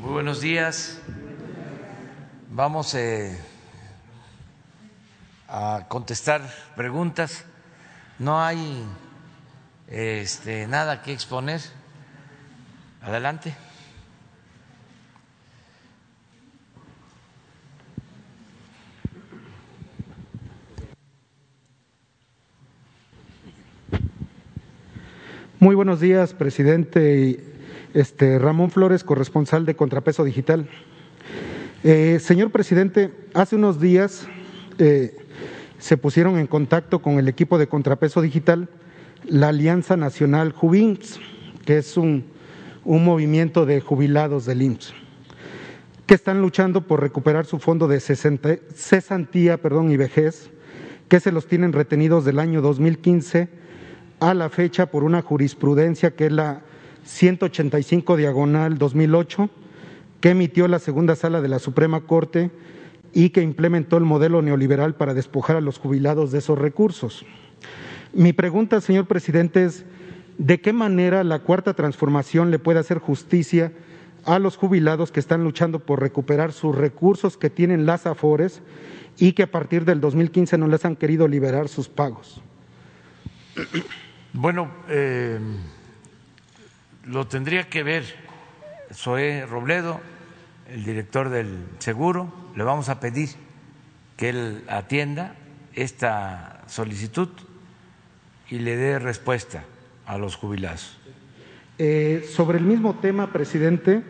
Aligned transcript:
Muy 0.00 0.12
buenos 0.12 0.40
días. 0.40 0.98
Vamos 2.50 2.94
eh, 2.94 3.38
a 5.46 5.84
contestar 5.88 6.40
preguntas. 6.74 7.44
No 8.18 8.42
hay 8.42 8.82
este, 9.88 10.66
nada 10.66 11.02
que 11.02 11.12
exponer. 11.12 11.60
Adelante. 13.02 13.54
Muy 25.58 25.74
buenos 25.74 26.00
días, 26.00 26.32
presidente 26.32 27.50
este, 27.94 28.38
Ramón 28.38 28.70
Flores, 28.70 29.04
corresponsal 29.04 29.66
de 29.66 29.76
Contrapeso 29.76 30.24
Digital. 30.24 30.68
Eh, 31.82 32.18
señor 32.20 32.50
presidente, 32.50 33.12
hace 33.34 33.56
unos 33.56 33.80
días 33.80 34.26
eh, 34.78 35.16
se 35.78 35.96
pusieron 35.96 36.38
en 36.38 36.46
contacto 36.46 37.00
con 37.00 37.18
el 37.18 37.28
equipo 37.28 37.58
de 37.58 37.68
Contrapeso 37.68 38.20
Digital 38.20 38.68
la 39.24 39.48
Alianza 39.48 39.96
Nacional 39.96 40.52
Jubins, 40.52 41.20
que 41.64 41.78
es 41.78 41.96
un, 41.96 42.24
movimiento 42.84 43.66
de 43.66 43.80
jubilados 43.80 44.46
del 44.46 44.62
IMSS, 44.62 44.94
que 46.06 46.14
están 46.14 46.40
luchando 46.40 46.86
por 46.86 47.00
recuperar 47.00 47.46
su 47.46 47.58
fondo 47.58 47.86
de 47.86 48.00
cesantía 48.00 49.58
perdón, 49.58 49.90
y 49.90 49.96
vejez, 49.96 50.50
que 51.08 51.20
se 51.20 51.30
los 51.30 51.46
tienen 51.46 51.72
retenidos 51.72 52.24
del 52.24 52.38
año 52.38 52.62
2015 52.62 53.48
a 54.18 54.34
la 54.34 54.48
fecha 54.48 54.86
por 54.86 55.04
una 55.04 55.22
jurisprudencia 55.22 56.12
que 56.12 56.26
es 56.26 56.32
la 56.32 56.62
185 57.04 58.16
diagonal 58.16 58.78
2008, 58.78 59.50
que 60.20 60.30
emitió 60.30 60.68
la 60.68 60.78
segunda 60.78 61.16
sala 61.16 61.40
de 61.40 61.48
la 61.48 61.58
Suprema 61.58 62.02
Corte 62.02 62.50
y 63.12 63.30
que 63.30 63.42
implementó 63.42 63.96
el 63.96 64.04
modelo 64.04 64.42
neoliberal 64.42 64.94
para 64.94 65.14
despojar 65.14 65.56
a 65.56 65.60
los 65.60 65.78
jubilados 65.78 66.30
de 66.32 66.38
esos 66.38 66.58
recursos. 66.58 67.24
Mi 68.12 68.32
pregunta, 68.32 68.80
señor 68.80 69.06
presidente, 69.06 69.64
es 69.64 69.84
¿de 70.38 70.60
qué 70.60 70.72
manera 70.72 71.24
la 71.24 71.40
cuarta 71.40 71.74
transformación 71.74 72.50
le 72.50 72.58
puede 72.58 72.78
hacer 72.78 72.98
justicia 72.98 73.72
a 74.24 74.38
los 74.38 74.56
jubilados 74.56 75.12
que 75.12 75.20
están 75.20 75.44
luchando 75.44 75.80
por 75.80 76.00
recuperar 76.00 76.52
sus 76.52 76.74
recursos 76.74 77.36
que 77.36 77.50
tienen 77.50 77.86
las 77.86 78.06
AFORES 78.06 78.60
y 79.18 79.32
que 79.32 79.44
a 79.44 79.50
partir 79.50 79.84
del 79.84 80.00
2015 80.00 80.58
no 80.58 80.68
les 80.68 80.84
han 80.84 80.96
querido 80.96 81.26
liberar 81.28 81.68
sus 81.68 81.88
pagos? 81.88 82.42
Bueno, 84.32 84.70
eh, 84.88 85.38
lo 87.10 87.26
tendría 87.26 87.68
que 87.68 87.82
ver 87.82 88.04
Zoé 88.94 89.44
Robledo, 89.44 90.00
el 90.72 90.84
director 90.84 91.28
del 91.28 91.64
seguro. 91.78 92.32
Le 92.54 92.62
vamos 92.62 92.88
a 92.88 93.00
pedir 93.00 93.30
que 94.16 94.28
él 94.28 94.64
atienda 94.68 95.34
esta 95.74 96.62
solicitud 96.66 97.28
y 98.48 98.60
le 98.60 98.76
dé 98.76 98.98
respuesta 98.98 99.64
a 100.06 100.18
los 100.18 100.36
jubilados. 100.36 100.98
Eh, 101.78 102.28
sobre 102.32 102.58
el 102.58 102.64
mismo 102.64 102.94
tema, 102.96 103.32
presidente, 103.32 104.02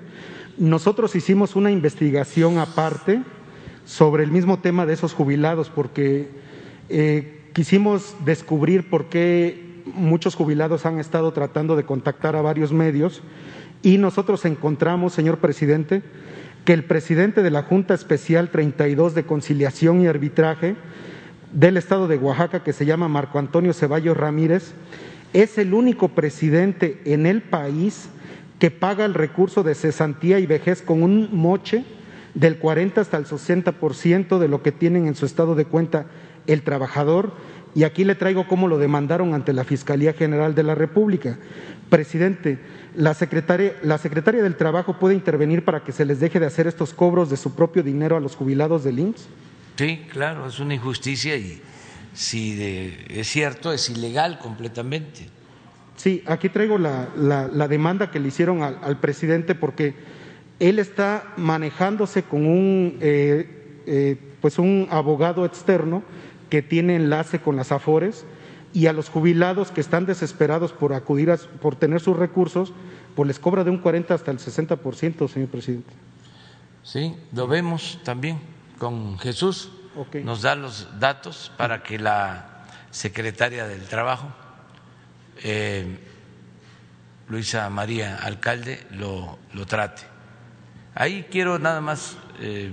nosotros 0.58 1.14
hicimos 1.14 1.56
una 1.56 1.70
investigación 1.70 2.58
aparte 2.58 3.22
sobre 3.86 4.24
el 4.24 4.30
mismo 4.30 4.58
tema 4.58 4.84
de 4.84 4.94
esos 4.94 5.14
jubilados 5.14 5.70
porque 5.70 6.28
eh, 6.90 7.50
quisimos 7.54 8.14
descubrir 8.24 8.90
por 8.90 9.08
qué 9.08 9.69
muchos 9.86 10.34
jubilados 10.34 10.86
han 10.86 10.98
estado 10.98 11.32
tratando 11.32 11.76
de 11.76 11.84
contactar 11.84 12.36
a 12.36 12.42
varios 12.42 12.72
medios 12.72 13.22
y 13.82 13.98
nosotros 13.98 14.44
encontramos, 14.44 15.12
señor 15.12 15.38
presidente, 15.38 16.02
que 16.64 16.72
el 16.72 16.84
presidente 16.84 17.42
de 17.42 17.50
la 17.50 17.62
Junta 17.62 17.94
Especial 17.94 18.50
32 18.50 19.14
de 19.14 19.24
Conciliación 19.24 20.02
y 20.02 20.06
Arbitraje 20.06 20.76
del 21.52 21.76
Estado 21.76 22.06
de 22.06 22.16
Oaxaca, 22.16 22.62
que 22.62 22.72
se 22.72 22.86
llama 22.86 23.08
Marco 23.08 23.38
Antonio 23.38 23.72
Ceballos 23.72 24.16
Ramírez, 24.16 24.72
es 25.32 25.58
el 25.58 25.74
único 25.74 26.08
presidente 26.08 27.00
en 27.04 27.26
el 27.26 27.42
país 27.42 28.10
que 28.58 28.70
paga 28.70 29.04
el 29.04 29.14
recurso 29.14 29.62
de 29.62 29.74
cesantía 29.74 30.38
y 30.38 30.46
vejez 30.46 30.82
con 30.82 31.02
un 31.02 31.30
moche 31.32 31.84
del 32.34 32.58
40 32.58 33.00
hasta 33.00 33.16
el 33.16 33.26
60% 33.26 34.38
de 34.38 34.48
lo 34.48 34.62
que 34.62 34.72
tienen 34.72 35.06
en 35.06 35.14
su 35.14 35.26
estado 35.26 35.54
de 35.54 35.64
cuenta 35.64 36.06
el 36.46 36.62
trabajador 36.62 37.32
y 37.74 37.84
aquí 37.84 38.04
le 38.04 38.14
traigo 38.14 38.46
cómo 38.48 38.68
lo 38.68 38.78
demandaron 38.78 39.34
ante 39.34 39.52
la 39.52 39.64
Fiscalía 39.64 40.12
General 40.12 40.54
de 40.54 40.62
la 40.62 40.74
República. 40.74 41.38
Presidente, 41.88 42.58
la 42.96 43.14
secretaria, 43.14 43.74
la 43.82 43.98
secretaria 43.98 44.42
del 44.42 44.56
Trabajo 44.56 44.98
puede 44.98 45.14
intervenir 45.14 45.64
para 45.64 45.84
que 45.84 45.92
se 45.92 46.04
les 46.04 46.20
deje 46.20 46.40
de 46.40 46.46
hacer 46.46 46.66
estos 46.66 46.92
cobros 46.92 47.30
de 47.30 47.36
su 47.36 47.54
propio 47.54 47.82
dinero 47.82 48.16
a 48.16 48.20
los 48.20 48.36
jubilados 48.36 48.84
del 48.84 48.98
IMSS. 48.98 49.28
Sí, 49.76 50.02
claro, 50.10 50.46
es 50.46 50.58
una 50.58 50.74
injusticia 50.74 51.36
y 51.36 51.60
si 52.12 52.58
es 53.08 53.28
cierto, 53.28 53.72
es 53.72 53.88
ilegal 53.88 54.38
completamente. 54.38 55.28
Sí, 55.96 56.22
aquí 56.26 56.48
traigo 56.48 56.78
la, 56.78 57.08
la, 57.16 57.68
demanda 57.68 58.10
que 58.10 58.20
le 58.20 58.28
hicieron 58.28 58.62
al, 58.62 58.98
presidente 59.00 59.54
porque 59.54 59.94
él 60.58 60.78
está 60.78 61.34
manejándose 61.36 62.22
con 62.22 62.46
un, 62.46 62.96
eh, 63.00 63.82
eh, 63.86 64.16
pues 64.40 64.58
un 64.58 64.88
abogado 64.90 65.44
externo 65.44 66.02
que 66.50 66.62
tiene 66.62 66.96
enlace 66.96 67.40
con 67.40 67.56
las 67.56 67.72
AFORES 67.72 68.26
y 68.72 68.86
a 68.86 68.92
los 68.92 69.08
jubilados 69.08 69.70
que 69.70 69.80
están 69.80 70.06
desesperados 70.06 70.72
por 70.72 70.92
acudir 70.92 71.30
a, 71.30 71.36
por 71.36 71.76
tener 71.76 72.00
sus 72.00 72.16
recursos, 72.16 72.72
pues 73.14 73.26
les 73.26 73.38
cobra 73.38 73.64
de 73.64 73.70
un 73.70 73.78
40 73.78 74.14
hasta 74.14 74.30
el 74.30 74.38
60%, 74.38 75.28
señor 75.28 75.48
presidente. 75.48 75.92
Sí, 76.82 77.16
lo 77.32 77.46
vemos 77.46 78.00
también 78.04 78.40
con 78.78 79.18
Jesús. 79.18 79.72
Nos 80.24 80.42
da 80.42 80.54
los 80.54 80.88
datos 80.98 81.52
para 81.56 81.82
que 81.82 81.98
la 81.98 82.64
secretaria 82.90 83.66
del 83.66 83.82
Trabajo, 83.82 84.28
eh, 85.42 85.98
Luisa 87.28 87.68
María 87.70 88.16
Alcalde, 88.16 88.86
lo, 88.92 89.38
lo, 89.52 89.66
trate. 89.66 90.02
Ahí 90.94 91.26
quiero 91.30 91.58
nada 91.58 91.80
más 91.80 92.16
eh, 92.40 92.72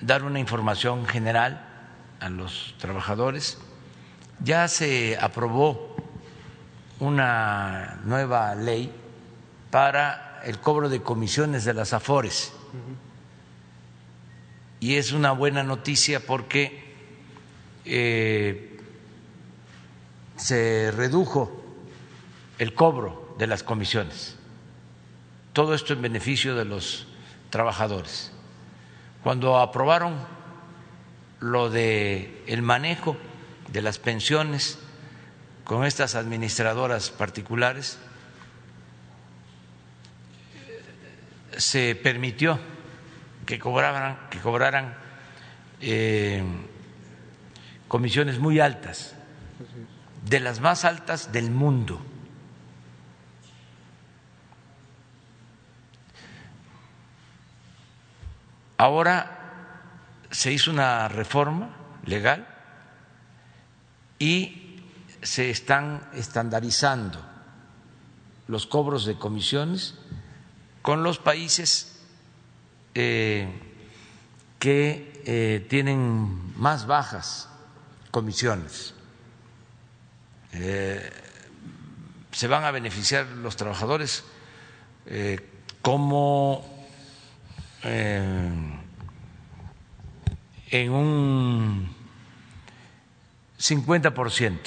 dar 0.00 0.24
una 0.24 0.38
información 0.38 1.06
general 1.06 1.65
a 2.20 2.28
los 2.28 2.74
trabajadores. 2.78 3.58
Ya 4.40 4.68
se 4.68 5.18
aprobó 5.20 5.96
una 7.00 8.00
nueva 8.04 8.54
ley 8.54 8.92
para 9.70 10.40
el 10.44 10.58
cobro 10.58 10.88
de 10.88 11.02
comisiones 11.02 11.64
de 11.64 11.74
las 11.74 11.92
AFORES. 11.92 12.52
Y 14.80 14.94
es 14.96 15.12
una 15.12 15.32
buena 15.32 15.62
noticia 15.62 16.20
porque 16.24 16.94
eh, 17.84 18.78
se 20.36 20.92
redujo 20.92 21.62
el 22.58 22.74
cobro 22.74 23.34
de 23.38 23.46
las 23.46 23.62
comisiones. 23.62 24.36
Todo 25.52 25.74
esto 25.74 25.92
en 25.92 26.02
beneficio 26.02 26.54
de 26.54 26.64
los 26.64 27.06
trabajadores. 27.50 28.32
Cuando 29.22 29.58
aprobaron 29.58 30.14
lo 31.40 31.70
de 31.70 32.42
el 32.46 32.62
manejo 32.62 33.16
de 33.72 33.82
las 33.82 33.98
pensiones 33.98 34.78
con 35.64 35.84
estas 35.84 36.14
administradoras 36.14 37.10
particulares 37.10 37.98
se 41.56 41.94
permitió 41.94 42.58
que 43.44 43.58
cobraran 43.58 44.28
que 44.30 44.38
cobraran 44.38 44.94
eh, 45.80 46.42
comisiones 47.88 48.38
muy 48.38 48.60
altas 48.60 49.14
de 50.24 50.40
las 50.40 50.60
más 50.60 50.84
altas 50.84 51.32
del 51.32 51.50
mundo. 51.50 52.04
Ahora 58.76 59.35
se 60.30 60.52
hizo 60.52 60.70
una 60.70 61.08
reforma 61.08 61.76
legal 62.04 62.46
y 64.18 64.80
se 65.22 65.50
están 65.50 66.08
estandarizando 66.14 67.24
los 68.48 68.66
cobros 68.66 69.04
de 69.04 69.18
comisiones 69.18 69.94
con 70.82 71.02
los 71.02 71.18
países 71.18 72.00
eh, 72.94 73.48
que 74.58 75.22
eh, 75.26 75.66
tienen 75.68 76.56
más 76.58 76.86
bajas 76.86 77.48
comisiones. 78.10 78.94
Eh, 80.52 81.10
se 82.30 82.46
van 82.46 82.64
a 82.64 82.70
beneficiar 82.70 83.26
los 83.26 83.56
trabajadores 83.56 84.24
como 85.82 86.64
en 90.70 90.92
un 90.92 91.88
50% 93.58 94.58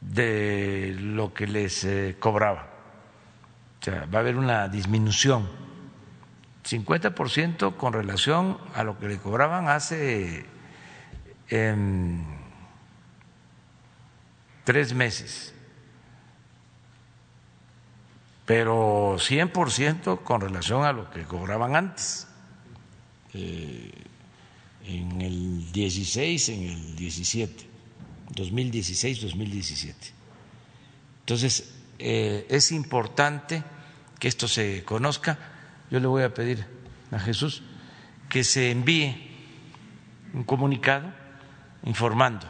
de 0.00 0.96
lo 0.98 1.34
que 1.34 1.46
les 1.46 1.84
eh, 1.84 2.16
cobraba. 2.18 2.68
O 3.80 3.84
sea, 3.84 4.06
va 4.06 4.18
a 4.18 4.20
haber 4.20 4.36
una 4.36 4.68
disminución. 4.68 5.48
50% 6.64 7.76
con 7.76 7.92
relación 7.92 8.58
a 8.74 8.84
lo 8.84 8.98
que 8.98 9.08
le 9.08 9.18
cobraban 9.18 9.68
hace 9.68 10.44
em, 11.48 12.22
tres 14.64 14.92
meses, 14.92 15.54
pero 18.44 19.16
100% 19.16 20.22
con 20.22 20.40
relación 20.40 20.84
a 20.84 20.92
lo 20.92 21.10
que 21.10 21.24
cobraban 21.24 21.76
antes, 21.76 22.28
eh, 23.32 24.09
en 24.86 25.20
el 25.20 25.72
16, 25.72 26.48
en 26.50 26.62
el 26.62 26.96
17, 26.96 27.66
2016-2017. 28.34 29.94
Entonces, 31.20 31.74
eh, 31.98 32.46
es 32.48 32.72
importante 32.72 33.62
que 34.18 34.28
esto 34.28 34.48
se 34.48 34.84
conozca. 34.84 35.38
Yo 35.90 36.00
le 36.00 36.06
voy 36.06 36.22
a 36.22 36.32
pedir 36.32 36.66
a 37.10 37.18
Jesús 37.18 37.62
que 38.28 38.44
se 38.44 38.70
envíe 38.70 39.30
un 40.32 40.44
comunicado 40.44 41.12
informando, 41.82 42.46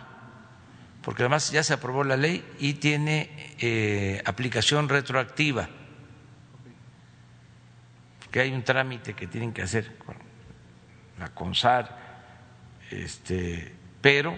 porque 1.03 1.23
además 1.23 1.50
ya 1.50 1.62
se 1.62 1.73
aprobó 1.73 2.05
la 2.05 2.17
ley 2.17 2.44
y 2.59 2.75
tiene 2.75 3.55
eh, 3.59 4.23
aplicación 4.25 4.88
retroactiva, 4.88 5.69
que 8.31 8.41
hay 8.41 8.53
un 8.53 8.62
trámite 8.62 9.15
que 9.15 9.27
tienen 9.27 9.53
que 9.53 9.62
hacer 9.62 9.97
con 9.99 10.15
la 11.19 11.29
CONSAR, 11.31 12.10
este, 12.91 13.73
pero 14.01 14.35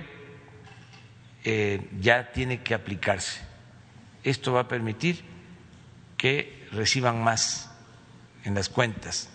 eh, 1.45 1.81
ya 2.01 2.33
tiene 2.33 2.63
que 2.63 2.75
aplicarse 2.75 3.53
esto 4.25 4.53
va 4.53 4.61
a 4.61 4.69
permitir 4.69 5.21
que 6.17 6.67
reciban 6.73 7.23
más 7.23 7.71
en 8.45 8.55
las 8.55 8.69
cuentas 8.69 9.31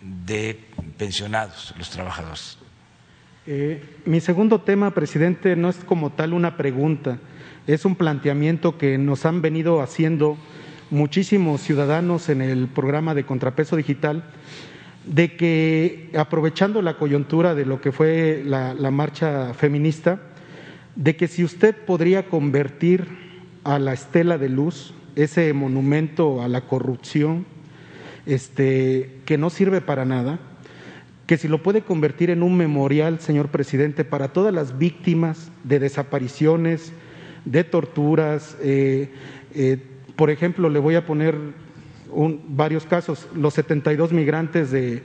de 0.00 0.60
pensionados 0.96 1.74
los 1.76 1.90
trabajadores. 1.90 2.58
Eh, 3.46 3.82
mi 4.04 4.20
segundo 4.20 4.60
tema, 4.60 4.92
presidente, 4.92 5.56
no 5.56 5.70
es 5.70 5.76
como 5.76 6.10
tal 6.10 6.32
una 6.32 6.56
pregunta, 6.56 7.18
es 7.66 7.84
un 7.84 7.96
planteamiento 7.96 8.78
que 8.78 8.98
nos 8.98 9.26
han 9.26 9.42
venido 9.42 9.80
haciendo 9.80 10.36
muchísimos 10.90 11.62
ciudadanos 11.62 12.28
en 12.28 12.42
el 12.42 12.68
programa 12.68 13.14
de 13.14 13.26
contrapeso 13.26 13.76
digital, 13.76 14.24
de 15.04 15.36
que 15.36 16.10
aprovechando 16.16 16.82
la 16.82 16.96
coyuntura 16.96 17.54
de 17.54 17.64
lo 17.64 17.80
que 17.80 17.92
fue 17.92 18.42
la 18.44 18.90
marcha 18.90 19.54
feminista, 19.54 20.20
de 20.96 21.16
que 21.16 21.28
si 21.28 21.44
usted 21.44 21.74
podría 21.74 22.26
convertir 22.26 23.06
a 23.64 23.78
la 23.78 23.92
estela 23.92 24.38
de 24.38 24.48
luz, 24.48 24.94
ese 25.14 25.52
monumento 25.52 26.42
a 26.42 26.48
la 26.48 26.62
corrupción, 26.62 27.44
este, 28.26 29.16
que 29.24 29.38
no 29.38 29.50
sirve 29.50 29.80
para 29.80 30.04
nada, 30.04 30.38
que 31.26 31.36
si 31.36 31.48
lo 31.48 31.62
puede 31.62 31.82
convertir 31.82 32.30
en 32.30 32.42
un 32.42 32.56
memorial, 32.56 33.20
señor 33.20 33.48
presidente, 33.48 34.04
para 34.04 34.28
todas 34.28 34.54
las 34.54 34.78
víctimas 34.78 35.50
de 35.64 35.78
desapariciones, 35.78 36.92
de 37.44 37.64
torturas. 37.64 38.56
Eh, 38.62 39.10
eh, 39.54 39.78
por 40.16 40.30
ejemplo, 40.30 40.70
le 40.70 40.78
voy 40.78 40.94
a 40.94 41.04
poner 41.04 41.36
varios 42.48 42.86
casos, 42.86 43.28
los 43.34 43.54
72 43.54 44.12
migrantes 44.12 44.70
de, 44.70 45.02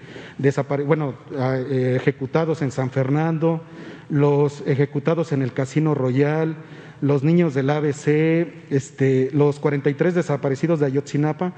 bueno, 0.85 1.15
eh, 1.31 1.97
ejecutados 1.99 2.61
en 2.61 2.71
San 2.71 2.91
Fernando, 2.91 3.61
los 4.09 4.63
ejecutados 4.67 5.31
en 5.31 5.41
el 5.41 5.53
Casino 5.53 5.95
Royal, 5.95 6.55
los 7.01 7.23
niños 7.23 7.53
del 7.53 7.69
ABC, 7.69 8.47
este, 8.69 9.29
los 9.33 9.59
43 9.59 10.15
desaparecidos 10.15 10.79
de 10.79 10.85
Ayotzinapa, 10.85 11.53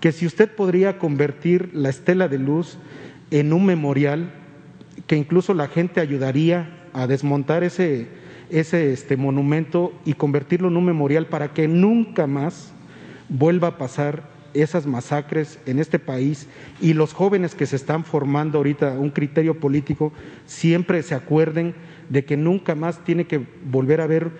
que 0.00 0.12
si 0.12 0.26
usted 0.26 0.50
podría 0.50 0.98
convertir 0.98 1.70
la 1.72 1.88
estela 1.88 2.28
de 2.28 2.38
luz 2.38 2.78
en 3.30 3.52
un 3.52 3.66
memorial, 3.66 4.32
que 5.06 5.16
incluso 5.16 5.54
la 5.54 5.68
gente 5.68 6.00
ayudaría 6.00 6.88
a 6.92 7.06
desmontar 7.06 7.64
ese, 7.64 8.08
ese 8.50 8.92
este, 8.92 9.16
monumento 9.16 9.92
y 10.04 10.14
convertirlo 10.14 10.68
en 10.68 10.76
un 10.76 10.84
memorial 10.84 11.26
para 11.26 11.52
que 11.52 11.68
nunca 11.68 12.26
más 12.26 12.72
vuelva 13.28 13.68
a 13.68 13.78
pasar 13.78 14.24
esas 14.54 14.86
masacres 14.86 15.58
en 15.66 15.78
este 15.78 15.98
país 15.98 16.46
y 16.80 16.94
los 16.94 17.12
jóvenes 17.12 17.54
que 17.54 17.66
se 17.66 17.76
están 17.76 18.04
formando 18.04 18.58
ahorita 18.58 18.92
un 18.92 19.10
criterio 19.10 19.58
político 19.58 20.12
siempre 20.46 21.02
se 21.02 21.14
acuerden 21.14 21.74
de 22.08 22.24
que 22.24 22.36
nunca 22.36 22.74
más 22.74 23.04
tiene 23.04 23.26
que 23.26 23.46
volver 23.64 24.00
a 24.00 24.04
haber 24.04 24.30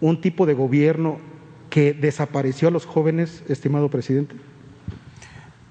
un 0.00 0.20
tipo 0.20 0.46
de 0.46 0.54
gobierno 0.54 1.18
que 1.70 1.92
desapareció 1.92 2.68
a 2.68 2.70
los 2.70 2.86
jóvenes, 2.86 3.42
estimado 3.48 3.90
presidente? 3.90 4.36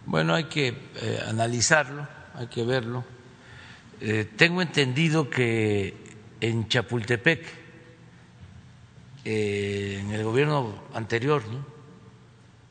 Bueno, 0.06 0.36
hay 0.36 0.46
que 0.46 0.68
eh, 0.68 1.20
analizarlo, 1.28 2.08
hay 2.36 2.48
que 2.48 2.64
verlo. 2.64 3.04
Eh, 4.02 4.30
tengo 4.36 4.62
entendido 4.62 5.30
que 5.30 5.96
en 6.42 6.68
Chapultepec, 6.68 7.44
eh, 9.24 10.00
en 10.02 10.12
el 10.12 10.24
gobierno 10.24 10.76
anterior, 10.94 11.42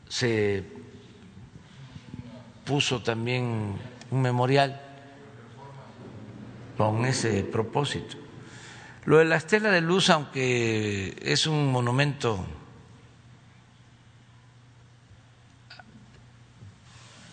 se 0.07 0.63
puso 2.65 3.01
también 3.01 3.77
un 4.11 4.21
memorial 4.21 4.81
con 6.77 7.05
ese 7.05 7.43
propósito. 7.43 8.17
Lo 9.05 9.19
de 9.19 9.25
la 9.25 9.35
estela 9.35 9.69
de 9.69 9.81
luz, 9.81 10.09
aunque 10.09 11.15
es 11.21 11.45
un 11.45 11.71
monumento 11.71 12.43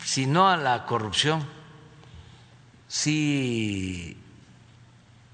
si 0.05 0.27
no 0.27 0.51
a 0.51 0.59
la 0.59 0.85
corrupción, 0.85 1.43
sí 2.87 4.19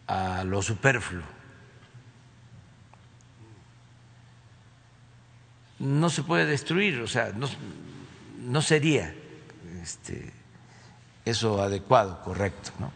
a 0.07 0.45
lo 0.45 0.63
superfluo. 0.63 1.25
No 5.81 6.09
se 6.11 6.23
puede 6.23 6.47
destruir, 6.47 7.01
o 7.01 7.09
sea, 7.09 7.33
no, 7.33 7.49
no 8.39 8.63
sería 8.63 9.13
este, 9.83 10.33
eso 11.25 11.63
adecuado, 11.63 12.23
correcto, 12.23 12.73
¿no? 12.79 12.91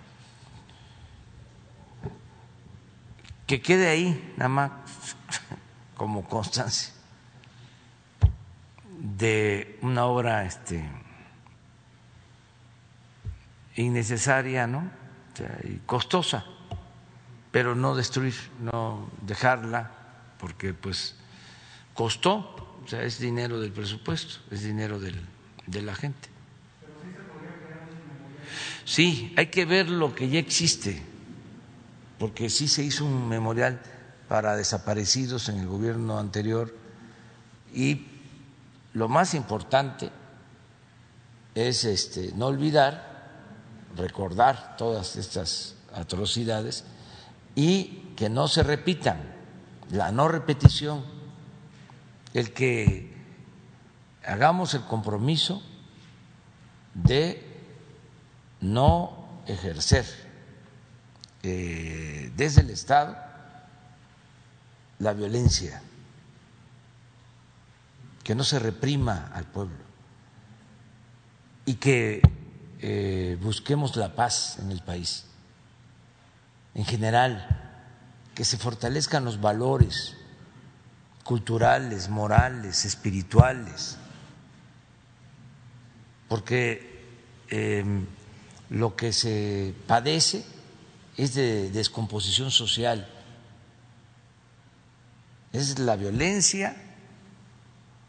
que 3.53 3.61
quede 3.61 3.89
ahí 3.89 4.33
nada 4.39 4.49
más 4.49 4.71
como 5.95 6.25
constancia 6.25 6.95
de 8.99 9.79
una 9.83 10.07
obra 10.07 10.47
este, 10.47 10.89
innecesaria, 13.77 14.67
¿no? 14.67 14.91
y 15.65 15.77
costosa, 15.85 16.47
pero 17.51 17.75
no 17.75 17.95
destruir, 17.95 18.35
no 18.61 19.11
dejarla, 19.21 19.91
porque 20.39 20.73
pues 20.73 21.17
costó, 21.93 22.81
es 22.91 23.19
dinero 23.19 23.61
del 23.61 23.73
presupuesto, 23.73 24.41
es 24.51 24.63
dinero 24.63 24.99
del, 24.99 25.21
de 25.67 25.83
la 25.83 25.95
gente. 25.95 26.32
Sí, 28.85 29.33
hay 29.37 29.47
que 29.47 29.65
ver 29.65 29.89
lo 29.89 30.15
que 30.15 30.29
ya 30.29 30.39
existe 30.39 31.13
porque 32.23 32.51
sí 32.51 32.69
se 32.69 32.85
hizo 32.85 33.05
un 33.05 33.29
memorial 33.29 33.83
para 34.29 34.55
desaparecidos 34.55 35.49
en 35.49 35.59
el 35.59 35.67
gobierno 35.67 36.21
anterior 36.21 36.73
y 37.75 38.07
lo 38.93 39.09
más 39.09 39.35
importante 39.35 40.09
es 41.57 41.85
este, 41.85 42.31
no 42.37 42.47
olvidar, 42.47 43.33
recordar 43.97 44.77
todas 44.77 45.17
estas 45.17 45.75
atrocidades 45.93 46.85
y 47.57 48.13
que 48.15 48.31
no 48.31 48.47
se 48.47 48.63
repitan, 48.63 49.21
la 49.91 50.13
no 50.13 50.29
repetición, 50.29 51.05
el 52.35 52.53
que 52.53 53.17
hagamos 54.25 54.75
el 54.75 54.83
compromiso 54.83 55.61
de 56.95 57.52
no 58.63 59.43
ejercer 59.47 60.07
eh, 61.43 62.33
desde 62.37 62.63
el 62.63 62.71
Estado 62.71 63.17
la 65.01 65.13
violencia, 65.13 65.83
que 68.23 68.37
no 68.37 68.45
se 68.45 68.61
reprima 68.61 69.33
al 69.35 69.45
pueblo 69.47 69.83
y 71.67 71.75
que 71.75 72.23
eh, 72.81 73.37
busquemos 73.43 73.97
la 73.97 74.15
paz 74.15 74.59
en 74.61 74.71
el 74.71 74.81
país, 74.81 75.25
en 76.75 76.85
general, 76.85 77.49
que 78.37 78.45
se 78.45 78.57
fortalezcan 78.59 79.25
los 79.25 79.41
valores 79.41 80.17
culturales, 81.25 82.09
morales, 82.09 82.85
espirituales, 82.85 83.99
porque 86.29 87.03
eh, 87.51 87.85
lo 88.73 88.97
que 88.97 89.13
se 89.13 89.75
padece 89.87 90.47
es 91.19 91.35
de 91.35 91.71
descomposición 91.71 92.51
social, 92.51 93.07
es 95.53 95.79
la 95.79 95.95
violencia 95.97 96.75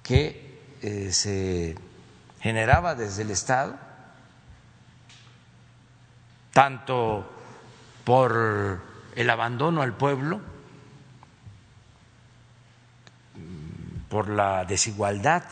que 0.04 0.62
eh, 0.82 1.12
se 1.12 1.76
generaba 2.40 2.96
desde 2.96 3.24
el 3.24 3.32
Estado, 3.32 3.78
tanto 6.54 7.30
por 8.06 8.82
el 9.18 9.30
abandono 9.30 9.82
al 9.82 9.98
pueblo, 9.98 10.40
por 14.08 14.30
la 14.30 14.64
desigualdad 14.64 15.44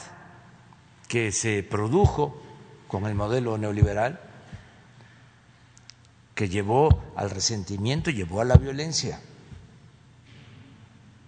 que 1.10 1.34
se 1.34 1.64
produjo 1.64 2.42
con 2.88 3.08
el 3.08 3.16
modelo 3.16 3.58
neoliberal, 3.58 4.31
que 6.36 6.50
llevó 6.50 7.04
al 7.16 7.30
resentimiento, 7.30 8.10
llevó 8.10 8.42
a 8.42 8.46
la 8.46 8.56
violencia, 8.56 9.20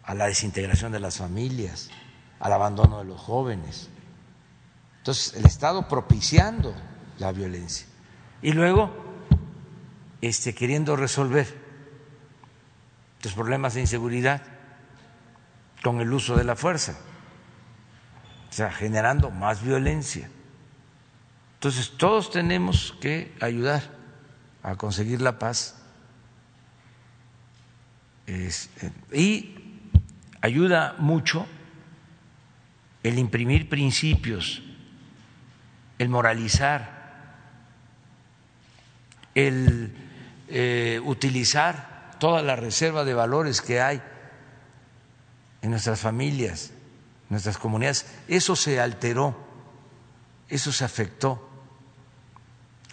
a 0.04 0.14
la 0.14 0.28
desintegración 0.28 0.92
de 0.92 1.00
las 1.00 1.18
familias, 1.18 1.90
al 2.40 2.54
abandono 2.54 3.00
de 3.00 3.06
los 3.06 3.20
jóvenes. 3.20 3.90
Entonces, 4.98 5.34
el 5.36 5.46
Estado 5.46 5.88
propiciando 5.88 6.74
la 7.20 7.32
violencia. 7.32 7.88
Y 8.42 8.54
luego, 8.54 8.92
este, 10.22 10.54
queriendo 10.54 10.96
resolver 10.96 11.62
los 13.22 13.34
problemas 13.34 13.74
de 13.74 13.82
inseguridad 13.82 14.42
con 15.82 16.00
el 16.00 16.12
uso 16.12 16.36
de 16.36 16.44
la 16.44 16.56
fuerza, 16.56 16.96
o 18.50 18.54
sea, 18.54 18.72
generando 18.72 19.32
más 19.32 19.62
violencia. 19.62 20.30
Entonces, 21.56 21.94
todos 21.98 22.32
tenemos 22.32 22.96
que 23.00 23.36
ayudar 23.42 24.03
a 24.64 24.76
conseguir 24.76 25.22
la 25.22 25.38
paz 25.38 25.76
eh, 28.26 28.50
y 29.12 29.56
ayuda 30.42 30.96
mucho 30.98 31.46
el 33.04 33.20
imprimir 33.20 33.68
principios, 33.68 34.62
el 36.00 36.08
moralizar, 36.08 37.04
el 39.36 39.94
eh, 40.48 41.02
utilizar 41.04 42.16
toda 42.20 42.42
la 42.42 42.56
reserva 42.56 43.04
de 43.04 43.14
valores 43.14 43.62
que 43.62 43.82
hay 43.82 44.02
en 45.62 45.72
nuestras 45.72 46.00
familias, 46.00 46.72
nuestras 47.30 47.58
comunidades. 47.58 48.06
Eso 48.30 48.56
se 48.56 48.80
alteró, 48.80 49.36
eso 50.48 50.72
se 50.72 50.86
afectó. 50.86 51.50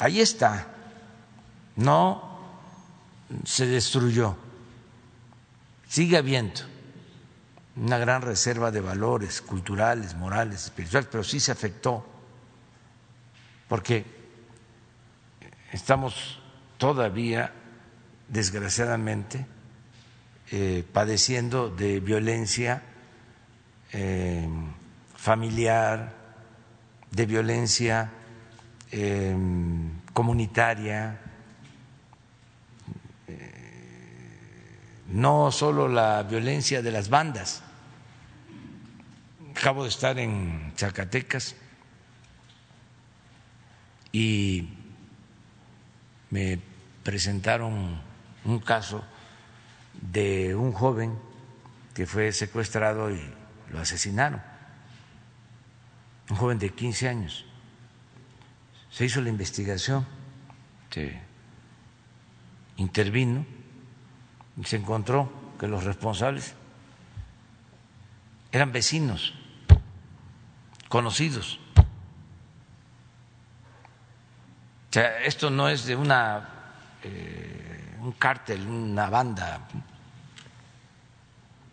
Ahí 0.00 0.20
está, 0.20 0.66
no 1.80 2.22
se 3.44 3.66
destruyó, 3.66 4.36
sigue 5.88 6.18
habiendo 6.18 6.60
una 7.76 7.96
gran 7.96 8.20
reserva 8.20 8.70
de 8.70 8.80
valores 8.80 9.40
culturales, 9.40 10.14
morales, 10.14 10.64
espirituales, 10.64 11.08
pero 11.10 11.24
sí 11.24 11.40
se 11.40 11.52
afectó, 11.52 12.04
porque 13.66 14.04
estamos 15.72 16.40
todavía, 16.76 17.52
desgraciadamente, 18.28 19.46
eh, 20.50 20.84
padeciendo 20.92 21.70
de 21.70 22.00
violencia 22.00 22.82
eh, 23.92 24.46
familiar, 25.16 26.12
de 27.10 27.26
violencia 27.26 28.10
eh, 28.92 29.34
comunitaria, 30.12 31.29
no 35.10 35.50
solo 35.50 35.88
la 35.88 36.22
violencia 36.22 36.82
de 36.82 36.92
las 36.92 37.08
bandas. 37.08 37.62
Acabo 39.56 39.82
de 39.82 39.88
estar 39.90 40.18
en 40.18 40.72
Zacatecas 40.76 41.56
y 44.12 44.68
me 46.30 46.60
presentaron 47.02 48.00
un 48.44 48.58
caso 48.60 49.04
de 50.00 50.54
un 50.54 50.72
joven 50.72 51.18
que 51.94 52.06
fue 52.06 52.32
secuestrado 52.32 53.10
y 53.10 53.20
lo 53.70 53.80
asesinaron, 53.80 54.40
un 56.30 56.36
joven 56.36 56.58
de 56.58 56.70
15 56.70 57.08
años. 57.08 57.44
Se 58.90 59.04
hizo 59.04 59.20
la 59.20 59.28
investigación, 59.28 60.06
se 60.90 61.20
intervino 62.76 63.44
se 64.64 64.76
encontró 64.76 65.30
que 65.58 65.66
los 65.66 65.84
responsables 65.84 66.54
eran 68.52 68.72
vecinos, 68.72 69.34
conocidos. 70.88 71.58
O 74.90 74.92
sea, 74.92 75.22
esto 75.22 75.50
no 75.50 75.68
es 75.68 75.86
de 75.86 75.94
una 75.94 76.48
eh, 77.04 77.70
un 78.02 78.12
cártel, 78.12 78.66
una 78.66 79.08
banda, 79.10 79.68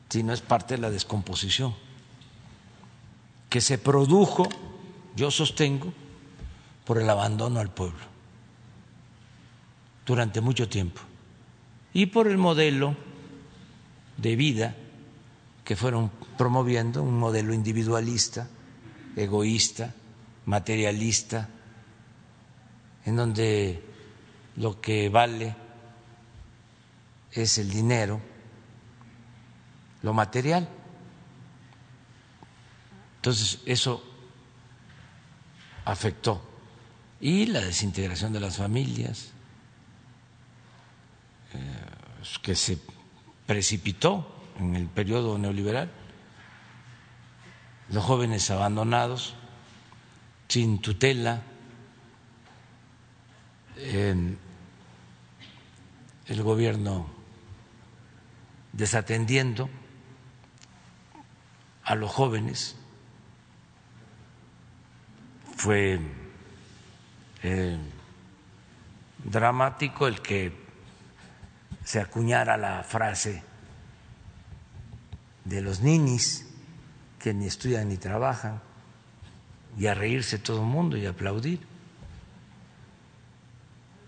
sino 0.10 0.34
es 0.34 0.42
parte 0.42 0.76
de 0.76 0.82
la 0.82 0.90
descomposición 0.90 1.74
que 3.50 3.62
se 3.62 3.78
produjo, 3.78 4.48
yo 5.16 5.32
sostengo, 5.32 5.94
por 6.86 6.98
el 7.02 7.10
abandono 7.10 7.60
al 7.60 7.70
pueblo 7.70 8.00
durante 10.06 10.40
mucho 10.40 10.70
tiempo 10.70 11.02
y 11.98 12.06
por 12.06 12.28
el 12.28 12.38
modelo 12.38 12.96
de 14.18 14.36
vida 14.36 14.76
que 15.66 15.76
fueron 15.76 16.12
promoviendo, 16.38 17.02
un 17.02 17.18
modelo 17.18 17.56
individualista, 17.56 18.48
egoísta, 19.16 19.96
materialista, 20.46 21.50
en 23.04 23.16
donde 23.16 23.84
lo 24.58 24.80
que 24.80 25.10
vale 25.10 25.56
es 27.32 27.58
el 27.58 27.68
dinero, 27.68 28.22
lo 30.04 30.14
material. 30.14 30.70
Entonces, 33.16 33.60
eso 33.66 34.04
afectó. 35.84 36.48
Y 37.20 37.48
la 37.48 37.62
desintegración 37.62 38.34
de 38.34 38.40
las 38.40 38.58
familias, 38.58 39.32
eh, 41.56 41.87
que 42.42 42.56
se 42.56 42.78
precipitó 43.46 44.34
en 44.60 44.76
el 44.76 44.88
periodo 44.88 45.38
neoliberal, 45.38 45.92
los 47.90 48.04
jóvenes 48.04 48.50
abandonados, 48.52 49.36
sin 50.48 50.80
tutela, 50.80 51.44
el 53.78 54.38
gobierno 56.44 57.08
desatendiendo 58.74 59.70
a 61.84 61.96
los 61.96 62.12
jóvenes, 62.12 62.76
fue 65.56 66.00
eh, 67.44 67.78
dramático 69.24 70.08
el 70.08 70.22
que 70.22 70.67
se 71.88 72.02
acuñara 72.02 72.58
la 72.58 72.84
frase 72.84 73.42
de 75.46 75.62
los 75.62 75.80
ninis 75.80 76.46
que 77.18 77.34
ni 77.34 77.46
estudian 77.46 77.88
ni 77.88 77.96
trabajan 77.96 78.60
y 79.80 79.88
a 79.88 79.94
reírse 79.94 80.38
todo 80.38 80.64
el 80.64 80.68
mundo 80.68 80.98
y 80.98 81.06
a 81.06 81.12
aplaudir. 81.12 81.62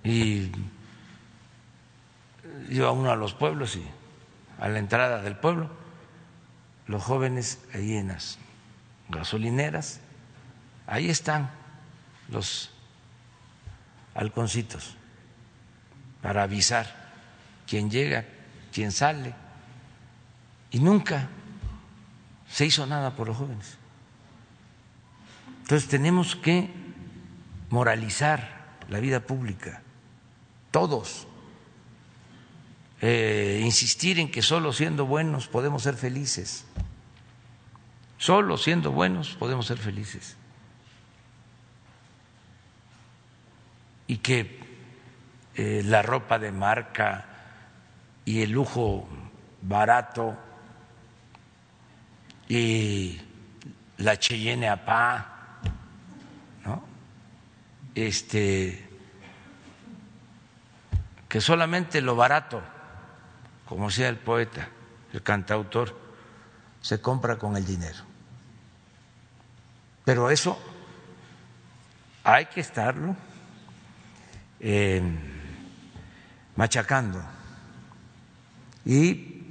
Y 0.04 0.52
yo 2.70 2.86
a 2.86 2.92
uno 2.92 3.12
a 3.12 3.16
los 3.16 3.34
pueblos 3.34 3.78
y 3.78 3.88
a 4.60 4.68
la 4.68 4.80
entrada 4.80 5.22
del 5.22 5.38
pueblo, 5.38 5.70
los 6.86 7.02
jóvenes 7.02 7.60
ahí 7.74 7.96
en 7.96 8.10
las 8.10 8.40
gasolineras, 9.08 10.02
ahí 10.86 11.10
están 11.10 11.50
los 12.28 12.72
halconcitos 14.16 14.98
para 16.22 16.44
avisar 16.44 16.99
quién 17.70 17.92
llega, 17.92 18.26
quién 18.74 18.92
sale, 18.92 19.36
y 20.72 20.80
nunca 20.80 21.30
se 22.50 22.66
hizo 22.66 22.88
nada 22.88 23.16
por 23.16 23.28
los 23.28 23.38
jóvenes. 23.38 23.78
Entonces 25.62 25.88
tenemos 25.88 26.36
que 26.36 26.70
moralizar 27.70 28.78
la 28.90 29.00
vida 29.00 29.20
pública, 29.20 29.84
todos, 30.72 31.28
eh, 33.02 33.62
insistir 33.64 34.20
en 34.20 34.32
que 34.32 34.42
solo 34.42 34.74
siendo 34.74 35.06
buenos 35.06 35.48
podemos 35.48 35.84
ser 35.84 35.96
felices, 35.96 36.66
solo 38.18 38.58
siendo 38.58 38.92
buenos 38.92 39.36
podemos 39.36 39.68
ser 39.68 39.78
felices. 39.78 40.36
Y 44.08 44.18
que 44.18 44.60
eh, 45.54 45.84
la 45.86 46.02
ropa 46.02 46.40
de 46.40 46.52
marca, 46.52 47.29
y 48.26 48.42
el 48.42 48.52
lujo 48.52 49.08
barato 49.62 50.38
y 52.48 53.20
la 53.98 54.18
Cheyenne 54.18 54.70
a 54.70 55.30
¿no? 56.66 56.84
este, 57.96 58.90
que 61.28 61.42
solamente 61.42 62.02
lo 62.02 62.16
barato, 62.16 62.62
como 63.68 63.88
decía 63.88 64.10
el 64.10 64.18
poeta, 64.18 64.68
el 65.14 65.22
cantautor, 65.22 65.98
se 66.82 67.02
compra 67.02 67.38
con 67.38 67.56
el 67.56 67.66
dinero. 67.66 68.00
Pero 70.06 70.30
eso 70.32 70.58
hay 72.24 72.48
que 72.48 72.62
estarlo 72.62 73.16
eh, 74.60 75.02
machacando 76.56 77.22
y 78.86 79.44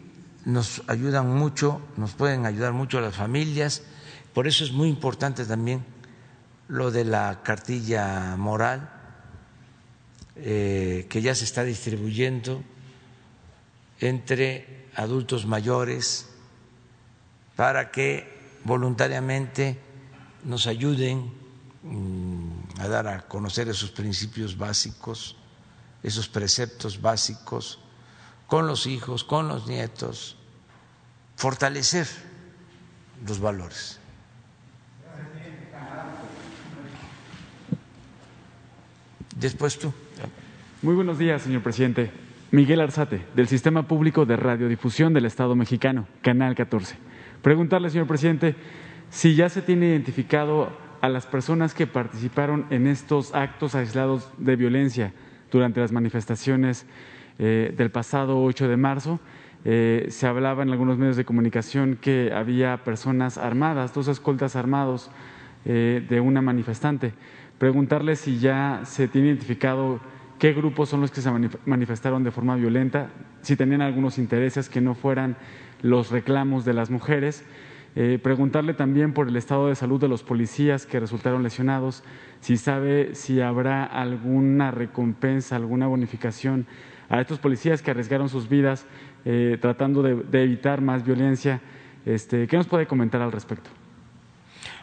nos 0.45 0.83
ayudan 0.87 1.29
mucho, 1.35 1.81
nos 1.97 2.13
pueden 2.13 2.47
ayudar 2.47 2.73
mucho 2.73 3.01
las 3.01 3.17
familias, 3.17 3.83
por 4.35 4.47
eso 4.47 4.65
es 4.65 4.73
muy 4.73 4.89
importante 4.89 5.45
también 5.45 5.85
lo 6.69 6.91
de 6.91 7.05
la 7.05 7.41
cartilla 7.43 8.37
moral 8.37 8.91
eh, 10.37 11.07
que 11.09 11.21
ya 11.21 11.35
se 11.35 11.45
está 11.45 11.65
distribuyendo 11.65 12.63
entre 14.01 14.87
adultos 14.95 15.47
mayores 15.47 16.29
para 17.57 17.91
que 17.91 18.39
voluntariamente 18.65 19.79
nos 20.45 20.67
ayuden 20.67 21.33
mm, 21.83 22.81
a 22.81 22.89
dar 22.89 23.09
a 23.09 23.23
conocer 23.27 23.69
esos 23.69 23.91
principios 23.91 24.57
básicos, 24.57 25.37
esos 26.03 26.29
preceptos 26.29 27.01
básicos 27.01 27.81
con 28.49 28.67
los 28.67 28.87
hijos, 28.87 29.23
con 29.23 29.47
los 29.47 29.69
nietos, 29.69 30.37
fortalecer 31.37 32.07
los 33.27 33.39
valores. 33.39 34.01
Después 39.37 39.79
tú. 39.79 39.93
Muy 40.83 40.95
buenos 40.95 41.19
días, 41.19 41.43
señor 41.43 41.63
presidente. 41.63 42.11
Miguel 42.51 42.81
Arzate, 42.81 43.27
del 43.37 43.47
Sistema 43.47 43.87
Público 43.87 44.25
de 44.25 44.37
Radiodifusión 44.37 45.13
del 45.13 45.27
Estado 45.27 45.55
Mexicano, 45.55 46.09
Canal 46.23 46.55
14. 46.55 46.97
Preguntarle, 47.43 47.91
señor 47.91 48.07
presidente, 48.07 48.57
si 49.11 49.35
ya 49.35 49.51
se 49.51 49.61
tiene 49.61 49.89
identificado 49.89 50.73
a 51.03 51.11
las 51.11 51.27
personas 51.27 51.75
que 51.75 51.87
participaron 51.87 52.67
en 52.71 52.87
estos 52.87 53.35
actos 53.35 53.75
aislados 53.75 54.31
de 54.39 54.57
violencia 54.57 55.13
durante 55.51 55.81
las 55.81 55.93
manifestaciones 55.93 56.87
eh, 57.39 57.75
del 57.77 57.91
pasado 57.91 58.43
8 58.43 58.69
de 58.69 58.77
marzo. 58.77 59.21
Eh, 59.65 60.07
se 60.11 60.27
hablaba 60.27 60.63
en 60.63 60.71
algunos 60.71 60.99
medios 60.99 61.17
de 61.17 61.25
comunicación 61.25 61.99
que 62.01 62.33
había 62.33 62.85
personas 62.85 63.39
armadas, 63.39 63.93
dos 63.93 64.09
escoltas 64.09 64.57
armados 64.57 65.11
eh, 65.65 66.05
de 66.09 66.21
una 66.21 66.41
manifestante. 66.41 67.13
Preguntarle 67.59 68.17
si 68.17 68.39
ya 68.39 68.83
se 68.85 69.09
tiene 69.09 69.29
identificado 69.29 70.01
qué 70.39 70.53
grupos 70.53 70.89
son 70.89 71.01
los 71.01 71.11
que 71.11 71.21
se 71.21 71.31
manifestaron 71.67 72.23
de 72.23 72.31
forma 72.31 72.55
violenta, 72.55 73.11
si 73.43 73.57
tenían 73.57 73.83
algunos 73.83 74.19
intereses 74.19 74.69
que 74.69 74.81
no 74.81 74.95
fueran 74.95 75.37
los 75.83 76.11
reclamos 76.11 76.65
de 76.65 76.75
las 76.75 76.91
mujeres. 76.91 77.45
Eh, 77.97 78.21
preguntarle 78.23 78.75
también 78.75 79.13
por 79.13 79.29
el 79.29 79.37
estado 79.37 79.69
de 79.69 79.75
salud 79.75 80.01
de 80.01 80.07
los 80.07 80.23
policías 80.23 80.87
que 80.87 81.01
resultaron 81.01 81.43
lesionados, 81.43 82.05
si 82.41 82.57
sabe 82.57 83.15
si 83.15 83.41
habrá 83.41 83.85
alguna 83.85 84.71
recompensa, 84.71 85.57
alguna 85.57 85.89
bonificación 85.89 86.67
a 87.09 87.21
estos 87.21 87.39
policías 87.39 87.83
que 87.83 87.91
arriesgaron 87.91 88.29
sus 88.29 88.49
vidas 88.49 88.85
eh, 89.25 89.59
tratando 89.61 90.03
de, 90.03 90.43
evitar 90.43 90.81
más 90.81 91.05
violencia. 91.05 91.61
Este, 92.05 92.47
¿Qué 92.47 92.57
nos 92.57 92.67
puede 92.67 92.87
comentar 92.87 93.21
al 93.21 93.33
respecto? 93.33 93.71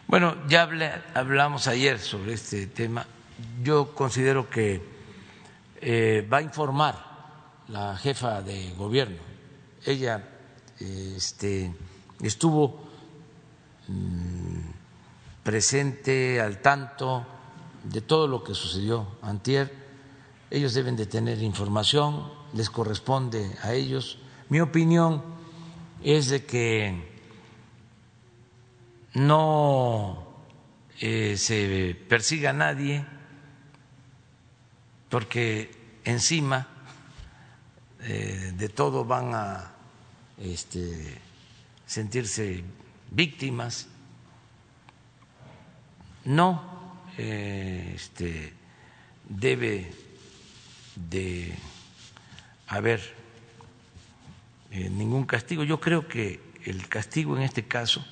Bueno, 0.06 0.36
ya 0.48 0.68
hablamos 1.14 1.66
ayer 1.66 1.98
sobre 1.98 2.34
este 2.34 2.66
tema. 2.66 3.06
Yo 3.62 3.94
considero 3.94 4.48
que 4.48 4.80
eh, 5.80 6.26
va 6.32 6.38
a 6.38 6.42
informar 6.42 6.94
la 7.68 7.96
jefa 7.96 8.42
de 8.42 8.72
gobierno. 8.76 9.18
Ella 9.84 10.22
este, 10.78 11.74
estuvo 12.22 12.88
mm, 13.88 14.60
presente 15.42 16.40
al 16.40 16.58
tanto 16.58 17.26
de 17.84 18.00
todo 18.00 18.28
lo 18.28 18.42
que 18.44 18.54
sucedió 18.54 19.06
antier. 19.22 19.85
Ellos 20.50 20.74
deben 20.74 20.96
de 20.96 21.06
tener 21.06 21.42
información, 21.42 22.30
les 22.52 22.70
corresponde 22.70 23.50
a 23.62 23.72
ellos. 23.72 24.18
Mi 24.48 24.60
opinión 24.60 25.22
es 26.02 26.28
de 26.28 26.44
que 26.44 27.16
no 29.14 30.26
eh, 31.00 31.36
se 31.36 31.96
persiga 32.08 32.50
a 32.50 32.52
nadie 32.52 33.04
porque 35.08 35.70
encima 36.04 36.68
eh, 38.02 38.52
de 38.56 38.68
todo 38.68 39.04
van 39.04 39.34
a 39.34 39.72
este, 40.38 41.18
sentirse 41.86 42.62
víctimas. 43.10 43.88
No 46.24 47.02
eh, 47.18 47.92
este, 47.94 48.52
debe 49.28 50.05
de 50.96 51.54
haber 52.66 53.14
eh, 54.72 54.90
ningún 54.90 55.24
castigo. 55.24 55.62
Yo 55.62 55.80
creo 55.80 56.08
que 56.08 56.40
el 56.64 56.88
castigo 56.88 57.36
en 57.36 57.42
este 57.42 57.66
caso 57.66 58.04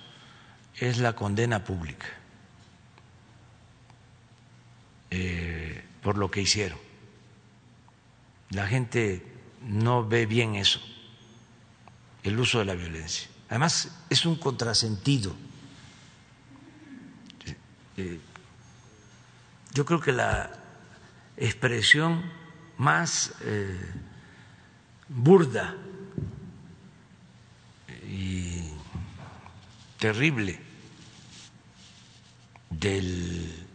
es 0.76 0.98
la 0.98 1.14
condena 1.14 1.64
pública 1.64 2.06
por 6.04 6.18
lo 6.18 6.30
que 6.30 6.42
hicieron. 6.42 6.78
La 8.50 8.66
gente 8.68 9.24
no 9.62 10.06
ve 10.06 10.26
bien 10.26 10.54
eso, 10.54 10.80
el 12.22 12.38
uso 12.38 12.58
de 12.58 12.66
la 12.66 12.74
violencia. 12.74 13.28
Además, 13.48 13.90
es 14.10 14.26
un 14.26 14.36
contrasentido. 14.36 15.34
Eh, 17.96 18.20
yo 19.72 19.84
creo 19.86 19.98
que 19.98 20.12
la 20.12 20.50
expresión 21.38 22.22
más 22.78 23.32
eh, 23.42 23.92
burda 25.08 25.74
y 28.06 28.70
terrible 29.98 30.60
del 32.70 33.66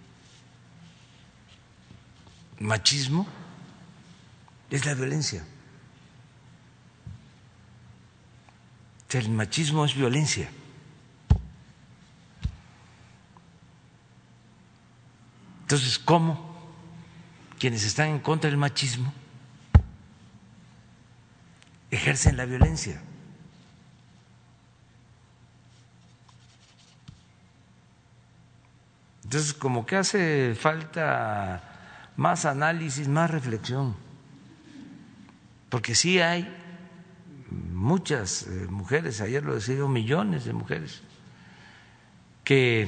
machismo 2.59 3.27
es 4.69 4.85
la 4.85 4.93
violencia. 4.93 5.45
el 9.17 9.29
machismo 9.29 9.85
es 9.85 9.95
violencia. 9.95 10.51
Entonces, 15.61 15.97
¿cómo 15.97 16.48
quienes 17.59 17.83
están 17.83 18.09
en 18.09 18.19
contra 18.19 18.49
del 18.49 18.57
machismo 18.57 19.13
ejercen 21.91 22.37
la 22.37 22.45
violencia? 22.45 23.01
Entonces, 29.29 29.53
como 29.53 29.85
que 29.85 29.95
hace 29.95 30.55
falta 30.55 31.61
más 32.17 32.45
análisis, 32.45 33.07
más 33.07 33.29
reflexión, 33.29 33.95
porque 35.69 35.93
sí 35.93 36.19
hay 36.19 36.51
muchas 37.51 38.47
eh, 38.47 38.67
mujeres, 38.69 39.21
ayer 39.21 39.43
lo 39.43 39.53
decía 39.53 39.85
millones 39.85 40.45
de 40.45 40.53
mujeres, 40.53 41.01
que 42.43 42.87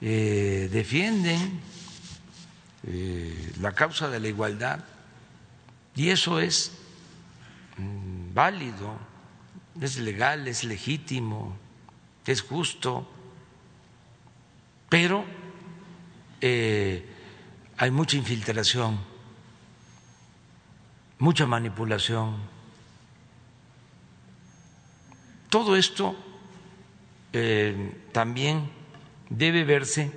eh, 0.00 0.70
defienden 0.72 1.60
eh, 2.84 3.21
la 3.62 3.72
causa 3.72 4.08
de 4.08 4.18
la 4.18 4.28
igualdad 4.28 4.80
y 5.94 6.10
eso 6.10 6.40
es 6.40 6.72
mm, 7.78 8.34
válido, 8.34 8.98
es 9.80 9.98
legal, 9.98 10.48
es 10.48 10.64
legítimo, 10.64 11.56
es 12.26 12.42
justo, 12.42 13.08
pero 14.88 15.24
hay 16.42 17.90
mucha 17.92 18.16
infiltración, 18.16 18.98
mucha 21.20 21.46
manipulación. 21.46 22.36
Todo 25.48 25.76
esto 25.76 26.16
eh, 27.32 28.08
también 28.10 28.70
debe 29.30 29.64
verse 29.64 30.10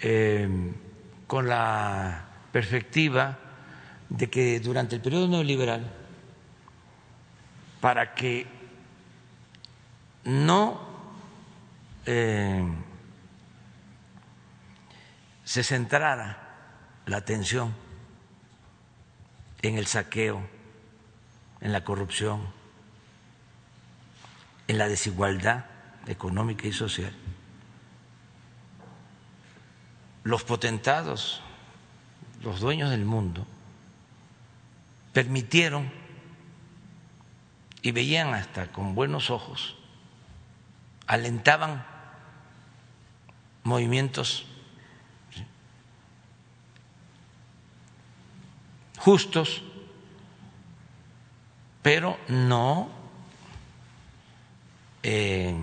eh, 0.00 0.74
con 1.26 1.48
la 1.48 2.24
perspectiva 2.52 3.38
de 4.08 4.30
que 4.30 4.60
durante 4.60 4.94
el 4.94 5.02
periodo 5.02 5.28
neoliberal, 5.28 5.90
para 7.80 8.14
que 8.14 8.46
no 10.24 10.80
eh, 12.04 12.64
se 15.44 15.62
centrara 15.62 16.38
la 17.06 17.16
atención 17.18 17.74
en 19.62 19.78
el 19.78 19.86
saqueo, 19.86 20.48
en 21.60 21.72
la 21.72 21.84
corrupción, 21.84 22.52
en 24.68 24.78
la 24.78 24.88
desigualdad 24.88 25.66
económica 26.06 26.66
y 26.66 26.72
social. 26.72 27.12
Los 30.26 30.42
potentados, 30.42 31.40
los 32.42 32.58
dueños 32.58 32.90
del 32.90 33.04
mundo, 33.04 33.46
permitieron 35.12 35.88
y 37.80 37.92
veían 37.92 38.34
hasta 38.34 38.72
con 38.72 38.96
buenos 38.96 39.30
ojos, 39.30 39.76
alentaban 41.06 41.86
movimientos 43.62 44.46
justos, 48.98 49.62
pero 51.82 52.18
no 52.26 52.88
eh, 55.04 55.54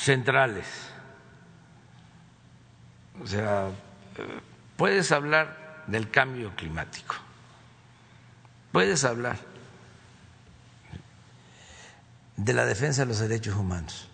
centrales. 0.00 0.66
O 3.22 3.26
sea, 3.26 3.70
puedes 4.76 5.12
hablar 5.12 5.84
del 5.86 6.10
cambio 6.10 6.54
climático, 6.56 7.16
puedes 8.72 9.04
hablar 9.04 9.38
de 12.36 12.52
la 12.54 12.64
defensa 12.64 13.02
de 13.02 13.08
los 13.08 13.18
derechos 13.18 13.56
humanos, 13.56 14.08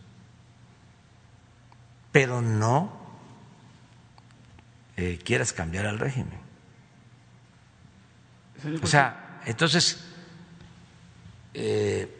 pero 2.10 2.42
no 2.42 3.06
eh, 4.96 5.18
quieras 5.24 5.52
cambiar 5.52 5.86
al 5.86 6.00
régimen. 6.00 6.40
O 8.82 8.86
sea, 8.86 9.40
entonces, 9.44 10.04
eh, 11.54 12.15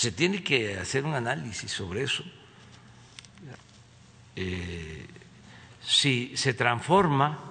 se 0.00 0.12
tiene 0.12 0.42
que 0.42 0.78
hacer 0.78 1.04
un 1.04 1.14
análisis 1.14 1.70
sobre 1.70 2.02
eso. 2.02 2.24
Eh, 4.36 5.06
si 5.82 6.36
se 6.36 6.54
transforma 6.54 7.46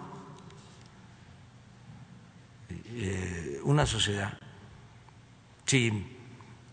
una 3.63 3.85
sociedad 3.85 4.39
si 5.69 5.91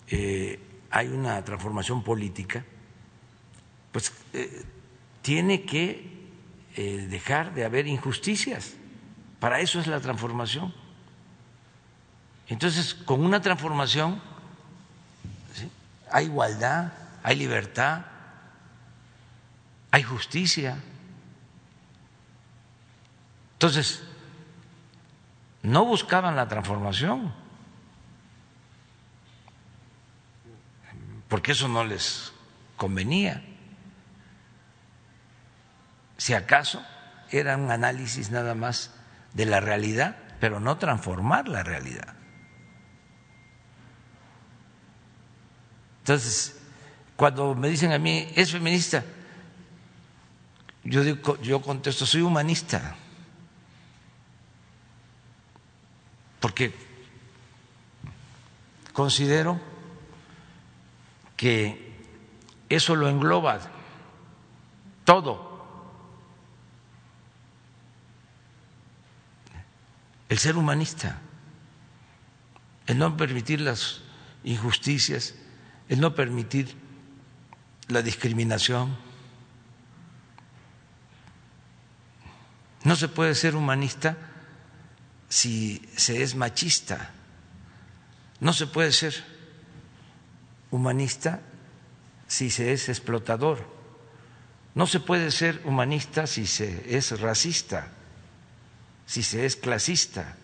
eh, 0.09 0.59
hay 0.91 1.09
una 1.09 1.45
transformación 1.45 2.03
política, 2.03 2.65
pues 3.93 4.11
eh, 4.33 4.65
tiene 5.21 5.65
que 5.65 6.31
eh, 6.75 7.07
dejar 7.11 7.53
de 7.53 7.67
haber 7.67 7.87
injusticias. 7.87 8.73
Para 9.39 9.61
eso 9.61 9.81
es 9.81 9.87
la 9.87 10.01
transformación. 10.01 10.73
Entonces, 12.49 12.95
con 12.95 13.23
una 13.23 13.43
transformación 13.43 14.19
hay 16.11 16.27
igualdad, 16.27 16.93
hay 17.23 17.37
libertad, 17.37 18.03
hay 19.91 20.03
justicia. 20.03 20.77
Entonces, 23.55 24.03
no 25.63 25.85
buscaban 25.85 26.37
la 26.37 26.49
transformación 26.49 27.33
porque 31.29 31.53
eso 31.53 31.69
no 31.69 31.85
les 31.85 32.33
convenía. 32.77 33.43
Si 36.17 36.35
acaso 36.35 36.85
era 37.31 37.57
un 37.57 37.71
análisis 37.71 38.31
nada 38.31 38.55
más 38.55 38.95
de 39.35 39.47
la 39.47 39.61
realidad, 39.61 40.17
pero 40.41 40.61
no 40.61 40.79
transformar 40.79 41.49
la 41.49 41.63
realidad. 41.63 42.16
Entonces, 46.07 46.57
cuando 47.17 47.57
me 47.57 47.69
dicen 47.69 47.91
a 47.91 47.99
mí, 47.99 48.29
¿es 48.37 48.53
feminista? 48.53 49.05
Yo, 50.85 51.03
digo, 51.03 51.37
yo 51.43 51.61
contesto, 51.61 52.07
soy 52.07 52.21
humanista. 52.21 52.95
Porque 56.39 56.73
considero 58.93 59.61
que 61.37 61.93
eso 62.69 62.95
lo 62.95 63.09
engloba 63.09 63.59
todo. 65.05 65.67
El 70.29 70.39
ser 70.39 70.57
humanista, 70.57 71.19
el 72.87 72.97
no 72.97 73.17
permitir 73.17 73.61
las 73.61 74.03
injusticias, 74.45 75.35
el 75.89 76.01
no 76.01 76.15
permitir 76.15 76.75
la 77.89 78.03
discriminación. 78.03 78.97
No 82.85 82.97
se 82.97 83.09
puede 83.09 83.35
ser 83.35 83.57
humanista 83.57 84.17
si 85.29 85.83
se 85.97 86.23
es 86.23 86.35
machista. 86.35 87.11
No 88.41 88.53
se 88.53 88.67
puede 88.67 88.93
ser 88.93 89.15
humanista 90.71 91.41
si 92.27 92.51
se 92.51 92.73
es 92.73 92.89
explotador. 92.89 93.77
No 94.75 94.87
se 94.87 95.01
puede 95.01 95.31
ser 95.31 95.63
humanista 95.65 96.27
si 96.27 96.47
se 96.47 96.97
es 96.97 97.19
racista, 97.19 97.89
si 99.07 99.23
se 99.23 99.47
es 99.47 99.57
clasista, 99.57 100.37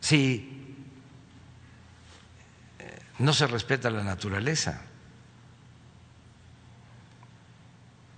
si 0.00 0.59
no 3.20 3.32
se 3.32 3.46
respeta 3.46 3.90
la 3.90 4.02
naturaleza. 4.02 4.82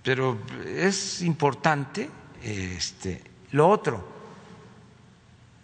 Pero 0.01 0.39
es 0.65 1.21
importante 1.21 2.09
este, 2.41 3.21
lo 3.51 3.67
otro. 3.69 4.11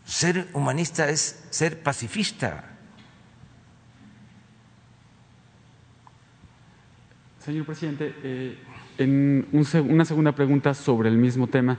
Ser 0.06 0.50
humanista 0.54 1.10
es 1.10 1.46
ser 1.50 1.82
pacifista. 1.82 2.66
Señor 7.40 7.66
presidente, 7.66 8.16
eh, 8.24 8.58
en 8.98 9.48
una 9.52 10.06
segunda 10.06 10.34
pregunta 10.34 10.74
sobre 10.74 11.10
el 11.10 11.18
mismo 11.18 11.48
tema. 11.48 11.78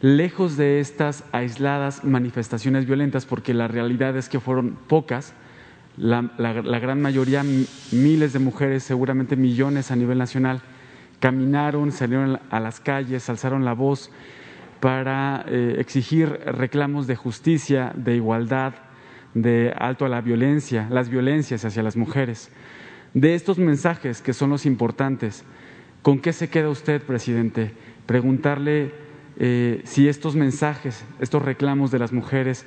Lejos 0.00 0.56
de 0.56 0.80
estas 0.80 1.24
aisladas 1.32 2.04
manifestaciones 2.04 2.86
violentas, 2.86 3.26
porque 3.26 3.52
la 3.52 3.68
realidad 3.68 4.16
es 4.16 4.28
que 4.28 4.40
fueron 4.40 4.76
pocas, 4.88 5.34
la, 5.96 6.22
gran 6.80 7.00
mayoría, 7.00 7.42
miles 7.92 8.32
de 8.32 8.38
mujeres, 8.38 8.82
seguramente 8.82 9.36
millones 9.36 9.90
a 9.90 9.96
nivel 9.96 10.18
nacional, 10.18 10.60
caminaron, 11.20 11.92
salieron 11.92 12.38
a 12.50 12.60
las 12.60 12.80
calles, 12.80 13.28
alzaron 13.30 13.64
la 13.64 13.72
voz 13.72 14.10
para 14.80 15.44
eh, 15.48 15.76
exigir 15.78 16.28
reclamos 16.44 17.06
de 17.06 17.16
justicia, 17.16 17.92
de 17.96 18.16
igualdad, 18.16 18.74
de 19.34 19.74
alto 19.78 20.04
a 20.04 20.08
la 20.08 20.20
violencia, 20.20 20.86
las 20.90 21.08
violencias 21.08 21.64
hacia 21.64 21.82
las 21.82 21.96
mujeres 21.96 22.50
de 23.16 23.34
estos 23.34 23.56
mensajes 23.56 24.20
que 24.20 24.34
son 24.34 24.50
los 24.50 24.66
importantes. 24.66 25.42
¿Con 26.02 26.18
qué 26.18 26.34
se 26.34 26.50
queda 26.50 26.68
usted, 26.68 27.00
presidente? 27.00 27.72
Preguntarle 28.04 28.92
eh, 29.38 29.80
si 29.84 30.06
estos 30.06 30.36
mensajes, 30.36 31.02
estos 31.18 31.42
reclamos 31.42 31.90
de 31.90 31.98
las 31.98 32.12
mujeres 32.12 32.66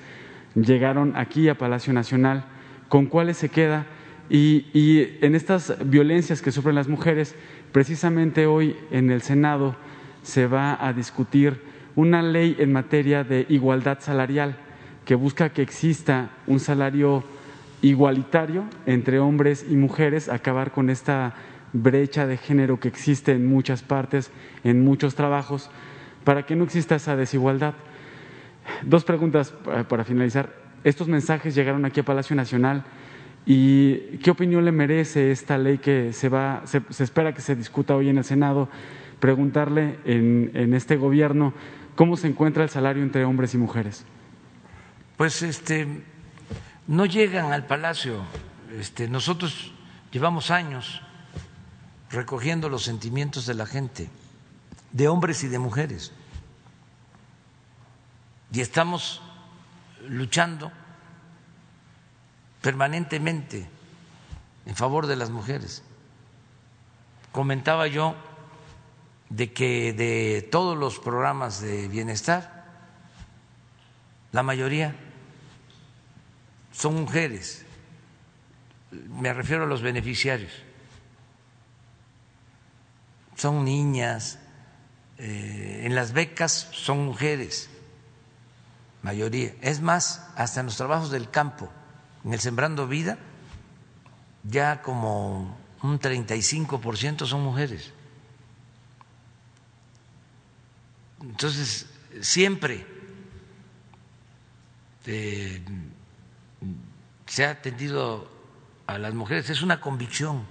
llegaron 0.56 1.16
aquí 1.16 1.50
a 1.50 1.58
Palacio 1.58 1.94
Nacional, 1.94 2.46
¿con 2.90 3.06
cuáles 3.06 3.38
se 3.38 3.50
queda? 3.50 3.86
Y, 4.30 5.18
en 5.22 5.34
estas 5.34 5.76
violencias 5.86 6.42
que 6.42 6.52
sufren 6.52 6.76
las 6.76 6.88
mujeres, 6.88 7.36
precisamente 7.72 8.46
hoy 8.46 8.76
en 8.92 9.10
el 9.10 9.22
Senado 9.22 9.76
se 10.22 10.46
va 10.46 10.86
a 10.86 10.94
discutir 10.94 11.62
una 11.96 12.22
ley 12.22 12.56
en 12.60 12.72
materia 12.72 13.24
de 13.24 13.46
igualdad 13.50 14.00
salarial 14.02 14.56
que 15.06 15.16
busca 15.16 15.50
que 15.50 15.64
exista 15.64 16.30
un 16.46 16.60
salario 16.60 17.24
igualitario 17.82 18.66
entre 18.86 19.20
hombres 19.20 19.66
y 19.68 19.76
mujeres, 19.76 20.30
acabar 20.30 20.72
con 20.72 20.90
esta 20.90 21.34
brecha 21.74 22.28
de 22.28 22.38
género 22.38 22.80
que 22.80 22.88
existe 22.88 23.32
en 23.32 23.48
muchas 23.48 23.82
partes, 23.82 24.32
en 24.64 24.84
muchos 24.84 25.16
trabajos, 25.16 25.72
para 26.24 26.46
que 26.46 26.56
no 26.56 26.64
exista 26.64 26.96
esa 26.96 27.16
desigualdad. 27.16 27.74
Dos 28.84 29.04
preguntas 29.04 29.54
para 29.88 30.04
finalizar. 30.04 30.69
Estos 30.84 31.08
mensajes 31.08 31.56
llegaron 31.56 31.86
aquí 31.86 32.00
a 32.00 32.04
Palacio 32.04 32.36
Nacional 32.36 32.84
y 33.46 34.18
¿qué 34.20 34.32
opinión 34.32 34.64
le 34.66 34.72
merece 34.72 35.32
esta 35.32 35.58
ley 35.58 35.80
que 35.80 36.14
se, 36.14 36.30
va, 36.30 36.64
se, 36.66 36.82
espera 37.04 37.34
que 37.34 37.42
se 37.42 37.56
discuta 37.56 37.96
hoy 37.96 38.10
en 38.10 38.18
el 38.18 38.24
Senado? 38.24 38.70
Preguntarle 39.20 40.00
en, 40.06 40.52
en 40.54 40.74
este 40.74 40.96
gobierno 40.96 41.54
cómo 41.96 42.16
se 42.16 42.28
encuentra 42.28 42.64
el 42.64 42.70
salario 42.70 43.04
entre 43.04 43.26
hombres 43.26 43.54
y 43.54 43.58
mujeres. 43.58 44.06
Pues 45.18 45.42
este 45.42 45.88
no 46.88 47.06
llegan 47.06 47.52
al 47.52 47.68
palacio. 47.68 48.24
Este, 48.80 49.08
nosotros 49.08 49.74
llevamos 50.12 50.50
años 50.50 51.02
recogiendo 52.10 52.70
los 52.70 52.84
sentimientos 52.84 53.46
de 53.46 53.54
la 53.54 53.66
gente, 53.66 54.10
de 54.92 55.08
hombres 55.08 55.44
y 55.44 55.48
de 55.48 55.60
mujeres, 55.60 56.12
y 58.52 58.62
estamos 58.62 59.22
luchando 60.08 60.72
permanentemente 62.62 63.68
en 64.66 64.76
favor 64.76 65.08
de 65.08 65.16
las 65.16 65.30
mujeres. 65.30 65.84
Comentaba 67.32 67.88
yo 67.88 68.16
de 69.30 69.54
que 69.54 69.94
de 69.94 70.48
todos 70.52 70.78
los 70.78 71.00
programas 71.00 71.62
de 71.62 71.88
bienestar, 71.88 72.66
la 74.32 74.44
mayoría 74.44 74.96
son 76.72 76.96
mujeres, 76.96 77.66
me 78.92 79.34
refiero 79.34 79.64
a 79.64 79.68
los 79.68 79.82
beneficiarios, 79.82 80.52
son 83.36 83.64
niñas, 83.64 84.40
eh, 85.18 85.84
en 85.86 85.96
las 85.96 86.14
becas 86.14 86.70
son 86.72 87.06
mujeres, 87.06 87.70
mayoría. 89.02 89.54
Es 89.62 89.82
más, 89.82 90.30
hasta 90.36 90.60
en 90.60 90.68
los 90.68 90.78
trabajos 90.78 91.12
del 91.12 91.30
campo, 91.30 91.70
en 92.24 92.34
el 92.34 92.40
Sembrando 92.40 92.88
Vida, 92.88 93.18
ya 94.44 94.82
como 94.82 95.58
un 95.82 96.00
35% 96.00 97.26
son 97.26 97.42
mujeres. 97.42 97.94
Entonces, 101.22 101.88
siempre 102.22 102.86
eh, 105.06 105.62
se 107.26 107.46
ha 107.46 107.52
atendido 107.52 108.30
a 108.88 108.98
las 108.98 109.14
mujeres, 109.14 109.50
es 109.50 109.62
una 109.62 109.82
convicción. 109.82 110.46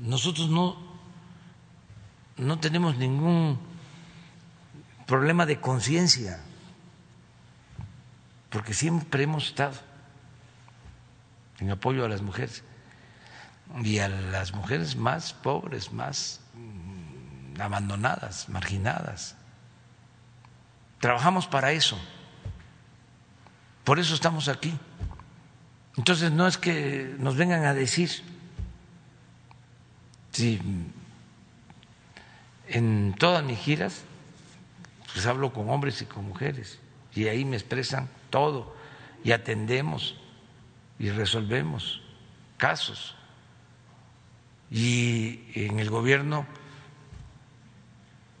Nosotros 0.00 0.48
no, 0.48 0.76
no 2.36 2.58
tenemos 2.58 2.96
ningún 2.96 3.58
problema 5.12 5.44
de 5.44 5.60
conciencia, 5.60 6.40
porque 8.48 8.72
siempre 8.72 9.24
hemos 9.24 9.48
estado 9.48 9.74
en 11.58 11.70
apoyo 11.70 12.06
a 12.06 12.08
las 12.08 12.22
mujeres 12.22 12.64
y 13.84 13.98
a 13.98 14.08
las 14.08 14.54
mujeres 14.54 14.96
más 14.96 15.34
pobres, 15.34 15.92
más 15.92 16.40
mm, 16.54 17.60
abandonadas, 17.60 18.48
marginadas. 18.48 19.36
Trabajamos 20.98 21.46
para 21.46 21.72
eso. 21.72 22.00
Por 23.84 23.98
eso 23.98 24.14
estamos 24.14 24.48
aquí. 24.48 24.72
Entonces 25.98 26.32
no 26.32 26.46
es 26.46 26.56
que 26.56 27.14
nos 27.18 27.36
vengan 27.36 27.66
a 27.66 27.74
decir 27.74 28.08
si 30.30 30.58
en 32.68 33.14
todas 33.18 33.44
mis 33.44 33.58
giras 33.58 34.04
pues 35.12 35.26
hablo 35.26 35.52
con 35.52 35.68
hombres 35.70 36.00
y 36.02 36.06
con 36.06 36.24
mujeres 36.24 36.78
y 37.14 37.28
ahí 37.28 37.44
me 37.44 37.56
expresan 37.56 38.08
todo 38.30 38.74
y 39.22 39.32
atendemos 39.32 40.16
y 40.98 41.10
resolvemos 41.10 42.00
casos. 42.56 43.16
Y 44.70 45.40
en 45.54 45.78
el 45.78 45.90
gobierno 45.90 46.46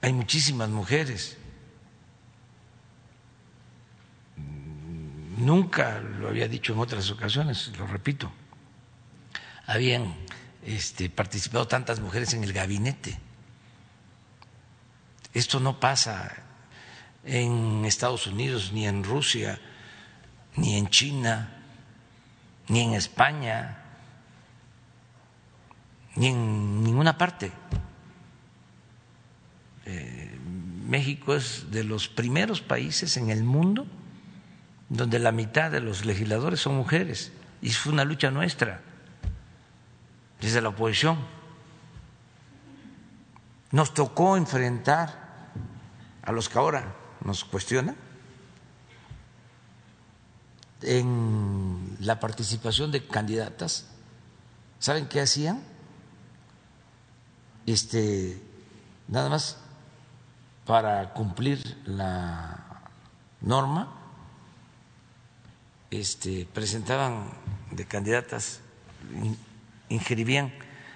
hay 0.00 0.12
muchísimas 0.12 0.70
mujeres. 0.70 1.36
Nunca 5.36 6.00
lo 6.00 6.28
había 6.28 6.48
dicho 6.48 6.72
en 6.72 6.78
otras 6.78 7.10
ocasiones, 7.10 7.72
lo 7.78 7.86
repito. 7.86 8.32
Habían 9.66 10.14
este, 10.64 11.10
participado 11.10 11.68
tantas 11.68 12.00
mujeres 12.00 12.32
en 12.32 12.44
el 12.44 12.52
gabinete. 12.52 13.18
Esto 15.34 15.60
no 15.60 15.80
pasa 15.80 16.51
en 17.24 17.84
Estados 17.84 18.26
Unidos, 18.26 18.72
ni 18.72 18.86
en 18.86 19.04
Rusia, 19.04 19.60
ni 20.56 20.76
en 20.76 20.88
China, 20.88 21.62
ni 22.68 22.80
en 22.80 22.94
España, 22.94 23.78
ni 26.16 26.28
en 26.28 26.82
ninguna 26.82 27.16
parte. 27.16 27.52
Eh, 29.84 30.38
México 30.86 31.34
es 31.34 31.70
de 31.70 31.84
los 31.84 32.08
primeros 32.08 32.60
países 32.60 33.16
en 33.16 33.30
el 33.30 33.44
mundo 33.44 33.86
donde 34.88 35.18
la 35.18 35.32
mitad 35.32 35.70
de 35.70 35.80
los 35.80 36.04
legisladores 36.04 36.60
son 36.60 36.76
mujeres 36.76 37.32
y 37.62 37.70
fue 37.70 37.92
una 37.92 38.04
lucha 38.04 38.30
nuestra 38.30 38.80
desde 40.40 40.60
la 40.60 40.68
oposición. 40.68 41.18
Nos 43.70 43.94
tocó 43.94 44.36
enfrentar 44.36 45.48
a 46.22 46.32
los 46.32 46.48
que 46.48 46.58
ahora 46.58 47.01
nos 47.24 47.44
cuestionan 47.44 47.96
en 50.82 51.96
la 52.00 52.18
participación 52.18 52.90
de 52.90 53.06
candidatas, 53.06 53.86
¿saben 54.78 55.06
qué 55.06 55.20
hacían? 55.20 55.62
Este, 57.66 58.42
nada 59.08 59.28
más 59.28 59.58
para 60.66 61.12
cumplir 61.12 61.80
la 61.86 62.82
norma, 63.40 63.92
este, 65.90 66.46
presentaban 66.52 67.30
de 67.70 67.84
candidatas, 67.86 68.60
inscribían 69.88 70.52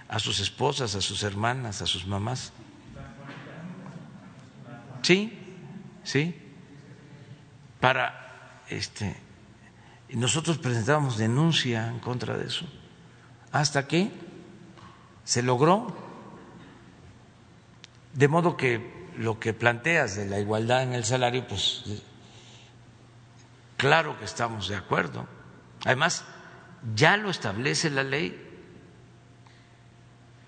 a 0.08 0.18
sus 0.18 0.40
esposas, 0.40 0.94
a 0.94 1.00
sus 1.00 1.22
hermanas, 1.22 1.82
a 1.82 1.86
sus 1.86 2.06
mamás. 2.06 2.52
Sí, 5.02 5.45
sí, 6.06 6.34
para 7.80 8.62
este 8.70 9.26
nosotros 10.14 10.58
presentábamos 10.58 11.18
denuncia 11.18 11.88
en 11.88 11.98
contra 11.98 12.36
de 12.36 12.46
eso, 12.46 12.64
hasta 13.52 13.88
que 13.88 14.10
se 15.24 15.42
logró, 15.42 15.94
de 18.14 18.28
modo 18.28 18.56
que 18.56 19.10
lo 19.18 19.40
que 19.40 19.52
planteas 19.52 20.16
de 20.16 20.26
la 20.26 20.38
igualdad 20.38 20.84
en 20.84 20.92
el 20.92 21.04
salario, 21.04 21.46
pues 21.48 21.84
claro 23.76 24.18
que 24.18 24.24
estamos 24.24 24.68
de 24.68 24.76
acuerdo. 24.76 25.26
Además, 25.84 26.24
ya 26.94 27.16
lo 27.16 27.30
establece 27.30 27.90
la 27.90 28.04
ley. 28.04 28.42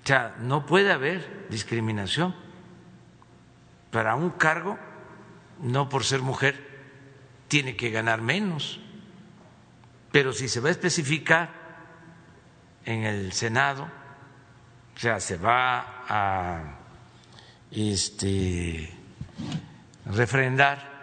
O 0.05 0.07
sea, 0.07 0.37
no 0.41 0.67
puede 0.67 0.93
haber 0.93 1.49
discriminación 1.51 2.35
para 3.91 4.15
un 4.15 4.31
cargo, 4.31 4.79
no 5.61 5.89
por 5.89 6.05
ser 6.05 6.21
mujer, 6.21 6.69
tiene 7.49 7.77
que 7.77 7.91
ganar 7.91 8.21
menos. 8.21 8.81
Pero 10.13 10.33
si 10.33 10.49
se 10.49 10.61
va 10.61 10.69
a 10.69 10.73
especificar 10.73 11.51
en 12.85 13.05
el 13.05 13.33
Senado, 13.33 13.89
o 14.97 14.99
sea, 14.99 15.21
se 15.21 15.37
va 15.37 16.05
a 16.09 16.79
este, 17.71 18.91
refrendar 20.07 20.99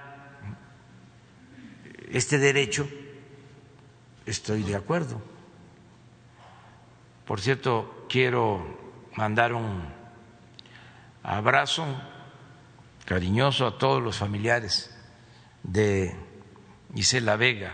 este 2.12 2.38
derecho, 2.38 2.88
estoy 4.26 4.64
de 4.64 4.76
acuerdo. 4.76 5.22
Por 7.26 7.42
cierto, 7.42 8.06
quiero 8.10 9.10
mandar 9.16 9.54
un 9.54 9.84
abrazo 11.24 11.86
cariñoso 13.06 13.68
a 13.68 13.78
todos 13.78 14.02
los 14.02 14.18
familiares 14.18 14.96
de 15.64 16.16
Isela 16.96 17.36
Vega 17.36 17.74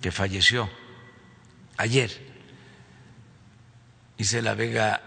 que 0.00 0.10
falleció 0.10 0.68
ayer. 1.76 2.10
Isela 4.16 4.54
Vega 4.54 5.02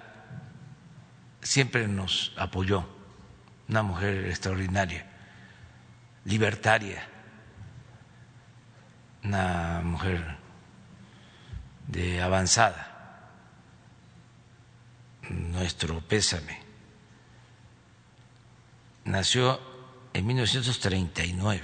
siempre 1.42 1.88
nos 1.88 2.34
apoyó, 2.38 2.88
una 3.68 3.84
mujer 3.84 4.26
extraordinaria, 4.28 5.06
libertaria, 6.26 7.08
una 9.24 9.82
mujer 9.84 10.38
de 11.88 12.22
avanzada. 12.22 12.94
Nuestro 15.30 16.02
pésame. 16.02 16.67
Nació 19.08 19.58
en 20.14 20.28
1939 20.28 21.64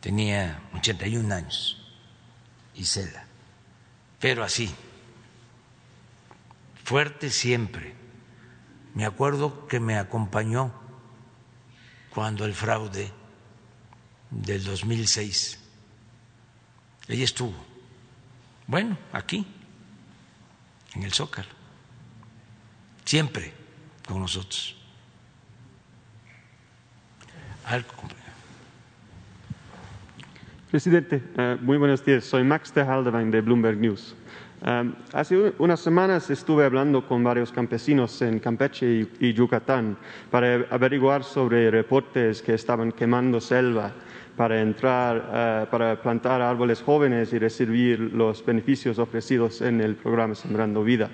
tenía 0.00 0.60
81 0.74 1.32
años, 1.32 1.86
Isela, 2.74 3.24
pero 4.18 4.42
así, 4.42 4.74
fuerte 6.82 7.30
siempre. 7.30 7.94
Me 8.94 9.06
acuerdo 9.06 9.68
que 9.68 9.78
me 9.78 9.96
acompañó 9.96 10.72
cuando 12.10 12.44
el 12.44 12.54
fraude 12.54 13.12
del 14.30 14.64
2006. 14.64 15.60
Ella 17.06 17.24
estuvo, 17.24 17.54
bueno, 18.66 18.98
aquí, 19.12 19.46
en 20.94 21.04
el 21.04 21.12
Zócalo, 21.12 21.50
siempre 23.04 23.54
con 24.08 24.18
nosotros. 24.18 24.83
Presidente, 30.70 31.22
eh, 31.38 31.56
muy 31.60 31.78
buenos 31.78 32.04
días. 32.04 32.24
Soy 32.24 32.44
Max 32.44 32.74
de 32.74 32.82
Haldewein 32.82 33.30
de 33.30 33.40
Bloomberg 33.40 33.78
News. 33.78 34.14
Eh, 34.66 34.92
hace 35.12 35.52
unas 35.58 35.80
semanas 35.80 36.28
estuve 36.30 36.64
hablando 36.64 37.06
con 37.06 37.22
varios 37.22 37.52
campesinos 37.52 38.20
en 38.22 38.38
Campeche 38.38 39.06
y, 39.20 39.32
Yucatán 39.32 39.96
para 40.30 40.66
averiguar 40.70 41.24
sobre 41.24 41.70
reportes 41.70 42.42
que 42.42 42.54
estaban 42.54 42.92
quemando 42.92 43.40
selva 43.40 43.92
para 44.36 44.60
entrar, 44.60 45.30
eh, 45.32 45.66
para 45.70 46.02
plantar 46.02 46.42
árboles 46.42 46.82
jóvenes 46.82 47.32
y 47.32 47.38
recibir 47.38 48.00
los 48.00 48.44
beneficios 48.44 48.98
ofrecidos 48.98 49.62
en 49.62 49.80
el 49.80 49.94
programa 49.94 50.34
Sembrando 50.34 50.82
Vida. 50.82 51.08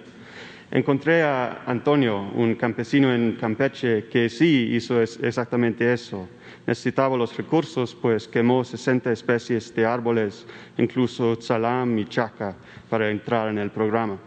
Encontré 0.73 1.23
a 1.23 1.65
Antonio, 1.67 2.31
un 2.33 2.55
campesino 2.55 3.13
en 3.13 3.33
Campeche, 3.33 4.05
que 4.05 4.29
sí 4.29 4.71
hizo 4.73 5.03
exactamente 5.03 5.93
eso. 5.93 6.29
Necesitaba 6.67 7.17
los 7.17 7.37
recursos, 7.37 7.95
pues 7.95 8.29
quemó 8.29 8.65
60 8.65 9.11
especies 9.13 9.75
de 9.75 9.87
árboles, 9.87 10.47
incluso 10.79 11.37
tzalam 11.37 11.99
y 11.99 12.05
chaca, 12.07 12.55
para 12.89 13.11
entrar 13.11 13.49
en 13.49 13.59
el 13.59 13.71
programa. 13.71 14.19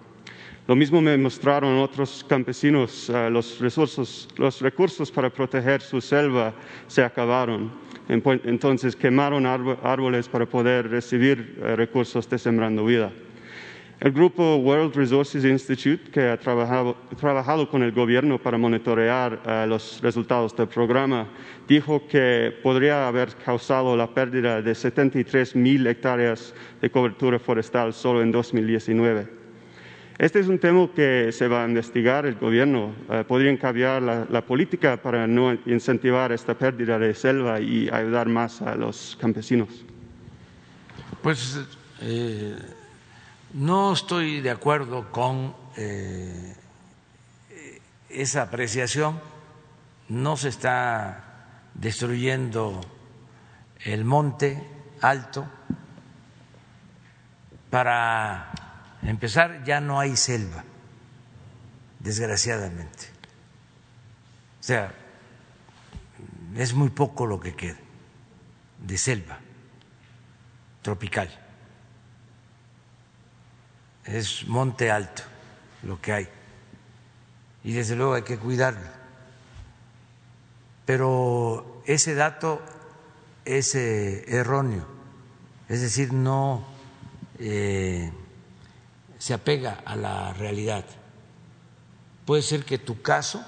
Lo 0.65 0.75
mismo 0.75 1.01
me 1.01 1.17
mostraron 1.17 1.77
otros 1.79 2.25
campesinos, 2.27 3.09
eh, 3.09 3.29
los, 3.29 3.59
los 4.37 4.61
recursos 4.61 5.11
para 5.11 5.29
proteger 5.29 5.81
su 5.81 5.99
selva 5.99 6.53
se 6.87 7.03
acabaron. 7.03 7.69
Entonces 8.07 8.95
quemaron 8.95 9.45
árboles 9.45 10.27
para 10.27 10.45
poder 10.45 10.89
recibir 10.89 11.57
eh, 11.61 11.75
recursos 11.75 12.29
de 12.29 12.37
Sembrando 12.37 12.85
Vida. 12.85 13.11
El 14.03 14.11
grupo 14.11 14.57
World 14.57 14.93
Resources 14.97 15.45
Institute, 15.45 16.11
que 16.11 16.27
ha 16.27 16.37
trabajado, 16.37 17.69
con 17.69 17.83
el 17.83 17.93
gobierno 17.93 18.37
para 18.37 18.57
monitorear 18.57 19.41
eh, 19.45 19.65
los 19.65 20.01
resultados 20.01 20.53
del 20.57 20.67
programa, 20.67 21.29
dijo 21.69 22.05
que 22.05 22.53
podría 22.61 23.07
haber 23.07 23.29
causado 23.45 23.95
la 23.95 24.13
pérdida 24.13 24.61
de 24.61 24.75
73 24.75 25.55
mil 25.55 25.87
hectáreas 25.87 26.53
de 26.81 26.91
cobertura 26.91 27.39
forestal 27.39 27.93
solo 27.93 28.21
en 28.21 28.33
2019. 28.33 29.25
Este 30.17 30.41
es 30.41 30.49
un 30.49 30.59
tema 30.59 30.89
que 30.93 31.31
se 31.31 31.47
va 31.47 31.63
a 31.63 31.67
investigar 31.69 32.25
el 32.25 32.35
gobierno. 32.35 32.93
Eh, 33.09 33.23
podrían 33.25 33.55
cambiar 33.55 34.01
la, 34.01 34.41
política 34.41 35.01
para 35.01 35.27
no 35.27 35.57
incentivar 35.65 36.33
esta 36.33 36.57
pérdida 36.57 36.99
de 36.99 37.13
selva 37.13 37.61
y 37.61 37.87
ayudar 37.89 38.27
más 38.27 38.61
a 38.61 38.75
los 38.75 39.17
campesinos. 39.21 39.69
Pues 41.21 41.57
eh, 42.01 42.53
no 43.53 43.93
estoy 43.93 44.41
de 44.41 44.49
acuerdo 44.49 45.11
con 45.11 45.55
eh, 45.77 46.55
esa 48.09 48.43
apreciación. 48.43 49.21
No 50.09 50.37
se 50.37 50.49
está 50.49 51.59
destruyendo 51.73 52.81
el 53.81 54.05
monte 54.05 54.67
alto. 55.01 55.47
Para 57.69 58.51
empezar, 59.03 59.63
ya 59.63 59.79
no 59.79 59.99
hay 59.99 60.15
selva, 60.15 60.63
desgraciadamente. 61.99 63.05
O 64.59 64.63
sea, 64.63 64.93
es 66.55 66.73
muy 66.73 66.89
poco 66.89 67.25
lo 67.25 67.39
que 67.39 67.55
queda 67.55 67.77
de 68.79 68.97
selva 68.97 69.39
tropical 70.81 71.42
es 74.05 74.47
monte 74.47 74.91
alto 74.91 75.23
lo 75.83 75.99
que 76.01 76.13
hay 76.13 76.29
y 77.63 77.73
desde 77.73 77.95
luego 77.95 78.13
hay 78.13 78.23
que 78.23 78.37
cuidarlo. 78.37 78.87
Pero 80.85 81.81
ese 81.85 82.13
dato 82.13 82.61
es 83.45 83.75
eh, 83.75 84.25
erróneo, 84.27 84.85
es 85.69 85.81
decir, 85.81 86.11
no 86.11 86.65
eh, 87.39 88.11
se 89.17 89.33
apega 89.33 89.81
a 89.85 89.95
la 89.95 90.33
realidad. 90.33 90.83
Puede 92.25 92.41
ser 92.41 92.65
que 92.65 92.77
tu 92.77 93.01
caso 93.01 93.45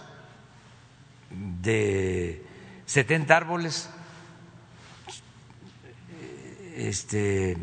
de 1.30 2.46
70 2.86 3.36
árboles 3.36 3.90
este, 6.76 7.58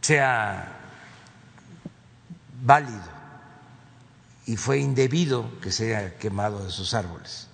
sea 0.00 0.81
válido 2.62 3.02
y 4.46 4.56
fue 4.56 4.78
indebido 4.78 5.50
que 5.60 5.70
se 5.70 5.94
haya 5.94 6.16
quemado 6.16 6.66
esos 6.66 6.94
árboles, 6.94 7.48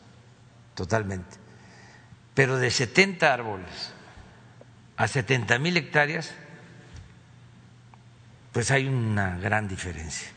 totalmente. 0.74 1.36
Pero 2.34 2.56
de 2.56 2.70
70 2.70 3.32
árboles 3.32 3.92
a 4.96 5.08
70 5.08 5.58
mil 5.58 5.76
hectáreas, 5.76 6.34
pues 8.52 8.70
hay 8.70 8.86
una 8.86 9.38
gran 9.38 9.68
diferencia. 9.68 10.28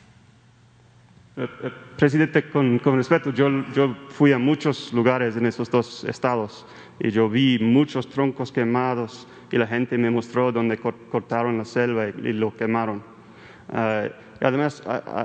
Eh, 1.38 1.48
eh, 1.64 1.72
presidente, 1.98 2.50
con, 2.50 2.80
respeto, 2.80 3.32
yo, 3.32 3.50
yo, 3.74 3.96
fui 4.10 4.34
a 4.34 4.38
muchos 4.38 4.92
lugares 4.92 5.38
en 5.38 5.46
esos 5.46 5.72
dos 5.72 6.04
estados 6.04 6.66
y 7.00 7.10
yo 7.12 7.30
vi 7.30 7.58
muchos 7.60 8.10
troncos 8.10 8.52
quemados 8.52 9.28
y 9.50 9.58
la 9.58 9.66
gente 9.66 9.98
me 9.98 10.12
mostró 10.12 10.52
donde 10.52 10.78
cortaron 10.78 11.58
la 11.58 11.66
selva 11.66 12.10
y, 12.10 12.34
lo 12.34 12.56
quemaron. 12.56 13.02
Eh, 13.74 14.12
Además, 14.42 14.82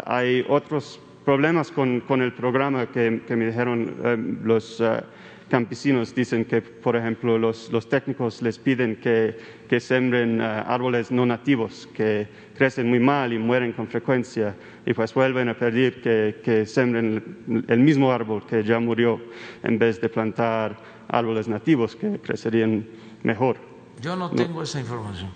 hay 0.07 0.44
otros 0.48 1.00
problemas 1.24 1.72
con, 1.72 2.02
el 2.22 2.33
programa 2.33 2.87
que, 2.87 3.11
me 3.11 3.46
dijeron 3.46 3.96
eh, 4.05 4.16
los 4.44 4.81
eh, 4.81 5.02
campesinos. 5.48 6.14
Dicen 6.14 6.44
que, 6.44 6.61
por 6.61 6.96
ejemplo, 6.96 7.38
los, 7.38 7.88
técnicos 7.88 8.42
les 8.42 8.59
piden 8.59 8.96
que, 8.96 9.37
que 9.68 9.81
sembren 9.81 10.40
eh, 10.40 10.44
árboles 10.44 11.11
no 11.11 11.24
nativos, 11.24 11.88
que 11.94 12.29
crecen 12.57 12.88
muy 12.88 13.00
mal 13.00 13.33
y 13.33 13.38
mueren 13.38 13.72
con 13.72 13.88
frecuencia, 13.88 14.55
y 14.85 14.92
pues 14.92 15.12
vuelven 15.14 15.48
a 15.48 15.55
pedir 15.55 16.00
que, 16.00 16.40
que 16.44 16.66
sembren 16.66 17.64
el 17.66 17.81
mismo 17.81 18.12
árbol 18.12 18.46
que 18.46 18.62
ya 18.62 18.79
murió, 18.79 19.20
en 19.62 19.79
vez 19.79 20.00
de 20.00 20.09
plantar 20.09 20.76
árboles 21.09 21.48
nativos 21.48 21.96
que 21.96 22.20
crecerían 22.20 22.87
mejor. 23.22 23.57
Yo 24.00 24.14
no 24.14 24.31
tengo 24.31 24.62
esa 24.62 24.79
información. 24.79 25.31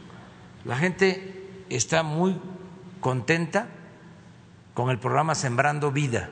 La 0.65 0.77
gente 0.77 1.65
está 1.71 2.03
muy 2.03 2.37
contenta 3.01 3.69
con 4.75 4.91
el 4.91 4.99
programa 4.99 5.35
Sembrando 5.35 5.91
Vida. 5.91 6.31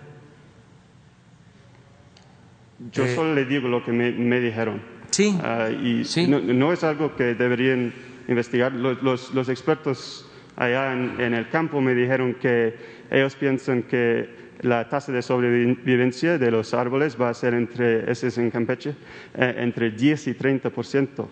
Yo 2.93 3.05
eh, 3.05 3.15
solo 3.15 3.35
le 3.35 3.45
digo 3.45 3.69
lo 3.69 3.85
que 3.85 3.93
me, 3.93 4.41
dijeron. 4.41 4.81
Sí. 5.11 5.37
Ah, 5.43 5.69
y 5.71 6.05
No, 6.29 6.73
es 6.73 6.85
algo 6.85 7.17
que 7.17 7.35
deberían 7.35 7.93
investigar. 8.29 8.73
Los, 8.73 9.49
expertos 9.49 10.31
allá 10.57 10.93
en, 10.93 11.35
el 11.35 11.49
campo 11.49 11.81
me 11.81 11.95
dijeron 11.95 12.35
que 12.35 12.77
ellos 13.11 13.35
piensan 13.35 13.83
que 13.83 14.49
la 14.61 14.89
tasa 14.89 15.13
de 15.13 15.23
sobrevivencia 15.23 16.39
de 16.39 16.51
los 16.51 16.75
árboles 16.75 17.17
va 17.21 17.31
a 17.31 17.35
ser 17.35 17.55
entre, 17.55 18.11
ese 18.11 18.29
es 18.29 18.39
en 18.39 18.51
Campeche, 18.51 18.95
eh, 19.35 19.55
entre 19.59 19.91
10 19.91 20.29
y 20.29 20.35
30 20.35 20.71
por 20.71 20.85
ciento. 20.85 21.29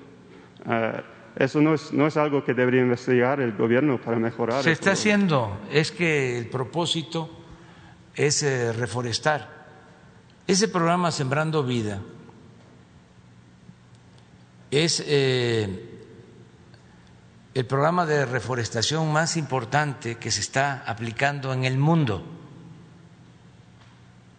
Ah, 0.65 1.03
eso 1.37 1.61
no 1.61 1.75
es, 1.75 1.93
no 1.93 2.07
es 2.07 2.17
algo 2.17 2.43
que 2.43 2.55
debería 2.55 2.81
investigar 2.81 3.41
el 3.41 3.53
gobierno 3.53 4.01
para 4.01 4.19
mejorar. 4.19 4.65
Se 4.65 4.73
está 4.73 4.93
haciendo, 4.93 5.61
es 5.71 5.93
que 5.93 6.39
el 6.39 6.49
propósito 6.49 7.31
es 8.15 8.43
eh, 8.43 8.73
reforestar. 8.73 9.55
Ese 10.47 10.69
programa 10.69 11.11
Sembrando 11.11 11.63
Vida 11.63 12.01
es 14.71 15.05
eh, 15.07 16.05
el 17.53 17.67
programa 17.67 18.07
de 18.07 18.25
reforestación 18.25 19.13
más 19.13 19.37
importante 19.37 20.15
que 20.15 20.31
se 20.31 20.41
está 20.41 20.85
aplicando 20.87 21.53
en 21.53 21.65
el 21.65 21.77
mundo. 21.77 22.25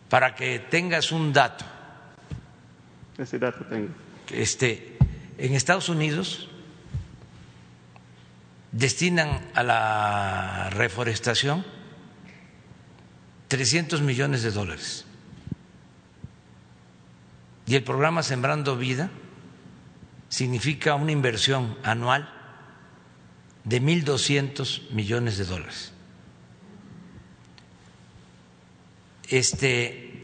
Para 0.09 0.33
que 0.33 0.59
tengas 0.59 1.11
un 1.11 1.31
dato. 1.31 1.65
Ese 3.19 3.37
dato 3.37 3.65
tengo. 3.65 3.89
Este, 4.31 4.97
en 5.37 5.53
Estados 5.53 5.89
Unidos 5.89 6.49
destinan 8.77 9.41
a 9.55 9.63
la 9.63 10.69
reforestación 10.69 11.65
300 13.47 14.01
millones 14.01 14.43
de 14.43 14.51
dólares. 14.51 15.05
Y 17.65 17.75
el 17.75 17.83
programa 17.83 18.21
Sembrando 18.21 18.77
Vida 18.77 19.09
significa 20.29 20.93
una 20.93 21.11
inversión 21.11 21.75
anual 21.83 22.29
de 23.63 23.81
1.200 23.81 24.91
millones 24.91 25.39
de 25.39 25.45
dólares. 25.45 25.91
Este 29.27 30.23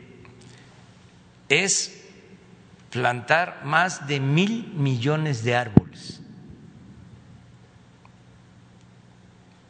es 1.49 2.03
plantar 2.91 3.65
más 3.65 4.07
de 4.07 4.19
mil 4.19 4.67
millones 4.75 5.43
de 5.43 5.55
árboles 5.55 5.82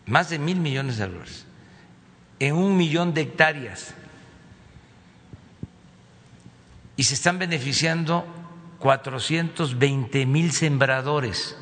más 0.05 0.29
de 0.29 0.39
mil 0.39 0.59
millones 0.59 0.97
de 0.97 1.07
dólares, 1.07 1.45
en 2.39 2.55
un 2.55 2.75
millón 2.77 3.13
de 3.13 3.21
hectáreas. 3.21 3.93
Y 6.95 7.03
se 7.03 7.15
están 7.15 7.39
beneficiando 7.39 8.25
420 8.79 10.25
mil 10.25 10.51
sembradores. 10.51 11.57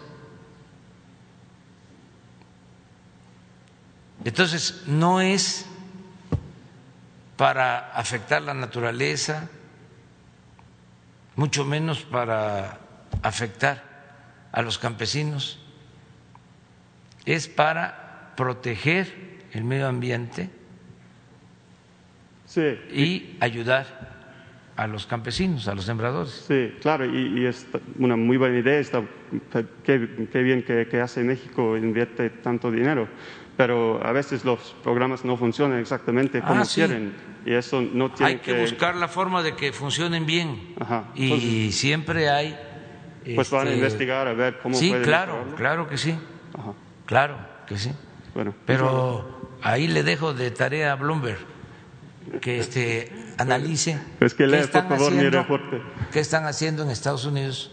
Entonces, 4.24 4.84
no 4.88 5.22
es 5.22 5.66
para 7.38 7.92
afectar 7.92 8.42
la 8.42 8.54
naturaleza, 8.54 9.50
mucho 11.36 11.66
menos 11.66 12.02
para 12.02 12.80
afectar 13.24 13.84
a 14.52 14.62
los 14.62 14.78
campesinos, 14.78 15.60
es 17.26 17.48
para 17.48 18.11
proteger 18.36 19.40
el 19.54 19.64
medio 19.64 19.88
ambiente 19.88 20.50
y 22.92 23.38
ayudar 23.40 24.12
a 24.76 24.88
los 24.88 25.06
campesinos, 25.06 25.68
a 25.68 25.76
los 25.76 25.86
sembradores. 25.86 26.46
Sí, 26.48 26.74
claro, 26.82 27.06
y, 27.06 27.46
es 27.46 27.68
una 28.00 28.16
muy 28.16 28.38
buena 28.38 28.58
idea, 28.58 28.80
está, 28.80 29.04
qué, 29.84 29.98
bien 29.98 30.64
que, 30.64 31.02
hace 31.02 31.24
México, 31.24 31.78
invierte 31.78 32.30
tanto 32.30 32.72
dinero, 32.72 33.08
pero 33.58 34.06
a 34.06 34.12
veces 34.12 34.44
los 34.44 34.76
programas 34.84 35.24
no 35.24 35.38
funcionan 35.38 35.80
exactamente 35.80 36.40
ah, 36.44 36.48
como 36.48 36.66
quieren 36.66 37.14
y 37.46 37.54
eso 37.54 37.82
no 37.82 38.12
tiene 38.12 38.34
Hay 38.34 38.38
que, 38.40 38.60
buscar 38.60 38.96
la 38.96 39.08
forma 39.08 39.44
de 39.44 39.56
que 39.56 39.72
funcionen 39.72 40.26
bien. 40.26 40.76
Y 41.16 41.72
siempre 41.72 42.30
hay... 42.30 42.58
Pues 43.36 43.52
van 43.52 43.68
a 43.68 43.70
este, 43.70 43.78
investigar 43.78 44.28
a 44.28 44.34
ver 44.34 44.58
cómo 44.58 44.76
Sí, 44.76 44.92
claro, 45.04 45.46
claro 45.56 45.88
que 45.88 45.96
sí, 45.96 46.16
claro 47.06 47.38
que 47.68 47.78
sí. 47.78 47.92
Bueno, 48.34 48.56
pero 48.66 49.58
ahí 49.62 49.88
le 49.88 50.04
dejo 50.04 50.34
de 50.34 50.52
tarea 50.52 50.94
a 50.94 50.96
Bloomberg 50.96 51.38
que 52.40 52.60
este, 52.60 53.12
analice 53.38 54.00
es 54.20 54.34
que 54.34 54.48
lea, 54.48 54.68
por 54.68 54.88
favor, 54.88 55.12
mi 55.12 55.28
reporte. 55.30 55.82
qué 56.12 56.20
están 56.20 56.46
haciendo 56.46 56.84
en 56.84 56.90
Estados 56.90 57.26
Unidos. 57.26 57.72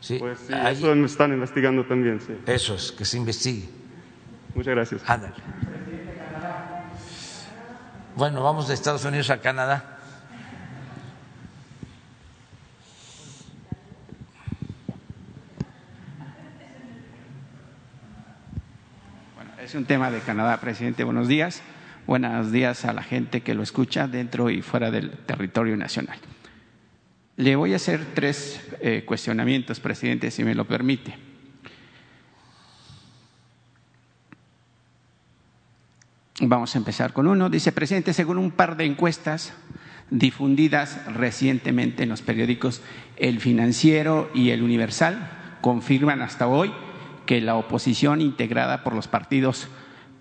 Sí, 0.00 0.18
pues 0.18 0.38
sí, 0.46 0.52
eso 0.52 0.92
están 0.92 1.32
investigando 1.32 1.84
también, 1.84 2.20
sí. 2.20 2.36
Eso 2.46 2.74
es, 2.74 2.90
que 2.92 3.04
se 3.04 3.16
investigue. 3.16 3.68
Muchas 4.54 4.74
gracias. 4.74 5.02
Ándale. 5.06 5.34
Bueno, 8.16 8.42
vamos 8.42 8.68
de 8.68 8.74
Estados 8.74 9.04
Unidos 9.04 9.30
a 9.30 9.40
Canadá. 9.40 9.98
Bueno, 19.34 19.50
es 19.72 19.76
un 19.76 19.86
tema 19.86 20.10
de 20.10 20.20
Canadá, 20.20 20.60
presidente. 20.60 21.02
Buenos 21.02 21.28
días. 21.28 21.62
Buenos 22.06 22.52
días 22.52 22.84
a 22.84 22.92
la 22.92 23.02
gente 23.02 23.40
que 23.40 23.54
lo 23.54 23.62
escucha 23.62 24.06
dentro 24.06 24.50
y 24.50 24.60
fuera 24.60 24.90
del 24.90 25.12
territorio 25.12 25.78
nacional. 25.78 26.18
Le 27.38 27.56
voy 27.56 27.72
a 27.72 27.76
hacer 27.76 28.04
tres 28.12 28.60
eh, 28.82 29.04
cuestionamientos, 29.06 29.80
presidente, 29.80 30.30
si 30.30 30.44
me 30.44 30.54
lo 30.54 30.66
permite. 30.66 31.16
Vamos 36.42 36.74
a 36.74 36.78
empezar 36.78 37.14
con 37.14 37.26
uno. 37.26 37.48
Dice, 37.48 37.72
presidente, 37.72 38.12
según 38.12 38.36
un 38.36 38.50
par 38.50 38.76
de 38.76 38.84
encuestas 38.84 39.54
difundidas 40.10 41.00
recientemente 41.14 42.02
en 42.02 42.10
los 42.10 42.20
periódicos 42.20 42.82
El 43.16 43.40
Financiero 43.40 44.30
y 44.34 44.50
El 44.50 44.62
Universal, 44.62 45.30
confirman 45.62 46.20
hasta 46.20 46.46
hoy 46.46 46.70
que 47.26 47.40
la 47.40 47.56
oposición 47.56 48.20
integrada 48.20 48.84
por 48.84 48.94
los 48.94 49.08
partidos 49.08 49.68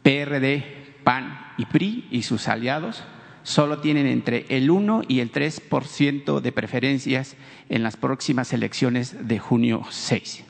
PRD, 0.03 0.63
PAN 1.03 1.53
y 1.57 1.65
PRI 1.65 2.07
y 2.11 2.23
sus 2.23 2.47
aliados 2.47 3.03
solo 3.43 3.79
tienen 3.79 4.05
entre 4.05 4.45
el 4.49 4.69
1 4.69 5.03
y 5.07 5.19
el 5.19 5.31
3% 5.31 6.41
de 6.41 6.51
preferencias 6.51 7.35
en 7.69 7.83
las 7.83 7.97
próximas 7.97 8.53
elecciones 8.53 9.27
de 9.27 9.39
junio 9.39 9.83
6. 9.89 10.43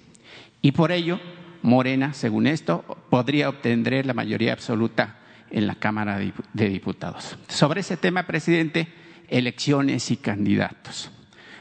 Y 0.62 0.74
por 0.74 0.91
ello, 0.91 1.20
Morena, 1.62 2.14
según 2.14 2.47
esto, 2.47 2.84
podría 3.10 3.49
obtener 3.49 4.06
la 4.06 4.14
mayoría 4.14 4.54
absoluta 4.54 5.20
en 5.49 5.68
la 5.68 5.76
Cámara 5.76 6.20
de 6.54 6.70
Diputados. 6.70 7.38
Sobre 7.47 7.82
ese 7.82 7.97
tema, 7.97 8.24
presidente, 8.24 8.88
elecciones 9.28 10.12
y 10.12 10.18
candidatos. 10.18 11.12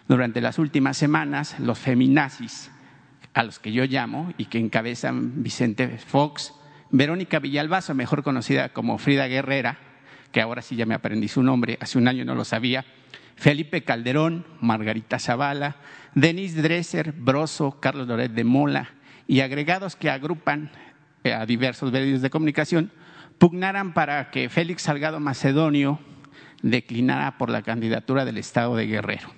Durante 0.09 0.41
las 0.41 0.59
últimas 0.59 0.97
semanas, 0.97 1.59
los 1.61 1.79
feminazis, 1.79 2.71
a 3.35 3.43
los 3.43 3.59
que 3.59 3.73
yo 3.73 3.85
llamo 3.85 4.33
y 4.39 4.47
que 4.47 4.59
encabezan 4.59 5.43
Vicente 5.43 5.89
Fox, 5.99 6.55
Verónica 6.91 7.39
Villalbazo, 7.39 7.95
mejor 7.95 8.23
conocida 8.23 8.71
como 8.71 8.99
Frida 8.99 9.29
Guerrera, 9.29 9.79
que 10.33 10.41
ahora 10.41 10.63
sí 10.63 10.77
ya 10.77 10.87
me 10.87 10.95
aprendí 10.95 11.29
su 11.29 11.43
nombre, 11.43 11.79
hace 11.81 11.99
un 11.99 12.09
año 12.09 12.25
no 12.25 12.35
lo 12.35 12.45
sabía, 12.45 12.85
Felipe 13.37 13.83
Calderón, 13.83 14.47
Margarita 14.61 15.19
Zavala, 15.19 15.77
Denise 16.15 16.61
Dresser, 16.61 17.13
Broso, 17.13 17.81
Carlos 17.81 18.07
Loret 18.07 18.33
de 18.33 18.45
Mola 18.45 18.91
y 19.27 19.41
agregados 19.41 19.97
que 19.97 20.11
agrupan 20.11 20.71
eh, 21.25 21.33
a 21.33 21.47
diversos 21.47 21.93
medios 21.93 22.21
de 22.21 22.31
comunicación, 22.31 22.91
pugnaran 23.39 23.95
para 23.95 24.31
que 24.31 24.49
Félix 24.49 24.83
Salgado 24.83 25.21
Macedonio 25.21 26.01
declinara 26.63 27.39
por 27.39 27.49
la 27.49 27.63
candidatura 27.63 28.25
del 28.25 28.39
Estado 28.39 28.77
de 28.77 28.87
Guerrero. 28.87 29.31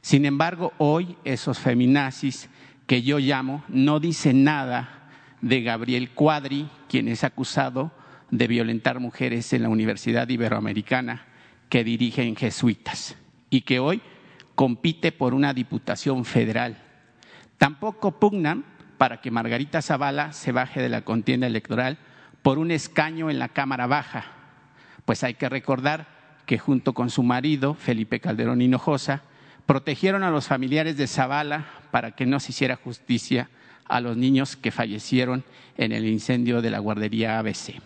Sin 0.00 0.26
embargo, 0.26 0.74
hoy 0.76 1.16
esos 1.24 1.58
feminazis 1.58 2.50
que 2.86 3.02
yo 3.02 3.18
llamo 3.18 3.64
no 3.68 4.00
dicen 4.00 4.44
nada 4.44 5.08
de 5.40 5.62
Gabriel 5.62 6.10
Cuadri, 6.10 6.68
quien 6.88 7.08
es 7.08 7.24
acusado 7.24 7.92
de 8.30 8.46
violentar 8.46 9.00
mujeres 9.00 9.52
en 9.52 9.62
la 9.62 9.68
Universidad 9.68 10.28
Iberoamericana 10.28 11.26
que 11.68 11.84
dirige 11.84 12.22
en 12.22 12.36
Jesuitas 12.36 13.16
y 13.50 13.62
que 13.62 13.78
hoy 13.78 14.02
compite 14.54 15.12
por 15.12 15.34
una 15.34 15.54
diputación 15.54 16.24
federal. 16.24 16.76
Tampoco 17.58 18.18
pugnan 18.18 18.64
para 18.98 19.20
que 19.20 19.30
Margarita 19.30 19.82
Zavala 19.82 20.32
se 20.32 20.52
baje 20.52 20.80
de 20.80 20.88
la 20.88 21.02
contienda 21.02 21.46
electoral 21.46 21.98
por 22.42 22.58
un 22.58 22.70
escaño 22.70 23.30
en 23.30 23.38
la 23.38 23.48
Cámara 23.48 23.86
Baja, 23.86 24.24
pues 25.04 25.24
hay 25.24 25.34
que 25.34 25.48
recordar 25.48 26.06
que 26.46 26.58
junto 26.58 26.92
con 26.92 27.10
su 27.10 27.22
marido, 27.22 27.74
Felipe 27.74 28.20
Calderón 28.20 28.60
Hinojosa, 28.60 29.22
protegieron 29.66 30.22
a 30.22 30.30
los 30.30 30.46
familiares 30.46 30.96
de 30.96 31.06
Zavala 31.06 31.66
para 31.90 32.12
que 32.12 32.26
no 32.26 32.40
se 32.40 32.52
hiciera 32.52 32.76
justicia 32.76 33.48
a 33.86 34.00
los 34.00 34.16
niños 34.16 34.56
que 34.56 34.70
fallecieron 34.70 35.44
en 35.76 35.92
el 35.92 36.06
incendio 36.06 36.62
de 36.62 36.70
la 36.70 36.78
guardería 36.78 37.38
ABC. 37.38 37.80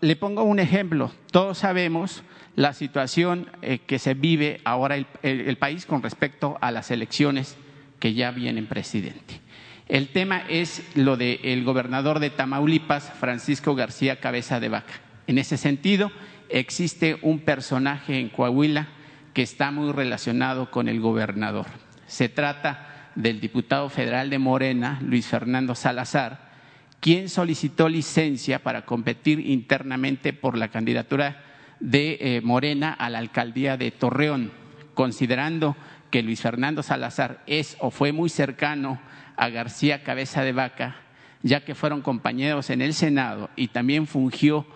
le 0.00 0.16
pongo 0.16 0.42
un 0.42 0.58
ejemplo. 0.58 1.12
Todos 1.30 1.58
sabemos 1.58 2.22
la 2.56 2.72
situación 2.74 3.48
eh, 3.62 3.78
que 3.78 3.98
se 3.98 4.14
vive 4.14 4.60
ahora 4.64 4.96
el, 4.96 5.56
país 5.56 5.86
con 5.86 6.02
respecto 6.02 6.58
a 6.60 6.70
las 6.70 6.90
elecciones 6.90 7.56
que 7.98 8.14
ya 8.14 8.30
vienen 8.30 8.66
presidente. 8.66 9.40
El 9.88 10.08
tema 10.08 10.44
es 10.48 10.82
lo 10.94 11.16
del 11.16 11.64
gobernador 11.64 12.18
de 12.18 12.30
Tamaulipas, 12.30 13.12
Francisco 13.18 13.74
García 13.74 14.20
Cabeza 14.20 14.60
de 14.60 14.68
Vaca. 14.68 14.94
En 15.26 15.38
ese 15.38 15.56
sentido, 15.56 16.10
existe 16.48 17.18
un 17.22 17.40
personaje 17.40 18.18
en 18.18 18.28
Coahuila 18.28 18.88
que 19.32 19.42
está 19.42 19.70
muy 19.70 19.92
relacionado 19.92 20.70
con 20.70 20.88
el 20.88 21.00
gobernador. 21.00 21.66
Se 22.06 22.28
trata 22.28 23.10
del 23.14 23.40
diputado 23.40 23.88
federal 23.88 24.30
de 24.30 24.38
Morena, 24.38 25.00
Luis 25.02 25.26
Fernando 25.26 25.74
Salazar, 25.74 26.52
quien 27.00 27.28
solicitó 27.28 27.88
licencia 27.88 28.62
para 28.62 28.84
competir 28.84 29.40
internamente 29.40 30.32
por 30.32 30.56
la 30.56 30.68
candidatura 30.68 31.42
de 31.80 32.18
eh, 32.20 32.40
Morena 32.42 32.92
a 32.92 33.10
la 33.10 33.18
alcaldía 33.18 33.76
de 33.76 33.90
Torreón, 33.90 34.52
considerando 34.94 35.76
que 36.10 36.22
Luis 36.22 36.40
Fernando 36.40 36.82
Salazar 36.82 37.42
es 37.46 37.76
o 37.80 37.90
fue 37.90 38.12
muy 38.12 38.28
cercano 38.28 39.00
a 39.36 39.48
García 39.48 40.04
Cabeza 40.04 40.44
de 40.44 40.52
Vaca, 40.52 40.96
ya 41.42 41.64
que 41.64 41.74
fueron 41.74 42.02
compañeros 42.02 42.70
en 42.70 42.82
el 42.82 42.94
Senado 42.94 43.50
y 43.56 43.68
también 43.68 44.06
fungió 44.06 44.66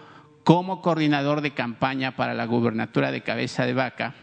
como 0.42 0.80
coordinador 0.80 1.42
de 1.42 1.52
campaña 1.52 2.16
para 2.16 2.34
la 2.34 2.46
gubernatura 2.46 3.12
de 3.12 3.22
Cabeza 3.22 3.66
de 3.66 3.74
Vaca, 3.74 4.14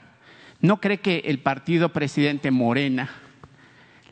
¿no 0.64 0.80
cree 0.80 1.00
que 1.00 1.24
el 1.26 1.40
partido 1.40 1.90
presidente 1.90 2.50
Morena 2.50 3.10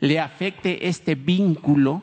le 0.00 0.20
afecte 0.20 0.86
este 0.86 1.14
vínculo 1.14 2.02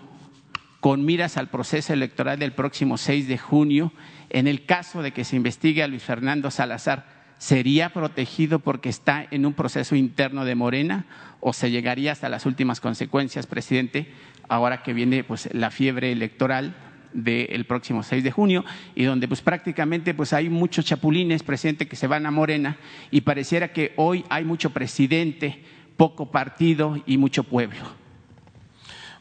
con 0.79 1.05
miras 1.05 1.37
al 1.37 1.49
proceso 1.49 1.93
electoral 1.93 2.39
del 2.39 2.53
próximo 2.53 2.97
6 2.97 3.27
de 3.27 3.37
junio, 3.37 3.93
en 4.31 4.47
el 4.47 4.65
caso 4.65 5.03
de 5.03 5.11
que 5.11 5.23
se 5.23 5.35
investigue 5.35 5.83
a 5.83 5.87
Luis 5.87 6.01
Fernando 6.01 6.49
Salazar, 6.49 7.05
¿sería 7.37 7.93
protegido 7.93 8.57
porque 8.57 8.89
está 8.89 9.27
en 9.29 9.45
un 9.45 9.53
proceso 9.53 9.95
interno 9.95 10.45
de 10.45 10.55
Morena 10.55 11.05
o 11.41 11.53
se 11.53 11.69
llegaría 11.69 12.11
hasta 12.11 12.27
las 12.27 12.47
últimas 12.47 12.79
consecuencias, 12.79 13.45
presidente, 13.45 14.11
ahora 14.47 14.81
que 14.81 14.93
viene 14.93 15.23
pues, 15.23 15.47
la 15.53 15.69
fiebre 15.69 16.11
electoral 16.11 16.75
del 17.13 17.65
próximo 17.65 18.03
6 18.03 18.23
de 18.23 18.31
junio 18.31 18.63
y 18.95 19.03
donde 19.03 19.27
pues 19.27 19.41
prácticamente 19.41 20.13
pues 20.13 20.33
hay 20.33 20.49
muchos 20.49 20.85
chapulines, 20.85 21.43
presidente, 21.43 21.87
que 21.87 21.95
se 21.95 22.07
van 22.07 22.25
a 22.25 22.31
Morena 22.31 22.77
y 23.11 23.21
pareciera 23.21 23.73
que 23.73 23.93
hoy 23.95 24.25
hay 24.29 24.45
mucho 24.45 24.69
presidente 24.71 25.63
poco 25.97 26.31
partido 26.31 27.01
y 27.05 27.17
mucho 27.17 27.43
pueblo. 27.43 27.81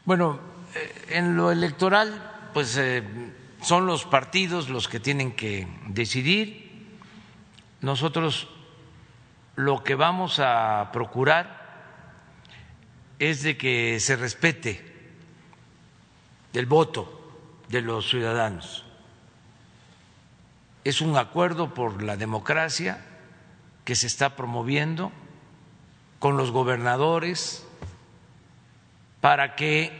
Bueno, 0.05 0.39
eh, 0.75 1.17
en 1.17 1.35
lo 1.35 1.51
electoral 1.51 2.49
pues 2.53 2.77
eh, 2.77 3.03
son 3.61 3.85
los 3.85 4.05
partidos 4.05 4.69
los 4.69 4.87
que 4.87 4.99
tienen 4.99 5.33
que 5.33 5.67
decidir. 5.87 6.69
Nosotros 7.81 8.49
lo 9.55 9.83
que 9.83 9.95
vamos 9.95 10.39
a 10.39 10.89
procurar 10.93 11.59
es 13.19 13.43
de 13.43 13.57
que 13.57 13.99
se 13.99 14.15
respete 14.15 14.85
el 16.53 16.65
voto 16.65 17.18
de 17.69 17.81
los 17.81 18.09
ciudadanos. 18.09 18.83
Es 20.83 21.01
un 21.01 21.17
acuerdo 21.17 21.73
por 21.73 22.01
la 22.03 22.17
democracia 22.17 23.05
que 23.85 23.95
se 23.95 24.07
está 24.07 24.35
promoviendo 24.35 25.11
con 26.19 26.35
los 26.35 26.51
gobernadores 26.51 27.65
para 29.21 29.55
que 29.55 29.91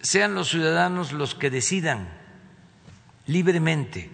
sean 0.00 0.34
los 0.34 0.48
ciudadanos 0.48 1.12
los 1.12 1.34
que 1.34 1.50
decidan 1.50 2.08
libremente 3.26 4.10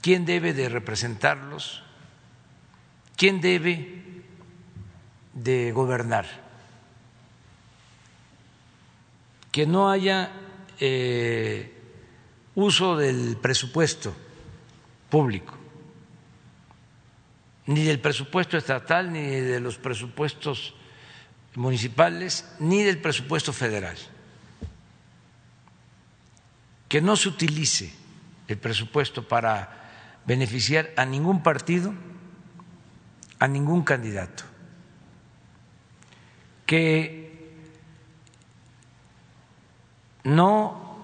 quién 0.00 0.24
debe 0.24 0.52
de 0.54 0.68
representarlos, 0.68 1.82
quién 3.16 3.40
debe 3.40 4.24
de 5.34 5.72
gobernar, 5.72 6.26
que 9.52 9.66
no 9.66 9.90
haya 9.90 10.30
eh, 10.80 11.70
uso 12.54 12.96
del 12.96 13.36
presupuesto 13.36 14.16
público, 15.10 15.56
ni 17.66 17.84
del 17.84 18.00
presupuesto 18.00 18.56
estatal, 18.56 19.12
ni 19.12 19.20
de 19.22 19.60
los 19.60 19.76
presupuestos 19.76 20.74
municipales, 21.54 22.50
ni 22.58 22.82
del 22.82 22.98
presupuesto 22.98 23.52
federal. 23.52 23.96
Que 26.88 27.00
no 27.00 27.14
se 27.14 27.28
utilice 27.28 27.92
el 28.48 28.56
presupuesto 28.56 29.28
para 29.28 30.22
beneficiar 30.26 30.90
a 30.96 31.04
ningún 31.04 31.42
partido, 31.42 31.94
a 33.38 33.46
ningún 33.46 33.84
candidato. 33.84 34.44
Que 36.66 37.19
no 40.24 40.98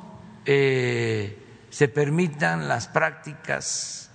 eh, 0.44 1.66
se 1.70 1.88
permitan 1.88 2.68
las 2.68 2.88
prácticas 2.88 4.10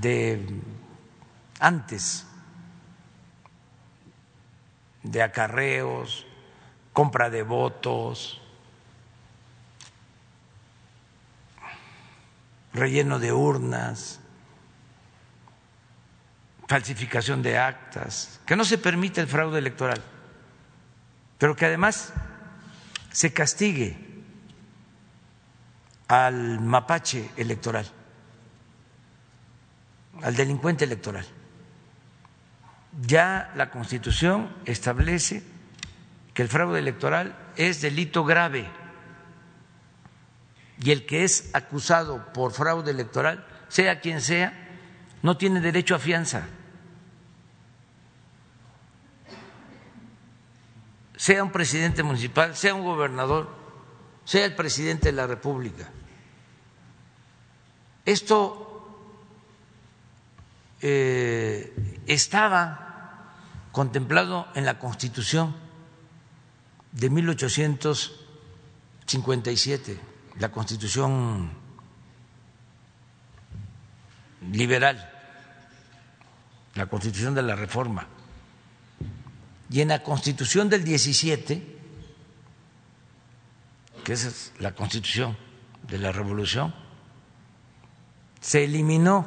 de 0.00 0.60
antes 1.60 2.26
de 5.02 5.22
acarreos, 5.22 6.26
compra 6.92 7.30
de 7.30 7.42
votos, 7.42 8.40
relleno 12.72 13.18
de 13.18 13.32
urnas, 13.32 14.20
falsificación 16.66 17.42
de 17.42 17.58
actas, 17.58 18.40
que 18.46 18.56
no 18.56 18.64
se 18.64 18.78
permite 18.78 19.20
el 19.20 19.26
fraude 19.26 19.58
electoral, 19.58 20.02
pero 21.38 21.54
que 21.54 21.66
además 21.66 22.12
se 23.14 23.32
castigue 23.32 23.96
al 26.08 26.60
mapache 26.60 27.30
electoral, 27.38 27.86
al 30.20 30.36
delincuente 30.36 30.84
electoral 30.84 31.24
ya 33.02 33.52
la 33.56 33.70
Constitución 33.70 34.50
establece 34.64 35.42
que 36.32 36.42
el 36.42 36.48
fraude 36.48 36.78
electoral 36.78 37.36
es 37.56 37.80
delito 37.80 38.24
grave 38.24 38.68
y 40.80 40.90
el 40.90 41.06
que 41.06 41.24
es 41.24 41.50
acusado 41.54 42.32
por 42.32 42.52
fraude 42.52 42.90
electoral, 42.90 43.46
sea 43.68 44.00
quien 44.00 44.20
sea, 44.20 44.52
no 45.22 45.36
tiene 45.36 45.60
derecho 45.60 45.94
a 45.94 45.98
fianza. 45.98 46.46
Sea 51.24 51.40
un 51.42 51.48
presidente 51.50 52.02
municipal, 52.02 52.54
sea 52.54 52.74
un 52.74 52.84
gobernador, 52.84 53.48
sea 54.26 54.44
el 54.44 54.54
presidente 54.54 55.06
de 55.06 55.12
la 55.12 55.26
República. 55.26 55.88
Esto 58.04 59.00
eh, 60.82 62.02
estaba 62.06 63.30
contemplado 63.72 64.48
en 64.54 64.66
la 64.66 64.78
Constitución 64.78 65.56
de 66.92 67.08
1857, 67.08 69.98
la 70.40 70.52
Constitución 70.52 71.50
liberal, 74.52 75.10
la 76.74 76.84
Constitución 76.84 77.34
de 77.34 77.40
la 77.40 77.56
Reforma. 77.56 78.08
Y 79.70 79.80
en 79.80 79.88
la 79.88 80.02
Constitución 80.02 80.68
del 80.68 80.84
17, 80.84 81.62
que 84.04 84.12
es 84.12 84.52
la 84.58 84.74
Constitución 84.74 85.36
de 85.88 85.98
la 85.98 86.12
Revolución, 86.12 86.74
se 88.40 88.64
eliminó 88.64 89.26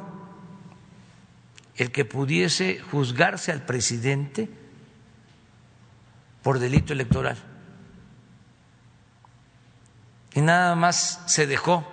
el 1.76 1.90
que 1.90 2.04
pudiese 2.04 2.80
juzgarse 2.80 3.52
al 3.52 3.64
presidente 3.64 4.48
por 6.42 6.58
delito 6.58 6.92
electoral. 6.92 7.36
Y 10.34 10.40
nada 10.40 10.74
más 10.76 11.22
se 11.26 11.46
dejó 11.46 11.86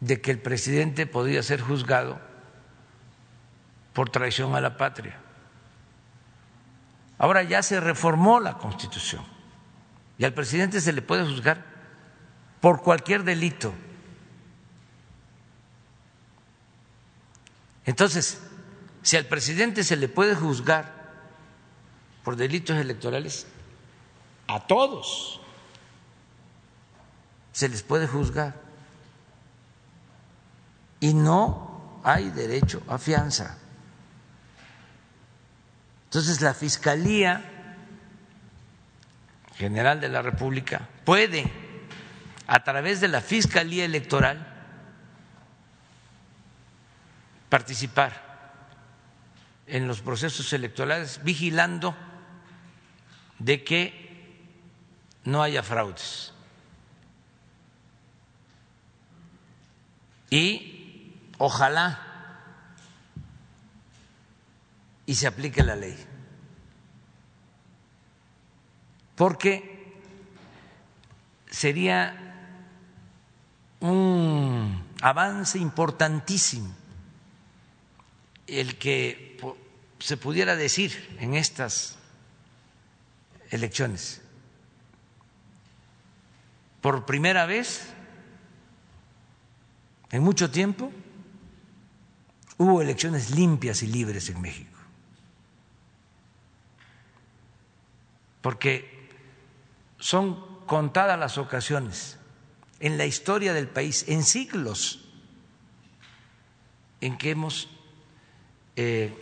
de 0.00 0.20
que 0.20 0.30
el 0.30 0.38
presidente 0.38 1.06
podía 1.06 1.42
ser 1.42 1.60
juzgado 1.60 2.20
por 3.94 4.10
traición 4.10 4.54
a 4.54 4.60
la 4.60 4.76
patria. 4.76 5.23
Ahora 7.18 7.42
ya 7.42 7.62
se 7.62 7.80
reformó 7.80 8.40
la 8.40 8.58
Constitución 8.58 9.24
y 10.18 10.24
al 10.24 10.34
presidente 10.34 10.80
se 10.80 10.92
le 10.92 11.02
puede 11.02 11.24
juzgar 11.24 11.64
por 12.60 12.82
cualquier 12.82 13.24
delito 13.24 13.72
Entonces, 17.86 18.40
si 19.02 19.16
al 19.16 19.26
presidente 19.26 19.84
se 19.84 19.96
le 19.96 20.08
puede 20.08 20.34
juzgar 20.34 20.92
por 22.22 22.36
delitos 22.36 22.76
electorales, 22.78 23.46
a 24.48 24.66
todos 24.66 25.40
se 27.52 27.68
les 27.68 27.82
puede 27.82 28.08
juzgar. 28.08 28.54
Y 31.00 31.12
no 31.12 32.00
hay 32.02 32.30
derecho 32.30 32.82
a 32.88 32.96
fianza. 32.98 33.58
Entonces 36.14 36.40
la 36.42 36.54
Fiscalía 36.54 37.42
General 39.56 40.00
de 40.00 40.08
la 40.08 40.22
República 40.22 40.88
puede, 41.04 41.52
a 42.46 42.62
través 42.62 43.00
de 43.00 43.08
la 43.08 43.20
Fiscalía 43.20 43.84
Electoral, 43.84 44.46
participar 47.48 48.12
en 49.66 49.88
los 49.88 50.02
procesos 50.02 50.52
electorales 50.52 51.20
vigilando 51.24 51.96
de 53.40 53.64
que 53.64 54.38
no 55.24 55.42
haya 55.42 55.64
fraudes. 55.64 56.32
Y 60.30 61.12
ojalá 61.38 62.13
y 65.06 65.14
se 65.14 65.26
aplique 65.26 65.62
la 65.62 65.76
ley. 65.76 65.96
Porque 69.16 69.94
sería 71.50 72.20
un 73.80 74.82
avance 75.00 75.58
importantísimo 75.58 76.74
el 78.46 78.76
que 78.78 79.38
se 79.98 80.16
pudiera 80.16 80.56
decir 80.56 81.16
en 81.20 81.34
estas 81.34 81.96
elecciones. 83.50 84.20
Por 86.80 87.06
primera 87.06 87.46
vez 87.46 87.88
en 90.10 90.22
mucho 90.22 90.50
tiempo 90.50 90.92
hubo 92.58 92.82
elecciones 92.82 93.30
limpias 93.30 93.82
y 93.82 93.86
libres 93.86 94.28
en 94.28 94.40
México. 94.40 94.73
Porque 98.44 99.08
son 99.98 100.66
contadas 100.66 101.18
las 101.18 101.38
ocasiones 101.38 102.18
en 102.78 102.98
la 102.98 103.06
historia 103.06 103.54
del 103.54 103.68
país, 103.68 104.04
en 104.06 104.22
siglos, 104.22 105.08
en 107.00 107.16
que 107.16 107.30
hemos 107.30 107.70
eh, 108.76 109.18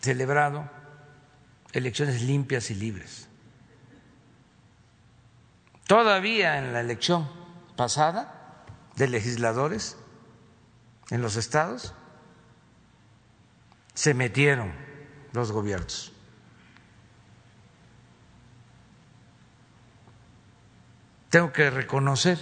celebrado 0.00 0.68
elecciones 1.72 2.22
limpias 2.22 2.72
y 2.72 2.74
libres. 2.74 3.28
Todavía 5.86 6.58
en 6.58 6.72
la 6.72 6.80
elección 6.80 7.30
pasada 7.76 8.64
de 8.96 9.06
legisladores 9.06 9.96
en 11.10 11.22
los 11.22 11.36
estados 11.36 11.94
se 13.94 14.14
metieron 14.14 14.72
los 15.32 15.52
gobiernos. 15.52 16.12
Tengo 21.30 21.52
que 21.52 21.70
reconocer 21.70 22.38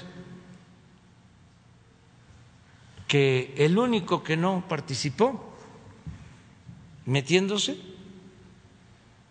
que 3.06 3.54
el 3.58 3.78
único 3.78 4.22
que 4.22 4.36
no 4.38 4.64
participó 4.66 5.52
metiéndose 7.04 7.78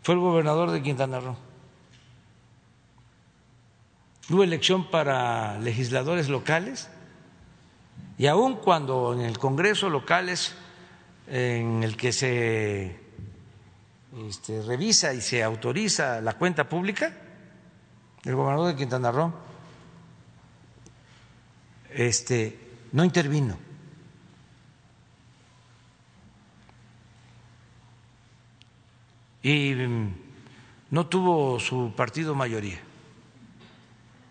fue 0.03 0.13
el 0.13 0.21
gobernador 0.21 0.69
de 0.69 0.83
Quintana 0.83 1.19
Roo. 1.19 1.35
Hubo 4.29 4.43
elección 4.43 4.91
para 4.91 5.57
legisladores 5.59 6.29
locales 6.29 6.89
y 8.19 8.27
aun 8.27 8.57
cuando 8.57 9.13
en 9.13 9.21
el 9.21 9.39
Congreso 9.39 9.89
locales 9.89 10.55
en 11.27 11.81
el 11.81 11.97
que 11.97 12.11
se 12.11 12.99
este, 14.27 14.61
revisa 14.61 15.15
y 15.15 15.21
se 15.21 15.43
autoriza 15.43 16.21
la 16.21 16.33
cuenta 16.33 16.69
pública, 16.69 17.11
el 18.23 18.35
gobernador 18.35 18.67
de 18.67 18.75
Quintana 18.75 19.11
Roo 19.11 19.46
este, 21.97 22.55
no 22.91 23.03
intervino. 23.03 23.57
Y 29.41 29.73
mm, 29.73 30.15
no 30.91 31.07
tuvo 31.07 31.59
su 31.59 31.91
partido 31.95 32.35
mayoría. 32.35 32.79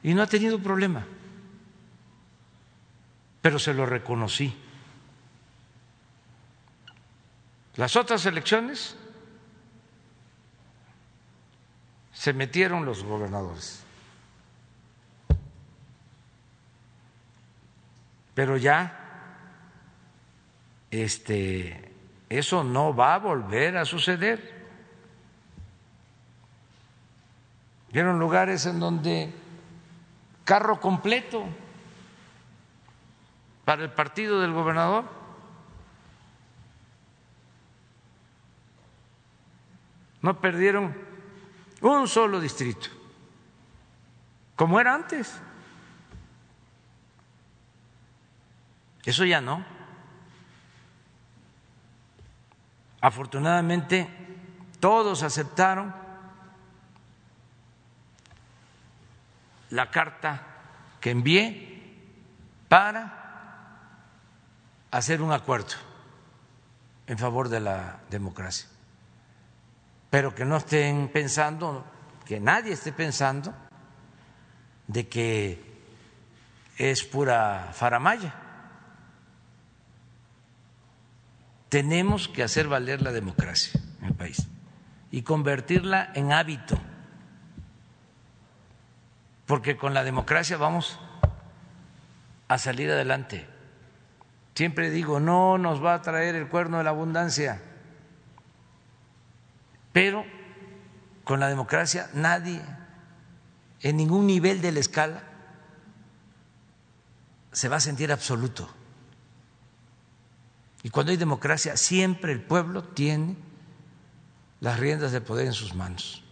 Y 0.05 0.15
no 0.15 0.23
ha 0.23 0.29
tenido 0.29 0.61
problema. 0.61 1.05
Pero 3.43 3.59
se 3.59 3.75
lo 3.75 3.85
reconocí. 3.85 4.55
Las 7.75 7.97
otras 7.97 8.25
elecciones 8.27 8.97
se 12.13 12.33
metieron 12.33 12.85
los 12.85 13.03
gobernadores. 13.03 13.86
Pero 18.37 18.59
ya 18.59 18.95
este 20.91 21.91
eso 22.29 22.63
no 22.63 22.95
va 22.95 23.15
a 23.15 23.19
volver 23.19 23.79
a 23.79 23.87
suceder. 23.87 24.67
Vieron 27.91 28.19
lugares 28.19 28.67
en 28.67 28.79
donde 28.79 29.33
carro 30.45 30.79
completo 30.81 31.47
para 33.65 33.85
el 33.85 33.91
partido 33.91 34.43
del 34.43 34.53
gobernador 34.53 35.07
no 40.21 40.39
perdieron 40.43 40.95
un 41.81 42.07
solo 42.07 42.39
distrito, 42.39 42.91
como 44.57 44.79
era 44.79 44.95
antes. 44.95 45.41
Eso 49.07 49.25
ya 49.25 49.41
no. 49.41 49.65
Afortunadamente, 53.01 54.07
todos 54.79 55.23
aceptaron 55.23 55.95
la 59.71 59.91
carta 59.91 60.43
que 61.01 61.11
envié 61.11 61.97
para 62.69 63.23
hacer 64.91 65.23
un 65.23 65.33
acuerdo 65.33 65.77
en 67.07 67.17
favor 67.17 67.49
de 67.49 67.61
la 67.61 68.01
democracia 68.11 68.69
pero 70.11 70.35
que 70.35 70.47
no 70.47 70.57
estén 70.57 71.09
pensando, 71.09 71.85
que 72.25 72.41
nadie 72.41 72.73
esté 72.73 72.93
pensando 72.93 73.53
de 74.87 75.09
que 75.09 75.61
es 76.79 77.05
pura 77.05 77.69
faramaya. 77.75 78.46
Tenemos 81.69 82.29
que 82.29 82.43
hacer 82.43 82.69
valer 82.69 83.03
la 83.03 83.13
democracia 83.13 83.81
en 84.01 84.07
el 84.07 84.15
país 84.15 84.47
y 85.11 85.23
convertirla 85.23 86.11
en 86.15 86.33
hábito, 86.33 86.79
porque 89.47 89.77
con 89.77 89.95
la 89.95 90.05
democracia 90.05 90.57
vamos 90.57 90.99
a 92.49 92.59
salir 92.59 92.91
adelante. 92.91 93.47
Siempre 94.55 94.91
digo, 94.91 95.21
no 95.21 95.59
nos 95.59 95.85
va 95.85 95.95
a 95.95 96.03
traer 96.03 96.35
el 96.35 96.49
cuerno 96.49 96.79
de 96.79 96.85
la 96.85 96.91
abundancia 96.91 97.61
pero 99.97 100.27
con 101.25 101.41
la 101.41 101.49
democracia 101.49 102.11
nadie, 102.13 102.61
en 103.81 103.97
ningún 103.97 104.27
nivel 104.27 104.61
de 104.61 104.71
la 104.71 104.81
escala, 104.81 105.23
se 107.51 107.71
va 107.71 107.77
a 107.77 107.81
sentir 107.81 108.13
absoluto. 108.13 108.69
Y 110.87 110.91
cuando 110.91 111.11
hay 111.11 111.17
democracia, 111.19 111.77
siempre 111.77 112.31
el 112.31 112.41
pueblo 112.41 112.85
tiene 112.85 113.35
las 114.61 114.79
riendas 114.79 115.11
del 115.11 115.25
poder 115.25 115.47
en 115.47 115.53
sus 115.53 115.75
manos. 115.75 116.23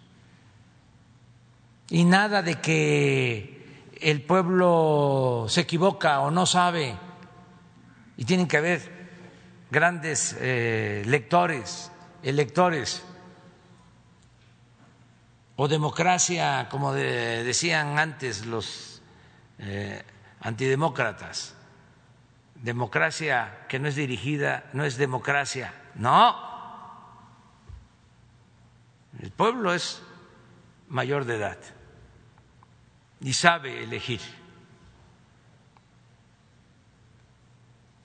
Y 1.89 2.05
nada 2.05 2.41
de 2.41 2.61
que 2.61 3.91
el 4.01 4.23
pueblo 4.23 5.47
se 5.49 5.63
equivoca 5.63 6.21
o 6.21 6.31
no 6.31 6.47
sabe, 6.47 6.97
y 8.17 8.25
tienen 8.27 8.47
que 8.47 8.59
haber 8.59 9.09
grandes 9.73 10.37
eh, 10.39 11.03
lectores, 11.05 11.91
electores. 12.23 13.03
O 15.57 15.67
democracia, 15.67 16.69
como 16.71 16.93
decían 16.93 17.99
antes 17.99 18.47
los 18.47 19.03
eh, 19.59 20.01
antidemócratas, 20.39 21.54
democracia 22.65 23.67
que 23.69 23.79
no 23.79 23.89
es 23.89 23.95
dirigida, 23.95 24.71
no 24.73 24.87
es 24.87 24.97
democracia, 24.97 25.75
no. 25.97 26.35
El 29.21 29.31
pueblo 29.31 29.75
es 29.75 30.03
mayor 30.89 31.27
de 31.27 31.37
edad 31.37 31.59
y 33.21 33.35
sabe 33.35 33.85
elegir. 33.85 34.23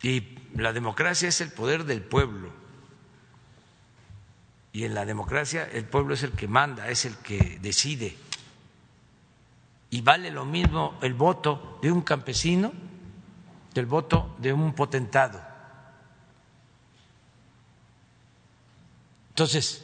Y 0.02 0.38
la 0.56 0.74
democracia 0.74 1.30
es 1.30 1.40
el 1.40 1.52
poder 1.52 1.86
del 1.86 2.02
pueblo 2.02 2.52
y 4.74 4.84
en 4.84 4.94
la 4.94 5.06
democracia 5.06 5.70
el 5.72 5.86
pueblo 5.86 6.14
es 6.16 6.24
el 6.24 6.32
que 6.32 6.50
manda, 6.50 6.90
es 6.90 7.06
el 7.06 7.16
que 7.18 7.60
decide. 7.62 8.16
Y 9.90 10.02
vale 10.02 10.32
lo 10.32 10.44
mismo 10.44 11.00
el 11.02 11.14
voto 11.14 11.80
de 11.82 11.94
un 11.94 12.02
campesino 12.02 12.89
que 13.74 13.80
el 13.80 13.86
voto 13.86 14.36
de 14.40 14.54
un 14.54 14.74
potentado. 14.74 15.42
Entonces, 19.30 19.82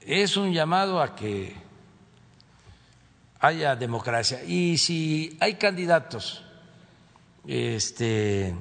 es 0.00 0.36
un 0.36 0.52
llamado 0.52 1.00
a 1.00 1.14
que 1.14 1.54
haya 3.40 3.76
democracia. 3.76 4.42
Y 4.44 4.78
si 4.78 5.36
hay 5.40 5.54
candidatos 5.54 6.44
este, 7.46 8.54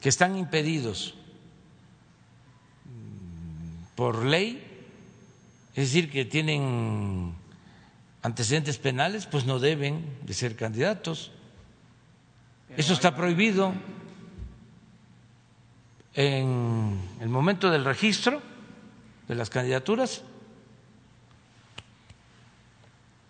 que 0.00 0.08
están 0.08 0.36
impedidos 0.36 1.14
por 3.94 4.24
ley, 4.24 4.66
es 5.74 5.88
decir, 5.88 6.10
que 6.10 6.24
tienen 6.24 7.34
antecedentes 8.22 8.78
penales, 8.78 9.26
pues 9.26 9.44
no 9.46 9.58
deben 9.58 10.18
de 10.22 10.34
ser 10.34 10.56
candidatos. 10.56 11.32
Eso 12.76 12.92
está 12.92 13.14
prohibido. 13.14 13.74
En 16.14 17.00
el 17.20 17.28
momento 17.28 17.70
del 17.70 17.84
registro 17.84 18.42
de 19.28 19.34
las 19.34 19.48
candidaturas 19.48 20.22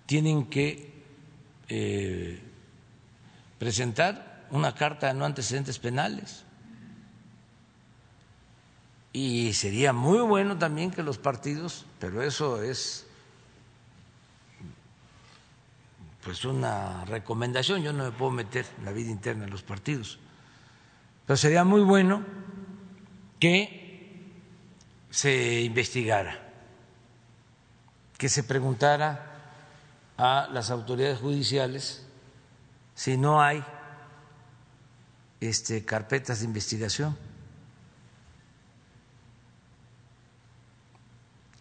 tienen 0.06 0.46
que 0.46 0.90
eh, 1.68 2.42
presentar 3.58 4.46
una 4.50 4.74
carta 4.74 5.08
de 5.08 5.14
no 5.14 5.24
antecedentes 5.24 5.78
penales. 5.78 6.44
Y 9.12 9.52
sería 9.52 9.92
muy 9.92 10.20
bueno 10.20 10.56
también 10.58 10.90
que 10.90 11.02
los 11.02 11.18
partidos, 11.18 11.84
pero 11.98 12.22
eso 12.22 12.62
es 12.62 13.06
pues 16.30 16.44
una 16.44 17.04
recomendación, 17.06 17.82
yo 17.82 17.92
no 17.92 18.04
me 18.04 18.12
puedo 18.12 18.30
meter 18.30 18.64
en 18.78 18.84
la 18.84 18.92
vida 18.92 19.10
interna 19.10 19.46
de 19.46 19.50
los 19.50 19.64
partidos, 19.64 20.20
pero 21.26 21.36
sería 21.36 21.64
muy 21.64 21.80
bueno 21.80 22.24
que 23.40 24.30
se 25.10 25.62
investigara, 25.62 26.40
que 28.16 28.28
se 28.28 28.44
preguntara 28.44 29.26
a 30.16 30.48
las 30.52 30.70
autoridades 30.70 31.18
judiciales 31.18 32.06
si 32.94 33.16
no 33.16 33.42
hay 33.42 33.64
este, 35.40 35.84
carpetas 35.84 36.38
de 36.38 36.44
investigación. 36.44 37.18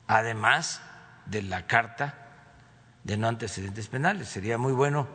Además 0.05 0.79
de 1.25 1.41
la 1.41 1.65
carta 1.65 2.28
de 3.03 3.17
no 3.17 3.27
antecedentes 3.27 3.87
penales. 3.87 4.27
Sería 4.27 4.57
muy 4.57 4.73
bueno 4.73 5.07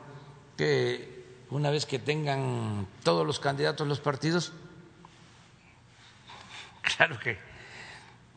que 0.57 1.25
una 1.51 1.71
vez 1.71 1.87
que 1.87 1.99
tengan 1.99 2.87
todos 3.03 3.27
los 3.27 3.41
candidatos 3.41 3.87
los 3.87 4.01
partidos, 4.01 4.53
claro 6.97 7.19
que 7.19 7.39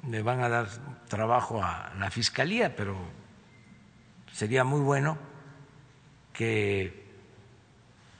le 0.07 0.21
van 0.21 0.41
a 0.41 0.49
dar 0.49 0.67
trabajo 1.07 1.63
a 1.63 1.93
la 1.97 2.11
fiscalía, 2.11 2.75
pero 2.75 2.97
sería 4.31 4.63
muy 4.63 4.81
bueno 4.81 5.17
que 6.33 7.07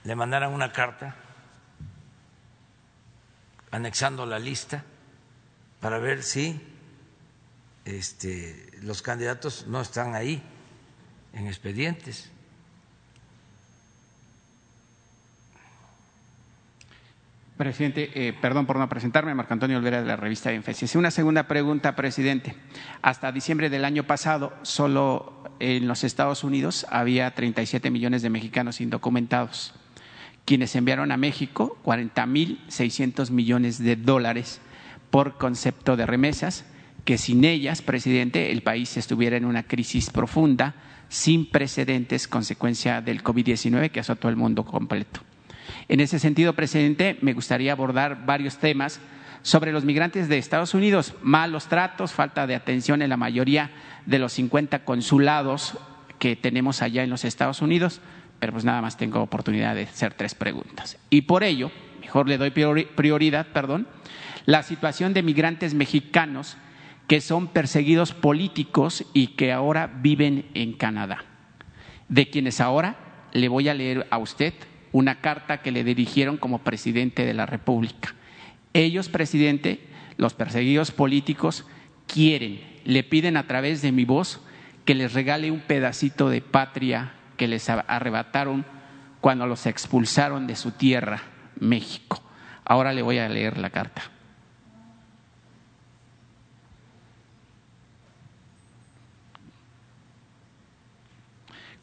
le 0.04 0.16
mandaran 0.16 0.52
una 0.52 0.72
carta 0.72 1.14
anexando 3.70 4.26
la 4.26 4.38
lista 4.38 4.84
para 5.80 5.98
ver 5.98 6.22
si 6.22 6.60
este, 7.84 8.70
los 8.82 9.02
candidatos 9.02 9.66
no 9.68 9.80
están 9.80 10.14
ahí 10.14 10.42
en 11.32 11.46
expedientes. 11.46 12.30
Presidente, 17.58 18.10
eh, 18.14 18.32
perdón 18.40 18.66
por 18.66 18.76
no 18.78 18.88
presentarme, 18.88 19.34
Marco 19.34 19.52
Antonio 19.52 19.78
Olvera 19.78 20.00
de 20.00 20.06
la 20.06 20.14
revista 20.14 20.52
Infesis. 20.52 20.94
Una 20.94 21.10
segunda 21.10 21.48
pregunta, 21.48 21.96
presidente. 21.96 22.54
Hasta 23.02 23.32
diciembre 23.32 23.68
del 23.68 23.84
año 23.84 24.04
pasado, 24.04 24.52
solo 24.62 25.42
en 25.58 25.88
los 25.88 26.04
Estados 26.04 26.44
Unidos 26.44 26.86
había 26.88 27.34
37 27.34 27.90
millones 27.90 28.22
de 28.22 28.30
mexicanos 28.30 28.80
indocumentados, 28.80 29.74
quienes 30.44 30.76
enviaron 30.76 31.10
a 31.10 31.16
México 31.16 31.76
40 31.82 32.26
mil 32.26 32.64
600 32.68 33.32
millones 33.32 33.82
de 33.82 33.96
dólares 33.96 34.60
por 35.10 35.36
concepto 35.36 35.96
de 35.96 36.06
remesas, 36.06 36.64
que 37.04 37.18
sin 37.18 37.44
ellas, 37.44 37.82
presidente, 37.82 38.52
el 38.52 38.62
país 38.62 38.96
estuviera 38.96 39.36
en 39.36 39.44
una 39.44 39.64
crisis 39.64 40.10
profunda, 40.10 40.76
sin 41.08 41.50
precedentes, 41.50 42.28
consecuencia 42.28 43.00
del 43.00 43.22
COVID-19 43.22 43.90
que 43.90 44.00
azotó 44.00 44.28
el 44.28 44.36
mundo 44.36 44.64
completo. 44.64 45.20
En 45.88 46.00
ese 46.00 46.18
sentido, 46.18 46.54
presidente, 46.54 47.18
me 47.22 47.32
gustaría 47.32 47.72
abordar 47.72 48.26
varios 48.26 48.58
temas 48.58 49.00
sobre 49.42 49.72
los 49.72 49.84
migrantes 49.84 50.28
de 50.28 50.38
Estados 50.38 50.74
Unidos, 50.74 51.14
malos 51.22 51.68
tratos, 51.68 52.12
falta 52.12 52.46
de 52.46 52.54
atención 52.54 53.02
en 53.02 53.10
la 53.10 53.16
mayoría 53.16 53.70
de 54.04 54.18
los 54.18 54.32
50 54.34 54.84
consulados 54.84 55.78
que 56.18 56.36
tenemos 56.36 56.82
allá 56.82 57.02
en 57.02 57.10
los 57.10 57.24
Estados 57.24 57.62
Unidos, 57.62 58.00
pero 58.40 58.52
pues 58.52 58.64
nada 58.64 58.82
más 58.82 58.96
tengo 58.96 59.20
oportunidad 59.20 59.74
de 59.74 59.84
hacer 59.84 60.14
tres 60.14 60.34
preguntas. 60.34 60.98
Y 61.10 61.22
por 61.22 61.44
ello, 61.44 61.70
mejor 62.00 62.28
le 62.28 62.38
doy 62.38 62.50
prioridad, 62.50 63.46
perdón, 63.48 63.86
la 64.46 64.62
situación 64.62 65.14
de 65.14 65.22
migrantes 65.22 65.74
mexicanos 65.74 66.56
que 67.08 67.20
son 67.22 67.48
perseguidos 67.48 68.12
políticos 68.12 69.04
y 69.14 69.28
que 69.28 69.50
ahora 69.50 69.86
viven 69.86 70.46
en 70.54 70.74
Canadá, 70.74 71.24
de 72.08 72.28
quienes 72.28 72.60
ahora 72.60 72.96
le 73.32 73.48
voy 73.48 73.68
a 73.68 73.74
leer 73.74 74.06
a 74.10 74.18
usted 74.18 74.52
una 74.92 75.20
carta 75.20 75.62
que 75.62 75.72
le 75.72 75.84
dirigieron 75.84 76.36
como 76.36 76.58
presidente 76.60 77.24
de 77.24 77.34
la 77.34 77.46
República. 77.46 78.14
Ellos, 78.74 79.08
presidente, 79.08 79.80
los 80.18 80.34
perseguidos 80.34 80.90
políticos, 80.90 81.66
quieren, 82.06 82.60
le 82.84 83.02
piden 83.02 83.38
a 83.38 83.46
través 83.46 83.80
de 83.80 83.90
mi 83.90 84.04
voz 84.04 84.40
que 84.84 84.94
les 84.94 85.14
regale 85.14 85.50
un 85.50 85.60
pedacito 85.60 86.28
de 86.28 86.42
patria 86.42 87.14
que 87.38 87.48
les 87.48 87.70
arrebataron 87.70 88.66
cuando 89.22 89.46
los 89.46 89.64
expulsaron 89.66 90.46
de 90.46 90.56
su 90.56 90.72
tierra, 90.72 91.22
México. 91.58 92.22
Ahora 92.64 92.92
le 92.92 93.00
voy 93.00 93.18
a 93.18 93.28
leer 93.28 93.56
la 93.56 93.70
carta. 93.70 94.02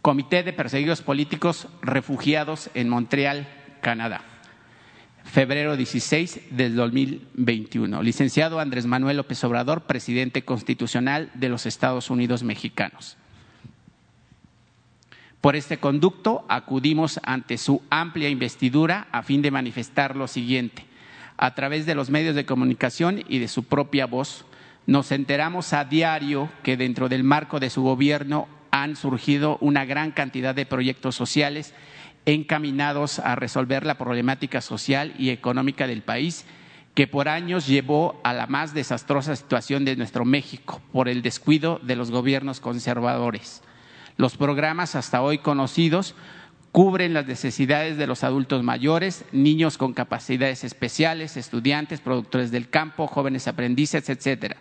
Comité 0.05 0.43
de 0.43 0.53
Perseguidos 0.53 1.01
Políticos 1.01 1.67
Refugiados 1.81 2.69
en 2.75 2.89
Montreal, 2.89 3.47
Canadá. 3.81 4.21
Febrero 5.23 5.75
16 5.75 6.41
del 6.51 6.75
2021. 6.75 8.03
Licenciado 8.03 8.59
Andrés 8.59 8.85
Manuel 8.85 9.17
López 9.17 9.43
Obrador, 9.43 9.81
presidente 9.87 10.43
constitucional 10.43 11.31
de 11.33 11.49
los 11.49 11.65
Estados 11.65 12.11
Unidos 12.11 12.43
mexicanos. 12.43 13.17
Por 15.41 15.55
este 15.55 15.79
conducto 15.79 16.45
acudimos 16.49 17.19
ante 17.23 17.57
su 17.57 17.81
amplia 17.89 18.29
investidura 18.29 19.07
a 19.11 19.23
fin 19.23 19.41
de 19.41 19.49
manifestar 19.49 20.15
lo 20.15 20.27
siguiente. 20.27 20.85
A 21.35 21.55
través 21.55 21.87
de 21.87 21.95
los 21.95 22.11
medios 22.11 22.35
de 22.35 22.45
comunicación 22.45 23.23
y 23.27 23.39
de 23.39 23.47
su 23.47 23.63
propia 23.63 24.05
voz, 24.05 24.45
nos 24.85 25.11
enteramos 25.11 25.73
a 25.73 25.83
diario 25.83 26.51
que 26.61 26.77
dentro 26.77 27.09
del 27.09 27.23
marco 27.23 27.59
de 27.59 27.71
su 27.71 27.81
gobierno 27.81 28.47
han 28.75 28.97
surgido 28.97 29.57
una 29.61 29.85
gran 29.85 30.11
cantidad 30.11 30.53
de 30.53 30.65
proyectos 30.65 31.15
sociales 31.15 31.73
encaminados 32.25 33.19
a 33.19 33.35
resolver 33.35 33.85
la 33.85 33.97
problemática 33.97 34.59
social 34.59 35.13
y 35.17 35.29
económica 35.29 35.87
del 35.87 36.01
país 36.01 36.45
que 36.93 37.07
por 37.07 37.29
años 37.29 37.67
llevó 37.67 38.19
a 38.25 38.33
la 38.33 38.47
más 38.47 38.73
desastrosa 38.73 39.35
situación 39.37 39.85
de 39.85 39.95
nuestro 39.95 40.25
México 40.25 40.81
por 40.91 41.07
el 41.07 41.21
descuido 41.21 41.79
de 41.83 41.95
los 41.95 42.11
gobiernos 42.11 42.59
conservadores. 42.59 43.61
Los 44.17 44.35
programas 44.35 44.95
hasta 44.95 45.21
hoy 45.21 45.37
conocidos 45.37 46.13
cubren 46.73 47.13
las 47.13 47.27
necesidades 47.27 47.97
de 47.97 48.07
los 48.07 48.25
adultos 48.25 48.61
mayores, 48.61 49.23
niños 49.31 49.77
con 49.77 49.93
capacidades 49.93 50.65
especiales, 50.65 51.37
estudiantes, 51.37 52.01
productores 52.01 52.51
del 52.51 52.69
campo, 52.69 53.07
jóvenes 53.07 53.47
aprendices, 53.47 54.09
etcétera. 54.09 54.57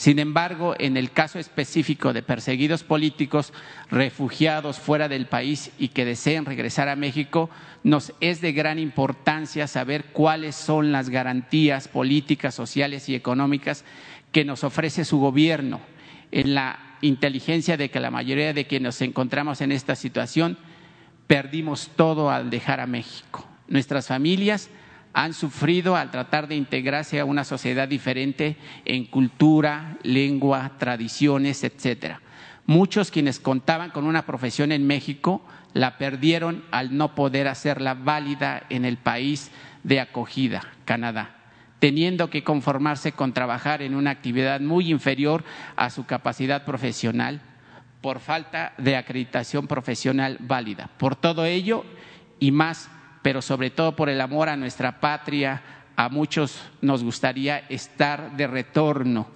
Sin 0.00 0.18
embargo, 0.18 0.74
en 0.78 0.96
el 0.96 1.10
caso 1.10 1.38
específico 1.38 2.14
de 2.14 2.22
perseguidos 2.22 2.84
políticos, 2.84 3.52
refugiados 3.90 4.78
fuera 4.78 5.10
del 5.10 5.26
país 5.26 5.72
y 5.78 5.88
que 5.88 6.06
deseen 6.06 6.46
regresar 6.46 6.88
a 6.88 6.96
México, 6.96 7.50
nos 7.82 8.14
es 8.18 8.40
de 8.40 8.52
gran 8.54 8.78
importancia 8.78 9.66
saber 9.66 10.06
cuáles 10.06 10.56
son 10.56 10.90
las 10.90 11.10
garantías 11.10 11.86
políticas, 11.86 12.54
sociales 12.54 13.10
y 13.10 13.14
económicas 13.14 13.84
que 14.32 14.46
nos 14.46 14.64
ofrece 14.64 15.04
su 15.04 15.18
gobierno 15.18 15.82
en 16.32 16.54
la 16.54 16.96
inteligencia 17.02 17.76
de 17.76 17.90
que 17.90 18.00
la 18.00 18.10
mayoría 18.10 18.54
de 18.54 18.66
quienes 18.66 18.86
nos 18.86 19.02
encontramos 19.02 19.60
en 19.60 19.70
esta 19.70 19.96
situación 19.96 20.56
perdimos 21.26 21.90
todo 21.94 22.30
al 22.30 22.48
dejar 22.48 22.80
a 22.80 22.86
México. 22.86 23.46
Nuestras 23.68 24.06
familias 24.06 24.70
han 25.12 25.34
sufrido 25.34 25.96
al 25.96 26.10
tratar 26.10 26.48
de 26.48 26.56
integrarse 26.56 27.20
a 27.20 27.24
una 27.24 27.44
sociedad 27.44 27.88
diferente 27.88 28.56
en 28.84 29.06
cultura, 29.06 29.98
lengua, 30.02 30.72
tradiciones, 30.78 31.64
etcétera. 31.64 32.20
Muchos 32.66 33.10
quienes 33.10 33.40
contaban 33.40 33.90
con 33.90 34.06
una 34.06 34.26
profesión 34.26 34.70
en 34.70 34.86
México 34.86 35.42
la 35.72 35.98
perdieron 35.98 36.64
al 36.70 36.96
no 36.96 37.14
poder 37.14 37.48
hacerla 37.48 37.94
válida 37.94 38.64
en 38.70 38.84
el 38.84 38.96
país 38.96 39.50
de 39.82 40.00
acogida, 40.00 40.62
Canadá, 40.84 41.36
teniendo 41.78 42.30
que 42.30 42.44
conformarse 42.44 43.12
con 43.12 43.32
trabajar 43.32 43.82
en 43.82 43.94
una 43.94 44.10
actividad 44.10 44.60
muy 44.60 44.90
inferior 44.90 45.44
a 45.76 45.90
su 45.90 46.06
capacidad 46.06 46.64
profesional 46.64 47.40
por 48.00 48.20
falta 48.20 48.72
de 48.78 48.96
acreditación 48.96 49.66
profesional 49.66 50.38
válida. 50.40 50.90
Por 50.96 51.16
todo 51.16 51.44
ello 51.44 51.84
y 52.38 52.50
más 52.50 52.88
pero 53.22 53.42
sobre 53.42 53.70
todo 53.70 53.96
por 53.96 54.08
el 54.08 54.20
amor 54.20 54.48
a 54.48 54.56
nuestra 54.56 55.00
patria, 55.00 55.62
a 55.96 56.08
muchos 56.08 56.60
nos 56.80 57.04
gustaría 57.04 57.58
estar 57.68 58.36
de 58.36 58.46
retorno 58.46 59.28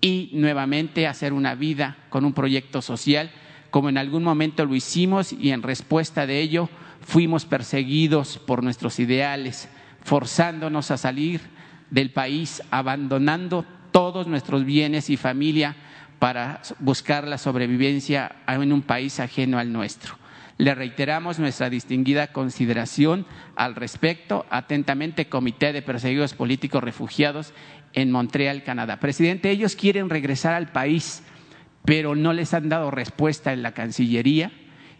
y 0.00 0.30
nuevamente 0.32 1.06
hacer 1.06 1.32
una 1.32 1.54
vida 1.54 1.98
con 2.08 2.24
un 2.24 2.32
proyecto 2.32 2.80
social, 2.80 3.30
como 3.70 3.88
en 3.88 3.98
algún 3.98 4.24
momento 4.24 4.64
lo 4.64 4.74
hicimos 4.74 5.32
y 5.32 5.50
en 5.50 5.62
respuesta 5.62 6.26
de 6.26 6.40
ello 6.40 6.68
fuimos 7.02 7.44
perseguidos 7.44 8.38
por 8.38 8.62
nuestros 8.62 8.98
ideales, 8.98 9.68
forzándonos 10.02 10.90
a 10.90 10.96
salir 10.96 11.40
del 11.90 12.10
país, 12.10 12.62
abandonando 12.70 13.64
todos 13.92 14.26
nuestros 14.26 14.64
bienes 14.64 15.10
y 15.10 15.16
familia 15.16 15.76
para 16.18 16.62
buscar 16.78 17.26
la 17.26 17.38
sobrevivencia 17.38 18.36
en 18.46 18.72
un 18.72 18.82
país 18.82 19.20
ajeno 19.20 19.58
al 19.58 19.72
nuestro. 19.72 20.19
Le 20.60 20.74
reiteramos 20.74 21.38
nuestra 21.38 21.70
distinguida 21.70 22.34
consideración 22.34 23.24
al 23.56 23.74
respecto. 23.74 24.44
Atentamente, 24.50 25.26
Comité 25.26 25.72
de 25.72 25.80
Perseguidos 25.80 26.34
Políticos 26.34 26.84
Refugiados 26.84 27.54
en 27.94 28.10
Montreal, 28.10 28.62
Canadá. 28.62 29.00
Presidente, 29.00 29.50
ellos 29.50 29.74
quieren 29.74 30.10
regresar 30.10 30.52
al 30.52 30.70
país, 30.70 31.22
pero 31.86 32.14
no 32.14 32.34
les 32.34 32.52
han 32.52 32.68
dado 32.68 32.90
respuesta 32.90 33.54
en 33.54 33.62
la 33.62 33.72
Cancillería. 33.72 34.52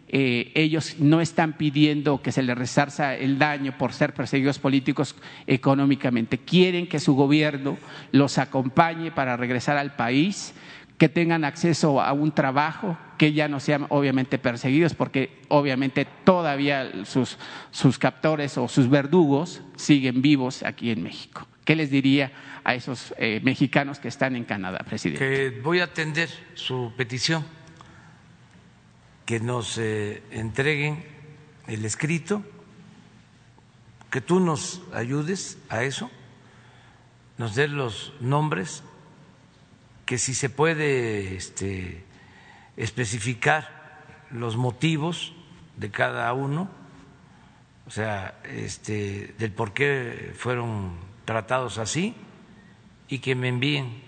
Eh, 0.07 0.51
ellos 0.55 0.95
no 0.97 1.21
están 1.21 1.53
pidiendo 1.53 2.23
que 2.23 2.31
se 2.31 2.41
les 2.41 2.57
resarza 2.57 3.15
el 3.15 3.37
daño 3.37 3.77
por 3.77 3.93
ser 3.93 4.15
perseguidos 4.15 4.57
políticos 4.57 5.15
económicamente. 5.45 6.39
Quieren 6.39 6.87
que 6.87 6.99
su 6.99 7.13
gobierno 7.13 7.77
los 8.11 8.39
acompañe 8.39 9.11
para 9.11 9.37
regresar 9.37 9.77
al 9.77 9.95
país, 9.95 10.55
que 11.01 11.09
tengan 11.09 11.45
acceso 11.45 11.99
a 11.99 12.13
un 12.13 12.31
trabajo, 12.31 12.95
que 13.17 13.33
ya 13.33 13.47
no 13.47 13.59
sean 13.59 13.87
obviamente 13.89 14.37
perseguidos, 14.37 14.93
porque 14.93 15.41
obviamente 15.47 16.05
todavía 16.23 17.05
sus, 17.05 17.39
sus 17.71 17.97
captores 17.97 18.55
o 18.59 18.67
sus 18.67 18.87
verdugos 18.87 19.63
siguen 19.75 20.21
vivos 20.21 20.61
aquí 20.61 20.91
en 20.91 21.01
México. 21.01 21.47
¿Qué 21.65 21.75
les 21.75 21.89
diría 21.89 22.31
a 22.63 22.75
esos 22.75 23.15
eh, 23.17 23.41
mexicanos 23.43 23.97
que 23.97 24.09
están 24.09 24.35
en 24.35 24.43
Canadá, 24.43 24.77
presidente? 24.87 25.27
Que 25.27 25.59
voy 25.61 25.79
a 25.79 25.85
atender 25.85 26.29
su 26.53 26.93
petición, 26.95 27.43
que 29.25 29.39
nos 29.39 29.79
eh, 29.79 30.21
entreguen 30.29 31.03
el 31.65 31.83
escrito, 31.83 32.43
que 34.11 34.21
tú 34.21 34.39
nos 34.39 34.83
ayudes 34.93 35.57
a 35.67 35.81
eso, 35.81 36.11
nos 37.39 37.55
den 37.55 37.75
los 37.75 38.13
nombres, 38.19 38.83
que 40.11 40.17
si 40.17 40.33
se 40.33 40.49
puede 40.49 41.37
este, 41.37 42.03
especificar 42.75 44.27
los 44.29 44.57
motivos 44.57 45.33
de 45.77 45.89
cada 45.89 46.33
uno, 46.33 46.69
o 47.87 47.89
sea, 47.89 48.37
este, 48.43 49.33
del 49.39 49.53
por 49.53 49.71
qué 49.71 50.33
fueron 50.35 50.95
tratados 51.23 51.77
así 51.77 52.13
y 53.07 53.19
que 53.19 53.35
me 53.35 53.47
envíen 53.47 54.01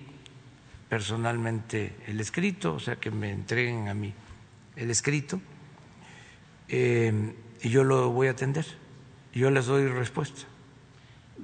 personalmente 0.89 1.95
el 2.05 2.19
escrito, 2.19 2.73
o 2.73 2.81
sea, 2.81 2.97
que 2.97 3.09
me 3.09 3.31
entreguen 3.31 3.87
a 3.87 3.93
mí 3.93 4.13
el 4.75 4.91
escrito 4.91 5.39
eh, 6.67 7.33
y 7.61 7.69
yo 7.69 7.85
lo 7.85 8.09
voy 8.09 8.27
a 8.27 8.31
atender, 8.31 8.65
yo 9.33 9.49
les 9.51 9.67
doy 9.67 9.87
respuesta. 9.87 10.52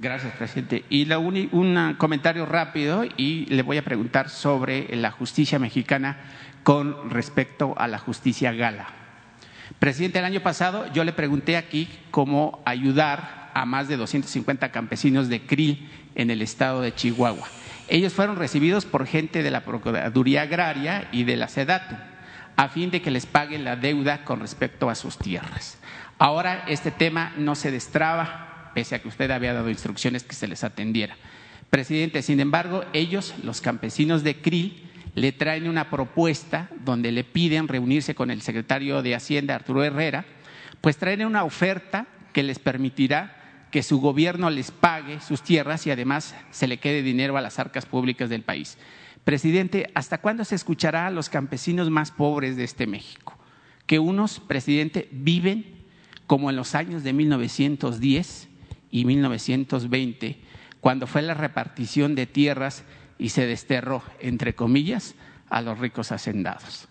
Gracias, 0.00 0.32
presidente. 0.32 0.86
Y 0.88 1.04
la 1.04 1.18
un 1.18 1.94
comentario 1.98 2.46
rápido 2.46 3.04
y 3.18 3.44
le 3.50 3.60
voy 3.60 3.76
a 3.76 3.84
preguntar 3.84 4.30
sobre 4.30 4.96
la 4.96 5.10
justicia 5.10 5.58
mexicana 5.58 6.16
con 6.62 7.10
respecto 7.10 7.74
a 7.76 7.86
la 7.86 7.98
justicia 7.98 8.52
gala. 8.52 8.88
Presidente, 9.78 10.18
el 10.18 10.24
año 10.24 10.40
pasado 10.40 10.90
yo 10.94 11.04
le 11.04 11.12
pregunté 11.12 11.58
aquí 11.58 11.86
cómo 12.10 12.62
ayudar 12.64 13.50
a 13.52 13.66
más 13.66 13.88
de 13.88 13.98
250 13.98 14.72
campesinos 14.72 15.28
de 15.28 15.44
CRI 15.44 15.86
en 16.14 16.30
el 16.30 16.40
estado 16.40 16.80
de 16.80 16.94
Chihuahua. 16.94 17.46
Ellos 17.88 18.14
fueron 18.14 18.36
recibidos 18.36 18.86
por 18.86 19.06
gente 19.06 19.42
de 19.42 19.50
la 19.50 19.64
Procuraduría 19.66 20.42
Agraria 20.42 21.08
y 21.12 21.24
de 21.24 21.36
la 21.36 21.48
SEDATU 21.48 21.96
a 22.56 22.68
fin 22.68 22.90
de 22.90 23.02
que 23.02 23.10
les 23.10 23.26
paguen 23.26 23.64
la 23.64 23.76
deuda 23.76 24.24
con 24.24 24.40
respecto 24.40 24.88
a 24.88 24.94
sus 24.94 25.18
tierras. 25.18 25.78
Ahora 26.18 26.64
este 26.68 26.90
tema 26.90 27.32
no 27.36 27.54
se 27.54 27.70
destraba, 27.70 28.49
pese 28.74 28.94
a 28.94 29.02
que 29.02 29.08
usted 29.08 29.30
había 29.30 29.52
dado 29.52 29.70
instrucciones 29.70 30.24
que 30.24 30.34
se 30.34 30.48
les 30.48 30.64
atendiera. 30.64 31.16
Presidente, 31.70 32.22
sin 32.22 32.40
embargo, 32.40 32.84
ellos, 32.92 33.34
los 33.44 33.60
campesinos 33.60 34.24
de 34.24 34.36
CRI, 34.36 34.90
le 35.14 35.32
traen 35.32 35.68
una 35.68 35.90
propuesta 35.90 36.68
donde 36.84 37.12
le 37.12 37.24
piden 37.24 37.68
reunirse 37.68 38.14
con 38.14 38.30
el 38.30 38.42
secretario 38.42 39.02
de 39.02 39.14
Hacienda, 39.14 39.54
Arturo 39.54 39.84
Herrera, 39.84 40.24
pues 40.80 40.96
traen 40.96 41.24
una 41.24 41.44
oferta 41.44 42.06
que 42.32 42.42
les 42.42 42.58
permitirá 42.58 43.36
que 43.70 43.82
su 43.82 44.00
gobierno 44.00 44.50
les 44.50 44.70
pague 44.70 45.20
sus 45.20 45.42
tierras 45.42 45.86
y 45.86 45.90
además 45.90 46.34
se 46.50 46.66
le 46.66 46.78
quede 46.78 47.02
dinero 47.02 47.36
a 47.36 47.40
las 47.40 47.58
arcas 47.58 47.86
públicas 47.86 48.28
del 48.28 48.42
país. 48.42 48.78
Presidente, 49.24 49.90
¿hasta 49.94 50.18
cuándo 50.18 50.44
se 50.44 50.54
escuchará 50.54 51.06
a 51.06 51.10
los 51.10 51.28
campesinos 51.28 51.90
más 51.90 52.10
pobres 52.10 52.56
de 52.56 52.64
este 52.64 52.86
México? 52.86 53.36
Que 53.86 53.98
unos, 53.98 54.40
presidente, 54.40 55.08
viven 55.12 55.84
como 56.26 56.50
en 56.50 56.56
los 56.56 56.74
años 56.74 57.04
de 57.04 57.12
1910 57.12 58.49
y 58.90 59.04
1920, 59.04 60.40
cuando 60.80 61.06
fue 61.06 61.22
la 61.22 61.34
repartición 61.34 62.14
de 62.14 62.26
tierras 62.26 62.84
y 63.18 63.30
se 63.30 63.46
desterró, 63.46 64.02
entre 64.20 64.54
comillas, 64.54 65.14
a 65.48 65.60
los 65.60 65.78
ricos 65.78 66.12
hacendados. 66.12 66.88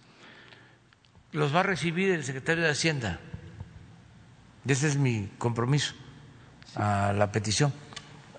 Los 1.31 1.53
va 1.55 1.61
a 1.61 1.63
recibir 1.63 2.11
el 2.11 2.23
secretario 2.23 2.63
de 2.63 2.71
Hacienda. 2.71 3.19
Ese 4.67 4.87
es 4.87 4.97
mi 4.97 5.29
compromiso 5.37 5.95
a 6.75 7.13
la 7.13 7.31
petición. 7.31 7.73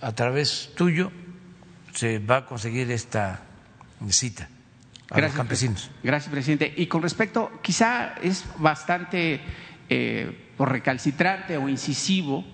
A 0.01 0.15
través 0.15 0.71
tuyo 0.77 1.11
se 1.93 2.19
va 2.19 2.39
a 2.39 2.47
conseguir 2.47 2.91
esta 2.91 3.43
cita 4.11 4.49
a 5.11 5.17
Gracias, 5.17 5.33
los 5.33 5.37
campesinos. 5.37 5.91
Gracias, 6.03 6.31
presidente. 6.31 6.73
Y 6.77 6.87
con 6.87 7.03
respecto, 7.03 7.51
quizá 7.63 8.15
es 8.23 8.45
bastante 8.59 9.41
eh, 9.89 10.53
recalcitrante 10.59 11.57
o 11.57 11.69
incisivo 11.69 12.45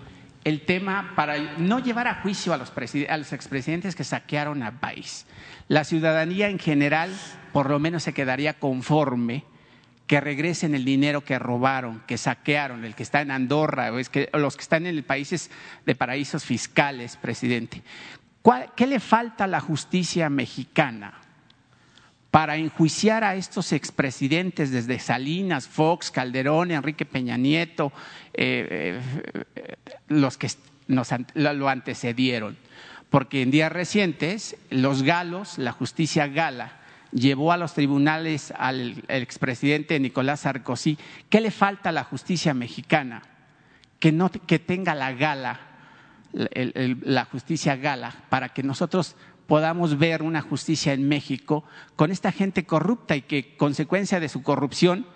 el 0.47 0.61
tema 0.61 1.13
para 1.17 1.57
no 1.59 1.81
llevar 1.81 2.07
a 2.07 2.23
juicio 2.23 2.55
a 2.55 2.57
los, 2.57 2.71
a 2.71 3.17
expresidentes 3.35 3.97
que 3.97 4.05
saquearon 4.05 4.63
al 4.63 4.79
país. 4.79 5.27
La 5.67 5.83
ciudadanía 5.83 6.49
en 6.49 6.61
general 6.61 7.11
por 7.53 7.69
lo 7.69 7.81
menos 7.81 8.05
se 8.05 8.15
quedaría 8.15 8.55
conforme 8.55 9.43
que 10.07 10.21
regresen 10.21 10.77
el 10.77 10.85
dinero 10.85 11.25
que 11.25 11.41
robaron, 11.41 12.01
que 12.07 12.17
saquearon, 12.17 12.85
el 12.85 12.95
que 12.95 13.03
está 13.03 13.23
en 13.23 13.33
Andorra, 13.33 13.91
o, 13.93 13.99
es 13.99 14.09
que, 14.09 14.31
los 14.35 14.57
que 14.57 14.63
están 14.63 14.87
en 14.87 15.03
países 15.03 15.51
de 15.85 15.97
paraísos 15.97 16.45
fiscales, 16.45 17.17
presidente. 17.17 17.83
¿Qué 18.77 18.87
le 18.87 19.01
falta 19.01 19.45
a 19.45 19.49
la 19.49 19.59
justicia 19.59 20.31
mexicana 20.31 21.26
para 22.37 22.59
enjuiciar 22.59 23.25
a 23.25 23.35
estos 23.35 23.73
expresidentes 23.73 24.71
desde 24.71 24.99
Salinas, 24.99 25.67
Fox, 25.67 26.11
Calderón, 26.11 26.71
Enrique 26.71 27.07
Peña 27.07 27.39
Nieto, 27.39 27.95
eh, 28.35 29.01
eh, 29.55 29.77
los 30.09 30.37
que 30.37 30.51
nos, 30.87 31.09
lo 31.33 31.69
antecedieron. 31.71 32.59
Porque 33.09 33.41
en 33.41 33.51
días 33.51 33.73
recientes 33.73 34.55
los 34.69 35.03
galos, 35.03 35.57
la 35.57 35.73
justicia 35.73 36.27
gala, 36.27 36.73
llevó 37.11 37.53
a 37.53 37.57
los 37.57 37.73
tribunales 37.73 38.53
al 38.55 39.03
expresidente 39.09 39.99
Nicolás 39.99 40.41
Sarkozy. 40.41 40.99
¿Qué 41.31 41.41
le 41.41 41.51
falta 41.51 41.89
a 41.89 41.93
la 41.93 42.05
justicia 42.05 42.53
mexicana? 42.53 43.23
Que, 43.99 44.13
no, 44.13 44.31
que 44.31 44.59
tenga 44.59 44.95
la 44.95 45.15
gala, 45.15 45.59
la 46.35 47.25
justicia 47.25 47.77
gala, 47.77 48.15
para 48.29 48.51
que 48.51 48.63
nosotros 48.63 49.17
podamos 49.47 49.99
ver 49.99 50.23
una 50.23 50.43
justicia 50.43 50.93
en 50.93 51.09
México 51.09 51.65
con 51.95 52.11
esta 52.11 52.33
gente 52.33 52.65
corrupta 52.65 53.17
y 53.17 53.23
que 53.23 53.57
consecuencia 53.57 54.21
de 54.21 54.29
su 54.29 54.43
corrupción, 54.43 55.07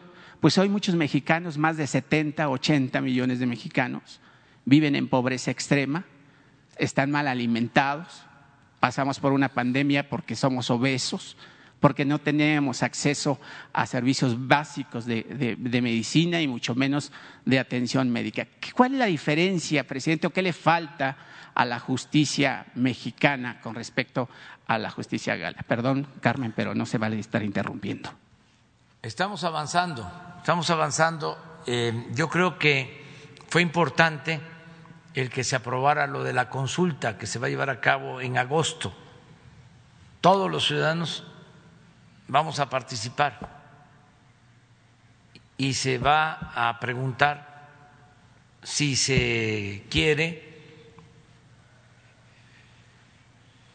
pues 0.41 0.57
hoy 0.59 0.69
muchos 0.69 0.95
mexicanos, 0.95 1.59
más 1.59 1.77
de 1.77 1.87
70, 1.87 2.49
80 2.49 3.01
millones 3.01 3.41
de 3.41 3.47
mexicanos, 3.47 4.21
viven 4.65 4.95
en 4.95 5.09
pobreza 5.09 5.51
extrema, 5.51 6.05
están 6.79 7.11
mal 7.11 7.29
alimentados, 7.29 8.25
pasamos 8.79 9.21
por 9.21 9.33
una 9.33 9.51
pandemia 9.51 10.09
porque 10.09 10.37
somos 10.37 10.71
obesos, 10.71 11.37
porque 11.81 12.05
no 12.05 12.19
tenemos 12.21 12.83
acceso 12.83 13.41
a 13.73 13.87
servicios 13.87 14.47
básicos 14.47 15.07
de, 15.07 15.57
medicina 15.83 16.41
y 16.41 16.47
mucho 16.47 16.75
menos 16.75 17.11
de 17.45 17.59
atención 17.59 18.11
médica. 18.11 18.47
¿Cuál 18.75 18.93
es 18.93 18.99
la 18.99 19.07
diferencia, 19.07 19.87
presidente, 19.87 20.27
o 20.27 20.31
qué 20.31 20.43
le 20.43 20.53
falta 20.53 21.17
a 21.55 21.65
la 21.65 21.79
justicia 21.79 22.67
mexicana 22.75 23.61
con 23.61 23.75
respecto 23.75 24.29
a 24.67 24.79
la 24.79 24.91
justicia 24.91 25.37
gala? 25.37 25.63
Perdón, 25.67 26.07
Carmen, 26.21 26.53
pero 26.55 26.75
no 26.75 26.87
se 26.87 26.99
vale 26.99 27.19
estar 27.19 27.43
interrumpiendo. 27.43 28.11
Estamos 29.03 29.45
avanzando, 29.45 30.11
estamos 30.39 30.69
avanzando. 30.71 31.63
Eh, 31.67 32.09
yo 32.13 32.29
creo 32.29 32.59
que 32.59 33.05
fue 33.49 33.63
importante 33.63 34.41
el 35.15 35.31
que 35.31 35.45
se 35.45 35.57
aprobara 35.57 36.07
lo 36.07 36.23
de 36.23 36.33
la 36.33 36.49
consulta 36.49 37.19
que 37.19 37.27
se 37.27 37.39
va 37.39 37.47
a 37.47 37.51
llevar 37.51 37.71
a 37.71 37.81
cabo 37.81 38.21
en 38.21 38.39
agosto. 38.39 38.93
Todos 40.21 40.51
los 40.51 40.67
ciudadanos 40.67 41.25
vamos 42.29 42.61
a 42.61 42.71
participar 42.71 43.61
y 45.57 45.75
se 45.75 45.99
va 45.99 46.53
a 46.55 46.79
preguntar 46.79 47.69
si 48.63 48.97
se 48.97 49.87
quiere 49.91 50.50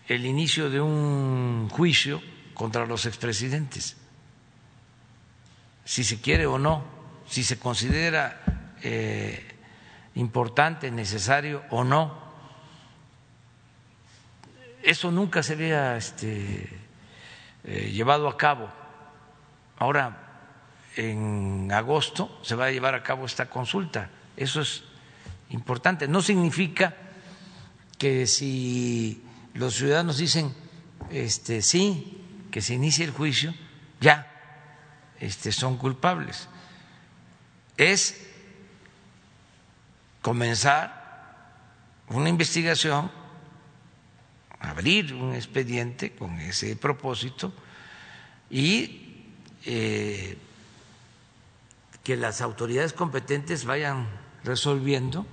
el 0.07 0.25
inicio 0.25 0.69
de 0.69 0.81
un 0.81 1.69
juicio 1.69 2.21
contra 2.53 2.85
los 2.85 3.05
expresidentes, 3.05 3.97
si 5.83 6.03
se 6.03 6.21
quiere 6.21 6.45
o 6.45 6.57
no, 6.57 6.83
si 7.27 7.43
se 7.43 7.59
considera 7.59 8.41
eh, 8.81 9.43
importante, 10.15 10.91
necesario 10.91 11.63
o 11.69 11.83
no. 11.83 12.23
Eso 14.83 15.11
nunca 15.11 15.41
se 15.41 15.53
había 15.53 15.97
este, 15.97 16.69
eh, 17.63 17.91
llevado 17.91 18.27
a 18.27 18.37
cabo. 18.37 18.69
Ahora, 19.77 20.25
en 20.95 21.71
agosto, 21.71 22.39
se 22.43 22.55
va 22.55 22.65
a 22.65 22.71
llevar 22.71 22.95
a 22.95 23.03
cabo 23.03 23.25
esta 23.25 23.49
consulta. 23.49 24.09
Eso 24.37 24.61
es 24.61 24.83
importante. 25.49 26.07
No 26.07 26.21
significa 26.21 26.95
que 27.97 28.27
si 28.27 29.24
los 29.55 29.75
ciudadanos 29.75 30.17
dicen 30.17 30.53
este, 31.09 31.61
sí, 31.61 32.21
que 32.51 32.61
se 32.61 32.75
inicie 32.75 33.05
el 33.05 33.11
juicio, 33.11 33.53
ya 33.99 34.31
este, 35.19 35.51
son 35.51 35.77
culpables. 35.77 36.47
Es 37.77 38.21
comenzar 40.21 41.03
una 42.09 42.29
investigación 42.29 43.09
abrir 44.59 45.13
un 45.13 45.33
expediente 45.33 46.11
con 46.15 46.39
ese 46.39 46.75
propósito 46.75 47.53
y 48.49 49.25
eh, 49.65 50.37
que 52.03 52.15
las 52.15 52.41
autoridades 52.41 52.93
competentes 52.93 53.65
vayan 53.65 54.07
resolviendo, 54.43 55.25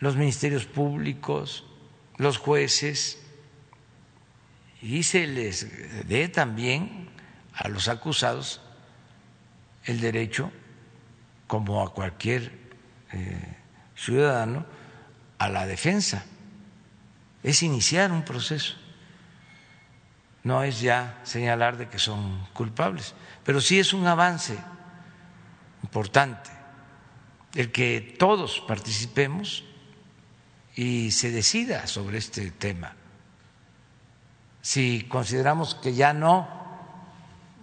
los 0.00 0.16
ministerios 0.16 0.66
públicos, 0.66 1.64
los 2.16 2.38
jueces, 2.38 3.18
y 4.80 5.02
se 5.02 5.26
les 5.26 6.06
dé 6.06 6.28
también 6.28 7.08
a 7.54 7.68
los 7.68 7.88
acusados 7.88 8.60
el 9.84 10.00
derecho, 10.00 10.52
como 11.46 11.82
a 11.82 11.92
cualquier 11.92 12.52
eh, 13.12 13.56
ciudadano, 13.96 14.66
a 15.38 15.48
la 15.48 15.66
defensa. 15.66 16.24
Es 17.42 17.62
iniciar 17.62 18.12
un 18.12 18.24
proceso. 18.24 18.76
No 20.42 20.62
es 20.62 20.80
ya 20.80 21.20
señalar 21.22 21.76
de 21.78 21.88
que 21.88 21.98
son 21.98 22.46
culpables, 22.52 23.14
pero 23.44 23.60
sí 23.60 23.78
es 23.78 23.92
un 23.92 24.06
avance 24.06 24.58
importante 25.82 26.50
el 27.54 27.70
que 27.70 28.16
todos 28.18 28.60
participemos 28.66 29.64
y 30.76 31.10
se 31.10 31.30
decida 31.30 31.86
sobre 31.86 32.18
este 32.18 32.50
tema. 32.50 32.94
Si 34.60 35.04
consideramos 35.08 35.74
que 35.74 35.94
ya 35.94 36.12
no 36.12 36.48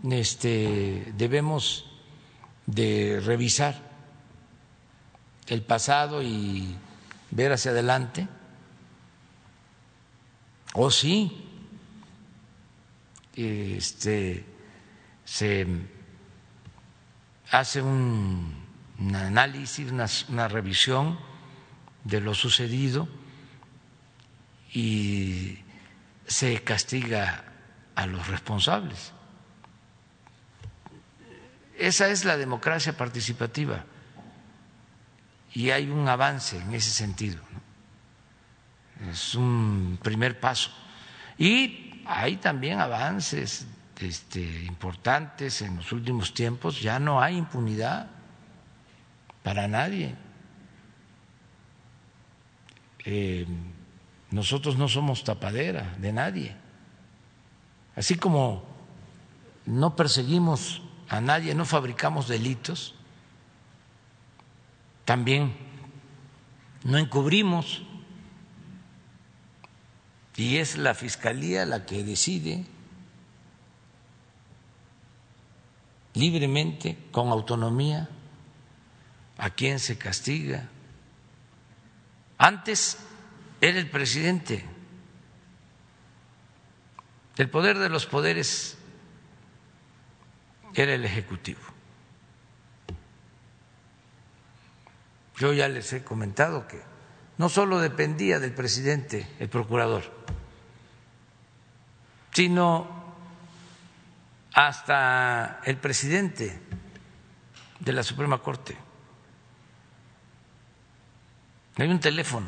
este, 0.10 1.12
debemos 1.18 1.86
de 2.66 3.22
revisar 3.24 3.76
el 5.48 5.62
pasado 5.64 6.22
y 6.22 6.76
ver 7.32 7.52
hacia 7.52 7.72
adelante, 7.72 8.28
o 10.74 10.90
sí 10.90 11.48
este, 13.36 14.46
se 15.26 15.68
hace 17.52 17.82
un, 17.82 18.62
análisis, 19.14 19.92
una 20.30 20.48
revisión 20.48 21.31
de 22.04 22.22
lo 22.22 22.34
sucedido 22.34 23.08
y 24.74 25.60
se 26.26 26.64
castiga 26.64 27.44
a 27.96 28.06
los 28.06 28.28
responsables. 28.28 29.14
Esa 31.78 32.10
es 32.10 32.26
la 32.26 32.38
democracia 32.38 32.96
participativa 32.96 33.86
y 35.54 35.72
hay 35.72 35.90
un 35.90 36.08
avance 36.08 36.58
en 36.58 36.74
ese 36.74 36.92
sentido. 36.92 37.42
Es 39.10 39.36
un 39.36 40.00
primer 40.02 40.40
paso. 40.40 40.72
Y 41.38 42.04
hay 42.06 42.38
también 42.38 42.80
avances 42.80 43.66
este, 44.00 44.64
importantes 44.64 45.62
en 45.62 45.78
los 45.78 45.92
últimos 45.92 46.34
tiempos. 46.34 46.82
Ya 46.82 47.00
no 47.00 47.22
hay 47.22 47.38
impunidad 47.38 48.08
para 49.44 49.68
nadie. 49.68 50.16
Eh, 53.06 53.46
nosotros 54.30 54.78
no 54.78 54.88
somos 54.88 55.24
tapadera 55.24 55.96
de 56.00 56.14
nadie. 56.14 56.56
Así 57.96 58.16
como 58.16 58.64
no 59.66 59.96
perseguimos 59.96 60.82
a 61.10 61.20
nadie, 61.20 61.54
no 61.56 61.66
fabricamos 61.66 62.28
delitos, 62.28 62.96
también 65.06 65.54
no 66.84 66.98
encubrimos 66.98 67.84
y 70.38 70.58
es 70.58 70.78
la 70.78 70.96
Fiscalía 70.96 71.66
la 71.66 71.86
que 71.86 72.04
decide 72.04 72.66
libremente, 76.14 76.98
con 77.12 77.30
autonomía, 77.30 78.10
a 79.38 79.50
quién 79.50 79.80
se 79.80 79.98
castiga. 79.98 80.70
Antes 82.42 82.98
era 83.62 83.78
el 83.78 83.88
presidente. 83.88 84.66
El 87.38 87.52
poder 87.52 87.78
de 87.78 87.88
los 87.88 88.08
poderes 88.08 88.80
era 90.74 90.96
el 90.96 91.06
Ejecutivo. 91.06 91.62
Yo 95.38 95.54
ya 95.54 95.68
les 95.68 95.94
he 95.94 96.04
comentado 96.04 96.68
que 96.68 96.82
no 97.38 97.48
solo 97.48 97.78
dependía 97.78 98.40
del 98.40 98.54
presidente 98.54 99.28
el 99.38 99.48
procurador, 99.48 100.04
sino 102.32 102.88
hasta 104.52 105.62
el 105.64 105.78
presidente 105.78 106.60
de 107.80 107.94
la 107.94 108.02
Suprema 108.02 108.40
Corte. 108.40 108.76
Hay 111.82 111.90
un 111.90 112.00
teléfono 112.00 112.48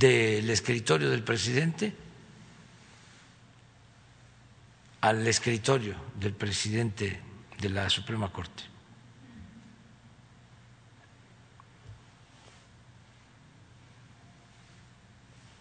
del 0.00 0.48
escritorio 0.48 1.10
del 1.10 1.22
presidente 1.22 1.94
al 5.02 5.26
escritorio 5.26 5.94
del 6.18 6.32
presidente 6.32 7.20
de 7.60 7.68
la 7.68 7.90
Suprema 7.90 8.32
Corte. 8.32 8.62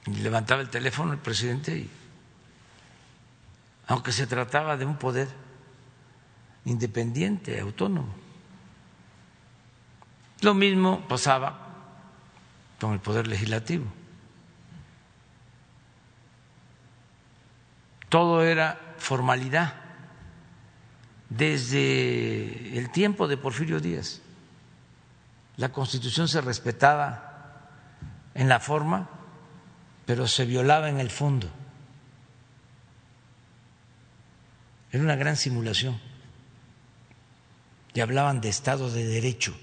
Levantaba 0.05 0.61
el 0.61 0.69
teléfono 0.69 1.11
el 1.11 1.19
presidente 1.19 1.79
y, 1.79 1.89
aunque 3.87 4.13
se 4.13 4.25
trataba 4.25 4.77
de 4.77 4.85
un 4.85 4.95
poder 4.95 5.27
independiente, 6.63 7.59
autónomo. 7.59 8.22
Lo 10.43 10.53
mismo 10.53 11.07
pasaba 11.07 11.57
con 12.79 12.91
el 12.91 12.99
poder 12.99 13.27
legislativo. 13.27 13.85
Todo 18.09 18.43
era 18.43 18.95
formalidad 18.97 19.73
desde 21.29 22.77
el 22.77 22.91
tiempo 22.91 23.29
de 23.29 23.37
Porfirio 23.37 23.79
Díaz. 23.79 24.21
La 25.55 25.71
Constitución 25.71 26.27
se 26.27 26.41
respetaba 26.41 27.69
en 28.33 28.49
la 28.49 28.59
forma, 28.59 29.09
pero 30.05 30.27
se 30.27 30.45
violaba 30.45 30.89
en 30.89 30.99
el 30.99 31.09
fondo. 31.09 31.49
Era 34.91 35.03
una 35.03 35.15
gran 35.15 35.37
simulación. 35.37 36.01
Y 37.93 38.01
hablaban 38.01 38.41
de 38.41 38.49
Estado 38.49 38.91
de 38.91 39.05
Derecho, 39.05 39.55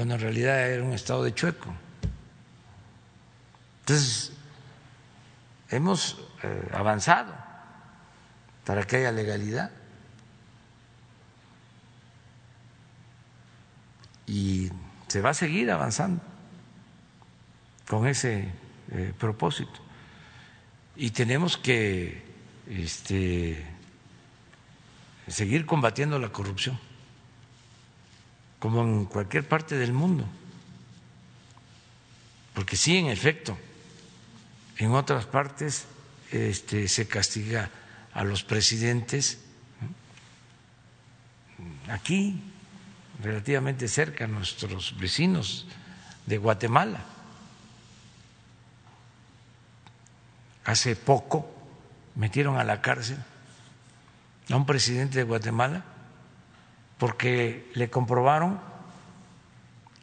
cuando 0.00 0.14
en 0.14 0.20
realidad 0.22 0.66
era 0.66 0.82
un 0.82 0.94
Estado 0.94 1.24
de 1.24 1.34
chueco. 1.34 1.68
Entonces, 3.80 4.32
hemos 5.68 6.26
eh, 6.42 6.70
avanzado 6.72 7.34
para 8.64 8.84
que 8.84 8.96
haya 8.96 9.12
legalidad. 9.12 9.70
Y 14.26 14.70
se 15.06 15.20
va 15.20 15.30
a 15.30 15.34
seguir 15.34 15.70
avanzando 15.70 16.22
con 17.86 18.06
ese 18.06 18.48
eh, 18.92 19.12
propósito. 19.18 19.80
Y 20.96 21.10
tenemos 21.10 21.58
que 21.58 22.24
este, 22.70 23.66
seguir 25.28 25.66
combatiendo 25.66 26.18
la 26.18 26.30
corrupción, 26.30 26.80
como 28.60 28.82
en 28.82 29.06
cualquier 29.06 29.48
parte 29.48 29.76
del 29.76 29.92
mundo. 29.92 30.24
Porque 32.54 32.76
sí, 32.76 32.98
en 32.98 33.06
efecto, 33.06 33.58
en 34.76 34.92
otras 34.92 35.24
partes 35.24 35.86
este, 36.30 36.86
se 36.86 37.08
castiga 37.08 37.70
a 38.12 38.22
los 38.22 38.44
presidentes. 38.44 39.40
Aquí, 41.88 42.40
relativamente 43.22 43.88
cerca, 43.88 44.26
nuestros 44.26 44.96
vecinos 44.98 45.66
de 46.26 46.38
Guatemala. 46.38 47.00
Hace 50.66 50.96
poco 50.96 51.50
metieron 52.14 52.58
a 52.58 52.64
la 52.64 52.82
cárcel 52.82 53.18
a 54.50 54.56
un 54.56 54.66
presidente 54.66 55.18
de 55.18 55.24
Guatemala 55.24 55.84
porque 57.00 57.68
le 57.74 57.90
comprobaron 57.90 58.60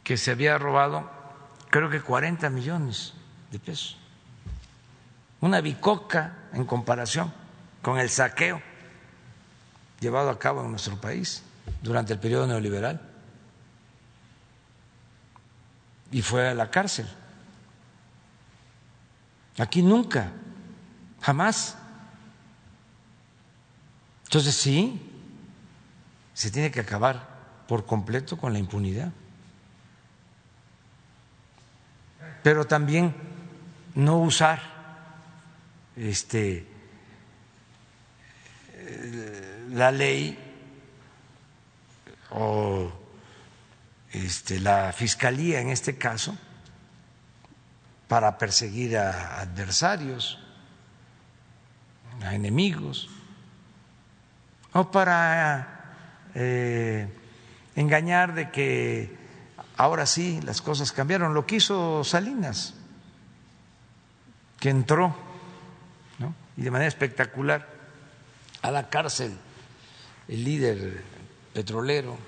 que 0.04 0.18
se 0.18 0.32
había 0.32 0.58
robado 0.58 1.10
creo 1.70 1.88
que 1.88 2.02
40 2.02 2.50
millones 2.50 3.14
de 3.50 3.58
pesos 3.58 3.96
una 5.40 5.60
bicoca 5.60 6.36
en 6.52 6.66
comparación 6.66 7.32
con 7.80 7.98
el 7.98 8.10
saqueo 8.10 8.60
llevado 10.00 10.30
a 10.30 10.38
cabo 10.38 10.62
en 10.64 10.70
nuestro 10.70 11.00
país 11.00 11.42
durante 11.82 12.12
el 12.12 12.18
periodo 12.18 12.46
neoliberal. 12.46 13.00
Y 16.10 16.22
fue 16.22 16.48
a 16.48 16.54
la 16.54 16.70
cárcel. 16.70 17.06
Aquí 19.58 19.82
nunca, 19.82 20.32
jamás 21.20 21.76
Entonces 24.24 24.54
sí, 24.54 25.07
se 26.38 26.52
tiene 26.52 26.70
que 26.70 26.78
acabar 26.78 27.26
por 27.66 27.84
completo 27.84 28.36
con 28.36 28.52
la 28.52 28.60
impunidad. 28.60 29.10
Pero 32.44 32.64
también 32.64 33.12
no 33.96 34.18
usar 34.18 34.62
este 35.96 36.64
la 39.70 39.90
ley 39.90 40.38
o 42.30 42.92
este, 44.12 44.60
la 44.60 44.92
fiscalía 44.92 45.58
en 45.58 45.70
este 45.70 45.98
caso 45.98 46.38
para 48.06 48.38
perseguir 48.38 48.96
a 48.96 49.40
adversarios, 49.40 50.38
a 52.22 52.32
enemigos, 52.32 53.08
o 54.72 54.88
para 54.92 55.77
eh, 56.34 57.08
engañar 57.76 58.34
de 58.34 58.50
que 58.50 59.16
ahora 59.76 60.06
sí 60.06 60.40
las 60.42 60.60
cosas 60.62 60.92
cambiaron. 60.92 61.34
Lo 61.34 61.46
quiso 61.46 62.04
Salinas, 62.04 62.74
que 64.60 64.70
entró 64.70 65.28
y 66.58 66.62
de 66.62 66.72
manera 66.72 66.88
espectacular 66.88 67.68
a 68.62 68.72
la 68.72 68.90
cárcel 68.90 69.32
el 70.26 70.44
líder 70.44 71.04
petrolero, 71.54 72.18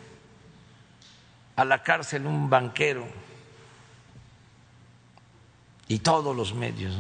a 1.57 1.65
la 1.65 1.83
cárcel 1.83 2.27
un 2.27 2.49
banquero 2.49 3.07
y 5.89 5.99
todos 5.99 6.35
los 6.35 6.55
medios. 6.55 6.97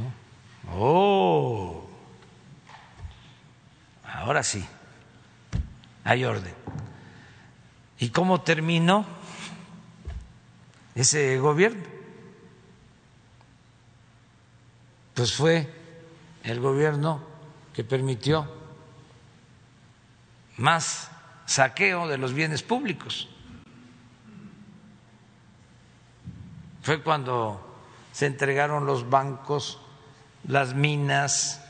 Oh, 0.76 1.88
ahora 4.05 4.42
sí, 4.42 4.66
hay 6.03 6.24
orden. 6.24 6.55
¿Y 8.01 8.09
cómo 8.09 8.40
terminó 8.40 9.05
ese 10.94 11.38
gobierno? 11.38 11.84
Pues 15.14 15.34
fue 15.34 15.70
el 16.42 16.61
gobierno 16.61 17.22
que 17.74 17.84
permitió 17.84 18.51
más 20.57 21.11
saqueo 21.44 22.09
de 22.09 22.16
los 22.16 22.32
bienes 22.32 22.62
públicos. 22.62 23.28
Fue 26.82 27.03
cuando 27.03 27.82
se 28.12 28.24
entregaron 28.24 28.86
los 28.86 29.11
bancos, 29.11 29.78
las 30.48 30.72
minas, 30.72 31.62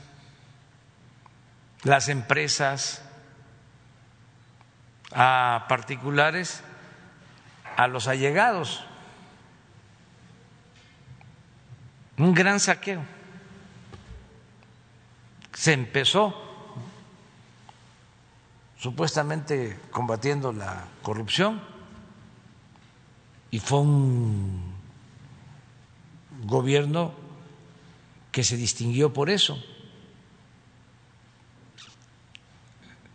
las 1.82 2.08
empresas 2.08 3.02
a 5.12 5.66
particulares, 5.68 6.62
a 7.76 7.88
los 7.88 8.08
allegados. 8.08 8.84
Un 12.18 12.34
gran 12.34 12.60
saqueo. 12.60 13.02
Se 15.52 15.72
empezó 15.72 16.34
supuestamente 18.78 19.78
combatiendo 19.90 20.52
la 20.52 20.84
corrupción 21.02 21.60
y 23.50 23.58
fue 23.58 23.80
un 23.80 24.74
gobierno 26.44 27.12
que 28.32 28.44
se 28.44 28.56
distinguió 28.56 29.12
por 29.12 29.28
eso. 29.28 29.62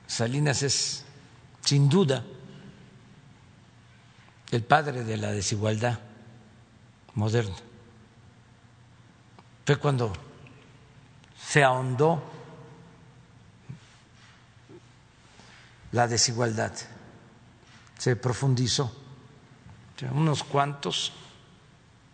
Salinas 0.08 0.62
es, 0.62 1.05
sin 1.66 1.90
duda, 1.90 2.24
el 4.52 4.64
padre 4.64 5.04
de 5.04 5.18
la 5.18 5.32
desigualdad 5.32 6.00
moderna. 7.16 7.56
Fue 9.66 9.78
cuando 9.78 10.14
se 11.38 11.64
ahondó 11.64 12.24
la 15.92 16.08
desigualdad, 16.08 16.74
se 17.98 18.16
profundizó. 18.16 18.96
unos 20.12 20.44
cuantos 20.44 21.14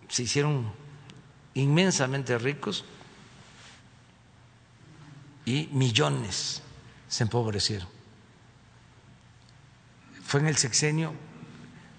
se 0.07 0.23
hicieron 0.23 0.71
inmensamente 1.55 2.37
ricos 2.37 2.85
y 5.45 5.67
millones 5.73 6.61
se 7.09 7.23
empobrecieron. 7.23 8.00
Fue 10.31 10.39
en 10.39 10.47
el 10.47 10.55
sexenio, 10.55 11.11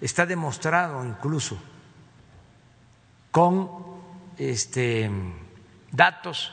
está 0.01 0.25
demostrado 0.25 1.05
incluso 1.05 1.55
con 3.29 3.69
este, 4.39 5.07
datos 5.91 6.51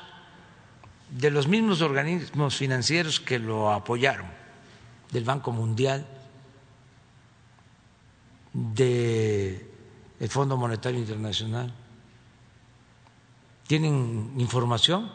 de 1.08 1.30
los 1.30 1.48
mismos 1.48 1.80
organismos 1.80 2.54
financieros 2.54 3.18
que 3.18 3.38
lo 3.38 3.72
apoyaron, 3.72 4.26
del 5.10 5.24
Banco 5.24 5.52
Mundial, 5.52 6.06
del 8.52 9.64
Fondo 10.28 10.58
Monetario 10.58 11.00
Internacional, 11.00 11.72
tienen 13.66 14.34
información 14.36 15.10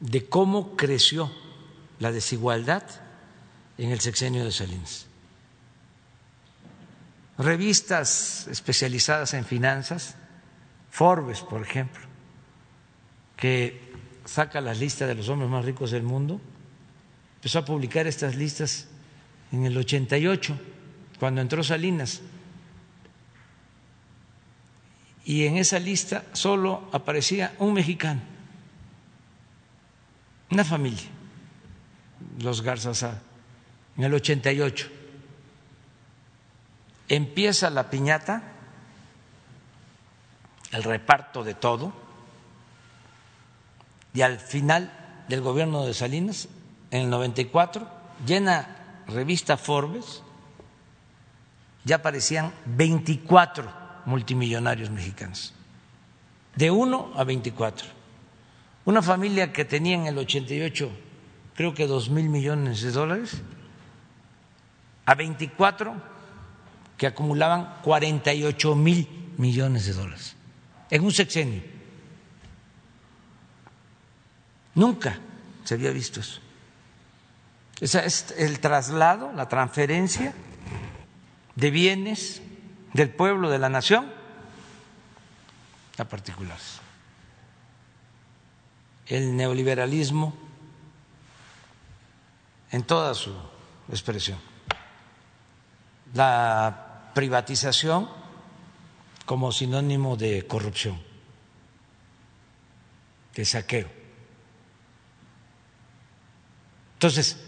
de 0.00 0.28
cómo 0.28 0.74
creció 0.74 1.30
la 2.00 2.10
desigualdad 2.10 2.82
en 3.78 3.92
el 3.92 4.00
sexenio 4.00 4.44
de 4.44 4.50
Salinas. 4.50 5.06
Revistas 7.40 8.46
especializadas 8.48 9.32
en 9.32 9.46
finanzas, 9.46 10.14
Forbes, 10.90 11.40
por 11.40 11.62
ejemplo, 11.62 12.02
que 13.34 13.80
saca 14.26 14.60
la 14.60 14.74
lista 14.74 15.06
de 15.06 15.14
los 15.14 15.30
hombres 15.30 15.50
más 15.50 15.64
ricos 15.64 15.90
del 15.90 16.02
mundo, 16.02 16.38
empezó 17.36 17.60
a 17.60 17.64
publicar 17.64 18.06
estas 18.06 18.36
listas 18.36 18.88
en 19.52 19.64
el 19.64 19.74
88, 19.74 20.54
cuando 21.18 21.40
entró 21.40 21.64
Salinas 21.64 22.20
y 25.24 25.46
en 25.46 25.56
esa 25.56 25.78
lista 25.78 26.24
solo 26.34 26.90
aparecía 26.92 27.54
un 27.58 27.72
mexicano, 27.72 28.20
una 30.50 30.64
familia, 30.64 31.08
los 32.38 32.60
Garzazá, 32.60 33.22
en 33.96 34.04
el 34.04 34.12
88. 34.12 34.99
Empieza 37.10 37.70
la 37.70 37.90
piñata, 37.90 38.40
el 40.70 40.84
reparto 40.84 41.42
de 41.42 41.54
todo, 41.54 41.92
y 44.14 44.20
al 44.22 44.38
final 44.38 45.24
del 45.26 45.40
gobierno 45.40 45.84
de 45.84 45.92
Salinas, 45.92 46.48
en 46.92 47.02
el 47.02 47.10
94, 47.10 47.88
llena 48.24 49.02
revista 49.08 49.56
Forbes, 49.56 50.22
ya 51.82 51.96
aparecían 51.96 52.52
24 52.66 53.68
multimillonarios 54.04 54.88
mexicanos, 54.90 55.52
de 56.54 56.70
1 56.70 57.12
a 57.16 57.24
24. 57.24 57.88
Una 58.84 59.02
familia 59.02 59.52
que 59.52 59.64
tenía 59.64 59.96
en 59.96 60.06
el 60.06 60.16
88 60.16 60.90
creo 61.56 61.74
que 61.74 61.88
dos 61.88 62.08
mil 62.08 62.28
millones 62.28 62.82
de 62.82 62.92
dólares, 62.92 63.42
a 65.06 65.16
24 65.16 66.09
que 67.00 67.06
acumulaban 67.06 67.80
48 67.80 68.74
mil 68.74 69.32
millones 69.38 69.86
de 69.86 69.94
dólares 69.94 70.36
en 70.90 71.02
un 71.02 71.10
sexenio. 71.10 71.62
Nunca 74.74 75.18
se 75.64 75.74
había 75.76 75.92
visto 75.92 76.20
eso. 76.20 76.42
Es 77.80 78.34
el 78.36 78.60
traslado, 78.60 79.32
la 79.32 79.48
transferencia 79.48 80.34
de 81.54 81.70
bienes 81.70 82.42
del 82.92 83.08
pueblo, 83.08 83.48
de 83.48 83.58
la 83.58 83.70
nación, 83.70 84.12
a 85.96 86.04
particulares. 86.04 86.80
El 89.06 89.34
neoliberalismo 89.34 90.34
en 92.70 92.82
toda 92.82 93.14
su 93.14 93.34
expresión. 93.88 94.38
La 96.12 96.88
privatización 97.14 98.08
como 99.24 99.52
sinónimo 99.52 100.16
de 100.16 100.46
corrupción, 100.46 101.00
de 103.34 103.44
saqueo. 103.44 103.88
Entonces, 106.94 107.38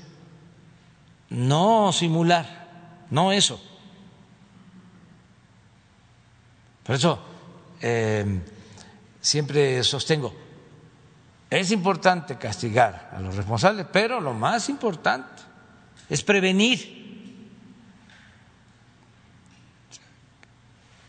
no 1.31 1.93
simular, 1.93 3.07
no 3.11 3.33
eso 3.33 3.61
Por 6.83 6.97
eso 6.97 7.19
eh, 7.81 8.41
siempre 9.21 9.83
sostengo, 9.85 10.35
es 11.49 11.71
importante 11.71 12.37
castigar 12.39 13.11
a 13.13 13.21
los 13.21 13.37
responsables, 13.37 13.87
pero 13.93 14.21
lo 14.21 14.35
más 14.35 14.69
importante 14.69 15.43
es 16.09 16.23
prevenir, 16.23 17.02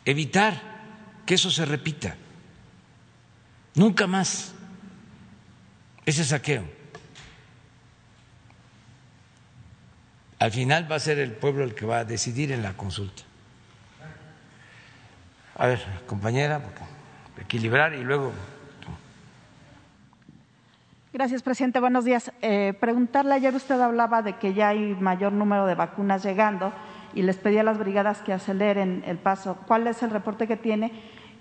evitar 0.06 0.62
que 1.26 1.36
eso 1.36 1.50
se 1.50 1.66
repita. 1.66 2.16
Nunca 3.76 4.08
más 4.08 4.54
ese 6.06 6.24
saqueo. 6.24 6.64
Al 10.40 10.52
final 10.52 10.92
va 10.92 10.98
a 10.98 11.00
ser 11.00 11.20
el 11.20 11.32
pueblo 11.32 11.64
el 11.64 11.74
que 11.74 11.86
va 11.86 12.00
a 12.00 12.06
decidir 12.06 12.52
en 12.52 12.62
la 12.62 12.74
consulta. 12.74 13.24
A 15.56 15.68
ver, 15.68 15.82
compañera, 16.06 16.62
equilibrar 17.40 17.94
y 17.94 18.04
luego. 18.04 18.34
Gracias, 21.14 21.44
presidente. 21.44 21.80
Buenos 21.80 22.06
días. 22.06 22.32
Eh, 22.42 22.74
preguntarle, 22.80 23.36
ayer 23.36 23.54
usted 23.54 23.80
hablaba 23.80 24.24
de 24.24 24.34
que 24.38 24.56
ya 24.56 24.70
hay 24.70 24.96
mayor 24.96 25.32
número 25.32 25.68
de 25.68 25.76
vacunas 25.76 26.26
llegando 26.26 26.74
y 27.16 27.22
les 27.22 27.38
pedí 27.38 27.58
a 27.58 27.64
las 27.64 27.78
brigadas 27.78 28.22
que 28.22 28.34
aceleren 28.34 29.04
el 29.06 29.18
paso. 29.18 29.58
¿Cuál 29.68 29.88
es 29.88 30.04
el 30.04 30.10
reporte 30.10 30.48
que 30.48 30.58
tiene? 30.58 30.92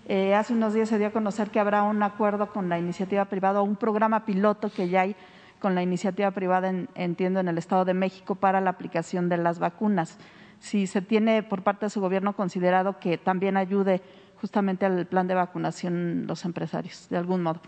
Eh, 0.08 0.34
hace 0.34 0.52
unos 0.52 0.74
días 0.74 0.88
se 0.88 0.98
dio 0.98 1.08
a 1.08 1.10
conocer 1.10 1.50
que 1.50 1.60
habrá 1.60 1.82
un 1.84 2.02
acuerdo 2.02 2.52
con 2.52 2.68
la 2.68 2.78
iniciativa 2.78 3.24
privada, 3.26 3.62
un 3.62 3.76
programa 3.76 4.24
piloto 4.24 4.70
que 4.70 4.88
ya 4.88 5.02
hay 5.02 5.16
con 5.60 5.74
la 5.74 5.82
iniciativa 5.82 6.30
privada, 6.32 6.72
entiendo, 6.96 7.38
en 7.38 7.48
el 7.48 7.56
Estado 7.56 7.84
de 7.84 7.94
México 7.94 8.34
para 8.34 8.60
la 8.60 8.70
aplicación 8.70 9.28
de 9.28 9.36
las 9.36 9.60
vacunas 9.60 10.18
si 10.62 10.86
se 10.86 11.02
tiene 11.02 11.42
por 11.42 11.62
parte 11.62 11.86
de 11.86 11.90
su 11.90 12.00
gobierno 12.00 12.34
considerado 12.34 12.98
que 13.00 13.18
también 13.18 13.56
ayude 13.56 14.00
justamente 14.40 14.86
al 14.86 15.06
plan 15.06 15.26
de 15.26 15.34
vacunación 15.34 16.26
los 16.26 16.44
empresarios, 16.44 17.08
de 17.10 17.16
algún 17.16 17.42
modo. 17.42 17.60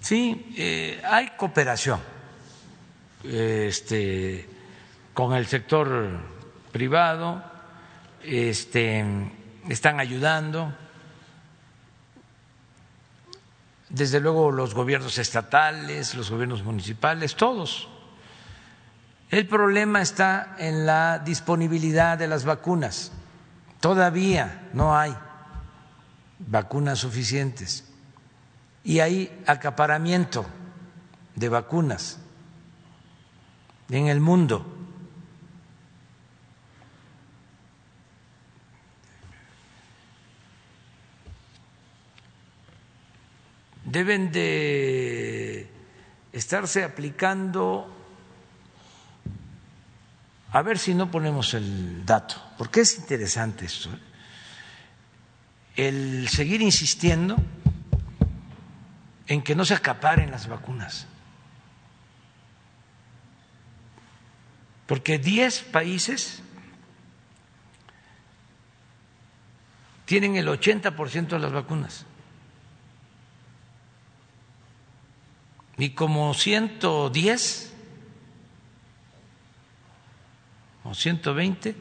Sí, 0.00 0.52
eh, 0.56 1.00
hay 1.08 1.28
cooperación 1.36 2.00
este, 3.24 4.46
con 5.14 5.32
el 5.32 5.46
sector 5.46 6.33
privado, 6.74 7.40
este, 8.24 9.04
están 9.68 10.00
ayudando, 10.00 10.74
desde 13.88 14.18
luego 14.18 14.50
los 14.50 14.74
gobiernos 14.74 15.16
estatales, 15.18 16.16
los 16.16 16.32
gobiernos 16.32 16.64
municipales, 16.64 17.36
todos 17.36 17.88
el 19.30 19.46
problema 19.46 20.02
está 20.02 20.56
en 20.58 20.84
la 20.84 21.20
disponibilidad 21.20 22.18
de 22.18 22.28
las 22.28 22.44
vacunas. 22.44 23.12
Todavía 23.80 24.68
no 24.72 24.96
hay 24.96 25.14
vacunas 26.38 26.98
suficientes 26.98 27.88
y 28.82 29.00
hay 29.00 29.42
acaparamiento 29.46 30.44
de 31.34 31.48
vacunas 31.48 32.18
en 33.90 34.08
el 34.08 34.20
mundo. 34.20 34.73
Deben 43.94 44.32
de 44.32 45.70
estarse 46.32 46.82
aplicando 46.82 47.86
a 50.50 50.62
ver 50.62 50.80
si 50.80 50.94
no 50.94 51.12
ponemos 51.12 51.54
el 51.54 52.04
dato, 52.04 52.42
porque 52.58 52.80
es 52.80 52.98
interesante 52.98 53.66
esto. 53.66 53.90
¿eh? 53.90 53.98
El 55.76 56.28
seguir 56.28 56.60
insistiendo 56.60 57.36
en 59.28 59.42
que 59.42 59.54
no 59.54 59.64
se 59.64 59.74
acaparen 59.74 60.32
las 60.32 60.48
vacunas. 60.48 61.06
Porque 64.86 65.20
10 65.20 65.62
países 65.70 66.42
tienen 70.04 70.34
el 70.34 70.48
80% 70.48 71.28
de 71.28 71.38
las 71.38 71.52
vacunas. 71.52 72.06
Y 75.76 75.90
como 75.90 76.34
110 76.34 77.72
o 80.84 80.94
120, 80.94 81.74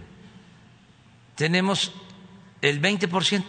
tenemos 1.35 1.91
el 2.61 2.81
20%. 2.81 3.43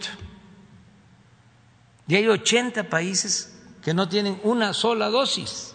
Y 2.07 2.15
hay 2.15 2.27
80 2.27 2.89
países 2.89 3.59
que 3.81 3.93
no 3.93 4.07
tienen 4.07 4.39
una 4.43 4.73
sola 4.73 5.09
dosis. 5.09 5.73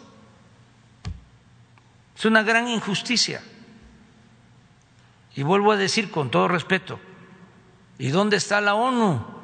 Es 2.16 2.24
una 2.24 2.42
gran 2.42 2.68
injusticia. 2.68 3.42
Y 5.34 5.42
vuelvo 5.42 5.72
a 5.72 5.76
decir 5.76 6.10
con 6.10 6.30
todo 6.30 6.48
respeto, 6.48 7.00
¿y 7.98 8.08
dónde 8.08 8.36
está 8.36 8.60
la 8.60 8.74
ONU? 8.74 9.39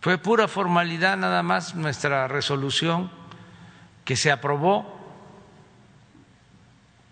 Fue 0.00 0.18
pura 0.18 0.46
formalidad 0.46 1.16
nada 1.16 1.42
más 1.42 1.74
nuestra 1.74 2.28
resolución 2.28 3.10
que 4.04 4.16
se 4.16 4.30
aprobó 4.30 4.96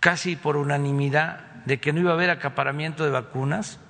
casi 0.01 0.37
por 0.37 0.57
unanimidad 0.57 1.41
de 1.65 1.81
que 1.81 1.93
no 1.93 2.01
iba 2.01 2.13
a 2.13 2.15
haber 2.15 2.31
acaparamiento 2.31 3.05
de 3.05 3.11
vacunas, 3.11 3.81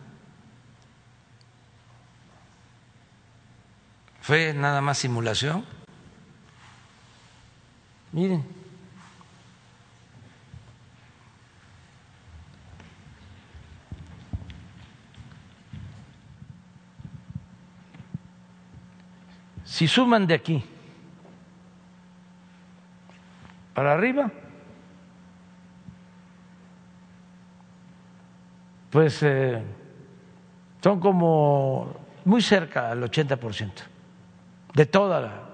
fue 4.22 4.54
nada 4.54 4.80
más 4.80 4.98
simulación. 4.98 5.64
Miren. 8.12 8.55
Si 19.66 19.88
suman 19.88 20.26
de 20.26 20.34
aquí 20.34 20.64
para 23.74 23.92
arriba, 23.92 24.30
pues 28.90 29.22
eh, 29.22 29.62
son 30.82 31.00
como 31.00 31.94
muy 32.24 32.40
cerca 32.40 32.92
al 32.92 33.02
80% 33.02 33.72
de 34.72 34.86
toda 34.86 35.48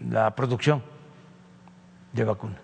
la, 0.00 0.34
producción 0.34 0.82
de 2.12 2.24
vacuna. 2.24 2.56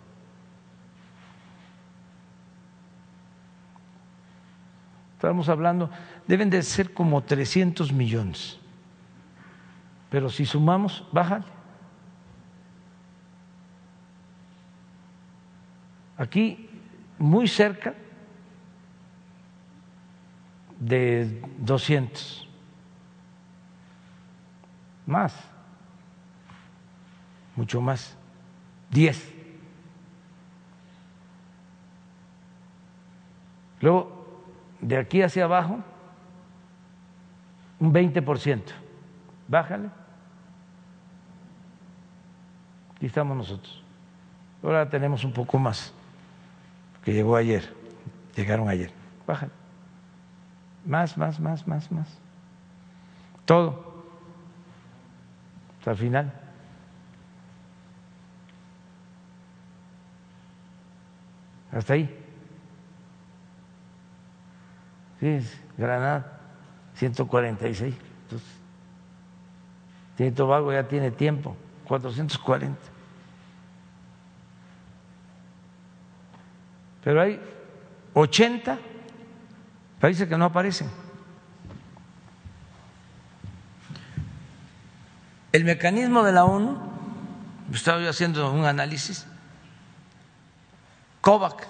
Estamos 5.17 5.49
hablando, 5.49 5.91
deben 6.27 6.49
de 6.49 6.63
ser 6.63 6.95
como 6.95 7.23
300 7.23 7.93
millones, 7.93 8.59
pero 10.15 10.31
si 10.31 10.47
sumamos, 10.47 11.05
bajan 11.11 11.45
aquí 16.17 16.71
muy 17.19 17.49
cerca 17.49 17.95
de 20.79 21.43
200, 21.59 22.49
más, 25.05 25.35
mucho 27.57 27.81
más, 27.81 28.17
10. 28.91 29.35
Luego, 33.81 34.45
de 34.81 34.97
aquí 34.97 35.23
hacia 35.23 35.43
abajo, 35.43 35.81
un 37.81 37.93
20%. 37.93 38.63
Bájale. 39.49 40.04
Aquí 43.05 43.09
estamos 43.09 43.37
nosotros. 43.37 43.83
Ahora 44.63 44.89
tenemos 44.89 45.25
un 45.25 45.33
poco 45.35 45.59
más 45.59 45.93
que 47.05 47.13
llegó 47.13 47.37
ayer, 47.37 47.71
llegaron 48.35 48.67
ayer. 48.67 48.91
Bajan. 49.27 49.53
Más, 50.87 51.19
más, 51.19 51.39
más, 51.39 51.69
más, 51.69 51.93
más. 51.93 52.09
Todo. 53.45 54.05
Hasta 55.81 55.91
el 55.91 55.97
final. 55.99 56.33
Hasta 61.73 61.93
ahí. 61.93 62.25
Sí, 65.21 65.41
Granada, 65.77 66.41
146. 66.95 67.95
Entonces, 68.23 68.49
tiene 70.17 70.33
Tobago 70.33 70.73
ya 70.73 70.89
tiene 70.89 71.11
tiempo, 71.11 71.55
440. 71.87 72.94
Pero 77.05 77.21
hay 77.21 77.39
80 78.15 78.79
países 80.01 80.27
que 80.27 80.39
no 80.39 80.47
aparecen. 80.47 80.91
El 85.53 85.65
mecanismo 85.65 86.25
de 86.25 86.33
la 86.33 86.47
ONU 86.47 86.79
estaba 87.73 88.01
yo 88.01 88.09
haciendo 88.09 88.51
un 88.51 88.65
análisis, 88.65 89.27
COVAC, 91.21 91.69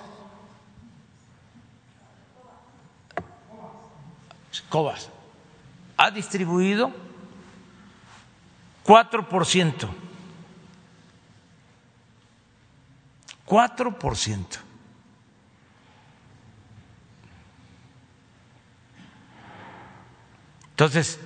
COVAC 4.71 4.99
ha 5.97 6.11
distribuido 6.11 6.93
4%. 8.85 9.89
4%. 13.47 14.59
Entonces, 20.75 21.21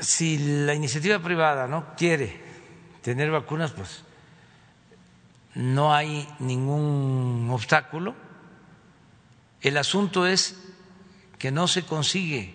si 0.00 0.36
la 0.66 0.74
iniciativa 0.74 1.18
privada 1.18 1.66
no 1.66 1.94
quiere 1.96 2.38
tener 3.00 3.30
vacunas, 3.30 3.70
pues 3.72 4.02
no 5.54 5.94
hay 5.94 6.28
ningún 6.40 7.48
obstáculo. 7.50 8.14
El 9.62 9.78
asunto 9.78 10.26
es 10.26 10.60
que 11.38 11.50
no 11.50 11.66
se 11.66 11.86
consigue. 11.86 12.54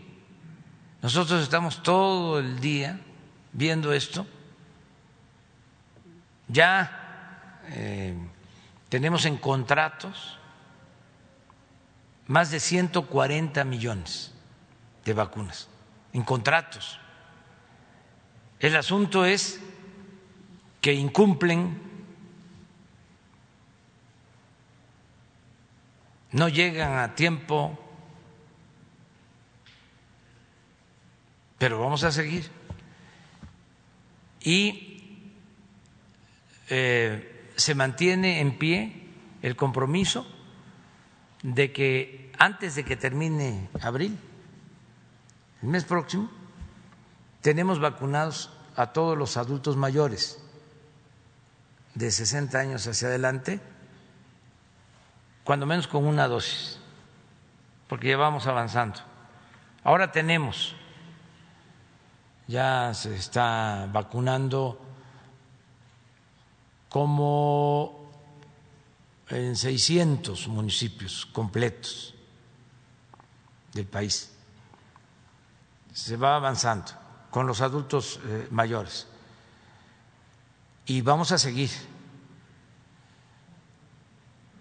Nosotros 1.02 1.42
estamos 1.42 1.82
todo 1.82 2.38
el 2.38 2.60
día 2.60 3.00
viendo 3.54 3.92
esto. 3.92 4.28
Ya 6.48 7.62
eh, 7.70 8.16
tenemos 8.90 9.26
en 9.26 9.38
contratos 9.38 10.39
más 12.30 12.52
de 12.52 12.60
140 12.60 13.64
millones 13.64 14.32
de 15.04 15.14
vacunas, 15.14 15.68
en 16.14 16.22
contratos. 16.22 17.00
El 18.60 18.76
asunto 18.76 19.26
es 19.26 19.60
que 20.80 20.94
incumplen, 20.94 21.82
no 26.32 26.50
llegan 26.50 27.00
a 27.00 27.16
tiempo, 27.16 27.80
pero 31.58 31.80
vamos 31.80 32.04
a 32.04 32.12
seguir. 32.12 32.48
Y 34.42 35.24
eh, 36.70 37.52
se 37.56 37.74
mantiene 37.74 38.40
en 38.40 38.60
pie 38.60 39.08
el 39.42 39.56
compromiso 39.56 40.28
de 41.42 41.72
que 41.72 42.19
antes 42.40 42.76
de 42.76 42.86
que 42.86 42.96
termine 42.96 43.70
abril, 43.82 44.18
el 45.62 45.68
mes 45.68 45.84
próximo, 45.84 46.32
tenemos 47.42 47.80
vacunados 47.80 48.50
a 48.78 48.94
todos 48.94 49.18
los 49.18 49.36
adultos 49.36 49.76
mayores 49.76 50.42
de 51.96 52.10
60 52.10 52.58
años 52.58 52.88
hacia 52.88 53.10
adelante, 53.10 53.60
cuando 55.44 55.66
menos 55.66 55.88
con 55.88 56.06
una 56.06 56.30
dosis, 56.30 56.80
porque 57.90 58.08
ya 58.08 58.18
vamos 58.18 58.48
avanzando. 58.48 59.02
Ahora 59.84 60.14
tenemos, 60.14 60.76
ya 62.48 62.94
se 62.94 63.16
está 63.16 63.90
vacunando 63.92 64.80
como 66.88 68.10
en 69.28 69.58
600 69.58 70.48
municipios 70.48 71.26
completos 71.26 72.16
del 73.74 73.86
país. 73.86 74.32
Se 75.94 76.18
va 76.18 76.36
avanzando 76.36 76.92
con 77.30 77.48
los 77.48 77.62
adultos 77.62 78.20
eh, 78.26 78.48
mayores. 78.52 79.08
Y 80.86 81.02
vamos 81.02 81.32
a 81.32 81.38
seguir. 81.38 81.70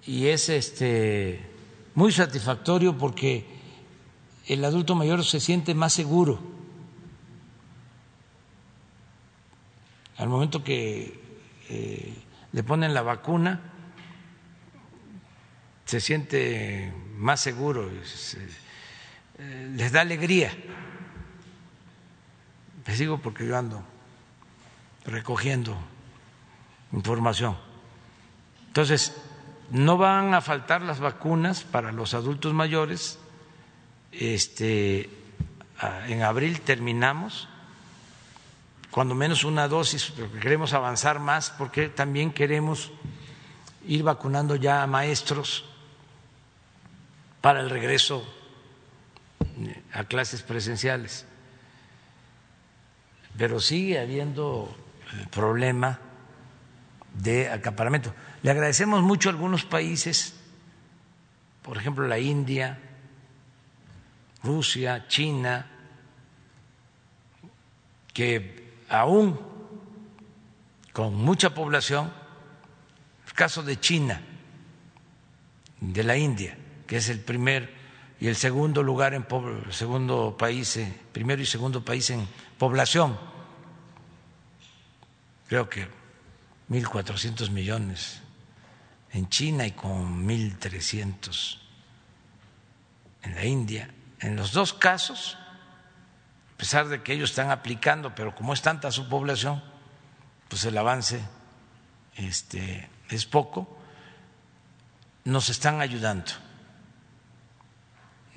Y 0.05 0.27
es 0.29 0.49
este 0.49 1.55
muy 1.95 2.13
satisfactorio 2.13 2.97
porque 2.97 3.47
el 4.47 4.65
adulto 4.65 4.95
mayor 4.95 5.25
se 5.25 5.41
siente 5.41 5.75
más 5.75 5.93
seguro 5.93 6.39
al 10.19 10.29
momento 10.29 10.63
que 10.63 11.21
eh, 11.69 12.23
le 12.53 12.63
ponen 12.63 12.93
la 12.93 13.03
vacuna 13.03 13.61
se 15.85 16.01
siente 16.01 16.93
más 17.17 17.41
seguro, 17.41 17.91
les 19.39 19.93
da 19.93 20.01
alegría. 20.01 20.53
Les 22.87 22.99
digo 22.99 23.19
porque 23.19 23.47
yo 23.47 23.57
ando 23.57 23.83
recogiendo 25.05 25.77
información. 26.93 27.57
Entonces, 28.67 29.17
no 29.71 29.97
van 29.99 30.35
a 30.35 30.41
faltar 30.41 30.83
las 30.83 31.01
vacunas 31.01 31.63
para 31.63 31.93
los 31.93 32.15
adultos 32.15 32.55
mayores. 32.55 33.19
Este, 34.11 35.11
en 36.09 36.23
abril 36.23 36.61
terminamos, 36.63 37.49
cuando 38.91 39.15
menos 39.15 39.45
una 39.45 39.69
dosis, 39.69 40.13
pero 40.17 40.33
queremos 40.33 40.73
avanzar 40.73 41.21
más 41.21 41.51
porque 41.51 41.89
también 41.89 42.33
queremos 42.33 42.91
ir 43.87 44.03
vacunando 44.03 44.57
ya 44.57 44.83
a 44.83 44.87
maestros 44.87 45.65
para 47.41 47.61
el 47.61 47.71
regreso 47.71 48.27
a 49.93 50.05
clases 50.05 50.43
presenciales 50.43 51.27
pero 53.39 53.61
sigue 53.61 54.01
habiendo 54.01 54.77
eh, 55.13 55.27
problema 55.31 56.01
de 57.15 57.49
acaparamiento. 57.49 58.13
Le 58.43 58.51
agradecemos 58.51 59.01
mucho 59.03 59.29
a 59.29 59.33
algunos 59.33 59.65
países, 59.65 60.35
por 61.63 61.77
ejemplo 61.77 62.07
la 62.07 62.19
India, 62.19 62.79
Rusia, 64.43 65.07
China, 65.07 65.67
que 68.13 68.83
aún 68.89 69.39
con 70.93 71.15
mucha 71.15 71.55
población, 71.55 72.13
el 73.25 73.33
caso 73.35 73.63
de 73.63 73.79
China, 73.79 74.21
de 75.81 76.03
la 76.03 76.17
India, 76.17 76.59
que 76.89 76.97
es 76.97 77.09
el 77.09 77.21
primer 77.21 77.78
y 78.21 78.27
el 78.27 78.37
segundo 78.37 78.83
lugar 78.83 79.15
en 79.15 79.27
segundo 79.71 80.37
país, 80.37 80.77
eh, 80.77 80.93
primero 81.13 81.41
y 81.41 81.47
segundo 81.47 81.85
país 81.85 82.11
en 82.11 82.27
población, 82.59 83.17
creo 85.47 85.69
que 85.69 85.87
1.400 86.69 87.51
millones 87.51 88.21
en 89.13 89.29
China 89.29 89.67
y 89.67 89.73
con 89.73 90.27
1.300 90.27 91.59
en 93.23 93.35
la 93.35 93.45
India. 93.45 93.91
En 94.21 94.37
los 94.37 94.53
dos 94.53 94.75
casos, 94.75 95.39
a 96.55 96.57
pesar 96.57 96.89
de 96.89 97.03
que 97.03 97.13
ellos 97.13 97.31
están 97.31 97.51
aplicando, 97.51 98.15
pero 98.15 98.35
como 98.35 98.53
es 98.53 98.63
tanta 98.63 98.91
su 98.91 99.09
población, 99.09 99.63
pues 100.49 100.65
el 100.65 100.77
avance 100.77 101.21
este, 102.17 102.89
es 103.09 103.27
poco, 103.27 103.79
nos 105.25 105.51
están 105.51 105.81
ayudando. 105.81 106.33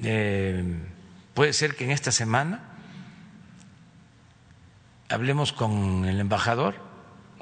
Eh, 0.03 0.63
puede 1.33 1.53
ser 1.53 1.75
que 1.75 1.83
en 1.83 1.91
esta 1.91 2.11
semana 2.11 2.63
hablemos 5.09 5.53
con 5.53 6.05
el 6.05 6.19
embajador 6.19 6.75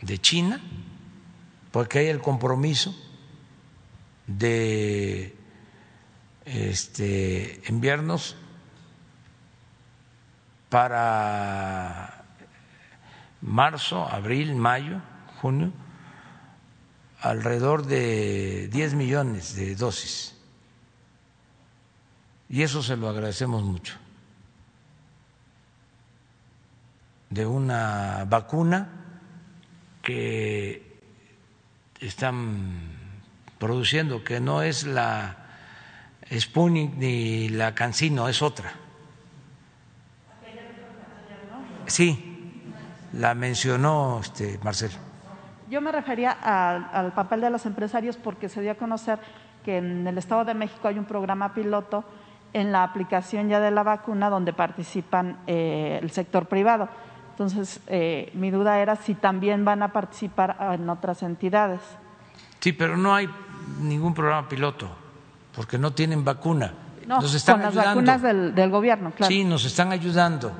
de 0.01 0.17
China, 0.17 0.59
porque 1.71 1.99
hay 1.99 2.07
el 2.07 2.19
compromiso 2.19 2.95
de 4.27 5.35
este, 6.45 7.61
enviarnos 7.69 8.35
para 10.69 12.23
marzo, 13.41 14.07
abril, 14.07 14.55
mayo, 14.55 15.01
junio, 15.41 15.71
alrededor 17.21 17.85
de 17.85 18.67
10 18.69 18.93
millones 18.95 19.55
de 19.55 19.75
dosis. 19.75 20.38
Y 22.49 22.63
eso 22.63 22.81
se 22.81 22.97
lo 22.97 23.09
agradecemos 23.09 23.63
mucho. 23.63 23.97
de 27.29 27.45
una 27.45 28.25
vacuna 28.27 28.89
que 30.01 30.97
están 31.99 32.97
produciendo, 33.59 34.23
que 34.23 34.39
no 34.39 34.63
es 34.63 34.85
la 34.85 35.37
Sputnik 36.31 36.95
ni 36.95 37.49
la 37.49 37.75
Cancino, 37.75 38.27
es 38.27 38.41
otra. 38.41 38.71
Sí, 41.85 42.63
la 43.13 43.33
mencionó 43.33 44.19
este 44.21 44.59
Marcelo. 44.63 44.93
Yo 45.69 45.81
me 45.81 45.91
refería 45.91 46.31
al 46.31 47.13
papel 47.13 47.41
de 47.41 47.49
los 47.49 47.65
empresarios 47.65 48.17
porque 48.17 48.49
se 48.49 48.61
dio 48.61 48.71
a 48.71 48.75
conocer 48.75 49.19
que 49.63 49.77
en 49.77 50.07
el 50.07 50.17
Estado 50.17 50.45
de 50.45 50.53
México 50.53 50.87
hay 50.87 50.97
un 50.97 51.05
programa 51.05 51.53
piloto 51.53 52.05
en 52.53 52.71
la 52.71 52.83
aplicación 52.83 53.49
ya 53.49 53.59
de 53.59 53.71
la 53.71 53.83
vacuna 53.83 54.29
donde 54.29 54.53
participan 54.53 55.37
eh, 55.47 55.99
el 56.01 56.11
sector 56.11 56.47
privado 56.47 56.89
Entonces, 57.31 57.79
eh, 57.87 58.31
mi 58.33 58.51
duda 58.51 58.79
era 58.79 58.95
si 58.97 59.13
también 59.13 59.63
van 59.63 59.81
a 59.81 59.93
participar 59.93 60.57
en 60.73 60.89
otras 60.89 61.23
entidades. 61.23 61.79
Sí, 62.59 62.73
pero 62.73 62.97
no 62.97 63.15
hay 63.15 63.29
ningún 63.79 64.13
programa 64.13 64.49
piloto, 64.49 64.89
porque 65.55 65.77
no 65.77 65.91
tienen 65.91 66.25
vacuna. 66.25 66.73
No, 67.07 67.21
nos 67.21 67.33
están 67.33 67.61
con 67.61 67.73
las 67.73 67.85
vacunas 67.85 68.21
del, 68.21 68.69
gobierno, 68.69 69.11
claro. 69.11 69.31
Sí, 69.31 69.45
nos 69.45 69.63
están 69.63 69.93
ayudando 69.93 70.51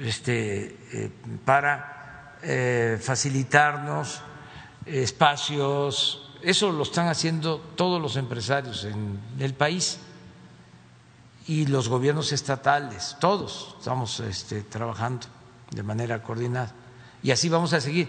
este, 0.00 0.76
eh, 0.92 1.10
para 1.44 2.38
eh, 2.42 2.98
facilitarnos 3.00 4.20
espacios. 4.84 6.32
Eso 6.42 6.72
lo 6.72 6.82
están 6.82 7.06
haciendo 7.06 7.58
todos 7.76 8.02
los 8.02 8.16
empresarios 8.16 8.84
en 8.84 9.20
el 9.38 9.54
país 9.54 10.00
y 11.46 11.66
los 11.66 11.88
gobiernos 11.88 12.32
estatales, 12.32 13.16
todos 13.20 13.76
estamos 13.78 14.20
este, 14.20 14.62
trabajando 14.62 15.26
de 15.70 15.82
manera 15.82 16.22
coordinada. 16.22 16.72
Y 17.22 17.30
así 17.30 17.48
vamos 17.48 17.72
a 17.72 17.80
seguir. 17.80 18.08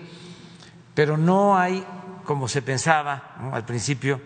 Pero 0.94 1.18
no 1.18 1.58
hay, 1.58 1.86
como 2.24 2.48
se 2.48 2.62
pensaba 2.62 3.36
al 3.52 3.66
principio, 3.66 4.22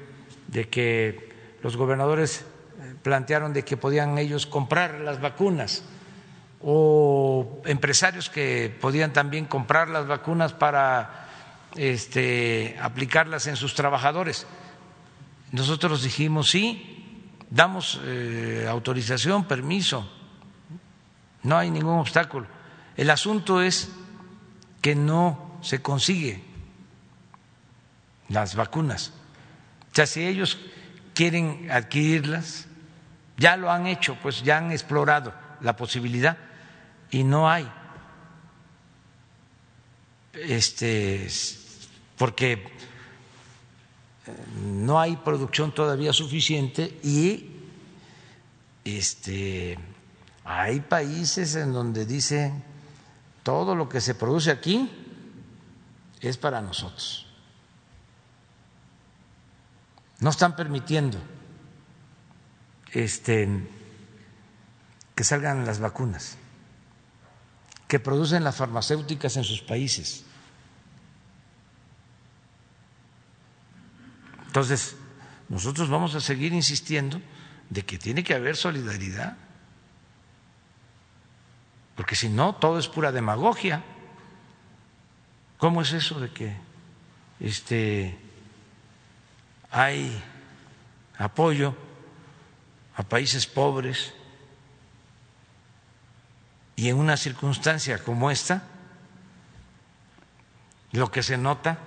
de 0.47 0.69
que 0.69 1.57
los 1.61 1.77
gobernadores 1.77 2.41
eh, 2.41 2.95
plantearon 3.01 3.53
de 3.53 3.63
que 3.63 3.77
podían 3.77 4.17
ellos 4.17 4.45
comprar 4.45 4.99
las 4.99 5.19
vacunas 5.19 5.83
o 6.61 7.61
empresarios 7.65 8.29
que 8.29 8.75
podían 8.81 9.13
también 9.13 9.45
comprar 9.45 9.89
las 9.89 10.07
vacunas 10.07 10.53
para 10.53 11.27
este, 11.75 12.77
aplicarlas 12.81 13.47
en 13.47 13.55
sus 13.55 13.75
trabajadores. 13.75 14.45
Nosotros 15.51 16.03
dijimos 16.03 16.49
sí, 16.49 16.98
damos 17.49 17.99
eh, 18.03 18.65
autorización, 18.69 19.45
permiso, 19.45 20.09
no 21.43 21.57
hay 21.57 21.71
ningún 21.71 21.99
obstáculo 21.99 22.59
el 22.99 23.09
asunto 23.11 23.61
es 23.61 23.89
que 24.81 24.93
no 24.93 25.57
se 25.61 25.81
consigue 25.81 26.43
las 28.27 28.55
vacunas. 28.55 29.13
O 29.89 29.95
sea, 29.95 30.05
si 30.05 30.27
ellos 30.27 30.59
quieren 31.13 31.71
adquirirlas, 31.71 32.67
ya 33.37 33.55
lo 33.55 33.71
han 33.71 33.87
hecho, 33.87 34.17
pues 34.21 34.43
ya 34.43 34.57
han 34.57 34.73
explorado 34.73 35.33
la 35.61 35.77
posibilidad 35.77 36.37
y 37.09 37.23
no 37.23 37.49
hay. 37.49 37.71
Este, 40.33 41.25
porque 42.17 42.67
no 44.63 44.99
hay 44.99 45.17
producción 45.17 45.73
todavía 45.73 46.13
suficiente 46.13 46.99
y 47.03 47.51
este, 48.83 49.77
hay 50.43 50.79
países 50.81 51.55
en 51.55 51.73
donde 51.73 52.05
dicen 52.05 52.63
todo 53.43 53.75
lo 53.75 53.87
que 53.89 54.01
se 54.01 54.15
produce 54.15 54.51
aquí 54.51 54.89
es 56.21 56.37
para 56.37 56.61
nosotros. 56.61 57.25
No 60.19 60.29
están 60.29 60.55
permitiendo 60.55 61.17
este, 62.91 63.47
que 65.15 65.23
salgan 65.23 65.65
las 65.65 65.79
vacunas 65.79 66.37
que 67.89 67.99
producen 67.99 68.43
las 68.43 68.55
farmacéuticas 68.55 69.35
en 69.35 69.43
sus 69.43 69.61
países. 69.61 70.23
Entonces, 74.49 74.97
nosotros 75.47 75.89
vamos 75.89 76.15
a 76.15 76.19
seguir 76.19 76.53
insistiendo 76.53 77.21
de 77.69 77.85
que 77.85 77.97
tiene 77.97 78.23
que 78.23 78.33
haber 78.33 78.57
solidaridad 78.57 79.37
porque 81.99 82.15
si 82.15 82.29
no, 82.29 82.55
todo 82.55 82.79
es 82.79 82.87
pura 82.87 83.11
demagogia. 83.11 83.83
¿Cómo 85.57 85.81
es 85.81 85.91
eso 85.91 86.17
de 86.17 86.31
que 86.31 86.55
este, 87.41 88.17
hay 89.69 90.23
apoyo 91.17 91.75
a 92.95 93.03
países 93.03 93.45
pobres 93.45 94.13
y 96.77 96.87
en 96.87 96.95
una 96.95 97.17
circunstancia 97.17 98.01
como 98.01 98.31
esta, 98.31 98.63
lo 100.93 101.11
que 101.11 101.21
se 101.21 101.37
nota 101.37 101.79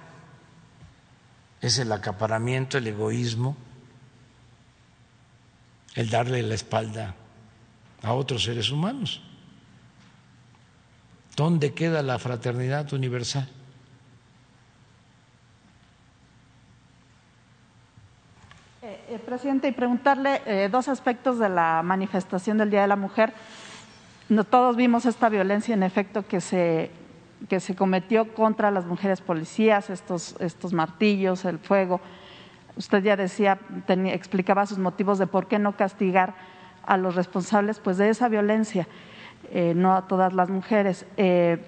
es 1.62 1.78
el 1.78 1.92
acaparamiento, 1.92 2.76
el 2.76 2.88
egoísmo, 2.88 3.56
el 5.94 6.10
darle 6.10 6.42
la 6.42 6.54
espalda 6.54 7.14
a 8.02 8.12
otros 8.12 8.42
seres 8.42 8.70
humanos. 8.70 9.22
¿Dónde 11.36 11.72
queda 11.72 12.02
la 12.02 12.18
fraternidad 12.18 12.92
universal? 12.92 13.48
Eh, 18.82 19.04
eh, 19.10 19.18
presidente, 19.24 19.68
y 19.68 19.72
preguntarle 19.72 20.42
eh, 20.44 20.68
dos 20.70 20.88
aspectos 20.88 21.38
de 21.38 21.48
la 21.48 21.80
manifestación 21.84 22.58
del 22.58 22.70
Día 22.70 22.82
de 22.82 22.88
la 22.88 22.96
Mujer. 22.96 23.32
Todos 24.50 24.76
vimos 24.76 25.06
esta 25.06 25.28
violencia, 25.28 25.74
en 25.74 25.84
efecto, 25.84 26.26
que 26.26 26.40
se, 26.40 26.90
que 27.48 27.60
se 27.60 27.74
cometió 27.74 28.34
contra 28.34 28.70
las 28.70 28.86
mujeres 28.86 29.20
policías, 29.20 29.90
estos, 29.90 30.36
estos 30.40 30.72
martillos, 30.72 31.44
el 31.44 31.58
fuego. 31.58 32.00
Usted 32.76 33.02
ya 33.02 33.16
decía, 33.16 33.58
explicaba 33.88 34.66
sus 34.66 34.78
motivos 34.78 35.18
de 35.18 35.26
por 35.26 35.48
qué 35.48 35.58
no 35.58 35.76
castigar 35.76 36.34
a 36.84 36.96
los 36.96 37.14
responsables 37.14 37.80
pues, 37.80 37.98
de 37.98 38.08
esa 38.08 38.28
violencia. 38.28 38.86
Eh, 39.50 39.74
no 39.74 39.94
a 39.94 40.06
todas 40.06 40.32
las 40.32 40.48
mujeres. 40.48 41.04
Eh, 41.16 41.58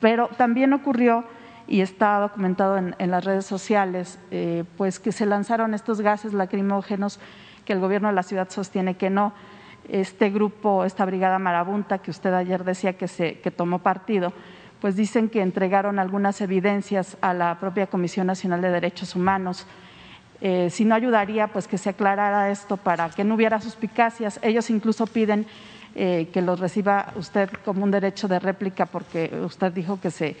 pero 0.00 0.28
también 0.36 0.72
ocurrió, 0.72 1.24
y 1.66 1.80
está 1.80 2.18
documentado 2.18 2.76
en, 2.76 3.10
las 3.10 3.24
redes 3.24 3.46
sociales, 3.46 4.18
eh, 4.30 4.64
pues 4.76 4.98
que 4.98 5.12
se 5.12 5.24
lanzaron 5.26 5.74
estos 5.74 6.00
gases 6.00 6.34
lacrimógenos 6.34 7.20
que 7.64 7.72
el 7.72 7.80
gobierno 7.80 8.08
de 8.08 8.14
la 8.14 8.22
ciudad 8.22 8.50
sostiene 8.50 8.96
que 8.96 9.10
no. 9.10 9.32
Este 9.88 10.30
grupo, 10.30 10.84
esta 10.84 11.04
brigada 11.04 11.38
marabunta 11.38 11.98
que 11.98 12.10
usted 12.10 12.34
ayer 12.34 12.64
decía 12.64 12.98
que, 12.98 13.08
se, 13.08 13.40
que 13.40 13.50
tomó 13.50 13.78
partido, 13.78 14.32
pues 14.82 14.96
dicen 14.96 15.28
que 15.28 15.40
entregaron 15.40 16.00
algunas 16.00 16.40
evidencias 16.40 17.16
a 17.20 17.32
la 17.32 17.58
propia 17.60 17.86
Comisión 17.86 18.26
Nacional 18.26 18.60
de 18.60 18.70
Derechos 18.70 19.14
Humanos. 19.14 19.64
si 20.70 20.84
no 20.84 20.96
ayudaría, 20.96 21.46
pues 21.46 21.68
que 21.68 21.78
se 21.78 21.88
aclarara 21.88 22.50
esto 22.50 22.76
para 22.76 23.08
que 23.10 23.22
no 23.22 23.36
hubiera 23.36 23.60
suspicacias. 23.60 24.40
Ellos 24.42 24.70
incluso 24.70 25.06
piden 25.06 25.46
eh, 25.94 26.30
que 26.32 26.42
los 26.42 26.58
reciba 26.58 27.12
usted 27.16 27.48
como 27.64 27.84
un 27.84 27.92
derecho 27.92 28.26
de 28.26 28.40
réplica 28.40 28.86
porque 28.86 29.30
usted 29.44 29.70
dijo 29.72 30.00
que 30.00 30.10
se 30.10 30.36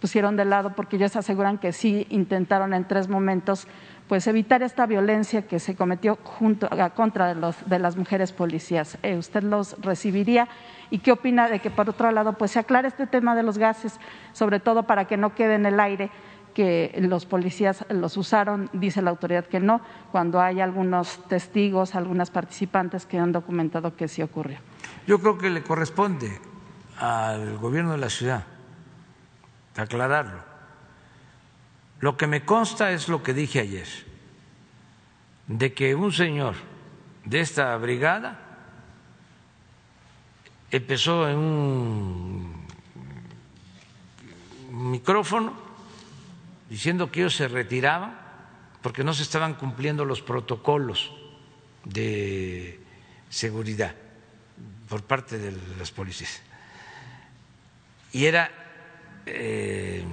pusieron 0.00 0.36
de 0.36 0.44
lado 0.44 0.74
porque 0.74 0.96
ellos 0.96 1.16
aseguran 1.16 1.56
que 1.56 1.72
sí 1.72 2.06
intentaron 2.10 2.74
en 2.74 2.84
tres 2.84 3.08
momentos 3.08 3.66
pues 4.08 4.26
evitar 4.26 4.62
esta 4.62 4.84
violencia 4.84 5.42
que 5.42 5.58
se 5.58 5.74
cometió 5.74 6.18
junto, 6.22 6.68
a 6.70 6.90
contra 6.90 7.34
de 7.34 7.78
las 7.78 7.96
mujeres 7.96 8.32
policías. 8.32 8.98
Eh, 9.02 9.16
¿Usted 9.16 9.42
los 9.42 9.80
recibiría? 9.80 10.48
¿Y 10.90 10.98
qué 10.98 11.12
opina 11.12 11.48
de 11.48 11.58
que, 11.60 11.70
por 11.70 11.88
otro 11.88 12.10
lado, 12.12 12.34
pues 12.34 12.52
se 12.52 12.58
aclare 12.58 12.88
este 12.88 13.06
tema 13.06 13.34
de 13.34 13.42
los 13.42 13.58
gases, 13.58 13.98
sobre 14.32 14.60
todo 14.60 14.84
para 14.84 15.06
que 15.06 15.16
no 15.16 15.34
quede 15.34 15.54
en 15.54 15.66
el 15.66 15.80
aire 15.80 16.10
que 16.54 16.96
los 17.00 17.26
policías 17.26 17.84
los 17.90 18.16
usaron, 18.16 18.70
dice 18.72 19.02
la 19.02 19.10
autoridad 19.10 19.44
que 19.44 19.60
no, 19.60 19.82
cuando 20.10 20.40
hay 20.40 20.60
algunos 20.60 21.18
testigos, 21.28 21.94
algunas 21.94 22.30
participantes 22.30 23.04
que 23.04 23.18
han 23.18 23.32
documentado 23.32 23.94
que 23.94 24.08
sí 24.08 24.22
ocurrió? 24.22 24.58
Yo 25.06 25.20
creo 25.20 25.36
que 25.36 25.50
le 25.50 25.62
corresponde 25.62 26.40
al 26.98 27.58
gobierno 27.58 27.92
de 27.92 27.98
la 27.98 28.08
ciudad 28.08 28.44
aclararlo. 29.76 30.40
Lo 32.00 32.16
que 32.16 32.26
me 32.26 32.44
consta 32.44 32.90
es 32.92 33.08
lo 33.08 33.22
que 33.22 33.34
dije 33.34 33.60
ayer, 33.60 33.88
de 35.48 35.72
que 35.74 35.94
un 35.94 36.12
señor 36.12 36.54
de 37.24 37.40
esta 37.40 37.76
brigada 37.76 38.45
empezó 40.70 41.28
en 41.28 41.36
un 41.36 42.66
micrófono 44.70 45.54
diciendo 46.68 47.10
que 47.10 47.20
ellos 47.20 47.36
se 47.36 47.48
retiraban 47.48 48.18
porque 48.82 49.04
no 49.04 49.14
se 49.14 49.22
estaban 49.22 49.54
cumpliendo 49.54 50.04
los 50.04 50.22
protocolos 50.22 51.12
de 51.84 52.80
seguridad 53.28 53.94
por 54.88 55.02
parte 55.02 55.38
de 55.38 55.56
las 55.78 55.90
policías. 55.90 56.40
Y 58.12 58.26
era 58.26 58.50
eh, 59.26 60.04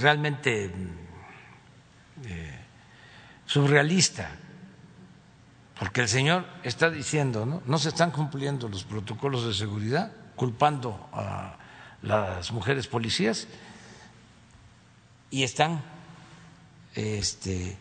realmente 0.00 0.70
eh, 2.24 2.58
surrealista, 3.46 4.30
porque 5.78 6.02
el 6.02 6.08
señor 6.08 6.46
está 6.62 6.90
diciendo, 6.90 7.62
¿no? 7.64 7.78
Se 7.78 7.88
están 7.88 8.10
cumpliendo 8.10 8.68
los 8.68 8.84
protocolos 8.84 9.46
de 9.46 9.54
seguridad, 9.54 10.12
culpando 10.36 11.08
a 11.12 11.56
las 12.02 12.52
mujeres 12.52 12.86
policías 12.86 13.46
y 15.30 15.44
están 15.44 15.82
este, 16.94 17.76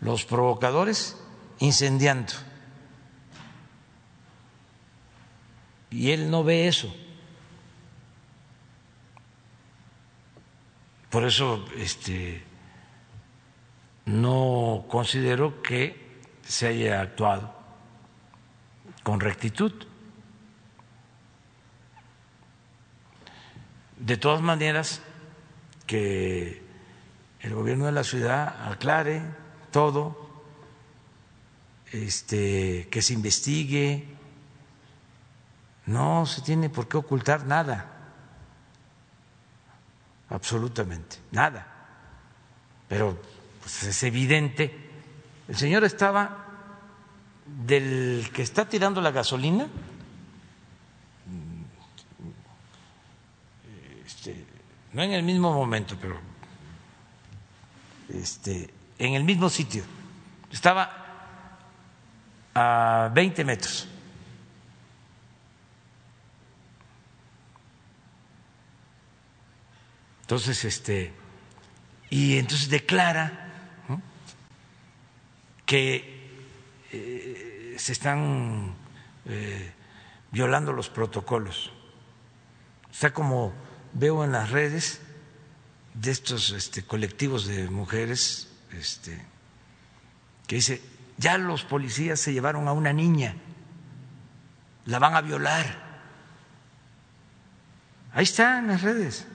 los 0.00 0.24
provocadores 0.24 1.16
incendiando. 1.58 2.32
Y 5.90 6.10
él 6.12 6.30
no 6.30 6.44
ve 6.44 6.68
eso. 6.68 6.94
Por 11.10 11.24
eso 11.24 11.64
este, 11.76 12.44
no 14.04 14.84
considero 14.88 15.62
que 15.62 16.05
se 16.46 16.68
haya 16.68 17.00
actuado 17.00 17.54
con 19.02 19.20
rectitud. 19.20 19.72
De 23.98 24.16
todas 24.16 24.40
maneras, 24.42 25.00
que 25.86 26.62
el 27.40 27.54
gobierno 27.54 27.86
de 27.86 27.92
la 27.92 28.04
ciudad 28.04 28.70
aclare 28.70 29.22
todo, 29.70 30.44
este, 31.92 32.88
que 32.90 33.02
se 33.02 33.14
investigue, 33.14 34.08
no 35.86 36.26
se 36.26 36.42
tiene 36.42 36.68
por 36.68 36.88
qué 36.88 36.96
ocultar 36.96 37.46
nada, 37.46 37.86
absolutamente, 40.28 41.18
nada. 41.30 41.66
Pero 42.88 43.20
pues, 43.60 43.84
es 43.84 44.02
evidente, 44.02 44.85
el 45.48 45.56
señor 45.56 45.84
estaba 45.84 46.44
del 47.46 48.28
que 48.32 48.42
está 48.42 48.68
tirando 48.68 49.00
la 49.00 49.12
gasolina, 49.12 49.68
este, 54.04 54.44
no 54.92 55.02
en 55.02 55.12
el 55.12 55.22
mismo 55.22 55.52
momento, 55.52 55.96
pero 56.00 56.18
este, 58.08 58.72
en 58.98 59.14
el 59.14 59.24
mismo 59.24 59.48
sitio, 59.48 59.84
estaba 60.50 60.90
a 62.54 63.10
20 63.14 63.44
metros. 63.44 63.88
Entonces, 70.22 70.64
este, 70.64 71.12
y 72.10 72.38
entonces 72.38 72.68
declara 72.68 73.45
que 75.66 76.30
eh, 76.92 77.74
se 77.76 77.92
están 77.92 78.74
eh, 79.26 79.72
violando 80.30 80.72
los 80.72 80.88
protocolos. 80.88 81.72
Está 82.90 83.12
como 83.12 83.52
veo 83.92 84.24
en 84.24 84.32
las 84.32 84.50
redes 84.50 85.00
de 85.92 86.10
estos 86.10 86.50
este, 86.50 86.84
colectivos 86.84 87.46
de 87.46 87.68
mujeres 87.68 88.48
este, 88.72 89.20
que 90.46 90.56
dice, 90.56 90.82
ya 91.18 91.36
los 91.38 91.64
policías 91.64 92.20
se 92.20 92.32
llevaron 92.32 92.68
a 92.68 92.72
una 92.72 92.92
niña, 92.92 93.34
la 94.84 94.98
van 94.98 95.14
a 95.14 95.20
violar. 95.20 95.84
Ahí 98.12 98.24
está 98.24 98.58
en 98.58 98.68
las 98.68 98.82
redes. 98.82 99.26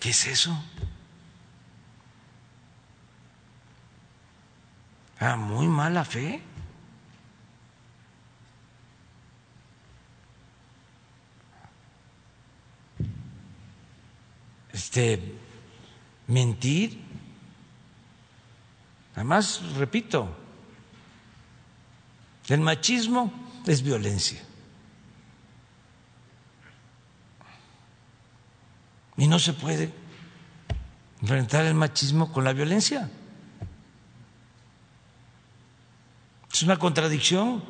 ¿Qué 0.00 0.10
es 0.10 0.26
eso? 0.26 0.62
Ah, 5.20 5.36
muy 5.36 5.66
mala 5.66 6.04
fe. 6.04 6.40
Este, 14.72 15.34
mentir. 16.28 17.02
Además, 19.16 19.60
repito, 19.76 20.28
el 22.48 22.60
machismo 22.60 23.32
es 23.66 23.82
violencia. 23.82 24.40
Y 29.16 29.26
no 29.26 29.40
se 29.40 29.52
puede 29.52 29.92
enfrentar 31.20 31.66
el 31.66 31.74
machismo 31.74 32.32
con 32.32 32.44
la 32.44 32.52
violencia. 32.52 33.10
Es 36.52 36.62
una 36.62 36.78
contradicción. 36.78 37.62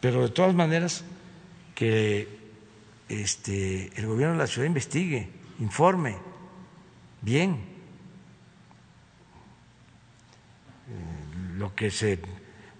Pero 0.00 0.22
de 0.22 0.28
todas 0.28 0.54
maneras, 0.54 1.02
que 1.74 2.28
este, 3.08 3.90
el 3.96 4.06
gobierno 4.06 4.34
de 4.34 4.38
la 4.38 4.46
ciudad 4.46 4.66
investigue, 4.66 5.28
informe 5.60 6.16
bien 7.22 7.52
eh, 10.88 11.54
lo 11.56 11.74
que 11.74 11.90
se 11.90 12.20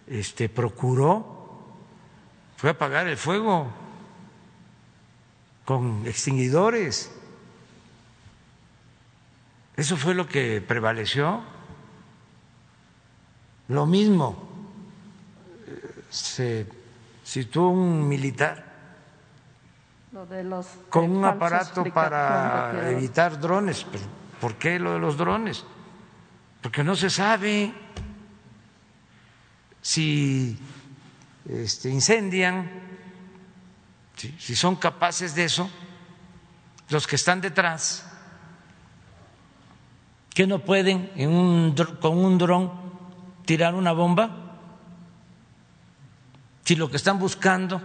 este, 0.06 0.48
procuró 0.48 1.34
fue 2.56 2.70
apagar 2.70 3.06
el 3.08 3.16
fuego 3.16 3.72
con 5.64 6.06
extinguidores. 6.06 7.10
Eso 9.76 9.96
fue 9.96 10.14
lo 10.14 10.26
que 10.28 10.60
prevaleció. 10.60 11.42
Lo 13.68 13.86
mismo, 13.86 14.54
se 16.10 16.66
situó 17.24 17.70
un 17.70 18.06
militar 18.06 18.72
con 20.90 21.10
un 21.10 21.24
aparato 21.24 21.84
para 21.92 22.90
evitar 22.90 23.40
drones. 23.40 23.84
¿Por 24.40 24.54
qué 24.56 24.78
lo 24.78 24.92
de 24.92 24.98
los 25.00 25.16
drones? 25.16 25.64
Porque 26.62 26.84
no 26.84 26.94
se 26.94 27.10
sabe 27.10 27.74
si 29.82 30.56
este, 31.48 31.90
incendian, 31.90 32.70
si 34.16 34.54
son 34.54 34.76
capaces 34.76 35.34
de 35.34 35.44
eso, 35.44 35.68
los 36.90 37.06
que 37.06 37.16
están 37.16 37.40
detrás, 37.40 38.06
que 40.34 40.48
no 40.48 40.58
pueden 40.58 41.10
con 42.00 42.18
un 42.18 42.38
dron 42.38 42.72
tirar 43.46 43.74
una 43.74 43.92
bomba, 43.92 44.30
si 46.64 46.74
lo 46.74 46.90
que 46.90 46.96
están 46.96 47.18
buscando 47.18 47.80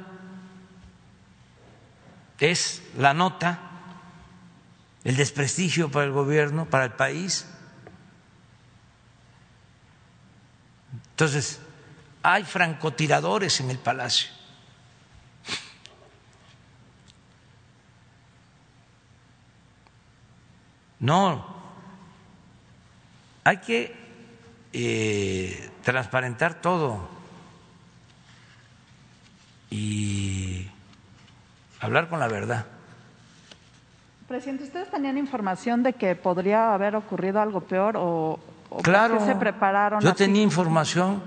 es 2.39 2.81
la 2.97 3.13
nota, 3.13 3.59
el 5.03 5.15
desprestigio 5.15 5.91
para 5.91 6.05
el 6.05 6.11
gobierno, 6.11 6.65
para 6.65 6.85
el 6.85 6.91
país. 6.93 7.47
Entonces, 11.11 11.61
hay 12.23 12.43
francotiradores 12.45 13.59
en 13.59 13.69
el 13.69 13.77
palacio. 13.77 14.29
No, 20.99 21.58
hay 23.49 23.57
que 23.57 23.95
eh, 24.73 25.71
transparentar 25.83 26.61
todo 26.61 27.09
y 29.71 30.67
hablar 31.79 32.09
con 32.09 32.19
la 32.19 32.27
verdad. 32.27 32.67
Presidente, 34.27 34.65
¿ustedes 34.65 34.91
tenían 34.91 35.17
información 35.17 35.81
de 35.81 35.93
que 35.93 36.13
podría 36.13 36.75
haber 36.75 36.95
ocurrido 36.95 37.41
algo 37.41 37.61
peor 37.61 37.95
o, 37.97 38.39
claro, 38.83 39.25
se 39.25 39.33
prepararon? 39.33 39.99
Yo 39.99 40.13
tenía 40.13 40.43
información 40.43 41.23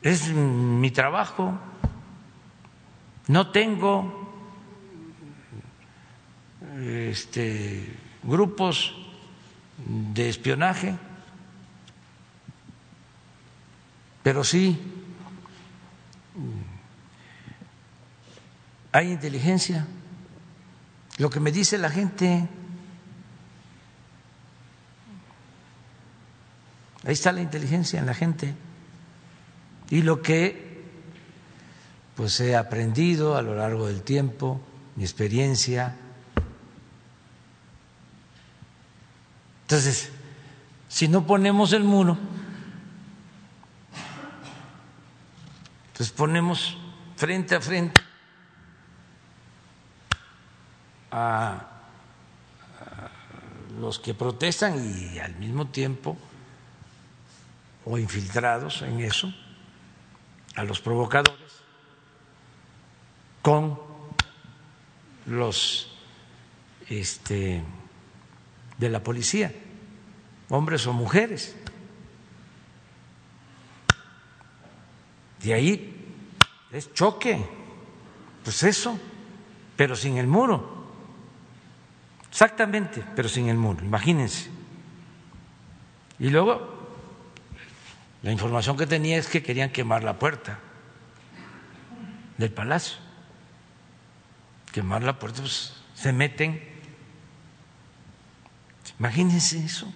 es 0.00 0.32
mi 0.32 0.90
trabajo. 0.90 1.58
No 3.28 3.50
tengo 3.50 4.32
este, 6.78 7.98
grupos 8.22 8.99
de 9.86 10.28
espionaje, 10.28 10.96
pero 14.22 14.44
sí 14.44 14.78
hay 18.92 19.12
inteligencia. 19.12 19.86
Lo 21.18 21.30
que 21.30 21.40
me 21.40 21.52
dice 21.52 21.78
la 21.78 21.90
gente, 21.90 22.48
ahí 27.04 27.12
está 27.12 27.32
la 27.32 27.42
inteligencia 27.42 28.00
en 28.00 28.06
la 28.06 28.14
gente 28.14 28.54
y 29.90 30.02
lo 30.02 30.22
que 30.22 30.70
pues 32.16 32.38
he 32.40 32.56
aprendido 32.56 33.36
a 33.36 33.42
lo 33.42 33.54
largo 33.54 33.86
del 33.86 34.02
tiempo, 34.02 34.60
mi 34.96 35.04
experiencia. 35.04 35.96
Entonces, 39.70 40.10
si 40.88 41.06
no 41.06 41.24
ponemos 41.24 41.72
el 41.72 41.84
muro, 41.84 42.18
entonces 45.86 46.10
ponemos 46.10 46.76
frente 47.14 47.54
a 47.54 47.60
frente 47.60 48.02
a, 51.12 51.66
los 53.78 54.00
que 54.00 54.12
protestan 54.12 54.74
y 54.84 55.20
al 55.20 55.36
mismo 55.36 55.68
tiempo 55.68 56.18
o 57.84 57.96
infiltrados 57.96 58.82
en 58.82 58.98
eso, 58.98 59.32
a 60.56 60.64
los 60.64 60.80
provocadores, 60.80 61.52
con 63.40 63.78
los 65.26 65.92
este, 66.88 67.62
de 68.80 68.88
la 68.88 69.02
policía, 69.02 69.52
hombres 70.48 70.86
o 70.86 70.94
mujeres. 70.94 71.54
De 75.42 75.52
ahí 75.52 76.16
es 76.72 76.92
choque, 76.94 77.44
pues 78.42 78.62
eso, 78.62 78.98
pero 79.76 79.94
sin 79.94 80.16
el 80.16 80.26
muro. 80.26 80.80
Exactamente, 82.30 83.04
pero 83.14 83.28
sin 83.28 83.50
el 83.50 83.58
muro, 83.58 83.84
imagínense. 83.84 84.50
Y 86.18 86.30
luego, 86.30 86.78
la 88.22 88.32
información 88.32 88.78
que 88.78 88.86
tenía 88.86 89.18
es 89.18 89.28
que 89.28 89.42
querían 89.42 89.70
quemar 89.70 90.04
la 90.04 90.18
puerta 90.18 90.58
del 92.38 92.50
palacio. 92.50 92.96
Quemar 94.72 95.02
la 95.02 95.18
puerta, 95.18 95.40
pues 95.42 95.74
se 95.94 96.12
meten. 96.14 96.69
Imagínense 99.00 99.58
eso. 99.64 99.90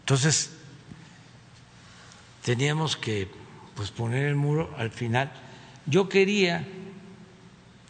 Entonces, 0.00 0.50
teníamos 2.42 2.96
que 2.96 3.30
pues, 3.76 3.92
poner 3.92 4.26
el 4.26 4.34
muro 4.34 4.74
al 4.76 4.90
final. 4.90 5.30
Yo 5.86 6.08
quería, 6.08 6.66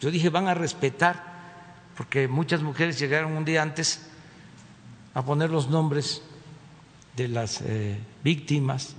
yo 0.02 0.10
dije, 0.10 0.28
van 0.28 0.46
a 0.46 0.52
respetar, 0.52 1.34
porque 1.96 2.28
muchas 2.28 2.60
mujeres 2.60 2.98
llegaron 2.98 3.32
un 3.32 3.46
día 3.46 3.62
antes 3.62 4.10
a 5.14 5.24
poner 5.24 5.48
los 5.48 5.70
nombres 5.70 6.20
de 7.16 7.28
las 7.28 7.62
eh, 7.62 7.98
víctimas, 8.22 8.94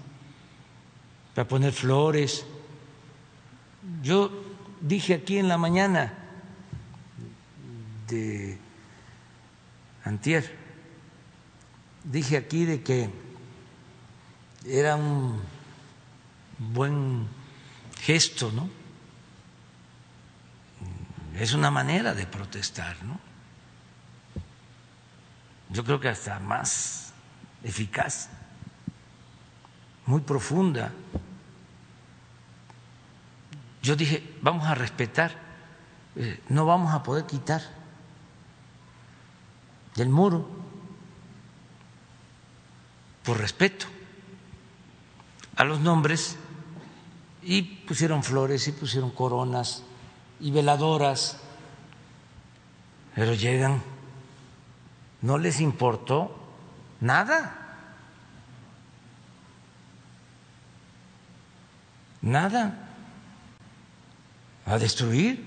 a 1.36 1.44
poner 1.44 1.72
flores. 1.72 2.48
Yo 4.02 4.47
dije 4.82 5.16
aquí 5.16 5.38
en 5.38 5.48
la 5.48 5.58
mañana 5.58 6.14
de 8.08 8.58
Antier, 10.04 10.56
dije 12.04 12.38
aquí 12.38 12.66
de 12.66 12.82
que 12.82 13.10
era 14.66 14.96
un 14.96 15.42
buen 16.58 17.28
gesto, 18.00 18.52
¿no? 18.52 18.70
Es 21.36 21.54
una 21.54 21.70
manera 21.70 22.14
de 22.14 22.26
protestar, 22.26 23.04
¿no? 23.04 23.20
Yo 25.70 25.84
creo 25.84 26.00
que 26.00 26.10
hasta 26.10 26.40
más 26.40 27.14
eficaz, 27.64 28.30
muy 30.06 30.22
profunda. 30.22 30.92
Yo 33.88 33.96
dije, 33.96 34.22
vamos 34.42 34.68
a 34.68 34.76
respetar, 34.76 35.32
eh, 36.18 36.42
no 36.50 36.66
vamos 36.66 36.94
a 36.94 37.04
poder 37.04 37.26
quitar 37.26 37.62
del 39.96 40.10
muro 40.10 40.46
por 43.24 43.38
respeto 43.38 43.86
a 45.56 45.64
los 45.64 45.80
nombres 45.80 46.36
y 47.42 47.62
pusieron 47.62 48.24
flores 48.24 48.68
y 48.68 48.74
pusieron 48.74 49.12
coronas 49.12 49.84
y 50.42 50.52
veladoras, 50.52 51.38
pero 53.16 53.36
llegan, 53.36 53.82
no 55.22 55.38
les 55.38 55.62
importó 55.62 56.38
nada, 57.00 57.56
nada, 62.22 62.87
a 64.68 64.78
destruir. 64.78 65.44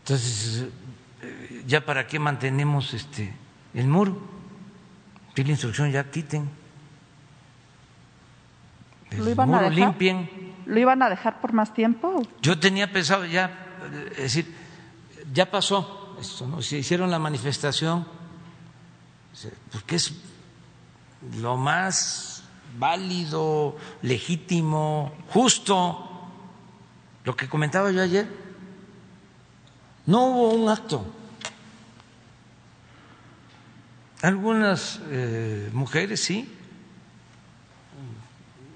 Entonces, 0.00 0.68
¿ya 1.66 1.84
para 1.84 2.06
qué 2.06 2.18
mantenemos 2.18 2.94
este 2.94 3.34
el 3.74 3.86
muro? 3.86 4.32
pide 5.34 5.50
instrucción, 5.50 5.90
ya 5.90 6.10
quiten. 6.10 6.50
¿Lo 9.12 9.30
iban, 9.30 9.54
a 9.54 9.62
dejar? 9.62 9.74
limpien. 9.74 10.30
¿Lo 10.66 10.78
iban 10.78 11.02
a 11.02 11.08
dejar 11.08 11.40
por 11.40 11.52
más 11.52 11.74
tiempo? 11.74 12.22
Yo 12.40 12.58
tenía 12.58 12.90
pensado 12.90 13.24
ya, 13.24 13.50
es 14.12 14.34
decir, 14.34 14.54
ya 15.32 15.50
pasó 15.50 16.16
esto, 16.20 16.46
¿no? 16.46 16.62
Se 16.62 16.78
hicieron 16.78 17.10
la 17.10 17.18
manifestación, 17.18 18.06
porque 19.70 19.96
es 19.96 20.14
lo 21.40 21.56
más 21.56 22.44
válido, 22.78 23.76
legítimo, 24.02 25.12
justo, 25.28 26.11
lo 27.24 27.36
que 27.36 27.48
comentaba 27.48 27.90
yo 27.90 28.02
ayer. 28.02 28.26
No 30.06 30.26
hubo 30.26 30.54
un 30.54 30.68
acto 30.68 31.06
Algunas 34.22 35.00
eh, 35.10 35.68
mujeres 35.72 36.22
sí, 36.22 36.48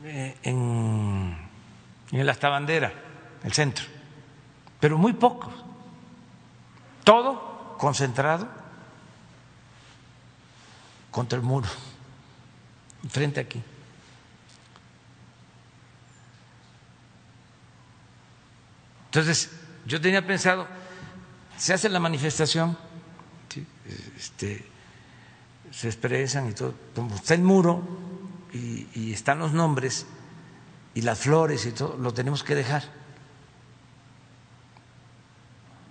eh, 0.02 0.36
en, 0.42 1.38
en 2.10 2.20
el 2.20 2.28
Astabandera, 2.28 2.92
el 3.44 3.52
centro, 3.52 3.84
pero 4.80 4.98
muy 4.98 5.12
pocos. 5.12 5.54
Todo 7.04 7.76
concentrado 7.78 8.48
contra 11.12 11.38
el 11.38 11.44
muro, 11.44 11.68
frente 13.08 13.38
aquí. 13.38 13.62
Entonces, 19.16 19.50
yo 19.86 19.98
tenía 19.98 20.26
pensado, 20.26 20.68
se 21.56 21.72
hace 21.72 21.88
la 21.88 21.98
manifestación, 21.98 22.76
este, 24.14 24.62
se 25.70 25.88
expresan 25.88 26.50
y 26.50 26.52
todo. 26.52 26.74
está 27.14 27.32
el 27.32 27.40
muro 27.40 27.82
y, 28.52 29.14
están 29.14 29.38
los 29.38 29.54
nombres 29.54 30.04
y 30.94 31.00
las 31.00 31.20
flores 31.20 31.64
y 31.64 31.72
todo, 31.72 31.96
lo 31.96 32.12
tenemos 32.12 32.44
que 32.44 32.54
dejar. 32.54 32.82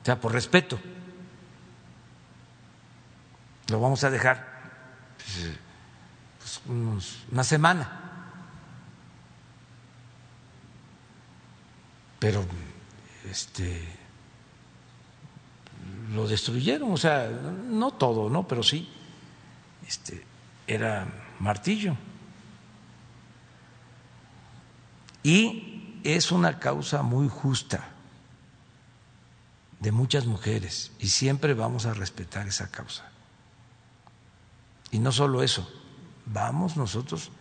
O 0.04 0.06
sea, 0.06 0.22
por 0.22 0.32
respeto. 0.32 0.80
Lo 3.70 3.80
vamos 3.80 4.04
a 4.04 4.12
dejar 4.12 4.46
pues, 6.38 6.62
una 7.32 7.44
semana. 7.44 8.02
Pero 12.20 12.46
este 13.30 13.82
lo 16.14 16.28
destruyeron, 16.28 16.92
o 16.92 16.98
sea, 16.98 17.28
no 17.30 17.92
todo, 17.92 18.30
¿no? 18.30 18.48
Pero 18.48 18.64
sí 18.64 18.88
este, 19.88 20.24
era 20.68 21.08
martillo. 21.40 21.96
Y 25.24 26.02
es 26.04 26.32
una 26.32 26.60
causa 26.60 27.02
muy 27.02 27.28
justa 27.28 27.88
de 29.80 29.92
muchas 29.92 30.26
mujeres 30.26 30.92
y 31.00 31.08
siempre 31.08 31.54
vamos 31.54 31.86
a 31.86 31.94
respetar 31.94 32.48
esa 32.48 32.70
causa. 32.70 33.10
Y 34.92 35.00
no 35.00 35.12
solo 35.12 35.44
eso, 35.44 35.68
vamos 36.26 36.78
nosotros 36.78 37.32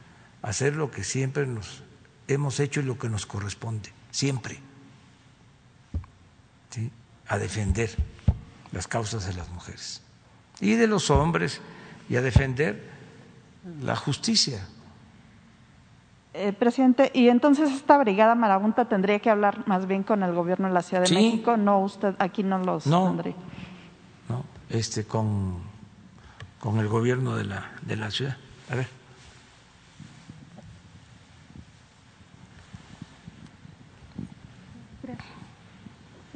a 0.42 0.48
hacer 0.48 0.76
lo 0.76 0.90
que 0.90 1.04
siempre 1.04 1.46
nos 1.46 1.82
hemos 2.26 2.58
hecho 2.58 2.80
y 2.80 2.84
lo 2.84 2.98
que 2.98 3.10
nos 3.10 3.26
corresponde, 3.26 3.92
siempre, 4.10 4.60
a 7.28 7.38
defender 7.38 7.90
las 8.72 8.86
causas 8.86 9.26
de 9.26 9.34
las 9.34 9.48
mujeres 9.50 10.02
y 10.60 10.74
de 10.74 10.86
los 10.86 11.10
hombres 11.10 11.60
y 12.08 12.16
a 12.16 12.22
defender 12.22 12.90
la 13.82 13.96
justicia. 13.96 14.66
Eh, 16.34 16.52
presidente, 16.52 17.12
y 17.14 17.28
entonces 17.28 17.70
esta 17.70 17.96
brigada 17.96 18.34
marabunta 18.34 18.86
tendría 18.86 19.20
que 19.20 19.30
hablar 19.30 19.66
más 19.68 19.86
bien 19.86 20.02
con 20.02 20.22
el 20.24 20.32
gobierno 20.32 20.66
de 20.66 20.74
la 20.74 20.82
Ciudad 20.82 21.04
de 21.04 21.14
México, 21.14 21.56
no 21.56 21.78
usted 21.78 22.16
aquí 22.18 22.42
no 22.42 22.58
los 22.58 22.86
no, 22.86 23.06
tendría. 23.06 23.34
No, 24.28 24.44
este 24.68 25.04
con, 25.04 25.58
con 26.58 26.78
el 26.78 26.88
gobierno 26.88 27.36
de 27.36 27.44
la, 27.44 27.70
de 27.82 27.96
la 27.96 28.10
ciudad. 28.10 28.36
A 28.68 28.74
ver. 28.74 29.03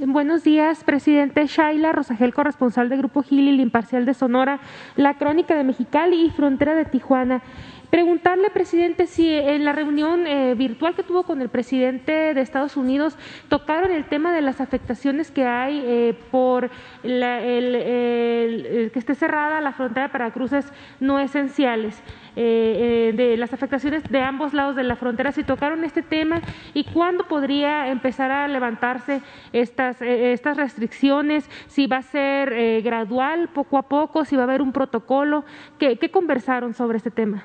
Buenos 0.06 0.44
días, 0.44 0.84
presidente 0.84 1.44
Shaila 1.48 1.90
Rosagel, 1.90 2.32
corresponsal 2.32 2.88
de 2.88 2.96
Grupo 2.96 3.24
Gil 3.24 3.48
y 3.48 3.60
Imparcial 3.60 4.06
de 4.06 4.14
Sonora, 4.14 4.60
La 4.94 5.14
Crónica 5.14 5.56
de 5.56 5.64
Mexicali 5.64 6.24
y 6.24 6.30
Frontera 6.30 6.76
de 6.76 6.84
Tijuana. 6.84 7.42
Preguntarle, 7.90 8.50
presidente, 8.50 9.06
si 9.06 9.32
en 9.32 9.64
la 9.64 9.72
reunión 9.72 10.26
eh, 10.26 10.54
virtual 10.54 10.94
que 10.94 11.02
tuvo 11.02 11.22
con 11.22 11.40
el 11.40 11.48
presidente 11.48 12.34
de 12.34 12.40
Estados 12.42 12.76
Unidos 12.76 13.16
tocaron 13.48 13.92
el 13.92 14.04
tema 14.04 14.30
de 14.34 14.42
las 14.42 14.60
afectaciones 14.60 15.30
que 15.30 15.46
hay 15.46 15.82
eh, 15.86 16.14
por 16.30 16.70
el, 17.02 18.90
que 18.92 18.98
esté 18.98 19.14
cerrada 19.14 19.62
la 19.62 19.72
frontera 19.72 20.12
para 20.12 20.30
cruces 20.32 20.70
no 21.00 21.18
esenciales. 21.18 22.02
Eh, 22.36 23.14
de 23.16 23.36
las 23.36 23.52
afectaciones 23.52 24.04
de 24.04 24.20
ambos 24.20 24.54
lados 24.54 24.76
de 24.76 24.84
la 24.84 24.94
frontera, 24.94 25.32
si 25.32 25.42
tocaron 25.42 25.82
este 25.82 26.02
tema 26.02 26.40
y 26.72 26.84
cuándo 26.84 27.26
podría 27.26 27.88
empezar 27.88 28.30
a 28.30 28.46
levantarse 28.46 29.22
estas, 29.52 30.00
estas 30.02 30.56
restricciones, 30.56 31.50
si 31.66 31.88
va 31.88 31.96
a 31.96 32.02
ser 32.02 32.82
gradual, 32.82 33.48
poco 33.48 33.76
a 33.76 33.88
poco, 33.88 34.24
si 34.24 34.36
va 34.36 34.42
a 34.42 34.44
haber 34.44 34.62
un 34.62 34.72
protocolo. 34.72 35.44
¿Qué, 35.78 35.98
qué 35.98 36.12
conversaron 36.12 36.74
sobre 36.74 36.98
este 36.98 37.10
tema? 37.10 37.42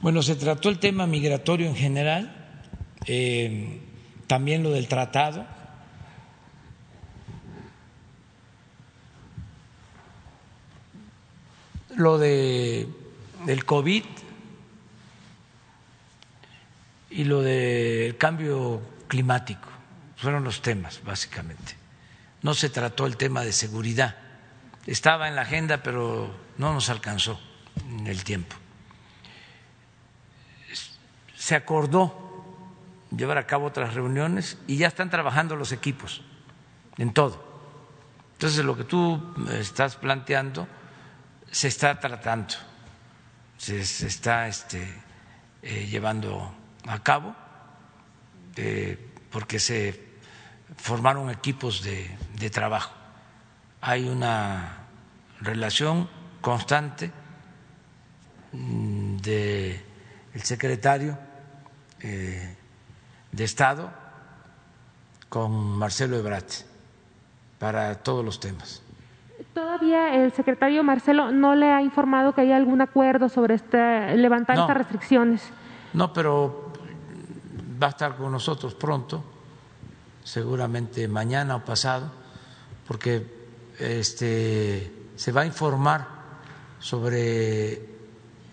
Bueno, 0.00 0.22
se 0.22 0.34
trató 0.34 0.70
el 0.70 0.78
tema 0.78 1.06
migratorio 1.06 1.66
en 1.66 1.76
general, 1.76 2.34
eh, 3.06 3.80
también 4.26 4.62
lo 4.62 4.70
del 4.70 4.88
tratado. 4.88 5.46
Lo 11.96 12.16
de 12.16 12.88
del 13.44 13.64
COVID 13.64 14.04
y 17.10 17.24
lo 17.24 17.42
del 17.42 18.16
cambio 18.16 18.80
climático 19.06 19.68
fueron 20.16 20.44
los 20.44 20.62
temas, 20.62 21.02
básicamente. 21.04 21.74
No 22.42 22.54
se 22.54 22.70
trató 22.70 23.04
el 23.04 23.18
tema 23.18 23.42
de 23.42 23.52
seguridad. 23.52 24.16
Estaba 24.86 25.28
en 25.28 25.36
la 25.36 25.42
agenda, 25.42 25.82
pero 25.82 26.34
no 26.56 26.72
nos 26.72 26.88
alcanzó 26.88 27.38
en 27.86 28.06
el 28.06 28.24
tiempo 28.24 28.59
se 31.50 31.56
acordó 31.56 32.14
llevar 33.10 33.36
a 33.36 33.44
cabo 33.44 33.66
otras 33.66 33.94
reuniones 33.94 34.56
y 34.68 34.76
ya 34.76 34.86
están 34.86 35.10
trabajando 35.10 35.56
los 35.56 35.72
equipos 35.72 36.22
en 36.96 37.12
todo. 37.12 37.42
Entonces, 38.34 38.64
lo 38.64 38.76
que 38.76 38.84
tú 38.84 39.34
estás 39.50 39.96
planteando 39.96 40.68
se 41.50 41.66
está 41.66 41.98
tratando, 41.98 42.54
se, 43.58 43.80
está 43.80 44.46
este, 44.46 44.94
eh, 45.62 45.88
llevando 45.90 46.54
a 46.86 47.02
cabo, 47.02 47.34
eh, 48.54 49.10
porque 49.32 49.58
se 49.58 50.20
formaron 50.76 51.30
equipos 51.30 51.82
de, 51.82 52.16
de 52.38 52.48
trabajo. 52.48 52.94
Hay 53.80 54.08
una 54.08 54.86
relación 55.40 56.08
constante 56.40 57.10
mm, 58.52 59.16
de 59.16 59.84
secretario 60.44 61.29
eh, 62.02 62.56
de 63.32 63.44
Estado 63.44 63.90
con 65.28 65.52
Marcelo 65.78 66.16
Ebrard 66.16 66.44
para 67.58 67.94
todos 67.96 68.24
los 68.24 68.40
temas. 68.40 68.82
Todavía 69.54 70.14
el 70.14 70.32
secretario 70.32 70.82
Marcelo 70.82 71.32
no 71.32 71.54
le 71.54 71.72
ha 71.72 71.82
informado 71.82 72.34
que 72.34 72.42
hay 72.42 72.52
algún 72.52 72.80
acuerdo 72.80 73.28
sobre 73.28 73.54
este, 73.54 74.16
levantar 74.16 74.58
estas 74.58 74.76
restricciones. 74.76 75.42
No, 75.92 76.12
pero 76.12 76.72
va 77.82 77.88
a 77.88 77.90
estar 77.90 78.16
con 78.16 78.32
nosotros 78.32 78.74
pronto, 78.74 79.24
seguramente 80.22 81.08
mañana 81.08 81.56
o 81.56 81.64
pasado, 81.64 82.10
porque 82.86 83.26
este, 83.78 84.92
se 85.16 85.32
va 85.32 85.42
a 85.42 85.46
informar 85.46 86.06
sobre 86.78 87.99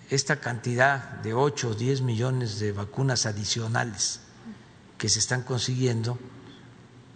esta 0.09 0.39
cantidad 0.39 1.19
de 1.21 1.33
8 1.33 1.69
o 1.69 1.73
10 1.73 2.01
millones 2.01 2.59
de 2.59 2.71
vacunas 2.71 3.25
adicionales 3.25 4.21
que 4.97 5.09
se 5.09 5.19
están 5.19 5.43
consiguiendo 5.43 6.17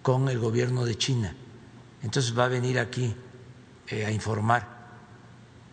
con 0.01 0.29
el 0.29 0.39
gobierno 0.39 0.85
de 0.85 0.97
China. 0.97 1.35
Entonces 2.03 2.37
va 2.37 2.45
a 2.45 2.49
venir 2.49 2.79
aquí 2.79 3.15
eh, 3.87 4.05
a 4.05 4.11
informar 4.11 4.67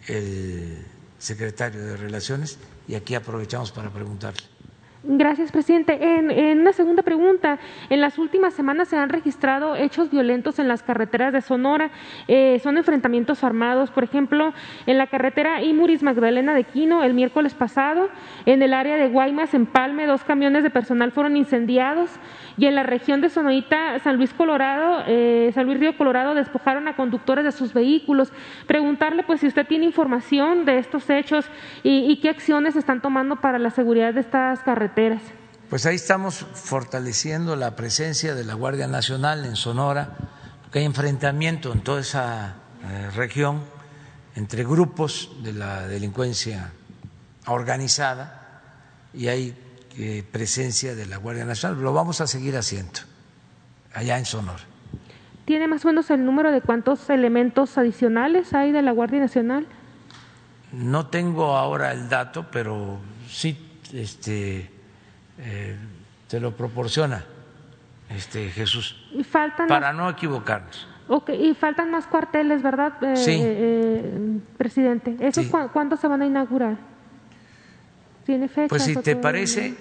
el 0.06 0.86
secretario 1.18 1.84
de 1.84 1.96
Relaciones 1.96 2.58
y 2.86 2.94
aquí 2.94 3.14
aprovechamos 3.14 3.72
para 3.72 3.90
preguntarle. 3.90 4.57
Gracias, 5.04 5.52
presidente. 5.52 5.96
En, 6.02 6.58
una 6.58 6.72
segunda 6.72 7.04
pregunta, 7.04 7.60
en 7.88 8.00
las 8.00 8.18
últimas 8.18 8.52
semanas 8.52 8.88
se 8.88 8.96
han 8.96 9.10
registrado 9.10 9.76
hechos 9.76 10.10
violentos 10.10 10.58
en 10.58 10.66
las 10.66 10.82
carreteras 10.82 11.32
de 11.32 11.40
Sonora. 11.40 11.92
Eh, 12.26 12.58
son 12.64 12.78
enfrentamientos 12.78 13.44
armados, 13.44 13.92
por 13.92 14.02
ejemplo, 14.02 14.52
en 14.86 14.98
la 14.98 15.06
carretera 15.06 15.62
Imuris 15.62 16.02
Magdalena 16.02 16.52
de 16.52 16.64
Quino 16.64 17.04
el 17.04 17.14
miércoles 17.14 17.54
pasado, 17.54 18.08
en 18.44 18.60
el 18.60 18.74
área 18.74 18.96
de 18.96 19.08
Guaymas, 19.08 19.54
en 19.54 19.66
Palme, 19.66 20.04
dos 20.04 20.24
camiones 20.24 20.64
de 20.64 20.70
personal 20.70 21.12
fueron 21.12 21.36
incendiados 21.36 22.10
y 22.58 22.66
en 22.66 22.74
la 22.74 22.82
región 22.82 23.20
de 23.20 23.30
Sonorita, 23.30 23.98
San 24.00 24.16
Luis 24.16 24.34
Colorado, 24.34 25.04
eh, 25.06 25.52
San 25.54 25.64
Luis 25.64 25.78
Río 25.78 25.96
Colorado, 25.96 26.34
despojaron 26.34 26.88
a 26.88 26.96
conductores 26.96 27.44
de 27.44 27.52
sus 27.52 27.72
vehículos. 27.72 28.32
Preguntarle, 28.66 29.22
pues, 29.22 29.40
si 29.40 29.46
usted 29.46 29.66
tiene 29.66 29.84
información 29.84 30.64
de 30.64 30.78
estos 30.78 31.08
hechos 31.08 31.46
y, 31.84 32.18
qué 32.20 32.30
acciones 32.30 32.74
están 32.74 33.00
tomando 33.00 33.36
para 33.36 33.60
la 33.60 33.70
seguridad 33.70 34.12
de 34.12 34.20
estas 34.20 34.60
carreteras 34.60 35.22
pues 35.70 35.84
ahí 35.84 35.96
estamos 35.96 36.46
fortaleciendo 36.54 37.54
la 37.54 37.76
presencia 37.76 38.34
de 38.34 38.42
la 38.42 38.54
Guardia 38.54 38.86
Nacional 38.86 39.44
en 39.44 39.54
Sonora, 39.54 40.16
porque 40.62 40.78
hay 40.78 40.86
enfrentamiento 40.86 41.74
en 41.74 41.82
toda 41.82 42.00
esa 42.00 42.54
eh, 42.82 43.10
región 43.14 43.60
entre 44.34 44.64
grupos 44.64 45.30
de 45.42 45.52
la 45.52 45.86
delincuencia 45.86 46.72
organizada 47.46 48.62
y 49.12 49.28
hay 49.28 49.54
eh, 50.00 50.22
presencia 50.30 50.94
de 50.94 51.06
la 51.06 51.16
Guardia 51.16 51.44
Nacional. 51.44 51.82
Lo 51.82 51.92
vamos 51.92 52.20
a 52.20 52.28
seguir 52.28 52.56
haciendo 52.56 53.00
allá 53.92 54.16
en 54.16 54.24
Sonora. 54.24 54.62
¿Tiene 55.44 55.66
más 55.66 55.84
o 55.84 55.88
menos 55.88 56.08
el 56.10 56.24
número 56.24 56.52
de 56.52 56.60
cuántos 56.60 57.10
elementos 57.10 57.78
adicionales 57.78 58.54
hay 58.54 58.70
de 58.70 58.82
la 58.82 58.92
Guardia 58.92 59.18
Nacional? 59.18 59.66
No 60.70 61.06
tengo 61.06 61.56
ahora 61.56 61.90
el 61.92 62.08
dato, 62.08 62.46
pero 62.52 63.00
sí 63.28 63.80
este, 63.92 64.70
eh, 65.38 65.76
te 66.28 66.38
lo 66.38 66.52
proporciona 66.52 67.24
este 68.08 68.50
Jesús. 68.50 69.04
para 69.68 69.92
no 69.92 70.08
equivocarnos. 70.10 70.86
y 71.28 71.54
faltan 71.54 71.90
más 71.90 72.06
cuarteles, 72.06 72.62
¿verdad, 72.62 73.02
eh, 73.02 73.16
sí. 73.16 73.38
Eh, 73.40 74.38
presidente? 74.56 75.16
¿Esos 75.18 75.46
cuándo 75.72 75.96
se 75.96 76.06
van 76.06 76.22
a 76.22 76.26
inaugurar? 76.26 76.76
¿Tiene 78.28 78.46
fecha? 78.46 78.68
Pues 78.68 78.82
si 78.82 78.94
te 78.94 79.16
parece, 79.16 79.74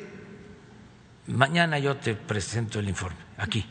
mañana 1.28 1.80
yo 1.80 1.98
te 1.98 2.14
presento 2.14 2.80
el 2.80 2.88
informe, 2.88 3.18
aquí. 3.38 3.66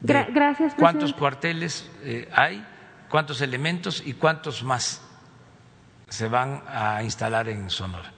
gracias, 0.00 0.32
presidente. 0.32 0.76
¿Cuántos 0.78 1.12
cuarteles 1.14 1.90
hay? 2.32 2.64
¿Cuántos 3.10 3.40
elementos 3.40 4.04
y 4.06 4.12
cuántos 4.12 4.62
más 4.62 5.02
se 6.08 6.28
van 6.28 6.62
a 6.68 7.02
instalar 7.02 7.48
en 7.48 7.68
Sonora? 7.70 8.12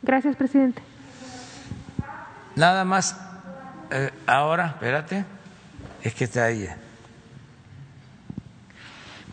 Gracias, 0.00 0.36
presidente. 0.36 0.80
Nada 2.54 2.84
más, 2.84 3.20
eh, 3.90 4.12
ahora, 4.28 4.66
espérate, 4.66 5.24
es 6.04 6.14
que 6.14 6.22
está 6.22 6.44
ahí. 6.44 6.68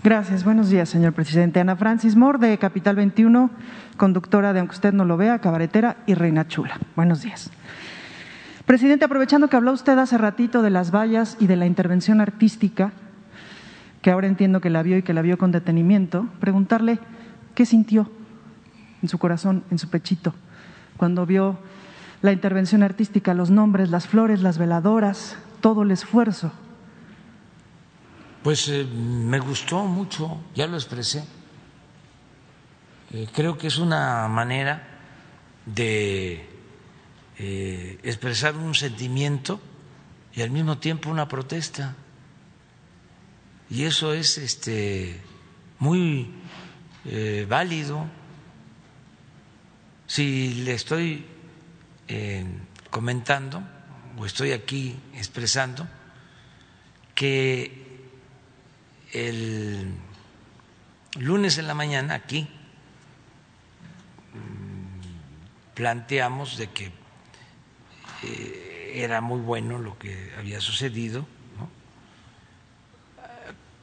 Gracias, 0.04 0.44
buenos 0.44 0.72
días, 0.72 0.90
señor 0.90 1.14
presidente. 1.14 1.60
Ana 1.60 1.76
Francis 1.76 2.16
Moore, 2.16 2.40
de 2.40 2.58
Capital 2.58 2.96
21, 2.96 3.52
conductora 4.02 4.52
de 4.52 4.60
Aunque 4.60 4.74
usted 4.74 4.94
no 4.94 5.06
lo 5.06 5.16
vea, 5.16 5.38
cabaretera 5.42 5.98
y 6.08 6.16
reina 6.16 6.48
chula. 6.48 6.80
Buenos 6.96 7.22
días. 7.22 7.52
Presidente, 8.66 9.06
aprovechando 9.06 9.48
que 9.48 9.56
habló 9.56 9.74
usted 9.74 9.96
hace 10.00 10.18
ratito 10.18 10.64
de 10.64 10.72
las 10.72 10.90
vallas 10.90 11.38
y 11.40 11.46
de 11.46 11.56
la 11.56 11.68
intervención 11.68 12.20
artística, 12.20 12.94
que 14.02 14.10
ahora 14.10 14.26
entiendo 14.26 14.60
que 14.60 14.72
la 14.72 14.82
vio 14.82 14.98
y 14.98 15.04
que 15.04 15.14
la 15.14 15.22
vio 15.22 15.38
con 15.38 15.52
detenimiento, 15.52 16.28
preguntarle 16.40 16.98
qué 17.54 17.68
sintió 17.68 18.10
en 19.04 19.08
su 19.08 19.20
corazón, 19.20 19.64
en 19.70 19.78
su 19.78 19.88
pechito, 19.88 20.34
cuando 20.98 21.28
vio 21.28 21.60
la 22.24 22.32
intervención 22.32 22.82
artística, 22.82 23.36
los 23.36 23.52
nombres, 23.52 23.92
las 23.92 24.08
flores, 24.08 24.42
las 24.42 24.58
veladoras, 24.58 25.38
todo 25.60 25.84
el 25.84 25.92
esfuerzo. 25.92 26.52
Pues 28.42 28.68
eh, 28.68 28.84
me 28.84 29.38
gustó 29.38 29.86
mucho, 29.86 30.40
ya 30.56 30.66
lo 30.66 30.78
expresé. 30.78 31.24
Eh, 33.14 33.28
creo 33.34 33.58
que 33.58 33.68
es 33.68 33.78
una 33.78 34.28
manera 34.28 34.88
de 35.66 36.46
eh, 37.38 38.00
expresar 38.04 38.56
un 38.56 38.74
sentimiento 38.74 39.62
y 40.34 40.42
al 40.42 40.52
mismo 40.52 40.78
tiempo 40.78 41.10
una 41.10 41.28
protesta. 41.28 41.96
Y 43.70 43.84
eso 43.84 44.14
es 44.14 44.38
este, 44.38 45.22
muy 45.80 46.34
válido. 47.48 48.06
Si 50.08 50.56
le 50.66 50.74
estoy 50.74 51.26
eh, 52.14 52.46
comentando 52.90 53.64
o 54.18 54.26
estoy 54.26 54.52
aquí 54.52 55.00
expresando 55.16 55.88
que 57.16 58.12
el 59.14 59.94
lunes 61.18 61.58
en 61.58 61.68
la 61.68 61.74
mañana 61.74 62.16
aquí 62.16 62.50
mm, 64.34 65.71
planteamos 65.82 66.58
de 66.58 66.70
que 66.70 66.92
eh, 68.22 68.92
era 68.98 69.20
muy 69.20 69.40
bueno 69.40 69.80
lo 69.80 69.98
que 69.98 70.32
había 70.38 70.62
sucedido. 70.62 71.26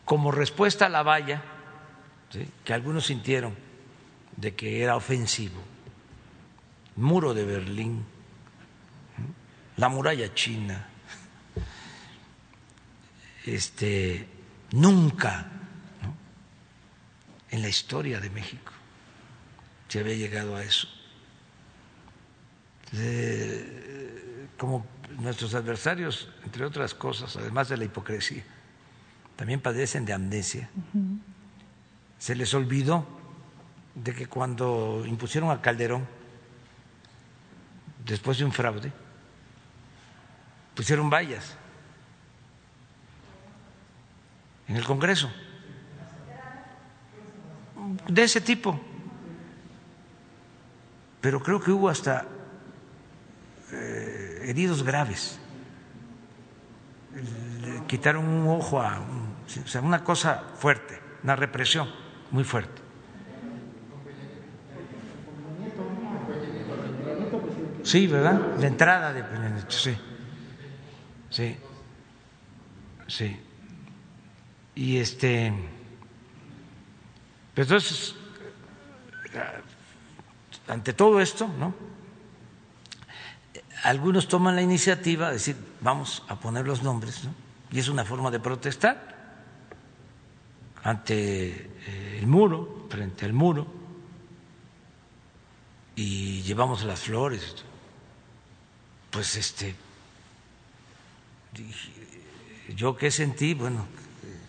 Como 0.05 0.31
respuesta 0.31 0.87
a 0.87 0.91
la 0.91 1.03
valla, 1.03 1.43
que 2.65 2.73
algunos 2.73 3.07
sintieron 3.07 3.57
de 4.37 4.55
que 4.55 4.81
era 4.81 4.95
ofensivo, 4.95 5.61
muro 6.95 7.35
de 7.35 7.45
Berlín, 7.45 8.07
la 9.77 9.89
muralla 9.89 10.33
china, 10.35 10.87
este, 13.45 14.29
nunca 14.70 15.51
en 17.51 17.61
la 17.61 17.69
historia 17.69 18.20
de 18.20 18.31
México 18.31 18.73
se 19.89 19.99
había 19.99 20.15
llegado 20.15 20.55
a 20.55 20.62
eso. 20.62 20.98
Como 24.56 24.86
nuestros 25.19 25.55
adversarios, 25.55 26.28
entre 26.44 26.65
otras 26.65 26.94
cosas, 26.94 27.36
además 27.36 27.69
de 27.69 27.77
la 27.77 27.85
hipocresía, 27.85 28.44
también 29.36 29.60
padecen 29.60 30.05
de 30.05 30.12
amnesia. 30.12 30.69
Se 32.19 32.35
les 32.35 32.52
olvidó 32.55 33.06
de 33.94 34.15
que 34.15 34.27
cuando 34.27 35.05
impusieron 35.06 35.51
a 35.51 35.60
Calderón, 35.60 36.06
después 38.05 38.39
de 38.39 38.44
un 38.44 38.52
fraude, 38.52 38.93
pusieron 40.74 41.10
vallas 41.10 41.56
en 44.69 44.77
el 44.77 44.85
Congreso 44.85 45.31
de 48.09 48.23
ese 48.23 48.40
tipo. 48.40 48.81
Pero 51.20 51.43
creo 51.43 51.60
que 51.60 51.70
hubo 51.70 51.89
hasta 51.89 52.27
eh, 53.73 54.45
heridos 54.45 54.82
graves. 54.82 55.39
Quitaron 57.86 58.24
un 58.27 58.49
ojo 58.49 58.81
a, 58.81 59.01
una 59.82 60.05
cosa 60.05 60.45
fuerte, 60.57 61.01
una 61.23 61.36
represión 61.36 61.89
muy 62.31 62.45
fuerte. 62.45 62.82
Sí, 67.82 68.07
¿verdad? 68.07 68.40
La 68.59 68.66
entrada 68.66 69.12
de 69.12 69.24
Peña 69.24 69.65
sí. 69.69 69.97
Sí. 71.31 71.57
Sí. 73.07 73.40
Y 74.74 74.99
este. 74.99 75.53
Pues 77.55 77.66
entonces, 77.66 78.15
ante 80.69 80.93
todo 80.93 81.20
esto, 81.20 81.49
¿no? 81.59 81.74
Algunos 83.84 84.28
toman 84.28 84.56
la 84.56 84.62
iniciativa 84.62 85.28
de 85.28 85.34
decir, 85.34 85.56
vamos 85.80 86.22
a 86.28 86.36
poner 86.36 86.66
los 86.66 86.82
nombres, 86.82 87.24
¿no? 87.24 87.34
Y 87.70 87.78
es 87.78 87.88
una 87.88 88.05
forma 88.05 88.30
de 88.30 88.40
protestar 88.40 89.16
ante 90.82 91.70
eh, 91.86 92.18
el 92.18 92.26
muro, 92.26 92.86
frente 92.88 93.24
al 93.24 93.32
muro, 93.32 93.66
y 95.96 96.42
llevamos 96.42 96.84
las 96.84 97.00
flores. 97.00 97.56
Pues 99.10 99.36
este, 99.36 99.74
yo 102.74 102.96
qué 102.96 103.10
sentí, 103.10 103.55
bueno, 103.55 103.86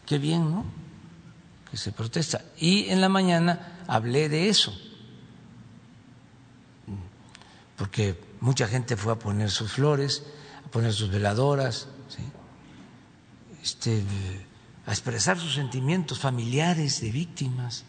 qué 0.06 0.18
bien, 0.18 0.49
¿no? 0.49 0.80
que 1.69 1.77
se 1.77 1.91
protesta. 1.91 2.43
Y 2.57 2.89
en 2.89 3.01
la 3.01 3.10
mañana 3.10 3.84
hablé 3.88 4.30
de 4.30 4.49
eso, 4.49 4.76
porque 7.77 8.19
mucha 8.40 8.68
gente 8.68 8.95
fue 8.95 9.14
a 9.14 9.20
poner 9.20 9.49
sus 9.52 9.74
flores, 9.74 10.24
a 10.66 10.72
poner 10.72 10.94
sus 10.94 11.10
veladoras, 11.10 11.88
este, 13.61 14.03
a 14.86 14.91
expresar 14.91 15.38
sus 15.38 15.53
sentimientos 15.53 16.20
familiares 16.20 17.02
de 17.02 17.11
víctimas. 17.11 17.84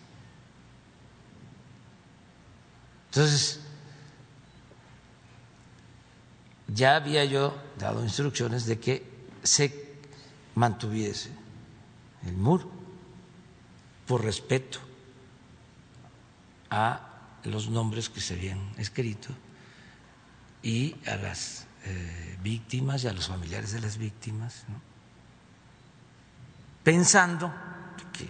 Entonces, 3.10 3.60
ya 6.68 6.96
había 6.96 7.24
yo 7.24 7.56
dado 7.78 8.02
instrucciones 8.04 8.66
de 8.66 8.78
que 8.78 9.08
se 9.42 9.98
mantuviese 10.54 11.30
el 12.26 12.34
muro 12.34 12.70
por 14.06 14.22
respeto 14.24 14.78
a 16.68 17.06
los 17.44 17.68
nombres 17.68 18.08
que 18.08 18.20
se 18.20 18.34
habían 18.34 18.58
escrito 18.76 19.30
y 20.62 20.96
a 21.06 21.16
las 21.16 21.66
eh, 21.84 22.38
víctimas 22.42 23.04
y 23.04 23.08
a 23.08 23.12
los 23.12 23.28
familiares 23.28 23.72
de 23.72 23.80
las 23.80 23.96
víctimas, 23.96 24.64
pensando 26.82 27.52
que 28.12 28.24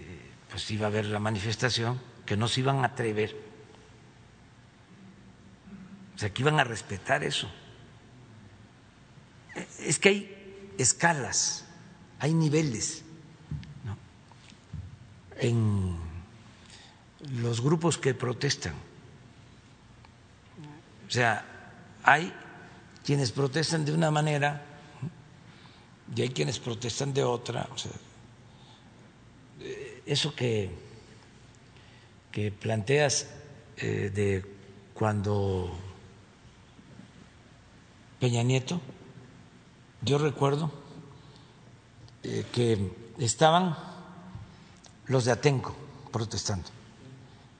eh, 0.00 0.30
pues 0.50 0.70
iba 0.70 0.86
a 0.86 0.88
haber 0.88 1.06
la 1.06 1.18
manifestación, 1.18 2.00
que 2.24 2.36
no 2.36 2.48
se 2.48 2.60
iban 2.60 2.84
a 2.84 2.88
atrever, 2.88 3.36
o 6.14 6.18
sea, 6.18 6.32
que 6.32 6.42
iban 6.42 6.58
a 6.58 6.64
respetar 6.64 7.24
eso. 7.24 7.50
Es 9.80 9.98
que 9.98 10.08
hay 10.08 10.72
escalas, 10.78 11.64
hay 12.18 12.34
niveles 12.34 13.02
en 15.38 15.96
los 17.40 17.60
grupos 17.60 17.98
que 17.98 18.14
protestan. 18.14 18.74
O 21.06 21.10
sea, 21.10 21.44
hay 22.02 22.32
quienes 23.04 23.32
protestan 23.32 23.84
de 23.84 23.92
una 23.92 24.10
manera 24.10 24.62
y 26.14 26.22
hay 26.22 26.30
quienes 26.30 26.58
protestan 26.58 27.14
de 27.14 27.22
otra. 27.22 27.68
Sea, 27.76 27.92
eso 30.06 30.34
que, 30.34 30.70
que 32.32 32.50
planteas 32.52 33.28
eh, 33.76 34.10
de 34.14 34.44
cuando 34.94 35.76
Peña 38.20 38.42
Nieto, 38.42 38.80
yo 40.02 40.18
recuerdo 40.18 40.70
eh, 42.22 42.46
que 42.52 42.92
estaban 43.18 43.76
los 45.06 45.24
de 45.24 45.32
Atenco 45.32 45.76
protestando 46.12 46.68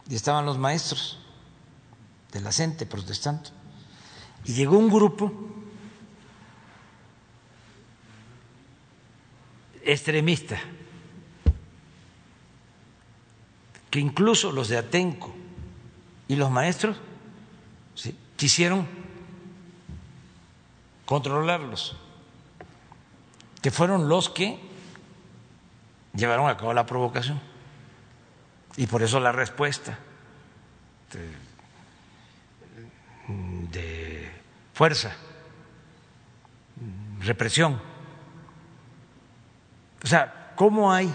y 0.08 0.14
estaban 0.14 0.46
los 0.46 0.56
maestros 0.56 1.18
de 2.36 2.42
la 2.42 2.52
gente 2.52 2.86
protestando. 2.86 3.50
Y 4.44 4.52
llegó 4.52 4.78
un 4.78 4.90
grupo 4.90 5.32
extremista 9.82 10.58
que 13.90 14.00
incluso 14.00 14.52
los 14.52 14.68
de 14.68 14.76
Atenco 14.76 15.34
y 16.28 16.36
los 16.36 16.50
maestros 16.50 16.98
quisieron 18.36 18.86
controlarlos, 21.06 21.96
que 23.62 23.70
fueron 23.70 24.08
los 24.08 24.28
que 24.28 24.60
llevaron 26.14 26.50
a 26.50 26.56
cabo 26.56 26.74
la 26.74 26.84
provocación. 26.84 27.40
Y 28.76 28.86
por 28.86 29.02
eso 29.02 29.20
la 29.20 29.32
respuesta 29.32 29.98
de, 33.28 34.30
fuerza, 34.72 35.12
represión. 37.20 37.80
O 40.04 40.06
sea, 40.06 40.52
¿cómo 40.54 40.92
hay 40.92 41.10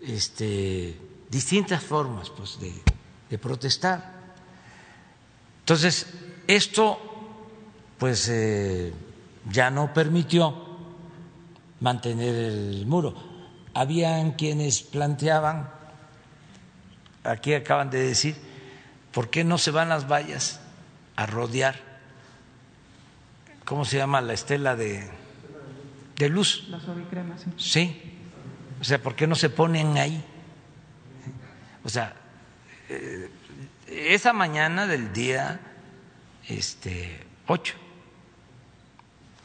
este, 0.00 0.98
distintas 1.28 1.82
formas 1.82 2.30
pues, 2.30 2.58
de, 2.60 3.38
protestar? 3.38 4.12
Entonces, 5.60 6.06
esto 6.46 6.98
pues 7.98 8.28
eh, 8.28 8.92
ya 9.50 9.70
no 9.70 9.92
permitió 9.94 10.72
mantener 11.80 12.34
el 12.34 12.86
muro. 12.86 13.14
Habían 13.74 14.32
quienes 14.32 14.82
planteaban, 14.82 15.70
aquí 17.22 17.54
acaban 17.54 17.90
de 17.90 17.98
decir, 18.02 18.51
¿por 19.12 19.30
qué 19.30 19.44
no 19.44 19.58
se 19.58 19.70
van 19.70 19.88
las 19.88 20.10
vallas 20.10 20.60
a 21.16 21.26
rodear? 21.26 21.76
¿Cómo 23.64 23.84
se 23.84 23.96
llama 23.96 24.20
la 24.20 24.32
estela 24.32 24.76
de, 24.76 25.08
de 26.16 26.28
luz? 26.28 26.66
La 26.68 26.80
sí. 26.80 27.52
Sí. 27.56 28.18
O 28.80 28.84
sea, 28.84 29.00
¿por 29.00 29.14
qué 29.14 29.26
no 29.26 29.34
se 29.34 29.50
ponen 29.50 29.96
ahí? 29.96 30.24
O 31.84 31.88
sea, 31.88 32.14
eh, 32.88 33.30
esa 33.86 34.32
mañana 34.32 34.86
del 34.86 35.12
día 35.12 35.60
este, 36.48 37.24
8. 37.46 37.74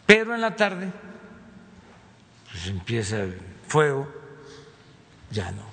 Pero 0.06 0.34
en 0.34 0.41
la 0.41 0.56
tarde 0.56 0.91
pues 2.49 2.68
empieza 2.68 3.18
el 3.23 3.39
fuego, 3.68 4.11
ya 5.30 5.52
no, 5.52 5.64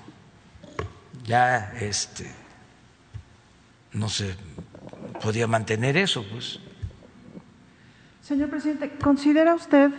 ya 1.24 1.72
este, 1.80 2.30
no 3.94 4.08
se 4.08 4.34
podía 5.22 5.46
mantener 5.46 5.96
eso, 5.96 6.24
pues. 6.30 6.58
Señor 8.20 8.50
presidente, 8.50 8.90
¿considera 9.02 9.54
usted, 9.54 9.90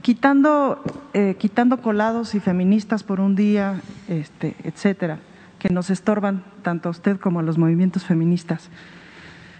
quitando, 0.00 0.82
eh, 1.12 1.36
quitando 1.38 1.78
colados 1.82 2.34
y 2.34 2.40
feministas 2.40 3.02
por 3.02 3.20
un 3.20 3.34
día, 3.34 3.80
este, 4.08 4.54
etcétera, 4.62 5.18
que 5.58 5.68
nos 5.68 5.90
estorban 5.90 6.44
tanto 6.62 6.88
a 6.88 6.92
usted 6.92 7.18
como 7.18 7.40
a 7.40 7.42
los 7.42 7.58
movimientos 7.58 8.04
feministas, 8.04 8.68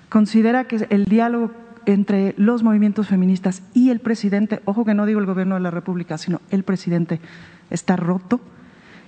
considera 0.09 0.64
que 0.64 0.86
el 0.90 1.04
diálogo 1.06 1.52
entre 1.84 2.34
los 2.36 2.62
movimientos 2.62 3.09
feministas 3.09 3.62
y 3.74 3.90
el 3.90 3.98
presidente, 3.98 4.60
ojo 4.66 4.84
que 4.84 4.94
no 4.94 5.04
digo 5.04 5.18
el 5.18 5.26
gobierno 5.26 5.56
de 5.56 5.62
la 5.62 5.72
República, 5.72 6.16
sino 6.16 6.40
el 6.50 6.62
presidente, 6.62 7.20
está 7.70 7.96
roto? 7.96 8.40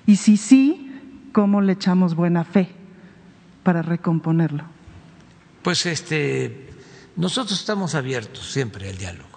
Y 0.06 0.16
si 0.16 0.36
sí, 0.36 0.90
¿cómo 1.32 1.60
le 1.60 1.74
echamos 1.74 2.16
buena 2.16 2.42
fe 2.42 2.68
para 3.64 3.82
recomponerlo? 3.82 4.64
Pues 5.62 5.86
este, 5.86 6.68
nosotros 7.16 7.58
estamos 7.58 7.94
abiertos 7.94 8.52
siempre 8.52 8.88
al 8.88 8.98
diálogo. 8.98 9.28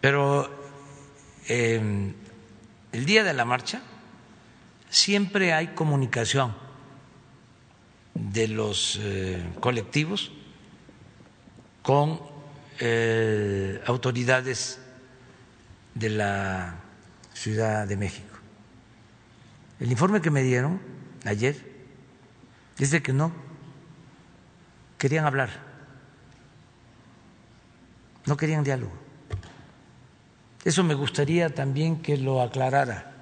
Pero 0.00 0.50
em, 1.48 2.12
el 2.92 3.04
día 3.06 3.24
de 3.24 3.32
la 3.32 3.44
marcha 3.44 3.80
siempre 4.90 5.52
hay 5.52 5.68
comunicación 5.68 6.54
de 8.14 8.48
los 8.48 8.98
eh, 9.00 9.42
colectivos 9.60 10.32
con 11.82 12.20
eh, 12.78 13.80
autoridades 13.86 14.80
de 15.94 16.10
la 16.10 16.76
Ciudad 17.32 17.86
de 17.86 17.96
México. 17.96 18.36
El 19.80 19.90
informe 19.90 20.20
que 20.20 20.30
me 20.30 20.42
dieron 20.42 20.91
ayer 21.24 21.72
es 22.78 23.00
que 23.00 23.12
no 23.12 23.32
querían 24.98 25.24
hablar, 25.24 25.50
no 28.26 28.36
querían 28.36 28.64
diálogo. 28.64 28.92
Eso 30.64 30.82
me 30.84 30.94
gustaría 30.94 31.54
también 31.54 32.02
que 32.02 32.16
lo 32.16 32.40
aclarara 32.40 33.12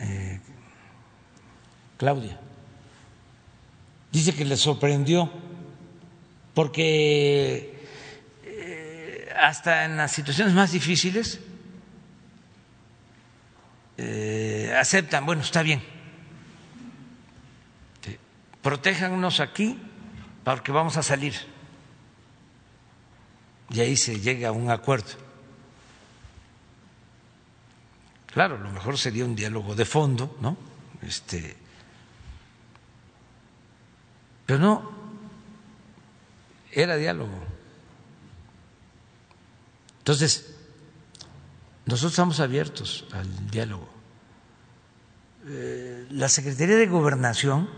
eh, 0.00 0.40
Claudia. 1.96 2.38
Dice 4.12 4.34
que 4.34 4.44
le 4.44 4.56
sorprendió 4.56 5.30
porque 6.54 7.86
eh, 8.44 9.28
hasta 9.36 9.84
en 9.84 9.96
las 9.96 10.12
situaciones 10.12 10.54
más 10.54 10.72
difíciles 10.72 11.40
eh, 13.96 14.74
aceptan, 14.78 15.26
bueno, 15.26 15.42
está 15.42 15.62
bien, 15.62 15.93
protéjanos 18.64 19.38
aquí 19.38 19.78
porque 20.42 20.72
vamos 20.72 20.96
a 20.96 21.02
salir. 21.04 21.34
Y 23.70 23.80
ahí 23.80 23.96
se 23.96 24.18
llega 24.18 24.48
a 24.48 24.52
un 24.52 24.70
acuerdo. 24.70 25.12
Claro, 28.26 28.58
lo 28.58 28.70
mejor 28.70 28.98
sería 28.98 29.24
un 29.24 29.36
diálogo 29.36 29.76
de 29.76 29.84
fondo, 29.84 30.36
¿no? 30.40 30.56
Este, 31.02 31.56
pero 34.46 34.58
no, 34.58 34.90
era 36.72 36.96
diálogo. 36.96 37.44
Entonces, 39.98 40.54
nosotros 41.86 42.12
estamos 42.12 42.40
abiertos 42.40 43.06
al 43.12 43.50
diálogo. 43.50 43.88
Eh, 45.46 46.06
la 46.10 46.28
Secretaría 46.28 46.76
de 46.76 46.86
Gobernación, 46.86 47.68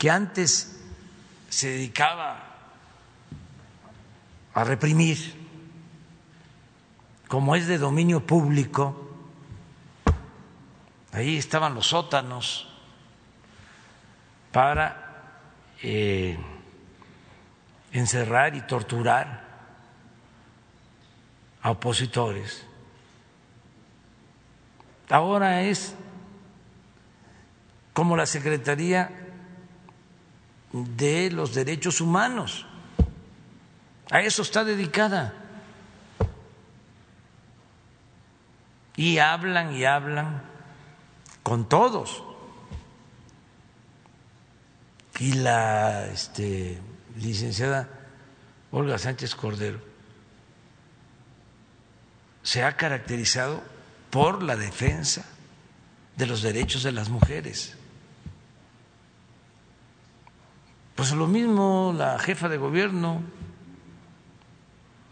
que 0.00 0.10
antes 0.10 0.80
se 1.50 1.68
dedicaba 1.68 2.42
a 4.54 4.64
reprimir, 4.64 5.18
como 7.28 7.54
es 7.54 7.66
de 7.66 7.76
dominio 7.76 8.26
público, 8.26 9.14
ahí 11.12 11.36
estaban 11.36 11.74
los 11.74 11.88
sótanos 11.88 12.66
para 14.52 15.34
eh, 15.82 16.38
encerrar 17.92 18.56
y 18.56 18.62
torturar 18.62 19.44
a 21.60 21.70
opositores. 21.72 22.66
Ahora 25.10 25.60
es 25.60 25.94
como 27.92 28.16
la 28.16 28.24
Secretaría 28.24 29.19
de 30.72 31.30
los 31.30 31.54
Derechos 31.54 32.00
Humanos. 32.00 32.66
A 34.10 34.20
eso 34.20 34.42
está 34.42 34.64
dedicada. 34.64 35.34
Y 38.96 39.18
hablan 39.18 39.72
y 39.74 39.84
hablan 39.84 40.42
con 41.42 41.68
todos. 41.68 42.22
Y 45.18 45.34
la 45.34 46.06
este, 46.06 46.78
licenciada 47.16 47.88
Olga 48.72 48.98
Sánchez 48.98 49.34
Cordero 49.34 49.80
se 52.42 52.62
ha 52.62 52.76
caracterizado 52.76 53.62
por 54.10 54.42
la 54.42 54.56
defensa 54.56 55.24
de 56.16 56.26
los 56.26 56.42
derechos 56.42 56.82
de 56.82 56.92
las 56.92 57.08
mujeres. 57.08 57.76
Pues 61.00 61.12
lo 61.12 61.26
mismo 61.26 61.94
la 61.96 62.18
jefa 62.18 62.50
de 62.50 62.58
gobierno, 62.58 63.22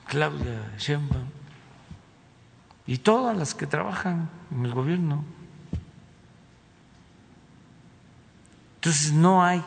Claudia 0.06 0.74
Sheinbaum, 0.77 1.24
y 2.86 2.98
todas 2.98 3.35
las 3.35 3.55
que 3.55 3.66
trabajan 3.66 4.28
en 4.51 4.66
el 4.66 4.74
gobierno. 4.74 5.24
Entonces 8.74 9.12
no 9.12 9.43
hay 9.43 9.65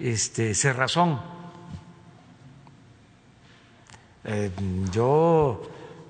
este, 0.00 0.52
cerrazón. 0.56 1.20
Eh, 4.24 4.50
yo 4.90 5.62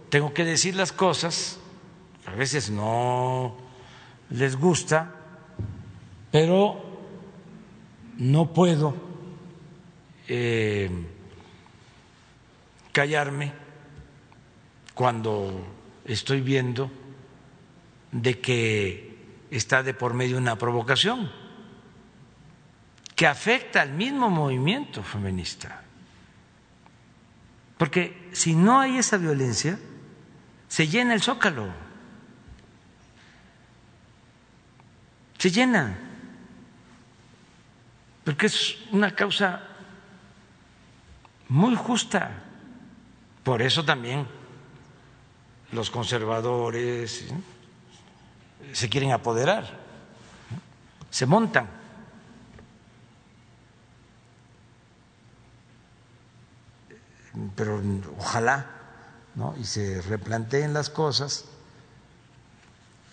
tengo 0.08 0.32
que 0.32 0.46
decir 0.46 0.74
las 0.74 0.92
cosas, 0.92 1.58
a 2.24 2.30
veces 2.30 2.70
no 2.70 3.54
les 4.30 4.56
gusta, 4.56 5.12
pero 6.32 6.87
no 8.18 8.52
puedo 8.52 8.94
eh, 10.26 10.90
callarme 12.92 13.52
cuando 14.94 15.64
estoy 16.04 16.40
viendo 16.40 16.90
de 18.10 18.40
que 18.40 19.16
está 19.50 19.82
de 19.82 19.94
por 19.94 20.14
medio 20.14 20.36
una 20.36 20.56
provocación 20.56 21.30
que 23.14 23.26
afecta 23.26 23.82
al 23.82 23.92
mismo 23.92 24.30
movimiento 24.30 25.02
feminista. 25.02 25.82
Porque 27.76 28.28
si 28.32 28.54
no 28.54 28.80
hay 28.80 28.98
esa 28.98 29.16
violencia, 29.16 29.78
se 30.66 30.88
llena 30.88 31.14
el 31.14 31.22
zócalo. 31.22 31.68
Se 35.38 35.50
llena 35.50 36.07
porque 38.28 38.44
es 38.44 38.76
una 38.92 39.14
causa 39.14 39.62
muy 41.48 41.74
justa. 41.74 42.42
Por 43.42 43.62
eso 43.62 43.86
también 43.86 44.26
los 45.72 45.90
conservadores 45.90 47.24
se 48.70 48.88
quieren 48.90 49.12
apoderar, 49.12 49.64
se 51.08 51.24
montan. 51.24 51.70
Pero 57.56 57.82
ojalá 58.18 58.66
¿no? 59.36 59.54
y 59.58 59.64
se 59.64 60.02
replanteen 60.02 60.74
las 60.74 60.90
cosas 60.90 61.46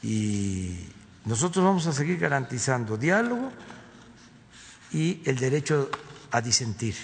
y 0.03 0.89
nosotros 1.23 1.63
vamos 1.63 1.87
a 1.87 1.93
seguir 1.93 2.19
garantizando 2.19 2.97
diálogo 2.97 3.53
y 4.91 5.21
el 5.25 5.37
derecho 5.37 5.89
a 6.31 6.41
disentir. 6.41 6.95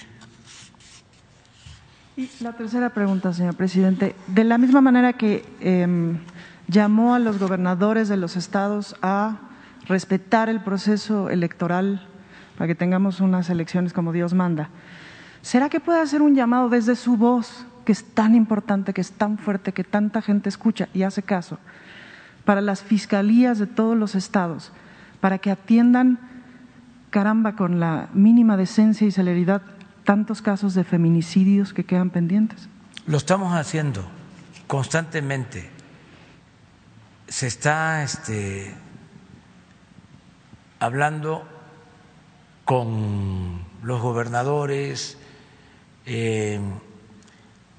Y 2.18 2.30
la 2.42 2.54
tercera 2.54 2.90
pregunta, 2.90 3.34
señor 3.34 3.56
presidente. 3.56 4.16
De 4.28 4.44
la 4.44 4.58
misma 4.58 4.82
manera 4.82 5.14
que 5.14 5.46
em, 5.62 6.20
llamó 6.68 7.16
a 7.16 7.20
los 7.20 7.40
gobernadores 7.40 8.10
de 8.10 8.18
los 8.18 8.36
estados 8.36 8.96
a 9.02 9.38
respetar 9.88 10.50
el 10.50 10.62
proceso 10.62 11.30
electoral 11.30 12.08
para 12.58 12.68
que 12.68 12.76
tengamos 12.76 13.22
unas 13.22 13.50
elecciones 13.50 13.94
como 13.94 14.12
Dios 14.12 14.34
manda, 14.34 14.70
¿será 15.42 15.70
que 15.70 15.80
puede 15.80 16.02
hacer 16.02 16.22
un 16.22 16.36
llamado 16.36 16.70
desde 16.70 16.96
su 16.96 17.18
voz, 17.18 17.66
que 17.86 17.92
es 17.92 18.04
tan 18.14 18.36
importante, 18.36 18.94
que 18.94 19.02
es 19.02 19.12
tan 19.12 19.38
fuerte, 19.38 19.74
que 19.74 19.84
tanta 19.84 20.22
gente 20.22 20.50
escucha 20.50 20.88
y 20.94 21.04
hace 21.04 21.24
caso, 21.24 21.58
para 22.46 22.62
las 22.62 22.84
fiscalías 22.84 23.58
de 23.58 23.68
todos 23.68 23.98
los 23.98 24.16
estados, 24.16 24.72
para 25.20 25.38
que 25.38 25.52
atiendan 25.52 26.20
caramba, 27.12 27.56
con 27.56 27.80
la 27.80 28.10
mínima 28.14 28.58
decencia 28.58 29.06
y 29.06 29.12
celeridad, 29.12 29.62
tantos 30.04 30.42
casos 30.42 30.74
de 30.74 30.84
feminicidios 30.84 31.74
que 31.74 31.86
quedan 31.86 32.10
pendientes? 32.10 32.68
Lo 33.06 33.18
estamos 33.18 33.54
haciendo 33.54 34.04
constantemente. 34.66 35.70
Se 37.28 37.46
está 37.46 38.04
este, 38.04 38.74
hablando 40.80 41.48
con 42.66 43.62
los 43.84 44.02
gobernadores. 44.02 45.18
Eh, 46.06 46.60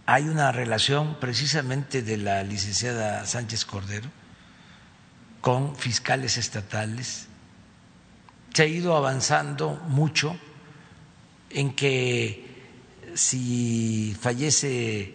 hay 0.07 0.29
una 0.29 0.53
relación 0.53 1.17
precisamente 1.21 2.03
de 2.03 2.17
la 2.19 2.43
licenciada 2.43 3.25
Sánchez 3.27 3.65
Cordero 3.65 4.09
con 5.41 5.77
fiscales 5.77 6.39
estatales. 6.39 7.29
Se 8.53 8.63
ha 8.63 8.67
ido 8.67 8.97
avanzando 8.97 9.71
mucho 9.89 10.37
en 11.51 11.75
que 11.75 12.53
si 13.15 14.17
fallece 14.21 15.15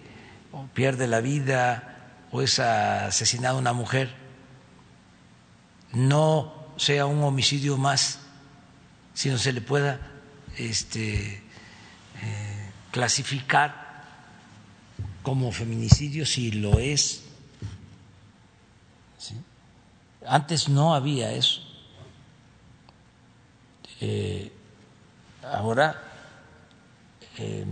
o 0.51 0.65
pierde 0.67 1.07
la 1.07 1.21
vida 1.21 2.23
o 2.31 2.41
es 2.41 2.59
asesinada 2.59 3.55
una 3.55 3.73
mujer, 3.73 4.13
no 5.93 6.53
sea 6.77 7.05
un 7.05 7.23
homicidio 7.23 7.77
más, 7.77 8.19
sino 9.13 9.37
se 9.37 9.53
le 9.53 9.61
pueda 9.61 9.99
este, 10.57 11.37
eh, 12.21 12.71
clasificar 12.91 13.87
como 15.23 15.51
feminicidio 15.51 16.25
si 16.25 16.51
lo 16.51 16.79
es. 16.79 17.23
Antes 20.25 20.67
no 20.67 20.93
había 20.93 21.31
eso. 21.31 21.66
Eh, 24.01 24.51
ahora 25.43 26.01
em, 27.37 27.67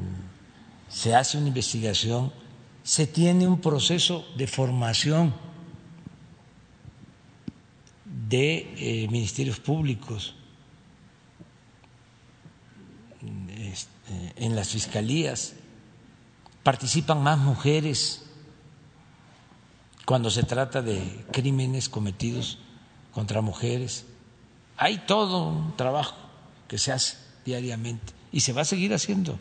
se 0.90 1.16
hace 1.16 1.38
una 1.38 1.48
investigación, 1.48 2.32
se 2.84 3.08
tiene 3.08 3.48
un 3.48 3.60
proceso 3.60 4.26
de 4.36 4.48
formación 4.48 5.34
de 8.06 8.74
eh, 8.78 9.08
ministerios 9.10 9.60
públicos 9.60 10.36
este, 13.58 13.90
en 14.36 14.56
las 14.56 14.70
fiscalías 14.70 15.54
participan 16.64 17.22
más 17.22 17.38
mujeres 17.38 18.24
cuando 20.06 20.30
se 20.30 20.44
trata 20.44 20.82
de 20.82 21.26
crímenes 21.32 21.90
cometidos 21.90 22.60
contra 23.14 23.42
mujeres. 23.42 24.06
Hay 24.78 25.00
todo 25.00 25.48
un 25.48 25.76
trabajo 25.78 26.16
que 26.68 26.78
se 26.78 26.92
hace 26.92 27.18
diariamente 27.46 28.14
y 28.32 28.42
se 28.42 28.54
va 28.54 28.62
a 28.62 28.66
seguir 28.66 28.94
haciendo 28.94 29.40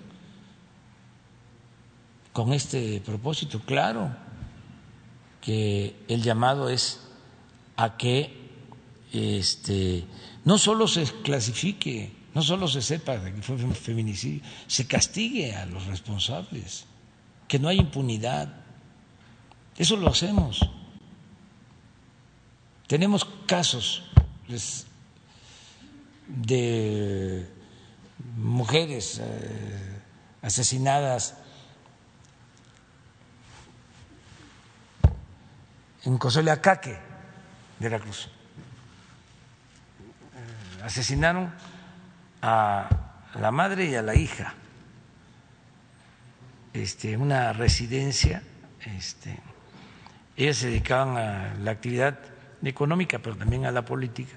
con 2.32 2.52
este 2.52 3.01
propósito. 3.01 3.61
Claro 3.61 4.15
que 5.40 5.97
el 6.09 6.23
llamado 6.23 6.69
es 6.69 7.01
a 7.77 7.97
que 7.97 8.44
este, 9.12 10.05
no 10.44 10.59
solo 10.59 10.86
se 10.89 11.05
clasifique, 11.23 12.12
no 12.35 12.43
solo 12.43 12.69
se 12.69 12.82
sepa 12.82 13.23
que 13.24 13.43
fue 13.43 13.56
feminicidio, 13.74 14.43
se 14.66 14.86
castigue 14.86 15.55
a 15.55 15.66
los 15.66 15.86
responsables 15.86 16.86
que 17.48 17.59
no 17.59 17.69
hay 17.69 17.78
impunidad. 17.78 18.52
Eso 19.77 19.97
lo 19.97 20.09
hacemos. 20.09 20.61
Tenemos 22.86 23.24
casos 23.47 24.02
pues, 24.47 24.86
de 26.27 27.49
mujeres 28.37 29.21
eh, 29.23 30.03
asesinadas 30.43 31.37
en 36.05 36.19
Cosoleacaque, 36.19 36.99
Veracruz. 37.79 38.29
Eh, 40.35 40.83
asesinaron 40.85 41.53
a 42.43 42.89
la 43.41 43.51
madre 43.51 43.87
y 43.87 43.95
a 43.95 44.03
la 44.03 44.15
hija 44.15 44.55
este, 46.75 47.17
una 47.17 47.53
residencia. 47.53 48.43
Este, 48.97 49.39
ellas 50.37 50.59
se 50.59 50.67
dedicaban 50.67 51.17
a 51.17 51.55
la 51.55 51.71
actividad 51.71 52.19
económica, 52.63 53.21
pero 53.21 53.37
también 53.37 53.65
a 53.65 53.71
la 53.71 53.85
política. 53.85 54.35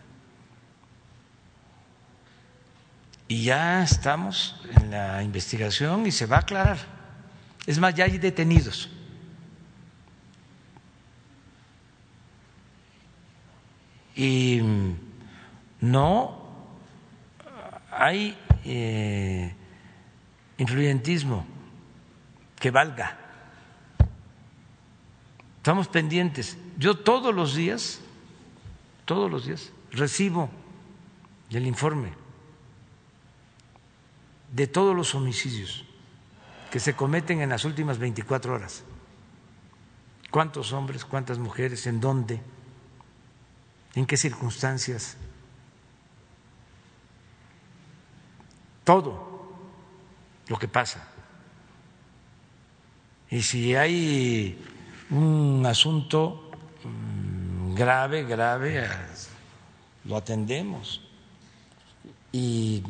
Y 3.27 3.43
ya 3.43 3.83
estamos 3.83 4.55
en 4.77 4.91
la 4.91 5.21
investigación 5.21 6.07
y 6.07 6.11
se 6.11 6.25
va 6.25 6.37
a 6.37 6.39
aclarar. 6.39 6.77
Es 7.65 7.77
más, 7.77 7.93
ya 7.93 8.05
hay 8.05 8.17
detenidos. 8.17 8.89
Y 14.15 14.61
no 15.81 16.41
hay 17.91 18.37
eh, 18.63 19.53
influyentismo 20.57 21.45
que 22.57 22.71
valga. 22.71 23.17
Estamos 25.57 25.89
pendientes. 25.89 26.57
Yo 26.77 26.97
todos 26.97 27.35
los 27.35 27.55
días, 27.55 27.99
todos 29.03 29.29
los 29.29 29.45
días, 29.45 29.73
recibo 29.91 30.49
el 31.49 31.67
informe 31.67 32.26
de 34.51 34.67
todos 34.67 34.95
los 34.95 35.15
homicidios 35.15 35.85
que 36.71 36.79
se 36.79 36.95
cometen 36.95 37.41
en 37.41 37.49
las 37.49 37.65
últimas 37.65 37.97
24 37.97 38.53
horas. 38.53 38.83
¿Cuántos 40.31 40.73
hombres, 40.73 41.05
cuántas 41.05 41.39
mujeres, 41.39 41.87
en 41.87 41.99
dónde, 41.99 42.41
en 43.95 44.05
qué 44.05 44.17
circunstancias? 44.17 45.15
Todo 48.83 49.55
lo 50.47 50.57
que 50.57 50.67
pasa. 50.67 51.07
Y 53.29 53.41
si 53.41 53.75
hay 53.75 54.63
un 55.09 55.65
asunto 55.65 56.51
mm, 56.83 57.75
grave, 57.75 58.23
grave, 58.23 58.87
lo 60.05 60.17
atendemos. 60.17 61.01
Y 62.31 62.83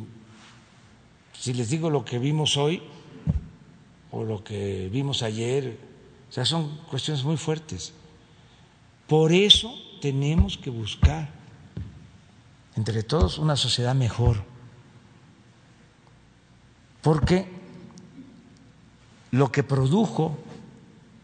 si 1.39 1.53
les 1.53 1.69
digo 1.69 1.89
lo 1.89 2.03
que 2.03 2.19
vimos 2.19 2.57
hoy 2.57 2.81
o 4.11 4.23
lo 4.23 4.43
que 4.43 4.89
vimos 4.91 5.22
ayer, 5.22 5.80
o 6.30 6.31
sea, 6.31 6.45
son 6.45 6.77
cuestiones 6.89 7.23
muy 7.23 7.38
fuertes. 7.38 7.93
Por 9.07 9.31
eso 9.31 9.73
tenemos 10.01 10.57
que 10.57 10.69
buscar 10.69 11.30
entre 12.76 13.03
todos 13.03 13.38
una 13.38 13.55
sociedad 13.55 13.95
mejor. 13.95 14.43
Porque 17.01 17.47
lo 19.31 19.51
que 19.51 19.64
produjo, 19.64 20.38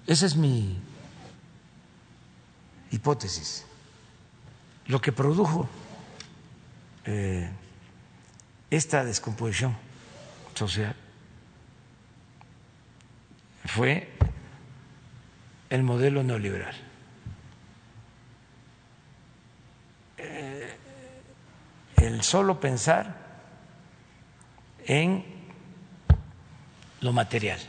esa 0.08 0.26
es 0.26 0.36
mi 0.36 0.78
hipótesis, 2.92 3.66
lo 4.88 5.02
que 5.02 5.12
produjo 5.12 5.68
eh, 7.06 7.50
esta 8.70 9.04
descomposición 9.04 9.76
social 10.56 10.96
fue 13.66 14.10
el 15.70 15.84
modelo 15.84 16.24
neoliberal. 16.24 16.76
Eh, 20.18 20.78
el 21.98 22.22
solo 22.22 22.60
pensar 22.60 23.16
en 24.86 25.26
lo 27.02 27.14
material. 27.14 27.60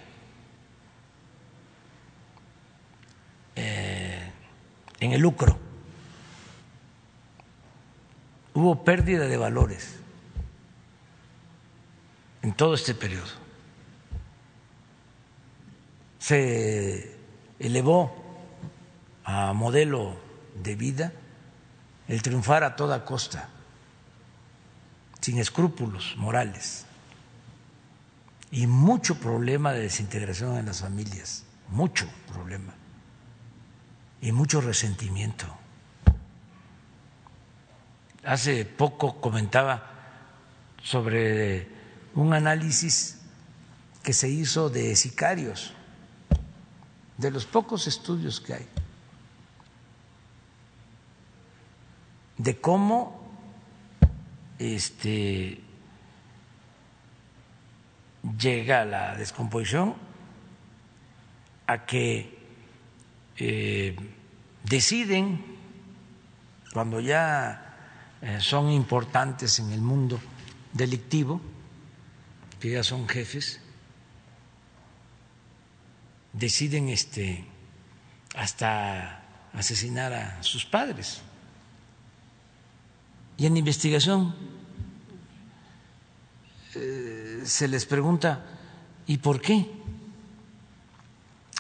Eh, 3.57 4.31
en 5.01 5.13
el 5.13 5.21
lucro. 5.21 5.59
Hubo 8.53 8.85
pérdida 8.85 9.27
de 9.27 9.37
valores 9.37 10.04
en 12.45 12.53
todo 12.53 12.75
este 12.75 12.95
periodo. 12.95 13.33
Se 16.19 17.17
elevó 17.59 18.15
a 19.25 19.55
modelo 19.55 20.15
de 20.63 20.77
vida 20.77 21.13
el 22.07 22.21
triunfar 22.21 22.63
a 22.63 22.77
toda 22.77 23.07
costa, 23.07 23.49
sin 25.23 25.39
escrúpulos 25.39 26.17
morales, 26.19 26.85
y 28.51 28.67
mucho 28.67 29.19
problema 29.19 29.73
de 29.73 29.81
desintegración 29.81 30.59
en 30.59 30.67
las 30.67 30.83
familias, 30.83 31.47
mucho 31.71 32.07
problema 32.31 32.75
y 34.21 34.33
mucho 34.33 34.61
resentimiento. 34.61 35.47
Hace 38.23 38.67
poco 38.67 39.19
comentaba 39.19 39.91
sobre 40.83 41.74
un 42.15 42.33
análisis 42.33 43.19
que 44.03 44.13
se 44.13 44.29
hizo 44.29 44.71
de 44.71 44.95
sicarios, 44.97 45.73
de 47.19 47.31
los 47.31 47.47
pocos 47.47 47.87
estudios 47.87 48.41
que 48.41 48.55
hay, 48.55 48.67
de 52.39 52.61
cómo 52.61 53.25
este, 54.59 55.61
llega 58.39 58.85
la 58.85 59.17
descomposición 59.17 59.95
a 61.67 61.87
que 61.87 62.39
eh, 63.37 63.97
deciden 64.65 65.45
cuando 66.73 67.01
ya 67.01 67.77
eh, 68.21 68.39
son 68.41 68.71
importantes 68.71 69.59
en 69.59 69.73
el 69.73 69.81
mundo 69.81 70.21
delictivo, 70.73 71.41
que 72.65 72.71
ya 72.71 72.83
son 72.83 73.07
jefes, 73.07 73.61
deciden 76.33 76.89
este 76.89 77.45
hasta 78.35 79.23
asesinar 79.53 80.15
a 80.15 80.43
sus 80.43 80.65
padres. 80.65 81.21
Y 83.37 83.45
en 83.45 83.59
investigación 83.59 84.35
eh, 86.75 87.43
se 87.45 87.69
les 87.69 87.85
pregunta, 87.85 88.47
¿y 89.07 89.19
por 89.19 89.43
qué? 89.43 89.71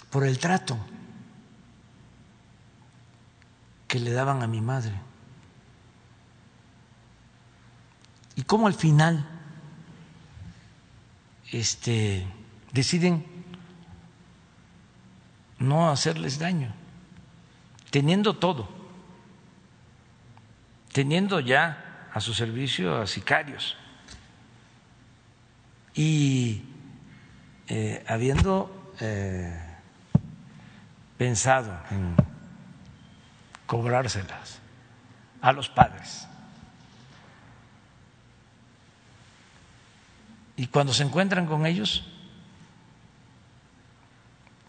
Por 0.08 0.24
el 0.24 0.38
trato 0.38 0.78
que 3.86 4.00
le 4.00 4.10
daban 4.12 4.42
a 4.42 4.46
mi 4.46 4.62
madre. 4.62 4.98
Y 8.36 8.44
cómo 8.44 8.66
al 8.66 8.74
final 8.74 9.33
este, 11.58 12.26
deciden 12.72 13.24
no 15.58 15.90
hacerles 15.90 16.38
daño, 16.38 16.74
teniendo 17.90 18.36
todo, 18.36 18.68
teniendo 20.92 21.40
ya 21.40 22.08
a 22.12 22.20
su 22.20 22.34
servicio 22.34 23.00
a 23.00 23.06
sicarios 23.06 23.76
y 25.94 26.62
eh, 27.68 28.04
habiendo 28.08 28.92
eh, 29.00 29.56
pensado 31.16 31.78
en 31.90 32.16
cobrárselas 33.66 34.58
a 35.40 35.52
los 35.52 35.68
padres. 35.68 36.26
Y 40.56 40.68
cuando 40.68 40.92
se 40.92 41.02
encuentran 41.02 41.46
con 41.46 41.66
ellos, 41.66 42.04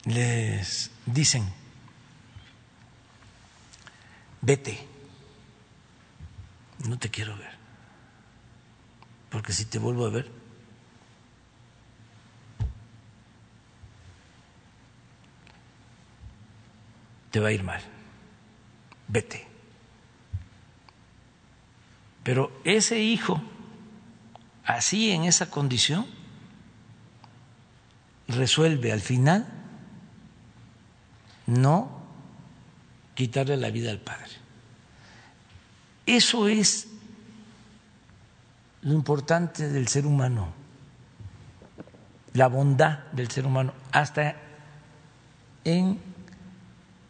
les 0.05 0.91
dicen, 1.05 1.51
vete, 4.41 4.79
no 6.87 6.97
te 6.97 7.09
quiero 7.09 7.37
ver, 7.37 7.51
porque 9.29 9.53
si 9.53 9.65
te 9.65 9.79
vuelvo 9.79 10.05
a 10.05 10.09
ver, 10.09 10.31
te 17.31 17.39
va 17.39 17.49
a 17.49 17.51
ir 17.51 17.63
mal, 17.63 17.81
vete. 19.07 19.45
Pero 22.23 22.51
ese 22.63 22.99
hijo, 22.99 23.41
así 24.65 25.11
en 25.11 25.23
esa 25.23 25.49
condición, 25.49 26.05
resuelve 28.27 28.91
al 28.91 29.01
final 29.01 29.45
no 31.45 31.89
quitarle 33.13 33.57
la 33.57 33.69
vida 33.69 33.91
al 33.91 33.99
padre. 33.99 34.31
Eso 36.05 36.47
es 36.47 36.87
lo 38.81 38.93
importante 38.93 39.69
del 39.69 39.87
ser 39.87 40.05
humano, 40.05 40.53
la 42.33 42.47
bondad 42.47 42.99
del 43.11 43.29
ser 43.31 43.45
humano, 43.45 43.73
hasta 43.91 44.35
en 45.63 45.99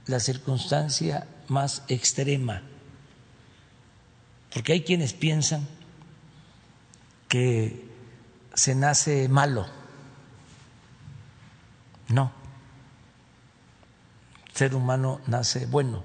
la 0.07 0.19
circunstancia 0.19 1.27
más 1.47 1.83
extrema. 1.87 2.61
Porque 4.53 4.73
hay 4.73 4.83
quienes 4.83 5.13
piensan 5.13 5.67
que 7.27 7.89
se 8.53 8.75
nace 8.75 9.27
malo. 9.29 9.65
No 12.09 12.45
ser 14.55 14.73
humano 14.73 15.19
nace 15.27 15.65
bueno. 15.65 16.01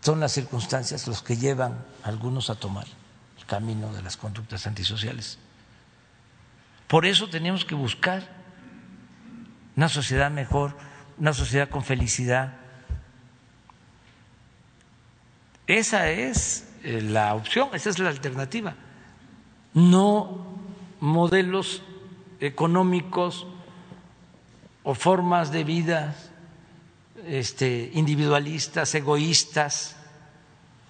Son 0.00 0.20
las 0.20 0.30
circunstancias 0.32 1.08
los 1.08 1.22
que 1.22 1.36
llevan 1.36 1.84
a 2.04 2.08
algunos 2.08 2.50
a 2.50 2.54
tomar 2.54 2.86
el 3.36 3.44
camino 3.46 3.92
de 3.92 4.00
las 4.00 4.16
conductas 4.16 4.68
antisociales. 4.68 5.38
Por 6.86 7.04
eso 7.04 7.28
tenemos 7.28 7.64
que 7.64 7.74
buscar 7.74 8.28
una 9.74 9.88
sociedad 9.88 10.30
mejor, 10.30 10.76
una 11.18 11.32
sociedad 11.32 11.68
con 11.68 11.82
felicidad. 11.82 12.54
Esa 15.66 16.10
es 16.10 16.65
la 16.86 17.34
opción, 17.34 17.70
esa 17.72 17.90
es 17.90 17.98
la 17.98 18.10
alternativa. 18.10 18.74
No 19.74 20.46
modelos 21.00 21.82
económicos 22.40 23.46
o 24.84 24.94
formas 24.94 25.50
de 25.50 25.64
vida 25.64 26.14
este, 27.26 27.90
individualistas, 27.94 28.94
egoístas, 28.94 29.96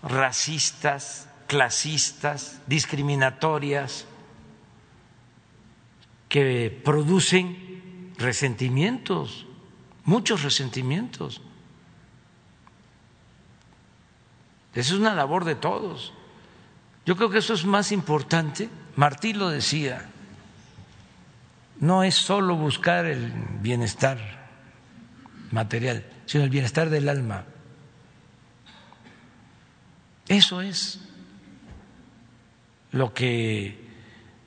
racistas, 0.03 1.29
clasistas, 1.47 2.61
discriminatorias, 2.67 4.07
que 6.29 6.83
producen 6.85 8.13
resentimientos, 8.19 9.47
muchos 10.05 10.43
resentimientos. 10.43 11.41
Eso 14.77 14.95
es 14.95 15.01
una 15.01 15.15
labor 15.15 15.45
de 15.45 15.55
todos. 15.55 16.13
Yo 17.07 17.17
creo 17.17 17.31
que 17.31 17.39
eso 17.39 17.55
es 17.55 17.65
más 17.65 17.93
importante. 17.93 18.69
Martí 18.95 19.33
lo 19.33 19.49
decía, 19.49 20.07
no 21.81 22.05
es 22.05 22.15
solo 22.15 22.57
buscar 22.57 23.07
el 23.07 23.33
bienestar 23.61 24.19
material, 25.51 26.05
sino 26.27 26.45
el 26.45 26.51
bienestar 26.51 26.91
del 26.91 27.09
alma. 27.09 27.47
Eso 30.29 30.61
es 30.61 31.01
lo 32.93 33.15
que 33.15 33.83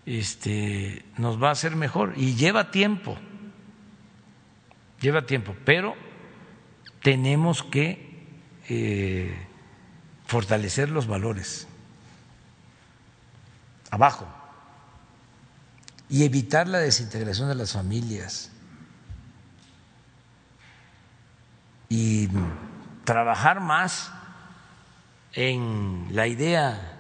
este, 0.05 1.05
nos 1.17 1.41
va 1.41 1.49
a 1.49 1.53
hacer 1.53 1.75
mejor 1.75 2.13
y 2.17 2.35
lleva 2.35 2.69
tiempo, 2.69 3.17
lleva 5.01 5.25
tiempo, 5.25 5.55
pero 5.65 5.95
tenemos 7.01 7.63
que 7.63 8.27
eh, 8.67 9.48
fortalecer 10.29 10.89
los 10.89 11.07
valores 11.07 11.67
abajo 13.89 14.27
y 16.07 16.23
evitar 16.23 16.67
la 16.67 16.77
desintegración 16.77 17.49
de 17.49 17.55
las 17.55 17.73
familias 17.73 18.51
y 21.89 22.29
trabajar 23.05 23.59
más 23.59 24.11
en 25.33 26.09
la 26.11 26.27
idea 26.27 26.99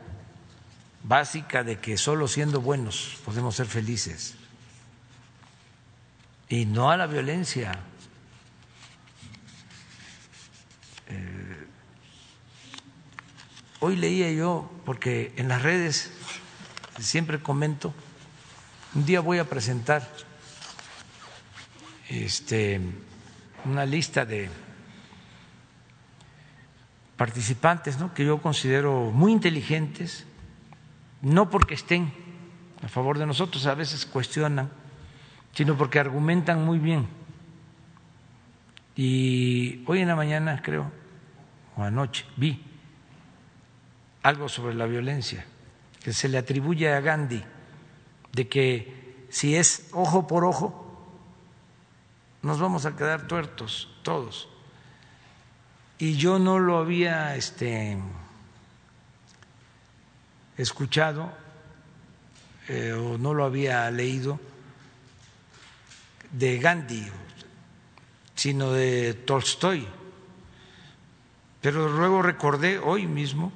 básica 1.03 1.63
de 1.63 1.77
que 1.77 1.99
solo 1.99 2.27
siendo 2.27 2.61
buenos 2.61 3.19
podemos 3.23 3.55
ser 3.55 3.67
felices 3.67 4.33
y 6.47 6.65
no 6.65 6.89
a 6.89 6.97
la 6.97 7.05
violencia. 7.05 7.77
Eh, 11.09 11.38
hoy 13.79 13.95
leía 13.95 14.31
yo, 14.31 14.69
porque 14.85 15.33
en 15.37 15.47
las 15.47 15.61
redes 15.61 16.11
siempre 16.99 17.39
comento, 17.39 17.93
un 18.93 19.05
día 19.05 19.21
voy 19.21 19.37
a 19.37 19.45
presentar 19.45 20.07
este, 22.09 22.81
una 23.65 23.85
lista 23.85 24.25
de 24.25 24.49
participantes 27.15 27.97
que 28.15 28.25
yo 28.25 28.41
considero 28.41 29.11
muy 29.11 29.31
inteligentes, 29.31 30.25
no 31.21 31.49
porque 31.49 31.75
estén 31.75 32.13
a 32.83 32.87
favor 32.87 33.17
de 33.17 33.25
nosotros, 33.25 33.65
a 33.65 33.75
veces 33.75 34.05
cuestionan, 34.05 34.69
sino 35.53 35.77
porque 35.77 35.99
argumentan 35.99 36.63
muy 36.63 36.79
bien. 36.79 37.07
Y 38.95 39.83
hoy 39.85 39.99
en 40.01 40.07
la 40.07 40.15
mañana, 40.15 40.61
creo, 40.61 40.91
o 41.75 41.83
anoche, 41.83 42.25
vi 42.35 42.68
algo 44.23 44.49
sobre 44.49 44.75
la 44.75 44.85
violencia 44.85 45.45
que 46.03 46.13
se 46.13 46.29
le 46.29 46.37
atribuye 46.37 46.93
a 46.93 47.01
Gandhi, 47.01 47.43
de 48.33 48.47
que 48.47 49.25
si 49.29 49.55
es 49.55 49.87
ojo 49.91 50.27
por 50.27 50.45
ojo, 50.45 50.85
nos 52.41 52.59
vamos 52.59 52.85
a 52.85 52.95
quedar 52.95 53.27
tuertos 53.27 53.89
todos. 54.03 54.47
Y 55.97 56.15
yo 56.15 56.39
no 56.39 56.59
lo 56.59 56.77
había 56.77 57.35
este, 57.35 57.97
escuchado 60.57 61.31
eh, 62.69 62.93
o 62.93 63.17
no 63.17 63.33
lo 63.33 63.43
había 63.43 63.91
leído 63.91 64.39
de 66.31 66.59
Gandhi, 66.59 67.07
sino 68.35 68.71
de 68.71 69.13
Tolstoy. 69.13 69.85
Pero 71.61 71.89
luego 71.89 72.21
recordé 72.21 72.79
hoy 72.79 73.05
mismo 73.05 73.51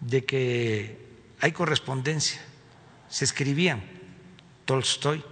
de 0.00 0.24
que 0.24 1.06
hay 1.40 1.52
correspondencia, 1.52 2.40
se 3.08 3.24
escribían 3.24 3.82
Tolstoy 4.64 5.24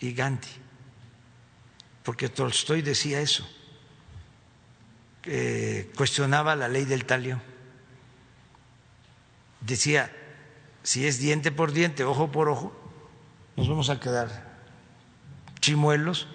y 0.00 0.12
Gandhi, 0.12 0.48
porque 2.02 2.28
Tolstoy 2.28 2.82
decía 2.82 3.20
eso, 3.20 3.48
cuestionaba 5.96 6.54
la 6.54 6.68
ley 6.68 6.84
del 6.84 7.04
talión, 7.04 7.42
decía, 9.60 10.14
si 10.82 11.06
es 11.06 11.18
diente 11.18 11.50
por 11.50 11.72
diente, 11.72 12.04
ojo 12.04 12.30
por 12.30 12.48
ojo, 12.48 12.76
nos 13.56 13.68
vamos 13.68 13.90
a 13.90 13.98
quedar 13.98 14.56
chimuelos 15.60 16.28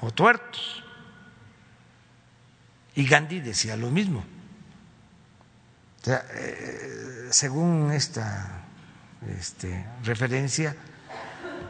o 0.00 0.10
tuertos. 0.10 0.82
Y 2.96 3.06
Gandhi 3.06 3.40
decía 3.40 3.76
lo 3.76 3.90
mismo. 3.90 4.24
O 6.06 6.08
sea, 6.08 6.24
eh, 6.34 7.26
según 7.30 7.90
esta 7.90 8.62
este, 9.36 9.84
referencia 10.04 10.76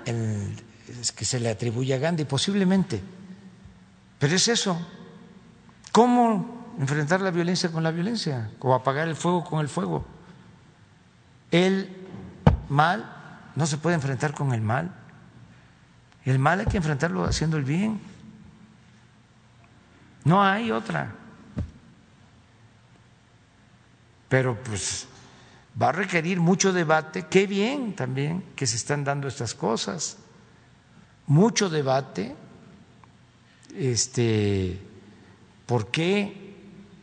es 0.04 1.10
que 1.12 1.24
se 1.24 1.40
le 1.40 1.48
atribuye 1.48 1.94
a 1.94 1.98
Gandhi, 1.98 2.26
posiblemente. 2.26 3.02
Pero 4.18 4.36
es 4.36 4.46
eso. 4.48 4.78
¿Cómo 5.90 6.74
enfrentar 6.78 7.22
la 7.22 7.30
violencia 7.30 7.72
con 7.72 7.82
la 7.82 7.90
violencia? 7.90 8.50
O 8.60 8.74
apagar 8.74 9.08
el 9.08 9.16
fuego 9.16 9.42
con 9.42 9.60
el 9.60 9.70
fuego. 9.70 10.04
El 11.50 11.96
mal 12.68 13.10
no 13.54 13.64
se 13.64 13.78
puede 13.78 13.94
enfrentar 13.94 14.34
con 14.34 14.52
el 14.52 14.60
mal. 14.60 14.94
El 16.26 16.38
mal 16.38 16.60
hay 16.60 16.66
que 16.66 16.76
enfrentarlo 16.76 17.24
haciendo 17.24 17.56
el 17.56 17.64
bien. 17.64 18.02
No 20.24 20.44
hay 20.44 20.70
otra. 20.72 21.14
Pero 24.28 24.56
pues 24.62 25.06
va 25.80 25.90
a 25.90 25.92
requerir 25.92 26.40
mucho 26.40 26.72
debate. 26.72 27.26
Qué 27.28 27.46
bien 27.46 27.94
también 27.94 28.44
que 28.54 28.66
se 28.66 28.76
están 28.76 29.04
dando 29.04 29.28
estas 29.28 29.54
cosas. 29.54 30.18
Mucho 31.26 31.68
debate. 31.68 32.34
Este, 33.74 34.80
¿por 35.66 35.90
qué 35.90 36.54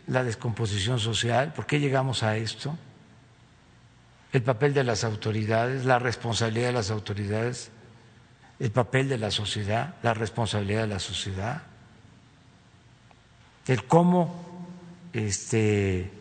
la 0.08 0.24
descomposición 0.24 1.00
social? 1.00 1.54
¿Por 1.54 1.66
qué 1.66 1.80
llegamos 1.80 2.24
a 2.24 2.38
esto? 2.38 2.78
El 4.32 4.41
papel 4.41 4.74
de 4.74 4.84
las 4.84 5.04
autoridades, 5.04 5.86
la 5.86 6.00
responsabilidad 6.00 6.68
de 6.68 6.74
las 6.74 6.90
autoridades, 6.90 7.70
el 8.60 8.72
papel 8.72 9.08
de 9.08 9.20
la 9.20 9.30
sociedad, 9.30 9.95
la 10.02 10.14
responsabilidad 10.14 10.82
de 10.82 10.88
la 10.88 11.00
sociedad 11.00 11.64
el 13.68 13.86
cómo 13.86 14.68
este, 15.14 16.12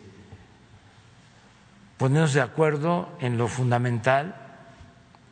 ponernos 2.03 2.33
de 2.33 2.41
acuerdo 2.41 3.15
en 3.21 3.37
lo 3.37 3.47
fundamental, 3.47 4.35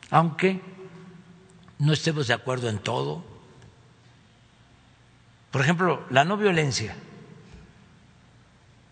aunque 0.08 0.62
no 1.78 1.92
estemos 1.92 2.28
de 2.28 2.32
acuerdo 2.32 2.70
en 2.70 2.78
todo. 2.78 3.22
Por 5.50 5.60
ejemplo, 5.60 6.06
la 6.08 6.24
no 6.24 6.38
violencia. 6.38 6.96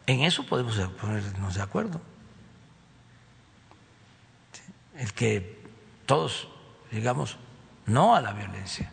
En 0.06 0.20
eso 0.20 0.44
podemos 0.44 0.78
ponernos 1.00 1.54
de 1.54 1.62
acuerdo. 1.62 2.02
El 4.94 5.14
que 5.14 5.64
todos 6.04 6.48
digamos 6.90 7.38
no 7.86 8.14
a 8.14 8.20
la 8.20 8.34
violencia, 8.34 8.92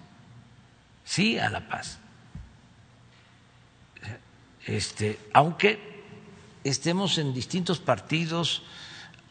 sí 1.04 1.38
a 1.38 1.50
la 1.50 1.68
paz 1.68 2.00
este, 4.66 5.20
aunque 5.34 5.97
estemos 6.70 7.18
en 7.18 7.34
distintos 7.34 7.80
partidos, 7.80 8.64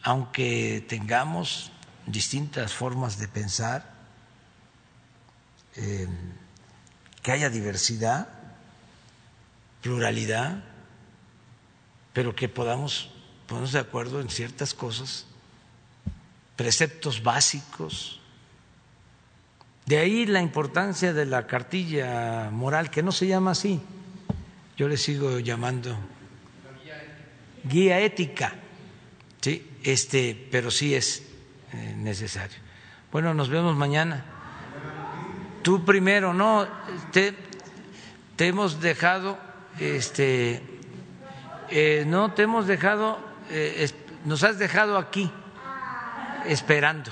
aunque 0.03 0.85
tengamos 0.87 1.71
distintas 2.05 2.73
formas 2.73 3.19
de 3.19 3.27
pensar, 3.27 3.93
em, 5.75 6.09
que 7.21 7.31
haya 7.31 7.49
diversidad, 7.49 8.29
pluralidad, 9.81 10.63
pero 12.13 12.35
que 12.35 12.49
podamos 12.49 13.11
ponernos 13.45 13.73
de 13.73 13.79
acuerdo 13.79 14.21
en 14.21 14.29
ciertas 14.29 14.73
cosas, 14.73 15.25
preceptos 16.55 17.21
básicos. 17.21 18.19
De 19.85 19.99
ahí 19.99 20.25
la 20.25 20.41
importancia 20.41 21.13
de 21.13 21.25
la 21.25 21.45
cartilla 21.47 22.49
moral, 22.51 22.89
que 22.89 23.03
no 23.03 23.11
se 23.11 23.27
llama 23.27 23.51
así, 23.51 23.81
yo 24.75 24.87
le 24.87 24.97
sigo 24.97 25.39
llamando 25.39 25.97
guía 27.63 27.99
ética, 27.99 28.53
sí, 29.41 29.79
este, 29.83 30.47
pero 30.51 30.71
sí 30.71 30.95
es 30.95 31.23
eh, 31.73 31.93
necesario. 31.97 32.57
Bueno, 33.11 33.33
nos 33.33 33.49
vemos 33.49 33.75
mañana. 33.75 34.23
Tú 35.63 35.83
primero, 35.83 36.33
no, 36.33 36.67
te, 37.11 37.35
hemos 38.37 38.79
dejado, 38.79 39.37
este, 39.79 40.61
eh, 41.69 42.03
no 42.07 42.33
te 42.33 42.43
hemos 42.43 42.67
dejado, 42.67 43.19
eh, 43.49 43.89
nos 44.25 44.43
has 44.43 44.59
dejado 44.59 44.97
aquí 44.97 45.31
esperando. 46.45 47.11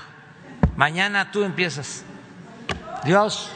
Mañana 0.75 1.31
tú 1.31 1.43
empiezas. 1.43 2.03
Dios. 3.03 3.51